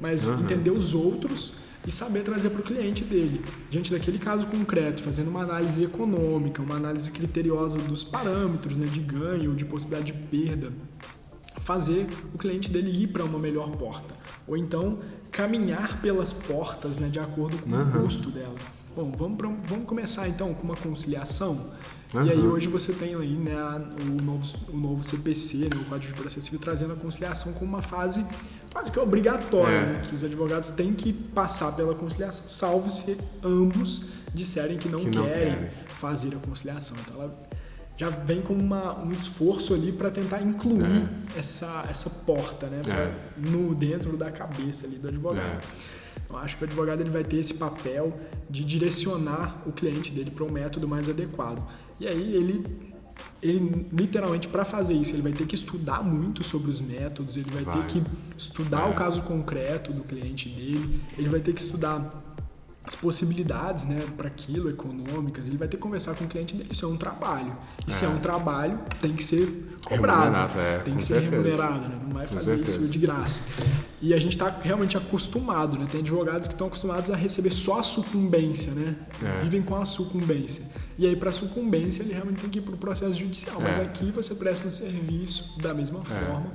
mas 0.00 0.24
uhum. 0.24 0.40
entender 0.40 0.70
os 0.70 0.94
outros 0.94 1.67
e 1.88 1.90
saber 1.90 2.22
trazer 2.22 2.50
para 2.50 2.60
o 2.60 2.62
cliente 2.62 3.02
dele, 3.02 3.42
diante 3.70 3.90
daquele 3.90 4.18
caso 4.18 4.46
concreto, 4.46 5.02
fazendo 5.02 5.28
uma 5.28 5.40
análise 5.40 5.82
econômica, 5.82 6.62
uma 6.62 6.74
análise 6.74 7.10
criteriosa 7.10 7.78
dos 7.78 8.04
parâmetros 8.04 8.76
né, 8.76 8.84
de 8.84 9.00
ganho, 9.00 9.54
de 9.54 9.64
possibilidade 9.64 10.12
de 10.12 10.18
perda, 10.26 10.70
fazer 11.56 12.06
o 12.34 12.36
cliente 12.36 12.70
dele 12.70 12.90
ir 12.90 13.06
para 13.06 13.24
uma 13.24 13.38
melhor 13.38 13.70
porta, 13.70 14.14
ou 14.46 14.54
então 14.54 14.98
caminhar 15.32 16.02
pelas 16.02 16.30
portas 16.30 16.98
né, 16.98 17.08
de 17.08 17.18
acordo 17.18 17.56
com 17.56 17.70
uhum. 17.74 17.88
o 17.88 18.02
custo 18.02 18.30
dela. 18.30 18.56
Bom, 18.94 19.10
vamos, 19.16 19.38
pra, 19.38 19.48
vamos 19.48 19.86
começar 19.86 20.28
então 20.28 20.52
com 20.52 20.64
uma 20.64 20.76
conciliação. 20.76 21.72
Uhum. 22.14 22.26
E 22.26 22.30
aí 22.30 22.40
hoje 22.40 22.68
você 22.68 22.92
tem 22.92 23.14
aí 23.14 23.34
né, 23.34 23.54
o, 24.00 24.22
novo, 24.22 24.56
o 24.68 24.76
novo 24.76 25.04
CPC, 25.04 25.68
né, 25.68 25.76
o 25.80 25.84
Código 25.84 26.14
de 26.14 26.20
Processo 26.20 26.46
Civil, 26.46 26.58
trazendo 26.58 26.94
a 26.94 26.96
conciliação 26.96 27.52
como 27.52 27.66
uma 27.66 27.82
fase 27.82 28.24
quase 28.72 28.90
que 28.90 28.98
obrigatória, 28.98 29.74
é. 29.74 29.86
né, 29.92 30.02
que 30.08 30.14
os 30.14 30.24
advogados 30.24 30.70
têm 30.70 30.94
que 30.94 31.12
passar 31.12 31.72
pela 31.72 31.94
conciliação, 31.94 32.46
salvo 32.48 32.90
se 32.90 33.16
ambos 33.42 34.06
disserem 34.34 34.78
que 34.78 34.88
não, 34.88 35.00
que 35.00 35.10
não 35.10 35.24
querem, 35.24 35.54
querem, 35.54 35.70
fazer 35.88 36.34
a 36.34 36.38
conciliação. 36.38 36.96
Então 37.00 37.22
ela 37.22 37.48
já 37.96 38.08
vem 38.08 38.40
com 38.40 38.54
uma, 38.54 38.98
um 39.04 39.10
esforço 39.10 39.74
ali 39.74 39.92
para 39.92 40.10
tentar 40.10 40.40
incluir 40.40 41.08
é. 41.34 41.40
essa, 41.40 41.86
essa 41.90 42.08
porta 42.24 42.68
né, 42.68 42.80
pra, 42.82 42.94
é. 42.94 43.14
no, 43.36 43.74
dentro 43.74 44.16
da 44.16 44.30
cabeça 44.30 44.86
ali 44.86 44.96
do 44.96 45.08
advogado. 45.08 45.44
É. 45.44 45.98
Eu 46.30 46.36
acho 46.36 46.56
que 46.56 46.64
o 46.64 46.66
advogado 46.66 47.00
ele 47.00 47.10
vai 47.10 47.24
ter 47.24 47.38
esse 47.38 47.54
papel 47.54 48.18
de 48.48 48.64
direcionar 48.64 49.62
o 49.66 49.72
cliente 49.72 50.12
dele 50.12 50.30
para 50.30 50.44
um 50.44 50.50
método 50.50 50.86
mais 50.86 51.08
adequado. 51.08 51.66
E 52.00 52.06
aí 52.06 52.34
ele, 52.34 52.64
ele 53.42 53.86
literalmente 53.92 54.48
para 54.48 54.64
fazer 54.64 54.94
isso 54.94 55.12
ele 55.12 55.22
vai 55.22 55.32
ter 55.32 55.46
que 55.46 55.54
estudar 55.54 56.02
muito 56.02 56.44
sobre 56.44 56.70
os 56.70 56.80
métodos, 56.80 57.36
ele 57.36 57.50
vai, 57.50 57.64
vai. 57.64 57.82
ter 57.82 57.86
que 57.86 58.02
estudar 58.36 58.86
é. 58.86 58.90
o 58.90 58.94
caso 58.94 59.22
concreto 59.22 59.92
do 59.92 60.02
cliente 60.02 60.48
dele, 60.48 61.00
ele 61.16 61.28
vai 61.28 61.40
ter 61.40 61.52
que 61.52 61.60
estudar 61.60 62.24
as 62.88 62.94
possibilidades 62.94 63.84
né, 63.84 64.02
para 64.16 64.28
aquilo, 64.28 64.70
econômicas, 64.70 65.46
ele 65.46 65.58
vai 65.58 65.68
ter 65.68 65.76
que 65.76 65.82
conversar 65.82 66.14
com 66.14 66.24
o 66.24 66.26
cliente 66.26 66.56
dele. 66.56 66.70
Isso 66.72 66.86
é 66.86 66.88
um 66.88 66.96
trabalho. 66.96 67.52
E 67.86 67.90
é. 67.90 67.94
se 67.94 68.04
é 68.06 68.08
um 68.08 68.18
trabalho, 68.18 68.78
tem 69.02 69.12
que 69.12 69.22
ser 69.22 69.76
cobrado. 69.84 70.58
É, 70.58 70.78
tem 70.78 70.96
que 70.96 71.04
ser 71.04 71.20
certeza. 71.20 71.36
remunerado, 71.36 71.88
né? 71.88 72.00
não 72.02 72.10
vai 72.10 72.26
fazer 72.26 72.56
isso 72.56 72.88
de 72.88 72.98
graça. 72.98 73.42
E 74.00 74.14
a 74.14 74.18
gente 74.18 74.32
está 74.32 74.48
realmente 74.48 74.96
acostumado, 74.96 75.78
né? 75.78 75.86
tem 75.90 76.00
advogados 76.00 76.48
que 76.48 76.54
estão 76.54 76.66
acostumados 76.66 77.10
a 77.10 77.16
receber 77.16 77.50
só 77.50 77.80
a 77.80 77.82
sucumbência, 77.82 78.72
né? 78.72 78.96
É. 79.22 79.42
vivem 79.42 79.60
com 79.60 79.76
a 79.76 79.84
sucumbência. 79.84 80.64
E 80.98 81.06
aí, 81.06 81.14
para 81.14 81.30
sucumbência, 81.30 82.02
ele 82.02 82.12
realmente 82.12 82.40
tem 82.40 82.50
que 82.50 82.58
ir 82.58 82.62
para 82.62 82.74
o 82.74 82.78
processo 82.78 83.14
judicial. 83.14 83.60
Mas 83.60 83.78
é. 83.78 83.82
aqui 83.82 84.10
você 84.10 84.34
presta 84.34 84.66
um 84.66 84.70
serviço 84.72 85.60
da 85.60 85.72
mesma 85.72 86.00
é. 86.00 86.04
forma 86.04 86.52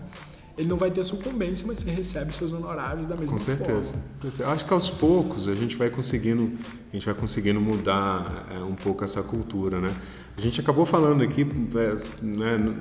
ele 0.57 0.69
não 0.69 0.77
vai 0.77 0.91
ter 0.91 1.03
sucumbência, 1.03 1.65
mas 1.65 1.79
você 1.79 1.89
recebe 1.89 2.33
seus 2.33 2.51
honorários 2.51 3.07
da 3.07 3.15
mesma 3.15 3.37
Com 3.37 3.43
certeza. 3.43 3.95
forma. 4.21 4.53
Acho 4.53 4.65
que 4.65 4.73
aos 4.73 4.89
poucos 4.89 5.47
a 5.47 5.55
gente 5.55 5.75
vai 5.75 5.89
conseguindo, 5.89 6.51
a 6.91 6.95
gente 6.95 7.05
vai 7.05 7.15
conseguindo 7.15 7.59
mudar 7.59 8.47
é, 8.51 8.59
um 8.59 8.75
pouco 8.75 9.03
essa 9.03 9.23
cultura, 9.23 9.79
né? 9.79 9.93
A 10.37 10.41
gente 10.41 10.59
acabou 10.59 10.85
falando 10.85 11.23
aqui 11.23 11.41
é, 11.41 12.23
né, 12.25 12.75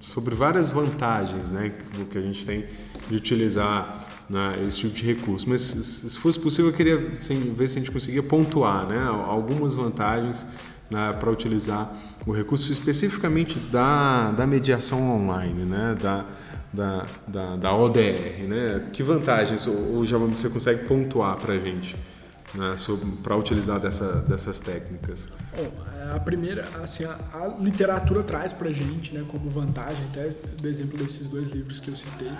sobre 0.00 0.34
várias 0.34 0.68
vantagens, 0.68 1.52
né, 1.52 1.72
que 2.10 2.18
a 2.18 2.20
gente 2.20 2.44
tem 2.44 2.66
de 3.08 3.16
utilizar 3.16 4.24
né, 4.28 4.64
esse 4.66 4.80
tipo 4.80 4.94
de 4.94 5.06
recurso. 5.06 5.48
Mas 5.48 5.60
se 5.60 6.18
fosse 6.18 6.40
possível, 6.40 6.70
eu 6.70 6.76
queria 6.76 6.96
ver 6.96 7.68
se 7.68 7.78
a 7.78 7.80
gente 7.80 7.90
conseguia 7.90 8.22
pontuar, 8.22 8.86
né, 8.86 9.04
algumas 9.06 9.74
vantagens 9.74 10.44
né, 10.90 11.12
para 11.18 11.30
utilizar 11.30 11.92
o 12.26 12.32
recurso 12.32 12.70
especificamente 12.72 13.58
da, 13.58 14.30
da 14.32 14.46
mediação 14.46 15.00
online, 15.16 15.64
né, 15.64 15.96
da 16.00 16.24
da, 16.70 17.06
da, 17.26 17.56
da 17.56 17.74
ODR, 17.74 18.46
né? 18.46 18.88
Que 18.92 19.02
vantagens 19.02 19.66
ou, 19.66 20.04
já 20.04 20.18
você 20.18 20.50
consegue 20.50 20.84
pontuar 20.84 21.34
para 21.36 21.54
a 21.54 21.58
gente 21.58 21.96
né? 22.54 22.74
para 23.22 23.36
utilizar 23.36 23.78
dessa, 23.80 24.22
dessas 24.22 24.60
técnicas? 24.60 25.28
Bom, 25.56 25.70
é, 25.96 26.16
a 26.16 26.20
primeira, 26.20 26.66
assim, 26.82 27.04
a, 27.04 27.18
a 27.34 27.56
literatura 27.60 28.22
traz 28.22 28.52
para 28.52 28.68
a 28.68 28.72
gente, 28.72 29.14
né, 29.14 29.24
como 29.28 29.50
vantagem, 29.50 30.04
até 30.10 30.28
do 30.28 30.68
exemplo 30.68 30.98
desses 30.98 31.28
dois 31.28 31.48
livros 31.48 31.80
que 31.80 31.90
eu 31.90 31.96
citei, 31.96 32.30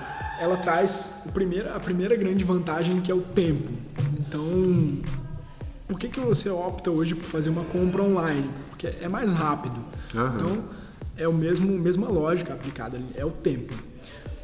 ela 0.40 0.56
traz 0.56 1.24
o 1.26 1.32
primeiro, 1.32 1.74
a 1.74 1.80
primeira 1.80 2.16
grande 2.16 2.44
vantagem 2.44 3.00
que 3.00 3.10
é 3.10 3.14
o 3.14 3.20
tempo. 3.20 3.70
Então, 4.18 4.96
por 5.88 5.98
que, 5.98 6.08
que 6.08 6.20
você 6.20 6.50
opta 6.50 6.90
hoje 6.90 7.14
por 7.14 7.24
fazer 7.24 7.48
uma 7.48 7.64
compra 7.64 8.02
online? 8.02 8.48
Porque 8.68 8.86
é 8.86 9.08
mais 9.08 9.32
rápido. 9.32 9.76
Uhum. 10.14 10.34
Então, 10.34 10.64
é 11.16 11.26
o 11.26 11.32
mesmo 11.32 11.66
mesma 11.78 12.08
lógica 12.08 12.52
aplicada 12.52 12.96
ali, 12.96 13.06
é 13.16 13.24
o 13.24 13.30
tempo 13.30 13.74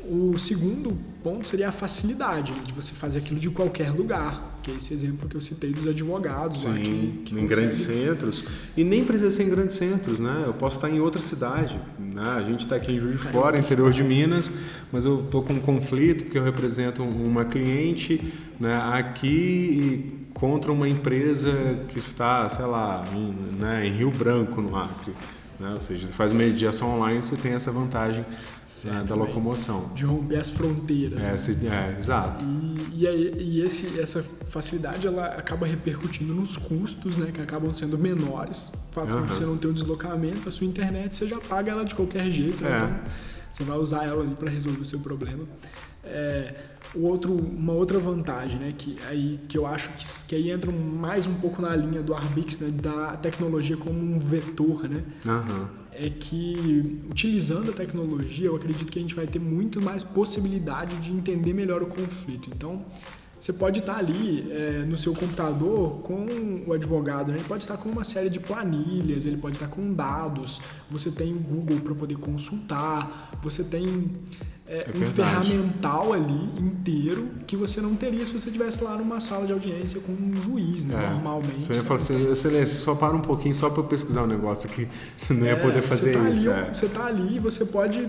O 0.06 0.36
segundo 0.36 0.98
ponto 1.22 1.46
seria 1.46 1.68
a 1.68 1.72
facilidade 1.72 2.52
de 2.52 2.72
você 2.72 2.92
fazer 2.92 3.20
aquilo 3.20 3.38
de 3.38 3.48
qualquer 3.48 3.90
lugar, 3.90 4.58
que 4.62 4.70
é 4.72 4.74
esse 4.74 4.92
exemplo 4.92 5.28
que 5.28 5.36
eu 5.36 5.40
citei 5.40 5.70
dos 5.70 5.86
advogados 5.86 6.62
Sim, 6.62 6.68
lá 6.68 6.74
que, 6.74 7.22
que 7.24 7.34
em 7.38 7.46
grandes 7.46 7.78
centros. 7.78 8.44
E 8.76 8.84
nem 8.84 9.04
precisa 9.04 9.30
ser 9.30 9.44
em 9.44 9.50
grandes 9.50 9.76
centros, 9.76 10.20
né? 10.20 10.42
Eu 10.44 10.52
posso 10.52 10.76
estar 10.76 10.90
em 10.90 11.00
outra 11.00 11.22
cidade. 11.22 11.80
Né? 11.98 12.22
A 12.22 12.42
gente 12.42 12.64
está 12.64 12.76
aqui 12.76 12.92
em 12.92 13.00
Juiz 13.00 13.18
de 13.18 13.28
Fora, 13.28 13.58
interior 13.58 13.92
de 13.92 14.02
Minas, 14.02 14.52
mas 14.92 15.04
eu 15.04 15.20
estou 15.20 15.42
com 15.42 15.54
um 15.54 15.60
conflito 15.60 16.24
porque 16.24 16.38
eu 16.38 16.44
represento 16.44 17.02
uma 17.02 17.44
cliente 17.44 18.32
né, 18.60 18.74
aqui 18.92 20.23
contra 20.44 20.70
uma 20.70 20.86
empresa 20.86 21.50
que 21.88 21.98
está, 21.98 22.46
sei 22.50 22.66
lá, 22.66 23.02
em, 23.14 23.32
né, 23.58 23.86
em 23.86 23.92
Rio 23.92 24.10
Branco, 24.10 24.60
no 24.60 24.76
Acre. 24.76 25.14
Né? 25.58 25.72
Ou 25.72 25.80
seja, 25.80 26.06
você 26.06 26.12
faz 26.12 26.34
mediação 26.34 26.96
online, 26.96 27.24
você 27.24 27.34
tem 27.34 27.52
essa 27.52 27.72
vantagem 27.72 28.26
né, 28.84 29.04
da 29.08 29.14
locomoção. 29.14 29.90
De 29.94 30.04
romper 30.04 30.36
as 30.36 30.50
fronteiras. 30.50 31.18
É, 31.18 31.30
né? 31.30 31.38
se, 31.38 31.66
é 31.66 31.96
exato. 31.98 32.44
E, 32.44 33.00
e, 33.00 33.08
aí, 33.08 33.34
e 33.38 33.62
esse, 33.62 33.98
essa 33.98 34.22
facilidade 34.22 35.06
ela 35.06 35.28
acaba 35.28 35.66
repercutindo 35.66 36.34
nos 36.34 36.58
custos, 36.58 37.16
né, 37.16 37.30
que 37.32 37.40
acabam 37.40 37.72
sendo 37.72 37.96
menores. 37.96 38.70
O 38.90 38.92
fato 38.92 39.14
Aham. 39.14 39.22
de 39.22 39.34
você 39.34 39.46
não 39.46 39.56
ter 39.56 39.68
um 39.68 39.72
deslocamento, 39.72 40.46
a 40.46 40.52
sua 40.52 40.66
internet 40.66 41.16
você 41.16 41.26
já 41.26 41.40
paga 41.40 41.72
ela 41.72 41.86
de 41.86 41.94
qualquer 41.94 42.30
jeito? 42.30 42.62
É. 42.66 42.68
então 42.68 43.00
você 43.48 43.64
vai 43.64 43.78
usar 43.78 44.04
ela 44.04 44.22
ali 44.22 44.34
para 44.34 44.50
resolver 44.50 44.82
o 44.82 44.84
seu 44.84 45.00
problema. 45.00 45.44
É, 46.06 46.54
outro, 46.94 47.34
uma 47.34 47.72
outra 47.72 47.98
vantagem, 47.98 48.58
né, 48.58 48.74
que, 48.76 48.96
aí, 49.08 49.40
que 49.48 49.58
eu 49.58 49.66
acho 49.66 49.88
que, 49.90 50.28
que 50.28 50.36
aí 50.36 50.50
entra 50.50 50.70
mais 50.70 51.26
um 51.26 51.34
pouco 51.34 51.60
na 51.60 51.74
linha 51.74 52.02
do 52.02 52.14
Arbix, 52.14 52.58
né, 52.58 52.70
da 52.70 53.16
tecnologia 53.16 53.76
como 53.76 53.98
um 53.98 54.18
vetor, 54.18 54.88
né, 54.88 55.02
Aham. 55.26 55.68
é 55.92 56.08
que 56.08 57.00
utilizando 57.10 57.70
a 57.70 57.74
tecnologia, 57.74 58.46
eu 58.46 58.56
acredito 58.56 58.90
que 58.90 58.98
a 58.98 59.02
gente 59.02 59.14
vai 59.14 59.26
ter 59.26 59.38
muito 59.38 59.82
mais 59.82 60.04
possibilidade 60.04 60.96
de 60.96 61.12
entender 61.12 61.52
melhor 61.52 61.82
o 61.82 61.86
conflito. 61.86 62.48
Então, 62.54 62.84
você 63.38 63.52
pode 63.52 63.80
estar 63.80 63.98
ali 63.98 64.50
é, 64.50 64.86
no 64.88 64.96
seu 64.96 65.12
computador 65.12 66.00
com 66.00 66.64
o 66.66 66.72
advogado, 66.72 67.30
né? 67.30 67.36
ele 67.36 67.44
pode 67.44 67.64
estar 67.64 67.76
com 67.76 67.90
uma 67.90 68.02
série 68.02 68.30
de 68.30 68.40
planilhas, 68.40 69.26
ele 69.26 69.36
pode 69.36 69.56
estar 69.56 69.68
com 69.68 69.92
dados, 69.92 70.62
você 70.88 71.10
tem 71.10 71.34
o 71.34 71.38
Google 71.40 71.78
para 71.80 71.94
poder 71.94 72.16
consultar, 72.16 73.38
você 73.42 73.62
tem 73.62 74.12
é, 74.66 74.78
É 74.78 74.96
um 74.96 75.10
ferramental 75.12 76.12
ali 76.12 76.50
inteiro 76.58 77.28
que 77.46 77.56
você 77.56 77.80
não 77.82 77.94
teria 77.94 78.24
se 78.24 78.32
você 78.32 78.48
estivesse 78.48 78.82
lá 78.82 78.96
numa 78.96 79.20
sala 79.20 79.46
de 79.46 79.52
audiência 79.52 80.00
com 80.00 80.12
um 80.12 80.34
juiz, 80.42 80.84
né? 80.86 80.94
É. 80.94 81.10
normalmente. 81.10 81.62
Você 81.62 81.72
ia 81.72 81.76
sabe? 81.76 81.88
falar 81.88 82.00
assim, 82.00 82.32
excelência, 82.32 82.78
só 82.78 82.94
para 82.94 83.14
um 83.14 83.20
pouquinho 83.20 83.54
só 83.54 83.68
para 83.68 83.80
eu 83.82 83.86
pesquisar 83.86 84.22
um 84.22 84.26
negócio 84.26 84.68
aqui. 84.70 84.88
Você 85.16 85.34
não 85.34 85.44
ia 85.46 85.52
É, 85.52 85.56
poder 85.56 85.82
fazer 85.82 86.14
tá 86.14 86.30
isso. 86.30 86.50
Ali, 86.50 86.60
é. 86.60 86.74
Você 86.74 86.88
tá 86.88 87.04
ali, 87.06 87.38
você 87.38 87.64
pode. 87.66 88.08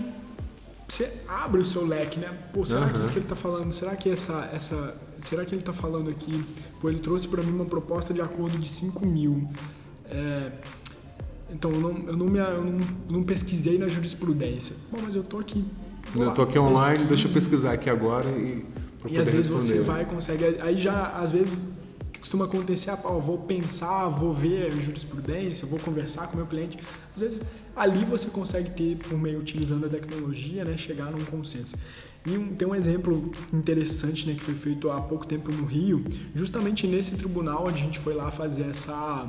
Você 0.88 1.12
abre 1.28 1.60
o 1.60 1.64
seu 1.64 1.84
leque, 1.84 2.18
né? 2.20 2.28
Pô, 2.52 2.64
será 2.64 2.86
que 2.86 2.94
Aham. 2.94 3.02
isso 3.02 3.12
que 3.12 3.18
ele 3.18 3.26
tá 3.26 3.36
falando? 3.36 3.72
Será 3.72 3.96
que 3.96 4.08
essa. 4.08 4.48
essa 4.54 4.96
será 5.20 5.44
que 5.44 5.54
ele 5.54 5.62
tá 5.62 5.72
falando 5.72 6.08
aqui? 6.08 6.44
Pô, 6.80 6.88
ele 6.88 7.00
trouxe 7.00 7.26
para 7.28 7.42
mim 7.42 7.50
uma 7.52 7.64
proposta 7.64 8.14
de 8.14 8.20
acordo 8.20 8.56
de 8.58 8.68
5 8.68 9.04
mil. 9.04 9.46
É, 10.08 10.52
então, 11.50 11.70
eu 11.70 11.80
não, 11.80 11.90
eu, 12.06 12.16
não 12.16 12.26
me, 12.26 12.38
eu 12.38 12.64
não, 12.64 12.80
não 13.10 13.22
pesquisei 13.24 13.78
na 13.78 13.88
jurisprudência. 13.88 14.76
Bom, 14.90 14.98
mas 15.02 15.14
eu 15.14 15.22
tô 15.22 15.38
aqui. 15.38 15.64
Eu 16.24 16.34
tô 16.34 16.42
aqui 16.42 16.58
online, 16.58 17.04
deixa 17.04 17.28
eu 17.28 17.32
pesquisar 17.32 17.72
aqui 17.72 17.88
agora 17.90 18.28
e 18.30 18.64
pra 18.98 19.10
E 19.10 19.18
às 19.18 19.28
vezes 19.28 19.46
você 19.50 19.74
responder. 19.74 19.92
vai 19.92 20.02
e 20.02 20.06
consegue. 20.06 20.44
Aí 20.60 20.78
já, 20.78 21.08
às 21.08 21.30
vezes, 21.30 21.58
o 22.00 22.04
que 22.12 22.20
costuma 22.20 22.44
acontecer, 22.46 22.90
ah, 22.90 22.96
vou 22.96 23.38
pensar, 23.38 24.08
vou 24.08 24.32
ver 24.32 24.70
jurisprudência, 24.82 25.66
vou 25.66 25.78
conversar 25.78 26.26
com 26.28 26.34
o 26.34 26.36
meu 26.38 26.46
cliente. 26.46 26.78
Às 27.14 27.20
vezes, 27.22 27.40
ali 27.74 28.04
você 28.04 28.28
consegue 28.28 28.70
ter, 28.70 28.96
por 28.96 29.18
meio 29.18 29.38
utilizando 29.38 29.86
a 29.86 29.88
tecnologia, 29.88 30.64
né, 30.64 30.76
chegar 30.76 31.10
num 31.10 31.24
consenso. 31.24 31.76
E 32.26 32.36
um- 32.36 32.48
tem 32.54 32.66
um 32.66 32.74
exemplo 32.74 33.30
interessante 33.52 34.26
né, 34.26 34.34
que 34.34 34.42
foi 34.42 34.54
feito 34.54 34.90
há 34.90 35.00
pouco 35.00 35.24
tempo 35.26 35.52
no 35.52 35.64
Rio, 35.64 36.02
justamente 36.34 36.86
nesse 36.86 37.16
tribunal 37.16 37.66
onde 37.68 37.78
a 37.80 37.84
gente 37.84 37.98
foi 37.98 38.14
lá 38.14 38.30
fazer 38.30 38.62
essa. 38.70 39.28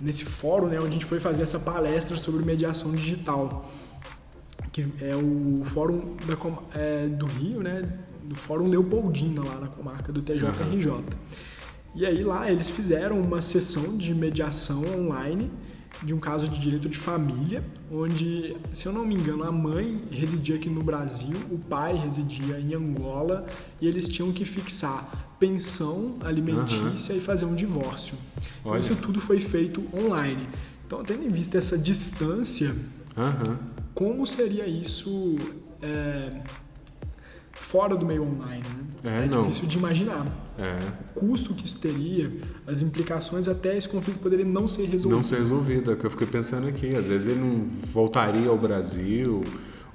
nesse 0.00 0.24
fórum, 0.24 0.66
né, 0.66 0.76
onde 0.78 0.88
a 0.88 0.90
gente 0.90 1.04
foi 1.04 1.18
fazer 1.20 1.42
essa 1.44 1.58
palestra 1.58 2.16
sobre 2.16 2.44
mediação 2.44 2.90
digital 2.92 3.70
que 4.74 4.84
é 5.00 5.14
o 5.14 5.64
fórum 5.66 6.16
da 6.26 6.36
é, 6.74 7.06
do 7.06 7.26
Rio, 7.26 7.62
né? 7.62 7.88
Do 8.24 8.34
Fórum 8.34 8.66
Leopoldina, 8.66 9.40
lá 9.44 9.60
na 9.60 9.68
comarca 9.68 10.12
do 10.12 10.20
TJRJ. 10.20 11.04
E 11.94 12.04
aí 12.04 12.24
lá 12.24 12.50
eles 12.50 12.70
fizeram 12.70 13.20
uma 13.20 13.40
sessão 13.40 13.96
de 13.96 14.12
mediação 14.12 14.82
online 14.98 15.48
de 16.02 16.12
um 16.12 16.18
caso 16.18 16.48
de 16.48 16.58
direito 16.58 16.88
de 16.88 16.98
família, 16.98 17.62
onde, 17.90 18.56
se 18.72 18.86
eu 18.86 18.92
não 18.92 19.06
me 19.06 19.14
engano, 19.14 19.44
a 19.44 19.52
mãe 19.52 20.02
residia 20.10 20.56
aqui 20.56 20.68
no 20.68 20.82
Brasil, 20.82 21.36
o 21.52 21.58
pai 21.58 21.96
residia 21.96 22.58
em 22.58 22.74
Angola, 22.74 23.46
e 23.80 23.86
eles 23.86 24.08
tinham 24.08 24.32
que 24.32 24.44
fixar 24.44 25.36
pensão 25.38 26.18
alimentícia 26.24 27.12
e 27.12 27.20
fazer 27.20 27.44
um 27.44 27.54
divórcio. 27.54 28.16
Então 28.60 28.72
Olha. 28.72 28.80
isso 28.80 28.96
tudo 28.96 29.20
foi 29.20 29.38
feito 29.38 29.84
online. 29.94 30.48
Então, 30.84 31.02
tendo 31.04 31.24
em 31.24 31.28
vista 31.28 31.58
essa 31.58 31.78
distância, 31.78 32.74
Aham. 33.16 33.73
Como 33.94 34.26
seria 34.26 34.66
isso 34.66 35.36
é, 35.80 36.32
fora 37.52 37.96
do 37.96 38.04
meio 38.04 38.22
online, 38.24 38.64
né? 39.02 39.24
É, 39.24 39.26
não. 39.26 39.42
difícil 39.42 39.66
de 39.66 39.78
imaginar. 39.78 40.26
É. 40.58 40.78
O 41.16 41.20
custo 41.20 41.54
que 41.54 41.66
isso 41.66 41.80
teria, 41.80 42.32
as 42.66 42.82
implicações, 42.82 43.48
até 43.48 43.76
esse 43.76 43.88
conflito 43.88 44.18
poderia 44.18 44.44
não 44.44 44.66
ser 44.66 44.86
resolvido. 44.86 45.16
Não 45.16 45.24
ser 45.24 45.38
resolvido, 45.38 45.90
é 45.90 45.94
o 45.94 45.96
que 45.96 46.04
eu 46.04 46.10
fiquei 46.10 46.26
pensando 46.26 46.68
aqui. 46.68 46.96
Às 46.96 47.08
vezes 47.08 47.28
ele 47.28 47.40
não 47.40 47.66
voltaria 47.92 48.48
ao 48.48 48.58
Brasil, 48.58 49.42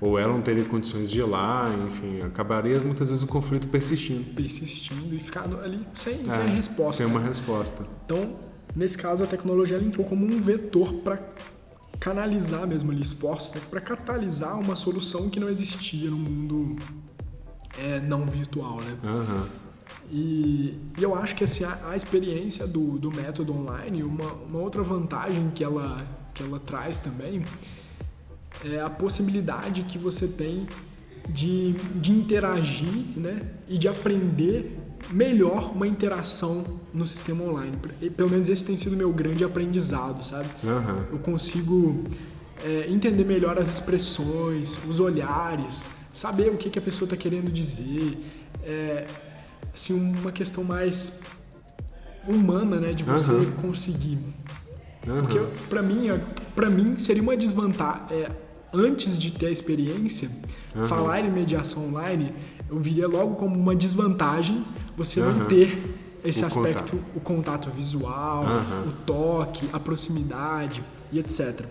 ou 0.01 0.17
ela 0.17 0.33
não 0.33 0.41
teria 0.41 0.63
condições 0.63 1.09
de 1.09 1.19
ir 1.19 1.23
lá, 1.23 1.65
enfim, 1.87 2.21
acabaria 2.21 2.79
muitas 2.79 3.09
vezes 3.09 3.23
o 3.23 3.27
conflito 3.27 3.67
persistindo. 3.67 4.33
persistindo 4.33 5.13
e 5.13 5.17
ficar 5.17 5.45
ali 5.63 5.79
sem, 5.93 6.13
É, 6.27 6.31
sem 6.31 6.47
resposta. 6.55 7.03
Sem 7.03 7.05
uma 7.05 7.19
resposta. 7.19 7.85
Então, 8.05 8.35
nesse 8.75 8.97
caso, 8.97 9.23
a 9.23 9.27
tecnologia 9.27 9.77
entrou 9.77 10.05
como 10.05 10.25
um 10.25 10.41
vetor 10.41 10.93
para 10.95 11.19
canalizar 11.99 12.65
mesmo 12.65 12.91
ali 12.91 13.01
esforços, 13.01 13.55
né? 13.55 13.61
para 13.69 13.81
catalisar 13.81 14.57
uma 14.59 14.75
solução 14.75 15.29
que 15.29 15.39
não 15.39 15.49
existia 15.49 16.09
no 16.09 16.17
mundo 16.17 16.77
é, 17.77 17.99
não 17.99 18.25
virtual, 18.25 18.77
né? 18.81 18.97
Aham. 19.03 19.49
E, 20.11 20.79
e 20.97 21.03
eu 21.03 21.13
acho 21.15 21.35
que 21.35 21.43
assim, 21.43 21.63
a, 21.63 21.89
a 21.89 21.95
experiência 21.95 22.65
do, 22.65 22.97
do 22.97 23.11
método 23.11 23.53
online, 23.53 24.01
uma, 24.03 24.33
uma 24.33 24.59
outra 24.59 24.81
vantagem 24.81 25.51
que 25.51 25.63
ela, 25.63 26.05
que 26.33 26.41
ela 26.41 26.59
traz 26.59 26.99
também 26.99 27.43
é 28.63 28.81
a 28.81 28.89
possibilidade 28.89 29.83
que 29.83 29.97
você 29.97 30.27
tem 30.27 30.67
de, 31.29 31.73
de 31.95 32.11
interagir 32.11 33.05
né, 33.15 33.39
e 33.67 33.77
de 33.77 33.87
aprender 33.87 34.77
melhor 35.11 35.71
uma 35.73 35.87
interação 35.87 36.63
no 36.93 37.05
sistema 37.05 37.43
online. 37.43 37.77
Pelo 38.15 38.29
menos 38.29 38.49
esse 38.49 38.63
tem 38.63 38.77
sido 38.77 38.95
meu 38.95 39.11
grande 39.11 39.43
aprendizado, 39.43 40.25
sabe? 40.25 40.49
Aham. 40.63 41.05
eu 41.11 41.19
consigo 41.19 42.03
é, 42.63 42.85
entender 42.89 43.23
melhor 43.23 43.57
as 43.57 43.69
expressões, 43.69 44.77
os 44.87 44.99
olhares, 44.99 45.91
saber 46.13 46.49
o 46.49 46.57
que, 46.57 46.69
que 46.69 46.79
a 46.79 46.81
pessoa 46.81 47.05
está 47.05 47.17
querendo 47.17 47.51
dizer. 47.51 48.17
É, 48.63 49.07
assim, 49.73 49.93
uma 49.93 50.31
questão 50.31 50.63
mais 50.63 51.21
humana, 52.27 52.79
né, 52.79 52.93
de 52.93 53.03
você 53.03 53.31
Aham. 53.31 53.51
conseguir. 53.61 54.19
Aham. 55.07 55.21
Porque 55.21 55.39
para 55.69 55.81
mim, 55.81 56.07
para 56.53 56.69
mim 56.69 56.97
seria 56.99 57.21
uma 57.21 57.35
desvantagem. 57.35 58.05
É, 58.11 58.29
antes 58.73 59.17
de 59.17 59.31
ter 59.31 59.47
a 59.47 59.51
experiência, 59.51 60.29
falar 60.87 61.25
em 61.25 61.31
mediação 61.31 61.87
online, 61.87 62.31
eu 62.69 62.79
viria 62.79 63.07
logo 63.07 63.35
como 63.35 63.57
uma 63.57 63.75
desvantagem 63.75 64.63
você 64.95 65.19
não 65.21 65.29
Aham. 65.29 65.45
ter 65.45 65.95
esse 66.23 66.43
O 66.43 66.47
aspecto, 66.47 66.99
o 67.15 67.19
contato 67.21 67.69
visual, 67.69 68.45
Aham. 68.45 68.83
o 68.87 68.91
toque, 69.05 69.69
a 69.71 69.79
proximidade 69.79 70.83
e 71.11 71.19
etc. 71.19 71.65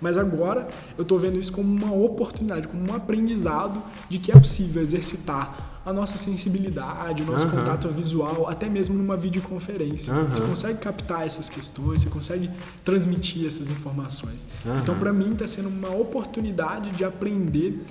Mas 0.00 0.18
agora 0.18 0.68
eu 0.98 1.02
estou 1.02 1.18
vendo 1.18 1.40
isso 1.40 1.50
como 1.50 1.70
uma 1.72 1.92
oportunidade, 1.94 2.68
como 2.68 2.90
um 2.90 2.94
aprendizado 2.94 3.82
de 4.08 4.18
que 4.18 4.30
é 4.30 4.36
possível 4.38 4.82
exercitar 4.82 5.80
a 5.86 5.92
nossa 5.92 6.16
sensibilidade, 6.16 7.22
o 7.22 7.26
nosso 7.26 7.46
Aham. 7.46 7.58
contato 7.58 7.88
visual, 7.88 8.48
até 8.48 8.68
mesmo 8.68 8.94
numa 8.94 9.16
videoconferência. 9.16 10.12
Aham. 10.12 10.28
Você 10.32 10.42
consegue 10.42 10.78
captar 10.78 11.26
essas 11.26 11.48
questões, 11.48 12.02
você 12.02 12.10
consegue 12.10 12.50
transmitir 12.84 13.46
essas 13.46 13.70
informações. 13.70 14.46
Então, 14.82 14.94
para 14.98 15.12
mim, 15.12 15.32
está 15.32 15.46
sendo 15.46 15.68
uma 15.68 15.90
oportunidade 15.90 16.90
de 16.90 17.04
aprender 17.04 17.84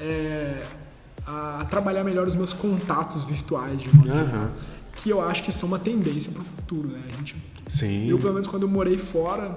é, 0.00 0.62
a 1.30 1.64
trabalhar 1.66 2.02
melhor 2.04 2.26
os 2.26 2.34
meus 2.34 2.52
contatos 2.54 3.24
virtuais 3.24 3.80
de 3.82 3.94
modo 3.94 4.10
Aham. 4.10 4.24
geral, 4.26 4.50
que 4.96 5.10
eu 5.10 5.20
acho 5.20 5.42
que 5.42 5.52
são 5.52 5.68
uma 5.68 5.78
tendência 5.78 6.32
para 6.32 6.40
o 6.40 6.44
futuro. 6.44 6.88
Né? 6.88 7.00
A 7.06 7.12
gente 7.16 7.36
Sim. 7.66 8.08
eu, 8.08 8.18
pelo 8.18 8.32
menos, 8.32 8.46
quando 8.46 8.62
eu 8.62 8.68
morei 8.68 8.96
fora 8.96 9.54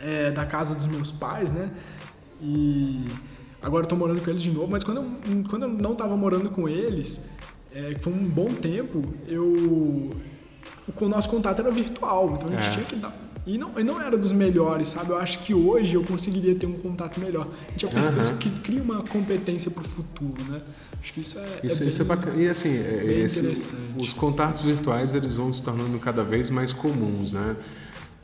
é, 0.00 0.30
da 0.30 0.44
casa 0.44 0.74
dos 0.74 0.84
meus 0.86 1.10
pais, 1.10 1.50
né? 1.50 1.70
E 2.42 3.06
agora 3.62 3.84
eu 3.84 3.88
tô 3.88 3.96
morando 3.96 4.20
com 4.22 4.28
eles 4.30 4.42
de 4.42 4.50
novo, 4.50 4.70
mas 4.70 4.84
quando 4.84 4.98
eu, 4.98 5.44
quando 5.48 5.62
eu 5.62 5.68
não 5.70 5.94
tava 5.94 6.14
morando 6.16 6.50
com 6.50 6.68
eles, 6.68 7.30
é, 7.72 7.96
foi 8.02 8.12
um 8.12 8.28
bom 8.28 8.48
tempo, 8.48 9.02
eu. 9.26 10.10
O 11.00 11.08
nosso 11.08 11.28
contato 11.30 11.60
era 11.60 11.70
virtual, 11.70 12.34
então 12.36 12.48
a 12.50 12.60
gente 12.60 12.68
É. 12.68 12.70
tinha 12.72 12.84
que 12.84 12.96
dar- 12.96 13.16
E 13.46 13.56
não, 13.56 13.78
e 13.78 13.84
não 13.84 14.00
era 14.00 14.16
dos 14.16 14.32
melhores, 14.32 14.88
sabe? 14.88 15.10
Eu 15.10 15.18
acho 15.18 15.38
que 15.38 15.54
hoje 15.54 15.94
eu 15.94 16.02
conseguiria 16.02 16.54
ter 16.56 16.66
um 16.66 16.72
contato 16.72 17.20
melhor. 17.20 17.46
A 17.68 17.72
gente 17.72 17.86
aperfeiçoa 17.86 18.32
uhum. 18.32 18.38
que 18.40 18.50
cria 18.60 18.82
uma 18.82 19.02
competência 19.04 19.70
para 19.70 19.82
o 19.82 19.88
futuro, 19.88 20.42
né? 20.50 20.60
Acho 21.00 21.12
que 21.12 21.20
isso 21.20 21.38
é. 21.38 21.60
Isso 21.62 21.76
é, 21.76 21.80
bem, 21.80 21.88
isso 21.88 22.02
é 22.02 22.04
bacana. 22.04 22.42
E 22.42 22.48
assim, 22.48 22.76
é, 22.76 23.20
esse, 23.20 23.76
os 23.96 24.12
contatos 24.12 24.62
virtuais 24.62 25.14
eles 25.14 25.34
vão 25.34 25.52
se 25.52 25.62
tornando 25.62 25.96
cada 26.00 26.24
vez 26.24 26.50
mais 26.50 26.72
comuns, 26.72 27.32
né? 27.32 27.56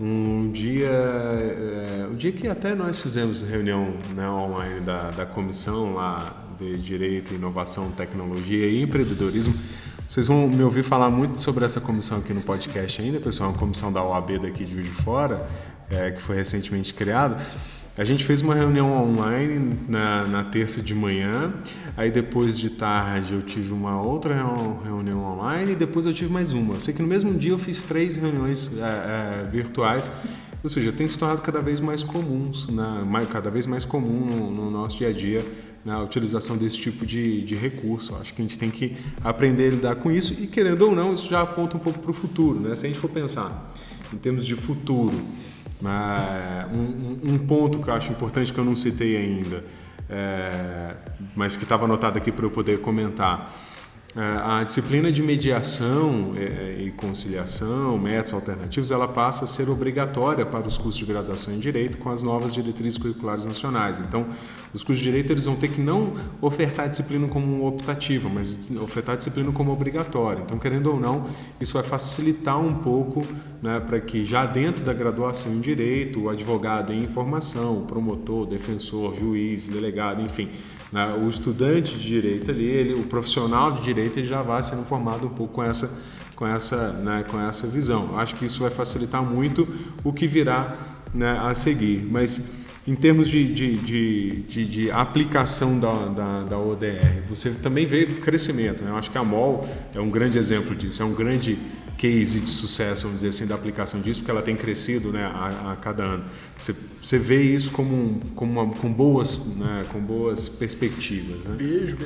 Um 0.01 0.51
dia, 0.51 0.89
é, 0.91 2.09
um 2.11 2.15
dia 2.15 2.33
que 2.33 2.49
até 2.49 2.75
nós 2.75 3.01
fizemos 3.01 3.43
reunião 3.43 3.93
né, 4.17 4.29
online 4.29 4.81
da, 4.81 5.13
da 5.13 5.25
comissão 5.25 5.95
lá 5.95 6.45
de 6.59 6.77
Direito, 6.79 7.33
Inovação, 7.33 7.93
Tecnologia 7.93 8.69
e 8.69 8.83
Empreendedorismo, 8.83 9.55
vocês 10.09 10.27
vão 10.27 10.49
me 10.49 10.63
ouvir 10.63 10.83
falar 10.83 11.11
muito 11.11 11.39
sobre 11.39 11.65
essa 11.65 11.81
comissão 11.81 12.19
aqui 12.19 12.35
no 12.35 12.43
podcast 12.43 13.01
ainda, 13.01 13.21
pessoal, 13.21 13.51
uma 13.51 13.59
comissão 13.59 13.93
da 13.93 14.03
OAB 14.03 14.39
daqui 14.41 14.65
de 14.65 14.75
Juiz 14.75 14.89
de 14.89 15.03
Fora, 15.03 15.47
é, 15.91 16.11
que 16.11 16.21
foi 16.21 16.37
recentemente 16.37 16.93
criada. 16.93 17.39
A 17.97 18.05
gente 18.05 18.25
fez 18.25 18.41
uma 18.41 18.55
reunião 18.55 18.91
online 18.91 19.79
na, 19.87 20.27
na, 20.27 20.45
terça 20.45 20.81
de 20.81 20.95
manhã, 20.95 21.53
aí 21.95 22.11
depois 22.11 22.59
de 22.59 22.71
tarde 22.71 23.35
eu 23.35 23.43
tive 23.43 23.71
uma 23.73 24.01
outra 24.01 24.35
reunião 24.83 25.23
online 25.23 25.73
e 25.73 25.75
depois 25.75 26.07
eu 26.07 26.15
tive 26.15 26.33
mais 26.33 26.53
uma. 26.53 26.75
Eu 26.75 26.81
sei 26.81 26.95
que 26.95 27.03
no 27.03 27.09
mesmo 27.09 27.35
dia 27.35 27.53
eu 27.53 27.59
fiz 27.59 27.83
três 27.83 28.17
reuniões 28.17 28.79
é, 28.79 28.83
é, 28.83 29.49
virtuais, 29.51 30.11
ou 30.63 30.71
seja, 30.71 30.91
tem 30.91 31.07
se 31.07 31.19
tornado 31.19 31.43
cada 31.43 31.61
vez 31.61 31.81
mais 31.81 32.03
comuns, 32.03 32.69
né? 32.69 33.05
cada 33.31 33.51
vez 33.51 33.67
mais 33.67 33.85
comum 33.85 34.25
no, 34.25 34.51
no 34.51 34.71
nosso 34.71 34.97
dia 34.97 35.09
a 35.09 35.13
dia 35.13 35.45
né? 35.85 35.95
a 35.95 36.01
utilização 36.01 36.57
desse 36.57 36.79
tipo 36.79 37.05
de, 37.05 37.43
de 37.43 37.55
recurso. 37.55 38.15
Acho 38.17 38.35
que 38.35 38.43
a 38.43 38.45
gente 38.45 38.59
tem 38.59 38.71
que 38.71 38.97
aprender 39.23 39.69
a 39.69 39.71
lidar 39.71 39.95
com 39.97 40.11
isso 40.11 40.35
e, 40.43 40.47
querendo 40.47 40.83
ou 40.83 40.95
não, 40.95 41.15
isso 41.15 41.29
já 41.29 41.43
aponta 41.43 41.77
um 41.77 41.81
pouco 41.81 41.99
para 41.99 42.11
o 42.11 42.15
futuro. 42.15 42.61
Né? 42.61 42.75
Se 42.75 42.87
a 42.87 42.89
gente 42.89 43.01
for 43.01 43.11
pensar 43.11 43.73
em 44.13 44.17
termos 44.17 44.47
de 44.47 44.55
futuro, 44.55 45.15
um, 46.73 47.35
um, 47.35 47.39
ponto 47.39 47.81
que 47.81 47.89
eu 47.89 47.95
acho 47.95 48.13
importante 48.13 48.53
que 48.53 48.59
eu 48.59 48.65
não 48.65 48.77
citei 48.77 49.17
ainda, 49.17 49.65
é, 50.09 50.95
mas 51.35 51.57
que 51.57 51.65
estava 51.65 51.85
anotado 51.85 52.19
aqui 52.19 52.31
para 52.31 52.45
eu 52.45 52.51
poder 52.51 52.81
comentar. 52.81 53.53
É, 54.15 54.61
a 54.61 54.63
disciplina 54.63 55.11
de 55.11 55.23
mediação 55.23 56.35
é, 56.37 56.83
e 56.83 56.91
conciliação, 56.91 57.97
métodos 57.97 58.35
alternativos, 58.35 58.91
ela 58.91 59.09
passa 59.09 59.47
a 59.47 59.49
ser 59.49 59.71
obrigatória 59.71 60.45
para 60.45 60.69
os 60.69 60.77
cursos 60.77 60.99
de 60.99 61.07
graduação 61.07 61.55
em 61.55 61.59
Direito 61.59 61.97
com 61.97 62.11
as 62.11 62.23
novas 62.23 62.53
diretrizes 62.53 62.99
curriculares 62.99 63.47
nacionais. 63.47 63.99
Então, 63.99 64.27
os 64.75 64.83
cursos 64.83 64.99
de 64.99 65.11
Direito 65.11 65.33
eles 65.33 65.45
vão 65.45 65.55
ter 65.55 65.69
que 65.69 65.81
não 65.81 66.15
ofertar 66.41 66.87
a 66.87 66.89
disciplina 66.89 67.29
como 67.29 67.67
optativa, 67.67 68.29
mas 68.29 68.71
ofertar 68.83 69.15
a 69.15 69.19
disciplina 69.19 69.53
como 69.53 69.71
obrigatória. 69.71 70.43
Então, 70.43 70.59
querendo 70.59 70.87
ou 70.91 70.99
não, 70.99 71.29
isso 71.61 71.75
vai 71.75 71.83
facilitar 71.83 72.59
um 72.59 72.75
pouco 72.75 73.23
né, 73.61 73.81
para 73.81 74.01
que 74.01 74.25
já 74.25 74.47
dentro 74.47 74.83
da 74.85 74.95
graduação 74.95 75.53
em 75.53 75.61
Direito, 75.61 76.23
o 76.23 76.31
advogado 76.31 76.93
em 76.93 77.03
informação, 77.03 77.83
o 77.83 77.87
promotor, 77.87 78.47
defensor, 78.47 79.15
juiz, 79.19 79.69
delegado, 79.69 80.23
enfim, 80.23 80.49
né, 80.91 81.15
o 81.23 81.29
estudante 81.29 81.97
de 81.97 82.09
Direito 82.09 82.51
ali, 82.51 82.65
ele, 82.65 82.95
o 82.95 83.05
profissional 83.05 83.73
de 83.73 83.83
Direito, 83.83 84.19
ele 84.19 84.29
já 84.29 84.43
vai 84.43 84.63
sendo 84.63 84.85
formado 84.85 85.27
um 85.27 85.31
pouco 85.31 85.55
com 85.55 85.63
essa, 85.63 86.03
com 86.35 86.47
essa, 86.47 86.93
né, 86.95 87.25
com 87.29 87.39
essa 87.39 87.67
visão. 87.67 88.19
Acho 88.19 88.35
que 88.37 88.47
isso 88.47 88.61
vai 88.61 88.71
facilitar 88.71 89.23
muito 89.23 89.69
o 90.03 90.13
que 90.15 90.27
virá 90.27 90.79
né, 91.15 91.39
a 91.39 91.55
seguir. 91.55 92.09
Mas 92.11 92.62
em 92.87 92.95
termos 92.97 93.29
de, 93.29 93.53
de, 93.53 93.77
de, 93.77 94.43
de, 94.43 94.65
de 94.67 94.91
aplicação 94.91 95.79
da, 95.79 96.07
da, 96.09 96.43
da, 96.43 96.59
ODR, 96.59 97.23
você 97.29 97.51
também 97.51 97.87
vê 97.87 98.07
crescimento. 98.07 98.83
Né? 98.83 98.91
Eu 98.91 98.97
acho 98.97 99.11
que 99.11 99.19
a 99.19 99.23
MOL 99.23 99.69
é 99.95 100.01
um 100.01 100.11
grande 100.11 100.39
exemplo 100.39 100.75
disso, 100.75 101.01
é 101.01 101.05
um 101.05 101.15
grande 101.15 101.59
case 101.97 102.41
de 102.41 102.51
sucesso, 102.51 103.03
vamos 103.03 103.19
dizer 103.19 103.29
assim, 103.29 103.47
da 103.47 103.55
aplicação 103.55 104.01
disso, 104.01 104.19
porque 104.19 104.33
ela 104.33 104.43
tem 104.43 104.57
crescido 104.57 105.13
né, 105.13 105.25
a, 105.25 105.73
a 105.73 105.77
cada 105.77 106.03
ano. 106.03 106.25
Você, 106.59 106.75
você 107.01 107.17
vê 107.17 107.41
isso 107.41 107.71
como, 107.71 108.19
como 108.35 108.61
uma, 108.61 108.75
com, 108.75 108.93
boas, 108.93 109.55
né, 109.57 109.87
com 109.93 110.01
boas 110.01 110.49
perspectivas. 110.49 111.45
Né? 111.45 111.55
Vejo, 111.57 111.99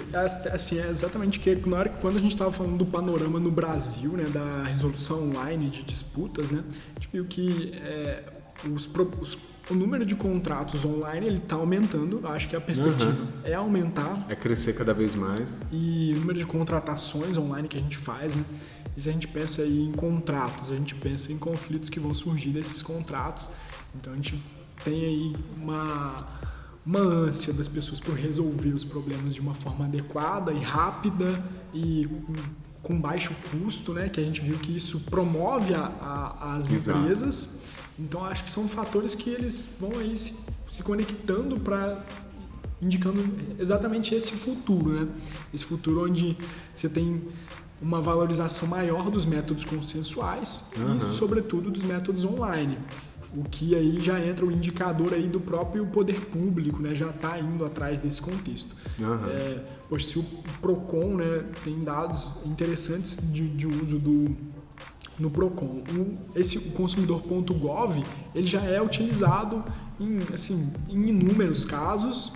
assim, 0.53 0.79
é 0.79 0.91
exatamente 0.91 1.41
que 1.41 1.55
na 1.67 1.79
hora 1.79 1.89
que 1.89 1.99
quando 2.03 2.19
a 2.19 2.21
gente 2.21 2.33
estava 2.33 2.53
falando 2.53 2.77
do 2.77 2.85
panorama 2.85 3.41
no 3.41 3.51
Brasil, 3.51 4.11
né, 4.13 4.25
da 4.25 4.65
resolução 4.65 5.31
online 5.31 5.71
de 5.71 5.83
disputas, 5.83 6.51
né, 6.51 6.63
viu 7.11 7.25
que 7.25 7.73
é, 7.83 8.25
os, 8.71 8.87
os 9.19 9.39
o 9.71 9.75
número 9.75 10.07
de 10.07 10.15
contratos 10.15 10.85
online 10.85 11.27
ele 11.27 11.39
está 11.39 11.57
aumentando. 11.57 12.21
Acho 12.29 12.49
que 12.49 12.57
a 12.57 12.61
perspectiva 12.61 13.11
uhum. 13.11 13.29
é 13.45 13.55
aumentar. 13.55 14.25
É 14.29 14.37
crescer 14.37 14.75
cada 14.75 14.95
vez 14.95 15.15
mais. 15.15 15.61
E 15.73 16.13
o 16.15 16.21
número 16.21 16.39
de 16.39 16.47
contratações 16.47 17.37
online 17.37 17.67
que 17.67 17.77
a 17.77 17.81
gente 17.81 17.97
faz, 17.97 18.35
né? 18.35 18.45
E 18.97 19.01
se 19.01 19.09
a 19.09 19.13
gente 19.13 19.29
pensa 19.29 19.63
aí 19.63 19.83
em 19.83 19.93
contratos, 19.93 20.71
a 20.71 20.75
gente 20.75 20.95
pensa 20.95 21.33
em 21.33 21.39
conflitos 21.39 21.91
que 21.91 21.99
vão 21.99 22.15
surgir 22.15 22.51
desses 22.51 22.81
contratos. 22.81 23.49
Então 23.95 24.13
a 24.13 24.17
gente 24.17 24.41
tem 24.85 25.05
aí 25.05 25.37
uma, 25.57 26.17
uma 26.85 27.01
ânsia 27.01 27.53
das 27.53 27.69
pessoas 27.69 27.99
por 27.99 28.15
resolver 28.15 28.71
os 28.71 28.85
problemas 28.85 29.35
de 29.35 29.41
uma 29.41 29.55
forma 29.55 29.85
adequada 29.85 30.53
e 30.53 30.61
rápida 30.61 31.43
e 31.75 32.09
com 32.83 32.99
baixo 32.99 33.35
custo, 33.51 33.93
né? 33.93 34.09
Que 34.09 34.21
a 34.21 34.25
gente 34.25 34.41
viu 34.41 34.57
que 34.59 34.77
isso 34.77 35.01
promove 35.01 35.75
a, 35.75 35.87
a, 36.01 36.55
as 36.55 36.71
Exato. 36.71 37.01
empresas 37.01 37.67
então 37.99 38.25
acho 38.25 38.45
que 38.45 38.51
são 38.51 38.69
fatores 38.69 39.15
que 39.15 39.31
eles 39.31 39.77
vão 39.81 39.99
aí 39.99 40.17
se, 40.17 40.35
se 40.71 40.83
conectando 40.83 41.59
para 41.59 42.05
indicando 42.81 43.25
exatamente 43.59 44.15
esse 44.15 44.33
futuro, 44.33 44.91
né? 44.91 45.09
Esse 45.53 45.65
futuro 45.65 46.05
onde 46.05 46.37
você 46.75 46.89
tem 46.89 47.23
uma 47.81 48.01
valorização 48.01 48.69
maior 48.69 49.11
dos 49.11 49.25
métodos 49.25 49.65
consensuais 49.65 50.73
uhum. 50.77 51.11
e, 51.11 51.15
sobretudo, 51.15 51.71
dos 51.71 51.83
métodos 51.83 52.25
online. 52.25 52.79
O 53.35 53.45
que 53.45 53.75
aí 53.75 54.01
já 54.01 54.19
entra 54.25 54.47
o 54.47 54.53
indicador 54.53 55.13
aí 55.13 55.27
do 55.27 55.41
próprio 55.41 55.87
poder 55.87 56.21
público, 56.27 56.81
né? 56.81 56.95
Já 56.95 57.11
está 57.11 57.39
indo 57.39 57.65
atrás 57.65 57.99
desse 57.99 58.21
contexto. 58.21 58.75
Uhum. 58.99 59.27
É, 59.27 59.65
pois 59.89 60.07
se 60.07 60.19
o 60.19 60.23
Procon, 60.61 61.17
né, 61.17 61.45
tem 61.65 61.81
dados 61.81 62.39
interessantes 62.47 63.33
de, 63.33 63.49
de 63.49 63.67
uso 63.67 63.99
do 63.99 64.37
no 65.19 65.31
Procon. 65.31 65.83
O, 65.91 66.39
esse 66.39 66.59
consumidor.gov 66.71 68.05
ele 68.35 68.47
já 68.47 68.61
é 68.63 68.81
utilizado 68.81 69.65
em, 70.01 70.19
assim, 70.33 70.73
em 70.89 71.09
inúmeros 71.09 71.65
casos, 71.65 72.33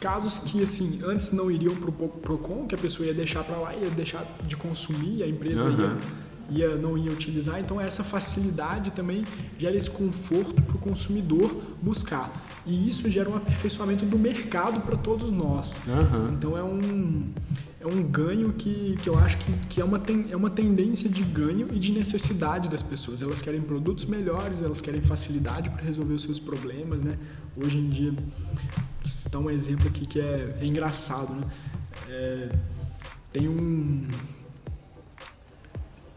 casos 0.00 0.38
que 0.38 0.62
assim 0.62 1.00
antes 1.04 1.32
não 1.32 1.50
iriam 1.50 1.74
para 1.76 1.90
o 1.90 1.92
Procon, 1.92 2.66
que 2.66 2.74
a 2.74 2.78
pessoa 2.78 3.06
ia 3.06 3.14
deixar 3.14 3.44
para 3.44 3.56
lá, 3.56 3.74
ia 3.74 3.90
deixar 3.90 4.26
de 4.46 4.56
consumir, 4.56 5.22
a 5.22 5.28
empresa 5.28 5.66
uhum. 5.66 5.98
ia, 6.50 6.68
ia 6.68 6.76
não 6.76 6.96
ia 6.98 7.12
utilizar. 7.12 7.60
Então 7.60 7.80
essa 7.80 8.02
facilidade 8.02 8.90
também 8.92 9.24
gera 9.58 9.76
esse 9.76 9.90
conforto 9.90 10.60
para 10.62 10.76
o 10.76 10.78
consumidor 10.78 11.54
buscar. 11.80 12.30
E 12.64 12.88
isso 12.88 13.10
gera 13.10 13.28
um 13.28 13.36
aperfeiçoamento 13.36 14.04
do 14.04 14.18
mercado 14.18 14.80
para 14.80 14.96
todos 14.96 15.30
nós. 15.30 15.80
Uhum. 15.86 16.32
Então 16.32 16.56
é 16.56 16.62
um 16.62 17.24
é 17.82 17.86
um 17.86 18.00
ganho 18.00 18.52
que, 18.52 18.96
que 19.02 19.08
eu 19.08 19.18
acho 19.18 19.36
que, 19.38 19.52
que 19.68 19.80
é, 19.80 19.84
uma 19.84 19.98
ten, 19.98 20.26
é 20.30 20.36
uma 20.36 20.48
tendência 20.50 21.10
de 21.10 21.22
ganho 21.24 21.68
e 21.72 21.78
de 21.80 21.90
necessidade 21.90 22.68
das 22.68 22.80
pessoas. 22.80 23.20
Elas 23.20 23.42
querem 23.42 23.60
produtos 23.60 24.04
melhores, 24.04 24.62
elas 24.62 24.80
querem 24.80 25.00
facilidade 25.00 25.68
para 25.68 25.82
resolver 25.82 26.14
os 26.14 26.22
seus 26.22 26.38
problemas, 26.38 27.02
né? 27.02 27.18
Hoje 27.56 27.78
em 27.78 27.88
dia, 27.88 28.12
vou 28.12 29.10
citar 29.10 29.40
um 29.40 29.50
exemplo 29.50 29.88
aqui 29.88 30.06
que 30.06 30.20
é, 30.20 30.56
é 30.60 30.64
engraçado, 30.64 31.34
né? 31.34 31.50
É, 32.08 32.48
tem 33.32 33.48
um... 33.48 34.02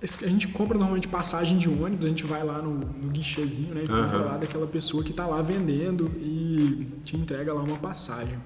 A 0.03 0.27
gente 0.27 0.47
compra 0.49 0.77
normalmente 0.77 1.07
passagem 1.07 1.57
de 1.57 1.67
ônibus, 1.67 2.05
a 2.05 2.09
gente 2.09 2.25
vai 2.27 2.43
lá 2.43 2.61
no, 2.61 2.75
no 2.75 3.09
guichezinho, 3.09 3.73
né? 3.73 3.85
E 3.85 3.87
compra 3.87 4.17
uhum. 4.19 4.25
lá 4.25 4.37
daquela 4.37 4.67
pessoa 4.67 5.03
que 5.03 5.09
está 5.09 5.25
lá 5.25 5.41
vendendo 5.41 6.11
e 6.17 6.87
te 7.03 7.17
entrega 7.17 7.51
lá 7.51 7.63
uma 7.63 7.77
passagem. 7.77 8.37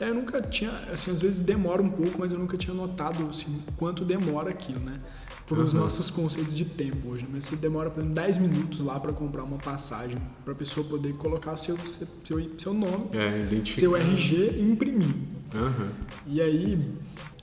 É, 0.00 0.08
eu 0.08 0.14
nunca 0.14 0.40
tinha, 0.40 0.70
assim, 0.92 1.10
às 1.10 1.20
vezes 1.20 1.40
demora 1.40 1.82
um 1.82 1.90
pouco, 1.90 2.18
mas 2.18 2.30
eu 2.30 2.38
nunca 2.38 2.56
tinha 2.56 2.74
notado 2.74 3.28
assim, 3.28 3.62
quanto 3.76 4.04
demora 4.04 4.50
aquilo, 4.50 4.80
né? 4.80 5.00
Por 5.46 5.58
uhum. 5.58 5.64
os 5.64 5.74
nossos 5.74 6.10
conceitos 6.10 6.54
de 6.54 6.64
tempo 6.64 7.08
hoje. 7.08 7.26
Mas 7.30 7.46
você 7.46 7.56
demora, 7.56 7.90
por 7.90 8.00
exemplo, 8.00 8.14
10 8.14 8.38
minutos 8.38 8.80
lá 8.80 9.00
para 9.00 9.12
comprar 9.12 9.42
uma 9.42 9.56
passagem, 9.56 10.18
para 10.44 10.52
a 10.52 10.56
pessoa 10.56 10.86
poder 10.86 11.14
colocar 11.14 11.56
seu, 11.56 11.76
seu, 11.78 12.50
seu 12.58 12.74
nome, 12.74 13.08
é, 13.12 13.64
seu 13.72 13.96
RG 13.96 14.34
e 14.56 14.62
imprimir. 14.62 15.14
Uhum. 15.54 15.88
E 16.26 16.40
aí 16.40 16.92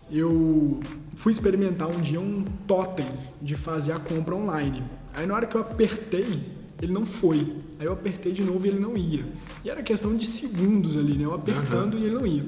eu 0.10 0.80
fui 1.15 1.32
experimentar 1.32 1.88
um 1.90 1.99
dia 1.99 2.22
um 2.22 2.44
totem 2.68 3.07
de 3.41 3.56
fazer 3.56 3.94
a 3.94 3.99
compra 3.99 4.36
online. 4.36 4.84
Aí 5.14 5.26
na 5.26 5.34
hora 5.34 5.48
que 5.48 5.56
eu 5.56 5.61
apertei, 5.61 6.44
ele 6.81 6.91
não 6.91 7.06
foi. 7.06 7.53
Aí 7.80 7.85
eu 7.85 7.93
apertei 7.93 8.31
de 8.31 8.43
novo 8.43 8.65
e 8.65 8.69
ele 8.69 8.80
não 8.80 8.97
ia. 8.97 9.26
E 9.64 9.69
era 9.69 9.81
questão 9.81 10.15
de 10.15 10.26
segundos 10.26 10.97
ali, 10.97 11.18
né? 11.18 11.26
Eu 11.26 11.34
apertando 11.34 11.95
uhum. 11.95 11.99
e 11.99 12.06
ele 12.06 12.15
não 12.15 12.27
ia. 12.27 12.45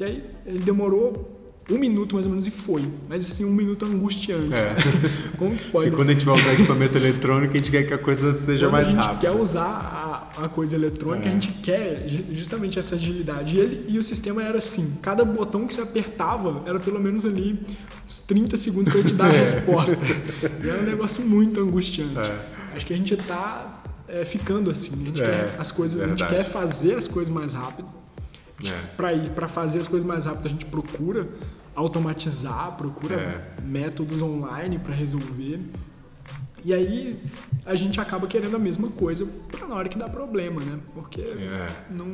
E 0.00 0.04
aí 0.04 0.24
ele 0.46 0.58
demorou 0.58 1.34
um 1.70 1.78
minuto 1.78 2.14
mais 2.14 2.26
ou 2.26 2.30
menos 2.30 2.46
e 2.46 2.50
foi. 2.50 2.84
Mas 3.08 3.24
assim, 3.24 3.44
um 3.44 3.52
minuto 3.52 3.86
angustiante. 3.86 4.52
É. 4.52 4.76
Como 5.38 5.56
que 5.56 5.70
pode? 5.70 5.88
E 5.88 5.90
quando 5.92 6.10
a 6.10 6.12
gente 6.12 6.24
vai 6.24 6.38
usar 6.38 6.52
equipamento 6.52 6.98
eletrônico, 6.98 7.54
a 7.54 7.56
gente 7.56 7.70
quer 7.70 7.84
que 7.84 7.94
a 7.94 7.98
coisa 7.98 8.32
seja 8.32 8.66
quando 8.66 8.72
mais 8.72 8.88
rápida. 8.88 9.04
A 9.04 9.12
gente 9.12 9.20
quer 9.20 9.30
usar 9.30 10.30
a, 10.36 10.44
a 10.44 10.48
coisa 10.48 10.76
eletrônica, 10.76 11.26
é. 11.26 11.30
a 11.30 11.32
gente 11.32 11.52
quer 11.62 12.06
justamente 12.32 12.78
essa 12.78 12.96
agilidade. 12.96 13.56
E, 13.56 13.60
ele, 13.60 13.84
e 13.88 13.98
o 13.98 14.02
sistema 14.02 14.42
era 14.42 14.58
assim: 14.58 14.98
cada 15.00 15.24
botão 15.24 15.66
que 15.66 15.74
você 15.74 15.80
apertava 15.80 16.62
era 16.66 16.78
pelo 16.78 17.00
menos 17.00 17.24
ali 17.24 17.58
uns 18.06 18.20
30 18.20 18.56
segundos 18.56 18.90
para 18.90 19.00
ele 19.00 19.08
te 19.08 19.14
dar 19.14 19.30
a 19.30 19.32
é. 19.34 19.40
resposta. 19.40 20.04
E 20.62 20.68
era 20.68 20.82
um 20.82 20.86
negócio 20.86 21.24
muito 21.24 21.60
angustiante. 21.60 22.18
É. 22.18 22.53
Acho 22.76 22.86
que 22.86 22.94
a 22.94 22.96
gente 22.96 23.14
está 23.14 23.82
é, 24.08 24.24
ficando 24.24 24.70
assim. 24.70 24.92
A 24.92 25.04
gente 25.06 25.22
É, 25.22 25.26
quer 25.26 25.56
as 25.60 25.70
coisas, 25.70 26.02
a 26.02 26.06
gente 26.06 26.24
quer 26.26 26.44
fazer 26.44 26.94
as 26.94 27.06
coisas 27.06 27.32
mais 27.32 27.52
rápido. 27.54 27.88
É. 28.64 28.86
Para 28.96 29.12
ir 29.12 29.30
para 29.30 29.48
fazer 29.48 29.80
as 29.80 29.88
coisas 29.88 30.06
mais 30.08 30.24
rápido, 30.26 30.46
a 30.46 30.50
gente 30.50 30.64
procura 30.66 31.28
automatizar, 31.74 32.72
procura 32.76 33.16
É. 33.16 33.60
métodos 33.62 34.22
online 34.22 34.78
para 34.78 34.94
resolver. 34.94 35.60
E 36.64 36.72
aí 36.72 37.20
a 37.66 37.74
gente 37.74 38.00
acaba 38.00 38.26
querendo 38.26 38.56
a 38.56 38.58
mesma 38.58 38.88
coisa 38.88 39.26
para 39.50 39.66
na 39.66 39.74
hora 39.74 39.88
que 39.88 39.98
dá 39.98 40.08
problema, 40.08 40.60
né? 40.62 40.78
Porque 40.94 41.20
É. 41.20 41.68
não, 41.90 42.06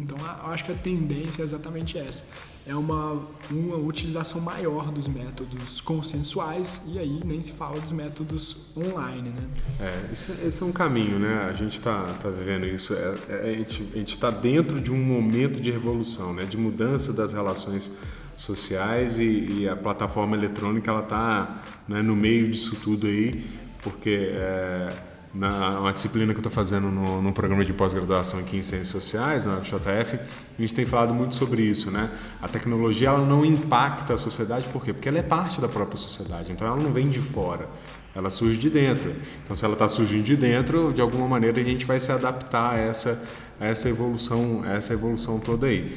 então 0.00 0.16
eu 0.18 0.50
acho 0.52 0.64
que 0.64 0.72
a 0.72 0.74
tendência 0.74 1.42
é 1.42 1.44
exatamente 1.44 1.98
essa. 1.98 2.24
É 2.64 2.74
uma, 2.74 3.22
uma 3.50 3.76
utilização 3.76 4.40
maior 4.40 4.90
dos 4.90 5.06
métodos 5.06 5.80
consensuais 5.80 6.82
e 6.88 6.98
aí 6.98 7.20
nem 7.24 7.40
se 7.40 7.52
fala 7.52 7.80
dos 7.80 7.92
métodos 7.92 8.66
online, 8.76 9.30
né? 9.30 9.42
É, 9.80 10.12
esse, 10.12 10.32
esse 10.44 10.62
é 10.62 10.66
um 10.66 10.72
caminho, 10.72 11.18
né? 11.18 11.46
A 11.48 11.52
gente 11.52 11.74
está 11.74 12.04
tá 12.20 12.28
vivendo 12.28 12.66
isso. 12.66 12.92
É, 12.94 13.14
é, 13.28 13.66
a 13.94 13.98
gente 13.98 14.10
está 14.14 14.30
dentro 14.30 14.80
de 14.80 14.90
um 14.90 14.98
momento 15.02 15.60
de 15.60 15.70
revolução, 15.70 16.32
né? 16.32 16.44
De 16.44 16.56
mudança 16.56 17.12
das 17.12 17.32
relações 17.32 17.98
sociais 18.36 19.18
e, 19.18 19.60
e 19.60 19.68
a 19.68 19.74
plataforma 19.74 20.36
eletrônica 20.36 20.90
ela 20.90 21.02
está 21.02 21.62
né, 21.88 22.02
no 22.02 22.14
meio 22.14 22.50
disso 22.50 22.76
tudo 22.82 23.06
aí, 23.06 23.44
porque 23.90 24.32
é, 24.34 24.88
na 25.32 25.80
uma 25.80 25.92
disciplina 25.92 26.32
que 26.32 26.38
eu 26.38 26.40
estou 26.40 26.52
fazendo 26.52 26.88
no, 26.88 27.32
programa 27.32 27.64
de 27.64 27.72
pós-graduação 27.72 28.40
aqui 28.40 28.56
em 28.56 28.62
Ciências 28.62 28.88
Sociais, 28.88 29.46
na 29.46 29.60
JF, 29.60 30.18
a 30.58 30.60
gente 30.60 30.74
tem 30.74 30.84
falado 30.84 31.14
muito 31.14 31.34
sobre 31.34 31.62
isso, 31.62 31.90
né? 31.90 32.10
A 32.42 32.48
tecnologia 32.48 33.08
ela 33.08 33.24
não 33.24 33.44
impacta 33.44 34.14
a 34.14 34.16
sociedade, 34.16 34.66
por 34.68 34.82
quê? 34.82 34.92
Porque 34.92 35.08
ela 35.08 35.18
é 35.18 35.22
parte 35.22 35.60
da 35.60 35.68
própria 35.68 35.96
sociedade, 35.96 36.50
então 36.50 36.66
ela 36.66 36.76
não 36.76 36.92
vem 36.92 37.08
de 37.08 37.20
fora 37.20 37.68
ela 38.16 38.30
surge 38.30 38.56
de 38.56 38.70
dentro. 38.70 39.14
Então, 39.44 39.54
se 39.54 39.62
ela 39.62 39.74
está 39.74 39.86
surgindo 39.86 40.24
de 40.24 40.36
dentro, 40.36 40.90
de 40.90 41.02
alguma 41.02 41.28
maneira 41.28 41.60
a 41.60 41.64
gente 41.64 41.84
vai 41.84 42.00
se 42.00 42.10
adaptar 42.10 42.72
a 42.72 42.78
essa, 42.78 43.22
a 43.60 43.66
essa 43.66 43.90
evolução, 43.90 44.64
essa 44.64 44.94
evolução 44.94 45.38
toda 45.38 45.66
aí. 45.66 45.94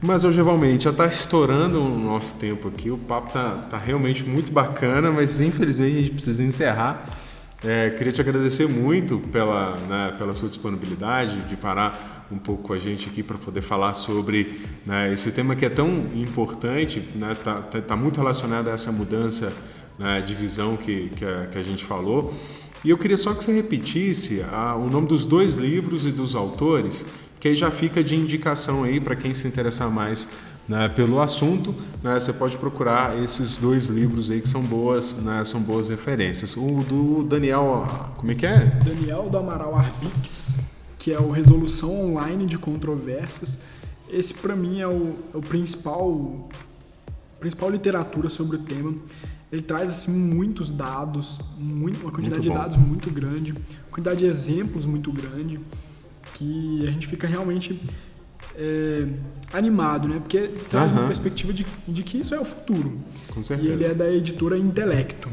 Mas 0.00 0.24
hoje, 0.24 0.40
realmente, 0.40 0.84
já 0.84 0.90
está 0.90 1.06
estourando 1.06 1.82
o 1.82 1.98
nosso 1.98 2.36
tempo 2.36 2.68
aqui. 2.68 2.90
O 2.90 2.96
papo 2.96 3.32
tá, 3.32 3.66
tá 3.68 3.76
realmente 3.76 4.24
muito 4.24 4.50
bacana, 4.50 5.10
mas 5.10 5.40
infelizmente 5.40 5.98
a 5.98 6.00
gente 6.00 6.12
precisa 6.12 6.42
encerrar. 6.42 7.04
É, 7.64 7.90
queria 7.90 8.12
te 8.12 8.20
agradecer 8.20 8.68
muito 8.68 9.18
pela, 9.32 9.76
né, 9.88 10.14
pela 10.16 10.32
sua 10.32 10.48
disponibilidade 10.48 11.40
de 11.48 11.56
parar 11.56 12.26
um 12.30 12.38
pouco 12.38 12.62
com 12.62 12.72
a 12.72 12.78
gente 12.78 13.08
aqui 13.08 13.20
para 13.20 13.36
poder 13.36 13.62
falar 13.62 13.94
sobre 13.94 14.60
né, 14.86 15.12
esse 15.12 15.32
tema 15.32 15.56
que 15.56 15.66
é 15.66 15.68
tão 15.68 15.88
importante, 16.14 17.00
está 17.00 17.26
né, 17.26 17.34
tá, 17.34 17.62
tá, 17.62 17.80
tá 17.80 17.96
muito 17.96 18.18
relacionado 18.18 18.68
a 18.68 18.72
essa 18.72 18.92
mudança 18.92 19.52
né, 19.98 20.20
de 20.20 20.36
visão 20.36 20.76
que, 20.76 21.08
que, 21.16 21.24
a, 21.24 21.46
que 21.46 21.58
a 21.58 21.62
gente 21.64 21.84
falou. 21.84 22.32
E 22.84 22.90
eu 22.90 22.98
queria 22.98 23.16
só 23.16 23.34
que 23.34 23.42
você 23.42 23.52
repetisse 23.52 24.44
a, 24.52 24.76
o 24.76 24.88
nome 24.88 25.08
dos 25.08 25.24
dois 25.24 25.56
livros 25.56 26.06
e 26.06 26.12
dos 26.12 26.36
autores, 26.36 27.04
que 27.40 27.48
aí 27.48 27.56
já 27.56 27.72
fica 27.72 28.04
de 28.04 28.14
indicação 28.14 28.84
aí 28.84 29.00
para 29.00 29.16
quem 29.16 29.34
se 29.34 29.48
interessar 29.48 29.90
mais 29.90 30.28
né, 30.68 30.88
pelo 30.88 31.20
assunto. 31.20 31.74
Né, 32.02 32.18
você 32.20 32.32
pode 32.32 32.56
procurar 32.56 33.20
esses 33.20 33.58
dois 33.58 33.86
livros 33.86 34.30
aí 34.30 34.40
que 34.40 34.48
são 34.48 34.62
boas, 34.62 35.22
né, 35.22 35.44
são 35.44 35.60
boas 35.60 35.88
referências. 35.88 36.56
O 36.56 36.84
do 36.84 37.24
Daniel, 37.24 37.86
como 38.16 38.30
é 38.30 38.34
que 38.34 38.46
é? 38.46 38.66
Daniel 38.84 39.28
do 39.30 39.38
Amaral 39.38 39.74
Arbix, 39.74 40.76
que 40.98 41.12
é 41.12 41.18
o 41.18 41.30
Resolução 41.30 42.12
Online 42.12 42.44
de 42.44 42.58
Controvérsias. 42.58 43.60
Esse, 44.08 44.34
para 44.34 44.54
mim, 44.54 44.80
é 44.80 44.86
o, 44.86 45.16
é 45.34 45.36
o 45.36 45.40
principal, 45.40 46.48
principal 47.40 47.70
literatura 47.70 48.28
sobre 48.28 48.56
o 48.56 48.60
tema. 48.60 48.94
Ele 49.50 49.62
traz 49.62 49.90
assim, 49.90 50.12
muitos 50.12 50.70
dados, 50.70 51.40
muito, 51.58 52.02
uma 52.02 52.12
quantidade 52.12 52.48
Muito 52.48 52.54
de 52.54 52.62
dados 52.62 52.76
muito 52.76 53.10
grande, 53.10 53.52
uma 53.52 53.90
quantidade 53.90 54.18
de 54.18 54.26
exemplos 54.26 54.84
muito 54.84 55.10
grande, 55.10 55.58
que 56.34 56.86
a 56.86 56.90
gente 56.90 57.06
fica 57.06 57.26
realmente 57.26 57.80
é, 58.58 59.06
animado, 59.52 60.08
né? 60.08 60.18
Porque 60.18 60.48
traz 60.68 60.90
uma 60.90 61.00
Aham. 61.02 61.06
perspectiva 61.08 61.52
de, 61.52 61.64
de 61.86 62.02
que 62.02 62.18
isso 62.18 62.34
é 62.34 62.40
o 62.40 62.44
futuro. 62.44 62.98
Com 63.32 63.40
E 63.40 63.44
certeza. 63.44 63.72
ele 63.72 63.84
é 63.84 63.94
da 63.94 64.10
editora 64.12 64.58
Intelecto. 64.58 65.30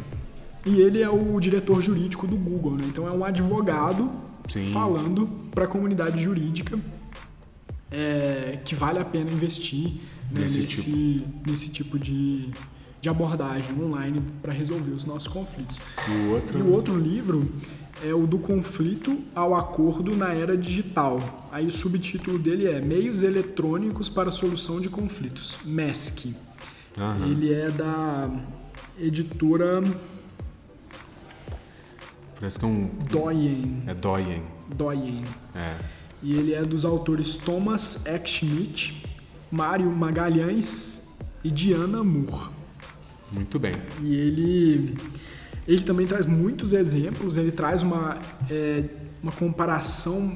E 0.65 0.79
ele 0.79 1.01
é 1.01 1.09
o 1.09 1.39
diretor 1.39 1.81
jurídico 1.81 2.25
do 2.27 2.35
Google, 2.37 2.75
né? 2.75 2.85
Então 2.87 3.07
é 3.07 3.11
um 3.11 3.23
advogado 3.25 4.09
Sim. 4.47 4.71
falando 4.71 5.27
para 5.51 5.65
a 5.65 5.67
comunidade 5.67 6.21
jurídica 6.21 6.79
é, 7.91 8.59
que 8.63 8.75
vale 8.75 8.99
a 8.99 9.05
pena 9.05 9.31
investir 9.31 9.93
né, 10.31 10.41
Nesse 10.41 10.59
nesse, 10.59 11.23
nesse 11.45 11.69
tipo 11.69 11.99
de, 11.99 12.49
de 12.99 13.09
abordagem 13.09 13.79
online 13.79 14.23
para 14.41 14.51
resolver 14.51 14.91
os 14.91 15.05
nossos 15.05 15.27
conflitos. 15.27 15.79
E 16.07 16.11
o 16.11 16.31
outro? 16.31 16.59
E 16.59 16.61
o 16.63 16.71
outro 16.71 16.97
livro 16.97 17.47
é 18.03 18.13
o 18.13 18.27
do 18.27 18.37
conflito 18.37 19.19
ao 19.33 19.55
acordo 19.55 20.15
na 20.15 20.33
era 20.33 20.57
digital. 20.57 21.47
Aí 21.51 21.65
o 21.65 21.71
subtítulo 21.71 22.37
dele 22.37 22.67
é 22.67 22.81
Meios 22.81 23.21
Eletrônicos 23.21 24.09
para 24.09 24.29
a 24.29 24.31
Solução 24.31 24.79
de 24.79 24.89
Conflitos, 24.89 25.57
MESC. 25.65 26.35
Aham. 26.97 27.27
Ele 27.27 27.53
é 27.53 27.69
da 27.69 28.29
editora 28.97 29.81
Parece 32.39 32.59
que 32.59 32.65
é 32.65 32.67
um. 32.67 32.89
Doyen. 33.09 33.83
É 33.87 33.93
Doyen. 33.93 34.43
Doyen. 34.75 35.23
É. 35.55 35.75
E 36.21 36.33
ele 36.33 36.53
é 36.53 36.61
dos 36.63 36.85
autores 36.85 37.35
Thomas 37.35 38.05
Eck 38.05 38.29
Schmidt, 38.29 39.03
Mário 39.51 39.89
Magalhães 39.89 41.17
e 41.43 41.49
Diana 41.49 42.03
Moore. 42.03 42.49
Muito 43.31 43.57
bem. 43.57 43.73
E 44.01 44.15
ele, 44.15 44.97
ele 45.67 45.83
também 45.83 46.05
traz 46.05 46.25
muitos 46.25 46.73
exemplos, 46.73 47.37
ele 47.37 47.51
traz 47.51 47.81
uma, 47.81 48.17
é, 48.49 48.83
uma 49.21 49.31
comparação 49.31 50.35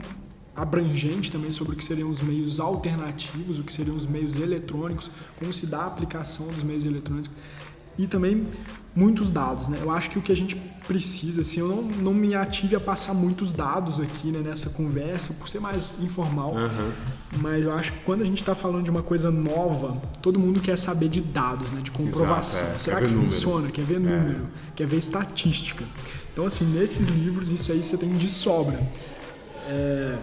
abrangente 0.55 1.31
também 1.31 1.51
sobre 1.51 1.73
o 1.73 1.77
que 1.77 1.83
seriam 1.83 2.09
os 2.09 2.21
meios 2.21 2.59
alternativos, 2.59 3.59
o 3.59 3.63
que 3.63 3.71
seriam 3.71 3.95
os 3.95 4.05
meios 4.05 4.35
eletrônicos, 4.35 5.09
como 5.37 5.53
se 5.53 5.65
dá 5.65 5.79
a 5.81 5.87
aplicação 5.87 6.47
dos 6.47 6.63
meios 6.63 6.83
eletrônicos 6.83 7.31
e 7.99 8.07
também 8.07 8.47
muitos 8.95 9.29
dados, 9.29 9.67
né? 9.67 9.77
Eu 9.81 9.91
acho 9.91 10.09
que 10.09 10.17
o 10.17 10.21
que 10.21 10.31
a 10.31 10.35
gente 10.35 10.55
precisa, 10.87 11.41
assim, 11.41 11.59
eu 11.59 11.67
não, 11.67 11.83
não 11.83 12.13
me 12.13 12.33
ative 12.33 12.75
a 12.75 12.79
passar 12.79 13.13
muitos 13.13 13.51
dados 13.51 13.99
aqui 13.99 14.31
né, 14.31 14.39
nessa 14.39 14.69
conversa, 14.69 15.33
por 15.33 15.49
ser 15.49 15.59
mais 15.59 16.01
informal, 16.01 16.57
Aham. 16.57 16.91
mas 17.41 17.65
eu 17.65 17.73
acho 17.73 17.91
que 17.91 17.99
quando 17.99 18.21
a 18.21 18.25
gente 18.25 18.37
está 18.37 18.55
falando 18.55 18.85
de 18.85 18.89
uma 18.89 19.03
coisa 19.03 19.29
nova, 19.29 20.01
todo 20.21 20.39
mundo 20.39 20.61
quer 20.61 20.77
saber 20.77 21.09
de 21.09 21.19
dados, 21.19 21.71
né? 21.71 21.81
De 21.81 21.91
comprovação. 21.91 22.61
Exato, 22.61 22.75
é. 22.75 22.79
Será 22.79 22.95
Quer 22.97 23.01
que 23.03 23.09
ver 23.09 23.15
número. 23.17 23.31
funciona? 23.33 23.69
Quer 23.69 23.83
ver 23.83 23.99
número? 23.99 24.47
Quer 24.75 24.87
ver 24.87 24.97
estatística? 24.97 25.83
Então, 26.31 26.45
assim, 26.45 26.65
nesses 26.65 27.07
livros, 27.07 27.51
isso 27.51 27.71
aí 27.73 27.83
você 27.83 27.97
tem 27.97 28.09
de 28.17 28.29
sobra. 28.29 28.79
É... 29.67 30.17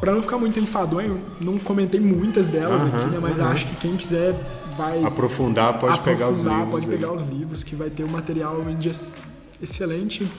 Para 0.00 0.12
não 0.12 0.22
ficar 0.22 0.38
muito 0.38 0.58
enfadonho, 0.58 1.20
não 1.40 1.58
comentei 1.58 2.00
muitas 2.00 2.48
delas 2.48 2.82
Aham, 2.82 2.88
aqui, 2.88 3.10
né? 3.10 3.18
Mas 3.20 3.38
aham. 3.38 3.50
acho 3.50 3.66
que 3.66 3.76
quem 3.76 3.96
quiser 3.96 4.34
vai 4.76 5.04
Aprofundar, 5.04 5.78
pode 5.78 6.00
pegar 6.00 6.28
os 6.30 6.40
aprofundar, 6.40 6.58
livros. 6.64 6.70
pode 6.72 6.84
aí. 6.84 6.90
pegar 7.00 7.12
os 7.12 7.22
livros, 7.24 7.62
que 7.64 7.74
vai 7.76 7.90
ter 7.90 8.04
um 8.04 8.08
material 8.08 8.60
de 8.74 8.88
ex- 8.88 9.14
excelente 9.62 10.30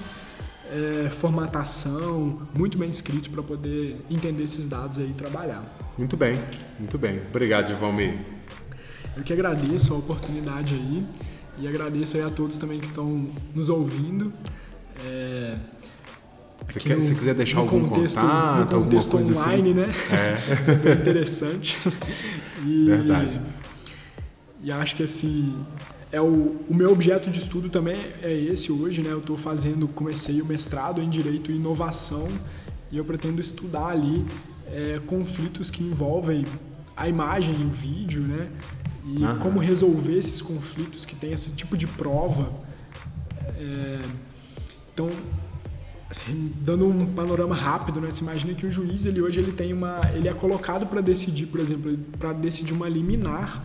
é, 0.72 1.10
formatação, 1.10 2.42
muito 2.54 2.78
bem 2.78 2.90
escrito 2.90 3.30
para 3.30 3.44
poder 3.44 3.98
entender 4.10 4.44
esses 4.44 4.68
dados 4.68 4.98
aí 4.98 5.10
e 5.10 5.14
trabalhar. 5.14 5.64
Muito 5.98 6.18
bem, 6.18 6.40
muito 6.80 6.98
bem. 6.98 7.22
Obrigado, 7.30 7.78
Valmir. 7.80 8.18
Eu 9.16 9.24
que 9.24 9.32
agradeço 9.32 9.94
a 9.94 9.98
oportunidade 9.98 10.74
aí 10.74 11.06
e 11.60 11.68
agradeço 11.68 12.18
aí 12.18 12.24
a 12.24 12.30
todos 12.32 12.58
também 12.58 12.80
que 12.80 12.86
estão 12.88 13.30
nos 13.54 13.70
ouvindo. 13.70 14.34
É, 15.06 15.56
Se, 16.68 16.80
quer, 16.80 16.96
no- 16.96 17.02
se 17.04 17.14
quiser 17.14 17.36
deixar 17.36 17.60
algum 17.60 17.88
contexto, 17.90 18.20
contato, 18.20 18.60
no 18.60 18.66
contexto 18.82 19.12
coisa 19.12 19.32
online, 19.40 19.70
assim. 19.72 19.74
né? 19.80 19.94
É, 20.12 20.90
é 20.90 20.94
interessante. 20.94 21.78
E, 22.66 22.86
verdade. 22.86 23.40
E 24.64 24.72
acho 24.72 24.96
que 24.96 25.04
assim, 25.04 25.54
é 26.12 26.22
o, 26.22 26.64
o 26.70 26.74
meu 26.74 26.92
objeto 26.92 27.30
de 27.30 27.40
estudo 27.40 27.70
também 27.70 27.98
é 28.22 28.32
esse 28.32 28.72
hoje, 28.72 29.02
né? 29.02 29.12
Eu 29.12 29.20
estou 29.20 29.38
fazendo, 29.38 29.88
comecei 29.88 30.42
o 30.42 30.46
mestrado 30.46 31.02
em 31.02 31.10
Direito 31.10 31.52
e 31.52 31.56
Inovação 31.56 32.30
e 32.92 32.98
eu 32.98 33.04
pretendo 33.04 33.42
estudar 33.42 33.88
ali 33.88 34.26
é, 34.72 35.02
conflitos 35.06 35.70
que 35.70 35.84
envolvem 35.84 36.46
a 36.96 37.10
imagem 37.10 37.56
e 37.60 37.66
o 37.66 37.70
vídeo, 37.70 38.22
né? 38.22 38.50
E 39.06 39.24
Aham. 39.24 39.40
como 39.40 39.60
resolver 39.60 40.18
esses 40.18 40.42
conflitos 40.42 41.04
que 41.04 41.16
tem 41.16 41.34
esse 41.34 41.56
tipo 41.56 41.76
de 41.76 41.88
prova. 41.88 42.54
É, 43.58 44.00
então, 44.94 45.10
assim, 46.10 46.54
dando 46.62 46.88
um 46.88 47.08
panorama 47.08 47.56
rápido, 47.56 48.00
né? 48.00 48.12
Você 48.12 48.22
imagina 48.22 48.54
que 48.54 48.66
o 48.66 48.72
juiz, 48.72 49.06
ele 49.06 49.22
hoje 49.22 49.40
ele 49.40 49.52
tem 49.52 49.74
uma, 49.74 50.00
ele 50.14 50.28
é 50.28 50.34
colocado 50.34 50.86
para 50.86 51.02
decidir, 51.02 51.48
por 51.48 51.60
exemplo, 51.60 51.98
para 52.20 52.32
decidir 52.32 52.72
uma 52.72 52.88
liminar 52.88 53.62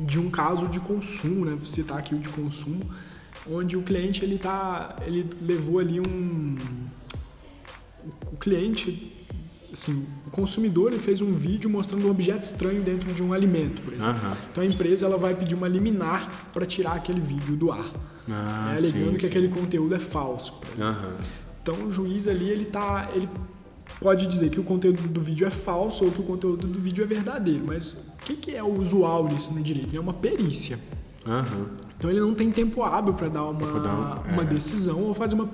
de 0.00 0.18
um 0.18 0.30
caso 0.30 0.66
de 0.66 0.80
consumo, 0.80 1.44
né? 1.44 1.52
Vou 1.52 1.66
citar 1.66 1.98
aqui 1.98 2.14
o 2.14 2.18
de 2.18 2.28
consumo, 2.30 2.82
onde 3.50 3.76
o 3.76 3.82
cliente 3.82 4.24
ele 4.24 4.38
tá, 4.38 4.96
ele 5.06 5.28
levou 5.42 5.78
ali 5.78 6.00
um, 6.00 6.56
o 8.32 8.36
cliente, 8.36 9.12
assim, 9.72 10.06
o 10.26 10.30
consumidor 10.30 10.90
ele 10.92 11.00
fez 11.00 11.20
um 11.20 11.32
vídeo 11.34 11.68
mostrando 11.68 12.06
um 12.06 12.10
objeto 12.10 12.42
estranho 12.42 12.82
dentro 12.82 13.12
de 13.12 13.22
um 13.22 13.32
alimento, 13.32 13.82
por 13.82 13.92
exemplo. 13.92 14.10
Aham. 14.10 14.36
Então 14.50 14.62
a 14.62 14.66
empresa 14.66 15.06
ela 15.06 15.18
vai 15.18 15.34
pedir 15.34 15.54
uma 15.54 15.68
liminar 15.68 16.50
para 16.52 16.64
tirar 16.64 16.92
aquele 16.92 17.20
vídeo 17.20 17.54
do 17.56 17.70
ar, 17.70 17.90
Ah, 18.30 18.72
né, 18.72 18.76
alegando 18.78 18.80
sim, 19.10 19.14
que 19.14 19.20
sim. 19.20 19.26
aquele 19.26 19.48
conteúdo 19.48 19.94
é 19.94 19.98
falso. 19.98 20.54
Aham. 20.78 21.14
Então 21.62 21.74
o 21.86 21.92
juiz 21.92 22.26
ali 22.26 22.48
ele 22.48 22.64
tá, 22.64 23.10
ele 23.14 23.28
pode 24.00 24.26
dizer 24.26 24.50
que 24.50 24.58
o 24.58 24.62
conteúdo 24.64 25.02
do 25.08 25.20
vídeo 25.20 25.46
é 25.46 25.50
falso 25.50 26.04
ou 26.04 26.10
que 26.10 26.20
o 26.20 26.24
conteúdo 26.24 26.66
do 26.66 26.80
vídeo 26.80 27.04
é 27.04 27.06
verdadeiro, 27.06 27.64
mas 27.66 28.12
o 28.14 28.24
que, 28.24 28.34
que 28.36 28.54
é 28.54 28.62
o 28.62 28.72
usual 28.80 29.28
disso 29.28 29.52
no 29.52 29.60
direito? 29.62 29.94
É 29.94 30.00
uma 30.00 30.14
perícia. 30.14 30.78
Aham. 31.26 31.66
Então 31.98 32.08
ele 32.10 32.20
não 32.20 32.34
tem 32.34 32.50
tempo 32.50 32.82
hábil 32.82 33.12
para 33.12 33.28
dar 33.28 33.44
uma, 33.44 33.80
dar 33.80 33.94
um- 34.26 34.32
uma 34.32 34.42
é. 34.42 34.46
decisão 34.46 35.02
ou 35.02 35.14
fazer 35.14 35.34
uma 35.34 35.46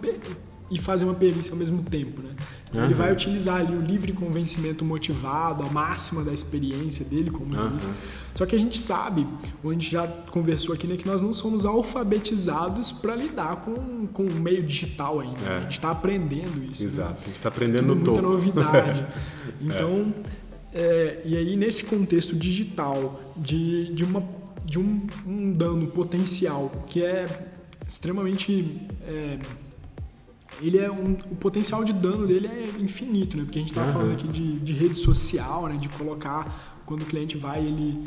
e 0.70 0.78
fazer 0.78 1.04
uma 1.04 1.14
perícia 1.14 1.52
ao 1.52 1.58
mesmo 1.58 1.82
tempo, 1.84 2.20
né? 2.20 2.30
Então, 2.68 2.84
Ele 2.84 2.94
vai 2.94 3.12
utilizar 3.12 3.60
ali 3.60 3.74
o 3.76 3.80
livre 3.80 4.12
convencimento 4.12 4.84
motivado, 4.84 5.62
a 5.62 5.66
máxima 5.70 6.24
da 6.24 6.32
experiência 6.32 7.04
dele 7.04 7.30
como 7.30 7.56
juiz. 7.56 7.88
Só 8.34 8.44
que 8.44 8.54
a 8.54 8.58
gente 8.58 8.76
sabe, 8.78 9.26
ou 9.62 9.70
a 9.70 9.72
gente 9.72 9.90
já 9.90 10.06
conversou 10.30 10.74
aqui, 10.74 10.86
né, 10.86 10.96
que 10.96 11.06
nós 11.06 11.22
não 11.22 11.32
somos 11.32 11.64
alfabetizados 11.64 12.90
para 12.92 13.14
lidar 13.14 13.56
com, 13.56 14.06
com 14.08 14.24
o 14.24 14.32
meio 14.34 14.62
digital 14.62 15.20
ainda. 15.20 15.38
né? 15.40 15.48
É. 15.54 15.56
A 15.58 15.60
gente 15.62 15.72
está 15.72 15.90
aprendendo 15.90 16.62
isso. 16.70 16.82
né? 16.82 16.88
Exato. 16.88 17.16
A 17.22 17.24
gente 17.26 17.36
está 17.36 17.48
aprendendo 17.48 17.94
Tudo 17.94 17.94
no 17.94 18.04
muita 18.04 18.22
topo. 18.22 18.22
novidade. 18.22 19.06
Então, 19.58 20.12
é, 20.74 21.22
e 21.24 21.34
aí 21.34 21.56
nesse 21.56 21.84
contexto 21.84 22.36
digital 22.36 23.18
de, 23.36 23.90
de, 23.94 24.04
uma, 24.04 24.22
de 24.66 24.78
um, 24.78 25.00
um 25.26 25.50
dano 25.52 25.86
potencial 25.86 26.70
que 26.88 27.02
é 27.02 27.24
extremamente 27.88 28.76
é, 29.06 29.38
ele 30.60 30.78
é 30.78 30.90
um, 30.90 31.12
o 31.30 31.36
potencial 31.36 31.84
de 31.84 31.92
dano 31.92 32.26
dele 32.26 32.46
é 32.46 32.66
infinito, 32.80 33.36
né? 33.36 33.44
Porque 33.44 33.58
a 33.58 33.62
gente 33.62 33.70
estava 33.70 33.88
Aham. 33.88 33.98
falando 33.98 34.12
aqui 34.12 34.28
de, 34.28 34.58
de 34.60 34.72
rede 34.72 34.96
social, 34.96 35.66
né? 35.68 35.76
De 35.76 35.88
colocar 35.90 36.80
quando 36.86 37.02
o 37.02 37.06
cliente 37.06 37.36
vai 37.36 37.64
ele 37.64 38.04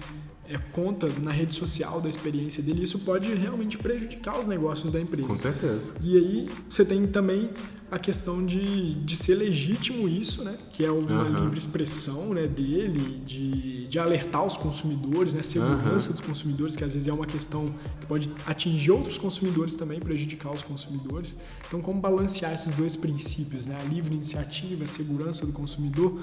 é, 0.50 0.58
conta 0.74 1.08
na 1.22 1.32
rede 1.32 1.54
social 1.54 2.02
da 2.02 2.10
experiência 2.10 2.64
dele, 2.64 2.84
isso 2.84 3.00
pode 3.00 3.32
realmente 3.36 3.78
prejudicar 3.78 4.40
os 4.40 4.48
negócios 4.48 4.92
da 4.92 5.00
empresa. 5.00 5.28
Com 5.28 5.38
certeza. 5.38 5.96
E 6.02 6.18
aí 6.18 6.50
você 6.68 6.84
tem 6.84 7.06
também 7.06 7.50
a 7.92 7.98
questão 7.98 8.46
de, 8.46 8.96
de 9.04 9.18
ser 9.18 9.36
legítimo 9.36 10.08
isso, 10.08 10.44
né? 10.44 10.58
Que 10.72 10.86
é 10.86 10.92
uma 10.92 11.22
Aham. 11.22 11.44
livre 11.44 11.58
expressão 11.58 12.34
né, 12.34 12.46
dele, 12.48 13.22
de, 13.26 13.88
de 13.88 14.00
alertar 14.00 14.46
os 14.46 14.58
consumidores, 14.58 15.34
né? 15.34 15.42
Segurança 15.44 16.12
dos 16.12 16.22
consumidores, 16.22 16.76
que 16.76 16.84
às 16.84 16.92
vezes 16.92 17.08
é 17.08 17.14
uma 17.14 17.26
questão 17.26 17.74
que 18.00 18.06
pode 18.06 18.30
atingir 18.46 18.92
outros 18.92 19.18
consumidores 19.18 19.76
também, 19.76 20.00
prejudicar 20.00 20.52
os 20.52 20.62
consumidores. 20.62 21.38
Então, 21.68 21.82
como 21.82 22.00
balancear 22.00 22.54
esses 22.54 22.74
dois 22.76 22.96
princípios, 22.96 23.66
né? 23.66 23.78
A 23.80 23.84
livre 23.84 24.14
iniciativa, 24.14 24.86
a 24.86 24.88
segurança 24.88 25.46
do 25.46 25.52
consumidor. 25.52 26.20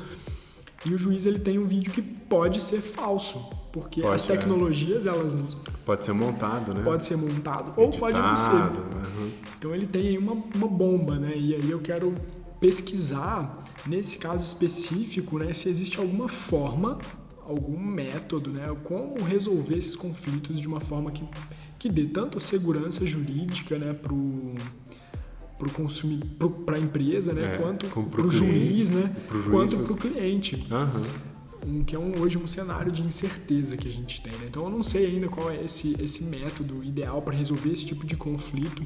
E 0.86 0.94
o 0.94 0.98
juiz 0.98 1.26
ele 1.26 1.40
tem 1.40 1.58
um 1.58 1.64
vídeo 1.64 1.92
que 1.92 2.00
pode 2.00 2.60
ser 2.60 2.80
falso, 2.80 3.44
porque 3.72 4.00
Pode, 4.00 4.14
as 4.14 4.30
é. 4.30 4.36
tecnologias 4.36 5.04
elas 5.04 5.36
Pode 5.84 6.04
ser 6.04 6.12
montado, 6.12 6.72
né? 6.72 6.82
pode 6.82 7.04
ser 7.04 7.16
montado 7.16 7.72
ou 7.76 7.90
pode 7.90 8.16
não 8.16 8.36
ser. 8.36 8.50
Editado, 8.50 8.78
aham. 8.78 9.30
Então 9.58 9.74
ele 9.74 9.86
tem 9.86 10.08
aí 10.08 10.18
uma, 10.18 10.34
uma 10.54 10.68
bomba, 10.68 11.16
né? 11.16 11.32
E 11.36 11.54
aí 11.54 11.70
eu 11.70 11.80
quero 11.80 12.14
pesquisar, 12.60 13.64
nesse 13.86 14.18
caso 14.18 14.42
específico, 14.44 15.38
né, 15.38 15.52
se 15.52 15.68
existe 15.68 15.98
alguma 15.98 16.28
forma, 16.28 16.98
algum 17.44 17.78
método, 17.78 18.50
né? 18.50 18.74
Como 18.84 19.22
resolver 19.24 19.76
esses 19.76 19.96
conflitos 19.96 20.60
de 20.60 20.68
uma 20.68 20.80
forma 20.80 21.10
que, 21.10 21.24
que 21.78 21.88
dê 21.88 22.04
tanto 22.06 22.38
segurança 22.40 23.04
jurídica, 23.04 23.76
né, 23.76 23.92
pro 23.92 24.54
para 25.58 25.68
consumidor, 25.70 26.50
para 26.50 26.76
a 26.76 26.78
empresa, 26.78 27.32
né, 27.32 27.54
É, 27.54 27.58
quanto 27.58 27.86
para 27.86 28.22
o 28.22 28.30
juiz, 28.30 28.90
né, 28.90 29.14
juiz, 29.30 29.46
quanto 29.50 29.78
para 29.78 29.92
o 29.92 29.96
cliente 29.96 30.66
Aham. 30.70 31.02
um, 31.66 31.82
que 31.84 31.96
é 31.96 31.98
um, 31.98 32.20
hoje 32.20 32.38
um 32.38 32.46
cenário 32.46 32.92
de 32.92 33.02
incerteza 33.02 33.76
que 33.76 33.88
a 33.88 33.92
gente 33.92 34.20
tem. 34.22 34.32
Né? 34.32 34.46
Então 34.48 34.64
eu 34.64 34.70
não 34.70 34.82
sei 34.82 35.06
ainda 35.06 35.28
qual 35.28 35.50
é 35.50 35.64
esse, 35.64 35.96
esse 36.00 36.24
método 36.24 36.84
ideal 36.84 37.22
para 37.22 37.34
resolver 37.34 37.70
esse 37.72 37.84
tipo 37.86 38.06
de 38.06 38.16
conflito. 38.16 38.82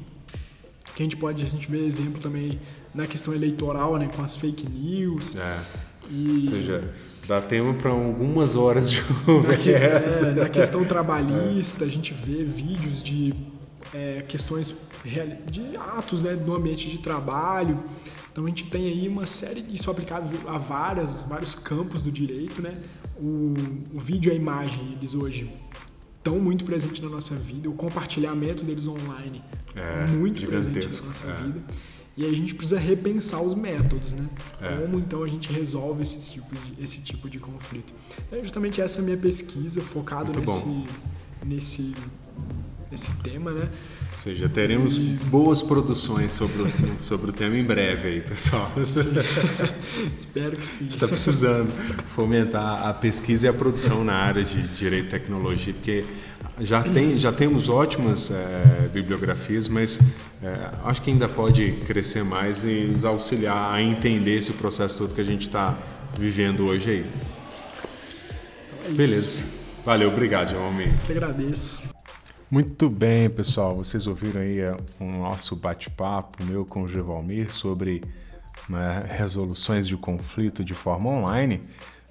Que 0.95 1.03
a 1.03 1.05
gente 1.05 1.15
pode, 1.15 1.43
a 1.43 1.47
gente 1.47 1.69
vê 1.71 1.85
exemplo 1.85 2.19
também 2.21 2.59
na 2.93 3.05
questão 3.07 3.33
eleitoral, 3.33 3.97
né, 3.97 4.09
com 4.13 4.21
as 4.23 4.35
fake 4.35 4.67
news. 4.69 5.35
É. 5.37 5.59
E 6.09 6.37
Ou 6.37 6.43
seja, 6.43 6.93
dá 7.27 7.39
tempo 7.39 7.73
para 7.81 7.91
algumas 7.91 8.55
horas 8.55 8.91
de 8.91 8.99
na, 8.99 9.07
conversa. 9.25 9.63
questão, 9.63 10.27
é, 10.27 10.33
na 10.33 10.49
questão 10.49 10.83
trabalhista, 10.85 11.85
a 11.85 11.87
gente 11.87 12.13
vê 12.13 12.43
vídeos 12.43 13.01
de 13.01 13.33
é, 13.93 14.21
questões 14.27 14.75
de 15.03 15.77
atos 15.77 16.21
né, 16.21 16.33
no 16.33 16.55
ambiente 16.55 16.89
de 16.89 16.97
trabalho. 16.99 17.83
Então 18.31 18.45
a 18.45 18.47
gente 18.47 18.65
tem 18.69 18.87
aí 18.87 19.07
uma 19.07 19.25
série, 19.25 19.61
isso 19.73 19.91
aplicado 19.91 20.29
a 20.47 20.57
várias, 20.57 21.23
vários 21.23 21.53
campos 21.53 22.01
do 22.01 22.11
direito, 22.11 22.61
né? 22.61 22.75
O, 23.17 23.53
o 23.93 23.99
vídeo 23.99 24.31
e 24.31 24.33
a 24.33 24.35
imagem, 24.35 24.93
eles 24.93 25.13
hoje 25.13 25.51
estão 26.17 26.39
muito 26.39 26.63
presentes 26.63 27.01
na 27.01 27.09
nossa 27.09 27.35
vida, 27.35 27.69
o 27.69 27.73
compartilhamento 27.73 28.63
deles 28.63 28.87
online 28.87 29.43
É, 29.75 30.05
muito 30.07 30.45
presente 30.45 30.87
na 30.87 31.07
nossa 31.07 31.27
é. 31.27 31.33
vida. 31.43 31.61
E 32.17 32.25
a 32.25 32.33
gente 32.33 32.53
precisa 32.53 32.77
repensar 32.77 33.41
os 33.41 33.55
métodos, 33.55 34.13
né? 34.13 34.27
É. 34.61 34.75
Como 34.77 34.99
então 34.99 35.23
a 35.23 35.27
gente 35.27 35.51
resolve 35.51 36.03
esse 36.03 36.29
tipo 36.29 36.53
de, 36.53 36.83
esse 36.83 37.01
tipo 37.01 37.29
de 37.29 37.39
conflito. 37.39 37.93
É 38.31 38.39
justamente 38.41 38.81
essa 38.81 39.01
minha 39.01 39.17
pesquisa, 39.17 39.81
focado 39.81 40.33
Muito 40.33 40.39
nesse, 40.41 40.63
bom. 40.65 40.85
nesse, 41.45 41.95
nesse 42.91 43.09
tema, 43.23 43.51
né? 43.51 43.69
Ou 44.11 44.17
seja, 44.17 44.49
teremos 44.49 44.97
boas 44.97 45.61
produções 45.61 46.33
sobre 46.33 46.63
o, 46.63 46.67
sobre 46.99 47.29
o 47.29 47.33
tema 47.33 47.55
em 47.55 47.63
breve 47.63 48.09
aí, 48.09 48.21
pessoal. 48.21 48.69
Espero 50.13 50.57
que 50.57 50.65
sim. 50.65 50.79
A 50.79 50.83
gente 50.83 50.91
está 50.91 51.07
precisando 51.07 51.71
fomentar 52.13 52.85
a 52.85 52.93
pesquisa 52.93 53.47
e 53.47 53.49
a 53.49 53.53
produção 53.53 54.03
na 54.03 54.13
área 54.13 54.43
de 54.43 54.67
direito 54.75 55.07
e 55.07 55.09
tecnologia, 55.09 55.73
porque 55.73 56.03
já, 56.59 56.83
tem, 56.83 57.17
já 57.17 57.31
temos 57.31 57.69
ótimas 57.69 58.29
eh, 58.29 58.89
bibliografias, 58.93 59.69
mas 59.69 59.99
eh, 60.43 60.69
acho 60.83 61.01
que 61.01 61.09
ainda 61.09 61.29
pode 61.29 61.71
crescer 61.87 62.25
mais 62.25 62.65
e 62.65 62.83
nos 62.83 63.05
auxiliar 63.05 63.73
a 63.73 63.81
entender 63.81 64.37
esse 64.37 64.53
processo 64.53 64.97
todo 64.97 65.15
que 65.15 65.21
a 65.21 65.25
gente 65.25 65.43
está 65.43 65.77
vivendo 66.19 66.65
hoje 66.65 66.91
aí. 66.91 67.05
Então 68.81 68.91
é. 68.91 68.93
Beleza. 68.93 69.61
Valeu, 69.85 70.09
obrigado, 70.09 70.55
Almeida. 70.57 70.93
Eu 70.93 71.05
que 71.05 71.11
agradeço. 71.13 71.90
Muito 72.51 72.89
bem, 72.89 73.29
pessoal. 73.29 73.77
Vocês 73.77 74.07
ouviram 74.07 74.41
aí 74.41 74.59
é, 74.59 74.75
o 74.99 75.05
nosso 75.05 75.55
bate-papo 75.55 76.43
meu 76.43 76.65
com 76.65 76.83
o 76.83 76.87
Gevalmir 76.87 77.49
sobre 77.49 78.03
né, 78.67 79.05
resoluções 79.07 79.87
de 79.87 79.95
conflito 79.95 80.61
de 80.61 80.73
forma 80.73 81.09
online. 81.09 81.63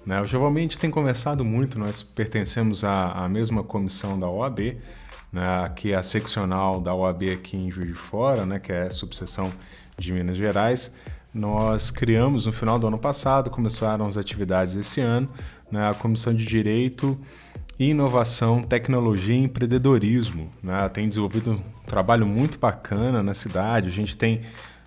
Né? 0.03 0.19
O 0.19 0.25
Gevalmir 0.25 0.75
tem 0.79 0.89
conversado 0.89 1.45
muito, 1.45 1.77
nós 1.77 2.01
pertencemos 2.01 2.83
à, 2.83 3.11
à 3.11 3.29
mesma 3.29 3.61
comissão 3.61 4.19
da 4.19 4.27
OAB, 4.27 4.77
né, 5.31 5.71
que 5.75 5.91
é 5.91 5.95
a 5.95 6.01
seccional 6.01 6.81
da 6.81 6.91
OAB 6.91 7.21
aqui 7.33 7.55
em 7.55 7.69
Juiz 7.69 7.89
de 7.89 7.93
Fora, 7.93 8.43
né, 8.43 8.57
que 8.57 8.71
é 8.71 8.87
a 8.87 8.91
subseção 8.91 9.53
de 9.95 10.11
Minas 10.11 10.37
Gerais. 10.37 10.91
Nós 11.31 11.91
criamos 11.91 12.47
no 12.47 12.51
final 12.51 12.79
do 12.79 12.87
ano 12.87 12.97
passado, 12.97 13.51
começaram 13.51 14.07
as 14.07 14.17
atividades 14.17 14.75
esse 14.75 15.01
ano, 15.01 15.29
né, 15.71 15.87
a 15.87 15.93
Comissão 15.93 16.33
de 16.33 16.43
Direito 16.43 17.15
inovação, 17.89 18.61
tecnologia 18.61 19.35
e 19.35 19.43
empreendedorismo. 19.43 20.49
Né? 20.61 20.87
Tem 20.89 21.09
desenvolvido 21.09 21.51
um 21.51 21.59
trabalho 21.87 22.25
muito 22.25 22.59
bacana 22.59 23.23
na 23.23 23.33
cidade. 23.33 23.87
A 23.87 23.91
gente 23.91 24.15
tem 24.15 24.41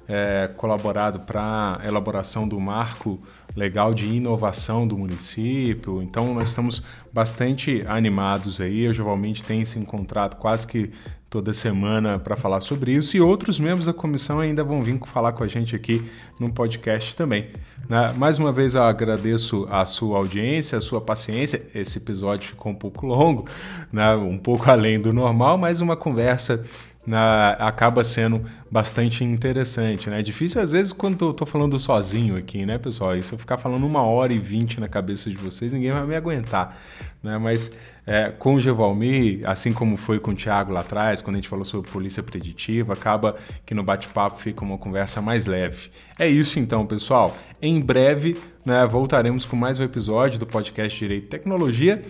é, 0.06 0.48
colaborado 0.56 1.20
para 1.20 1.78
a 1.80 1.86
elaboração 1.86 2.46
do 2.46 2.60
marco 2.60 3.18
legal 3.56 3.94
de 3.94 4.06
inovação 4.06 4.86
do 4.86 4.96
município. 4.96 6.02
Então, 6.02 6.34
nós 6.34 6.50
estamos 6.50 6.82
bastante 7.12 7.84
animados 7.86 8.60
aí. 8.60 8.82
Eu 8.82 8.94
geralmente 8.94 9.44
tenho 9.44 9.64
se 9.64 9.78
encontrado 9.78 10.36
quase 10.36 10.66
que 10.66 10.92
toda 11.34 11.52
semana 11.52 12.16
para 12.16 12.36
falar 12.36 12.60
sobre 12.60 12.92
isso 12.92 13.16
e 13.16 13.20
outros 13.20 13.58
membros 13.58 13.86
da 13.86 13.92
comissão 13.92 14.38
ainda 14.38 14.62
vão 14.62 14.84
vir 14.84 15.00
falar 15.04 15.32
com 15.32 15.42
a 15.42 15.48
gente 15.48 15.74
aqui 15.74 16.08
no 16.38 16.52
podcast 16.52 17.16
também. 17.16 17.48
Né? 17.88 18.14
Mais 18.16 18.38
uma 18.38 18.52
vez 18.52 18.76
eu 18.76 18.84
agradeço 18.84 19.66
a 19.68 19.84
sua 19.84 20.18
audiência, 20.18 20.78
a 20.78 20.80
sua 20.80 21.00
paciência. 21.00 21.66
Esse 21.74 21.98
episódio 21.98 22.50
ficou 22.50 22.70
um 22.70 22.74
pouco 22.76 23.04
longo, 23.04 23.48
né? 23.92 24.14
um 24.14 24.38
pouco 24.38 24.70
além 24.70 25.00
do 25.00 25.12
normal, 25.12 25.58
mas 25.58 25.80
uma 25.80 25.96
conversa 25.96 26.64
né, 27.06 27.18
acaba 27.58 28.02
sendo 28.02 28.44
bastante 28.70 29.22
interessante. 29.22 30.08
Né? 30.10 30.20
É 30.20 30.22
difícil 30.22 30.60
às 30.60 30.72
vezes 30.72 30.92
quando 30.92 31.26
eu 31.26 31.34
tô 31.34 31.46
falando 31.46 31.78
sozinho 31.78 32.36
aqui, 32.36 32.64
né, 32.64 32.78
pessoal? 32.78 33.16
E 33.16 33.22
se 33.22 33.32
eu 33.32 33.38
ficar 33.38 33.58
falando 33.58 33.86
uma 33.86 34.02
hora 34.02 34.32
e 34.32 34.38
vinte 34.38 34.80
na 34.80 34.88
cabeça 34.88 35.30
de 35.30 35.36
vocês, 35.36 35.72
ninguém 35.72 35.92
vai 35.92 36.06
me 36.06 36.16
aguentar. 36.16 36.76
Né? 37.22 37.38
Mas 37.38 37.76
é, 38.06 38.30
com 38.30 38.54
o 38.54 38.60
Gevalmir, 38.60 39.40
assim 39.48 39.72
como 39.72 39.96
foi 39.96 40.18
com 40.18 40.32
o 40.32 40.34
Thiago 40.34 40.72
lá 40.72 40.80
atrás, 40.80 41.20
quando 41.20 41.36
a 41.36 41.38
gente 41.38 41.48
falou 41.48 41.64
sobre 41.64 41.90
polícia 41.90 42.22
preditiva, 42.22 42.92
acaba 42.92 43.36
que 43.64 43.74
no 43.74 43.82
bate-papo 43.82 44.40
fica 44.40 44.64
uma 44.64 44.76
conversa 44.76 45.22
mais 45.22 45.46
leve. 45.46 45.90
É 46.18 46.26
isso 46.26 46.58
então, 46.58 46.86
pessoal. 46.86 47.36
Em 47.62 47.80
breve 47.80 48.36
né, 48.64 48.86
voltaremos 48.86 49.44
com 49.44 49.56
mais 49.56 49.78
um 49.78 49.84
episódio 49.84 50.38
do 50.38 50.46
podcast 50.46 50.98
Direito 50.98 51.24
e 51.24 51.28
Tecnologia. 51.28 52.02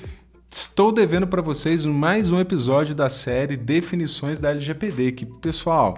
Estou 0.51 0.93
devendo 0.93 1.27
para 1.27 1.43
vocês 1.43 1.85
mais 1.85 2.31
um 2.31 2.39
episódio 2.39 2.95
da 2.95 3.09
série 3.09 3.57
Definições 3.57 4.39
da 4.39 4.51
LGPD, 4.51 5.13
que, 5.13 5.27
pessoal, 5.27 5.97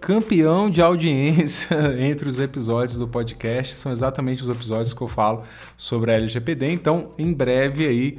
campeão 0.00 0.70
de 0.70 0.80
audiência 0.80 1.76
entre 2.00 2.28
os 2.28 2.38
episódios 2.38 2.98
do 2.98 3.06
podcast 3.06 3.74
são 3.74 3.92
exatamente 3.92 4.42
os 4.42 4.48
episódios 4.48 4.92
que 4.92 5.02
eu 5.02 5.08
falo 5.08 5.44
sobre 5.76 6.12
a 6.12 6.14
LGPD. 6.14 6.72
Então, 6.72 7.12
em 7.18 7.32
breve 7.32 7.86
aí 7.86 8.18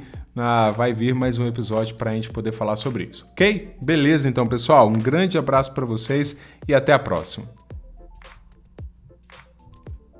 vai 0.76 0.92
vir 0.92 1.14
mais 1.14 1.36
um 1.38 1.46
episódio 1.46 1.96
para 1.96 2.12
a 2.12 2.14
gente 2.14 2.30
poder 2.30 2.52
falar 2.52 2.76
sobre 2.76 3.04
isso, 3.04 3.26
ok? 3.32 3.76
Beleza, 3.82 4.28
então, 4.28 4.46
pessoal. 4.46 4.88
Um 4.88 4.94
grande 4.94 5.36
abraço 5.36 5.72
para 5.72 5.84
vocês 5.84 6.36
e 6.66 6.74
até 6.74 6.92
a 6.92 6.98
próxima. 6.98 7.59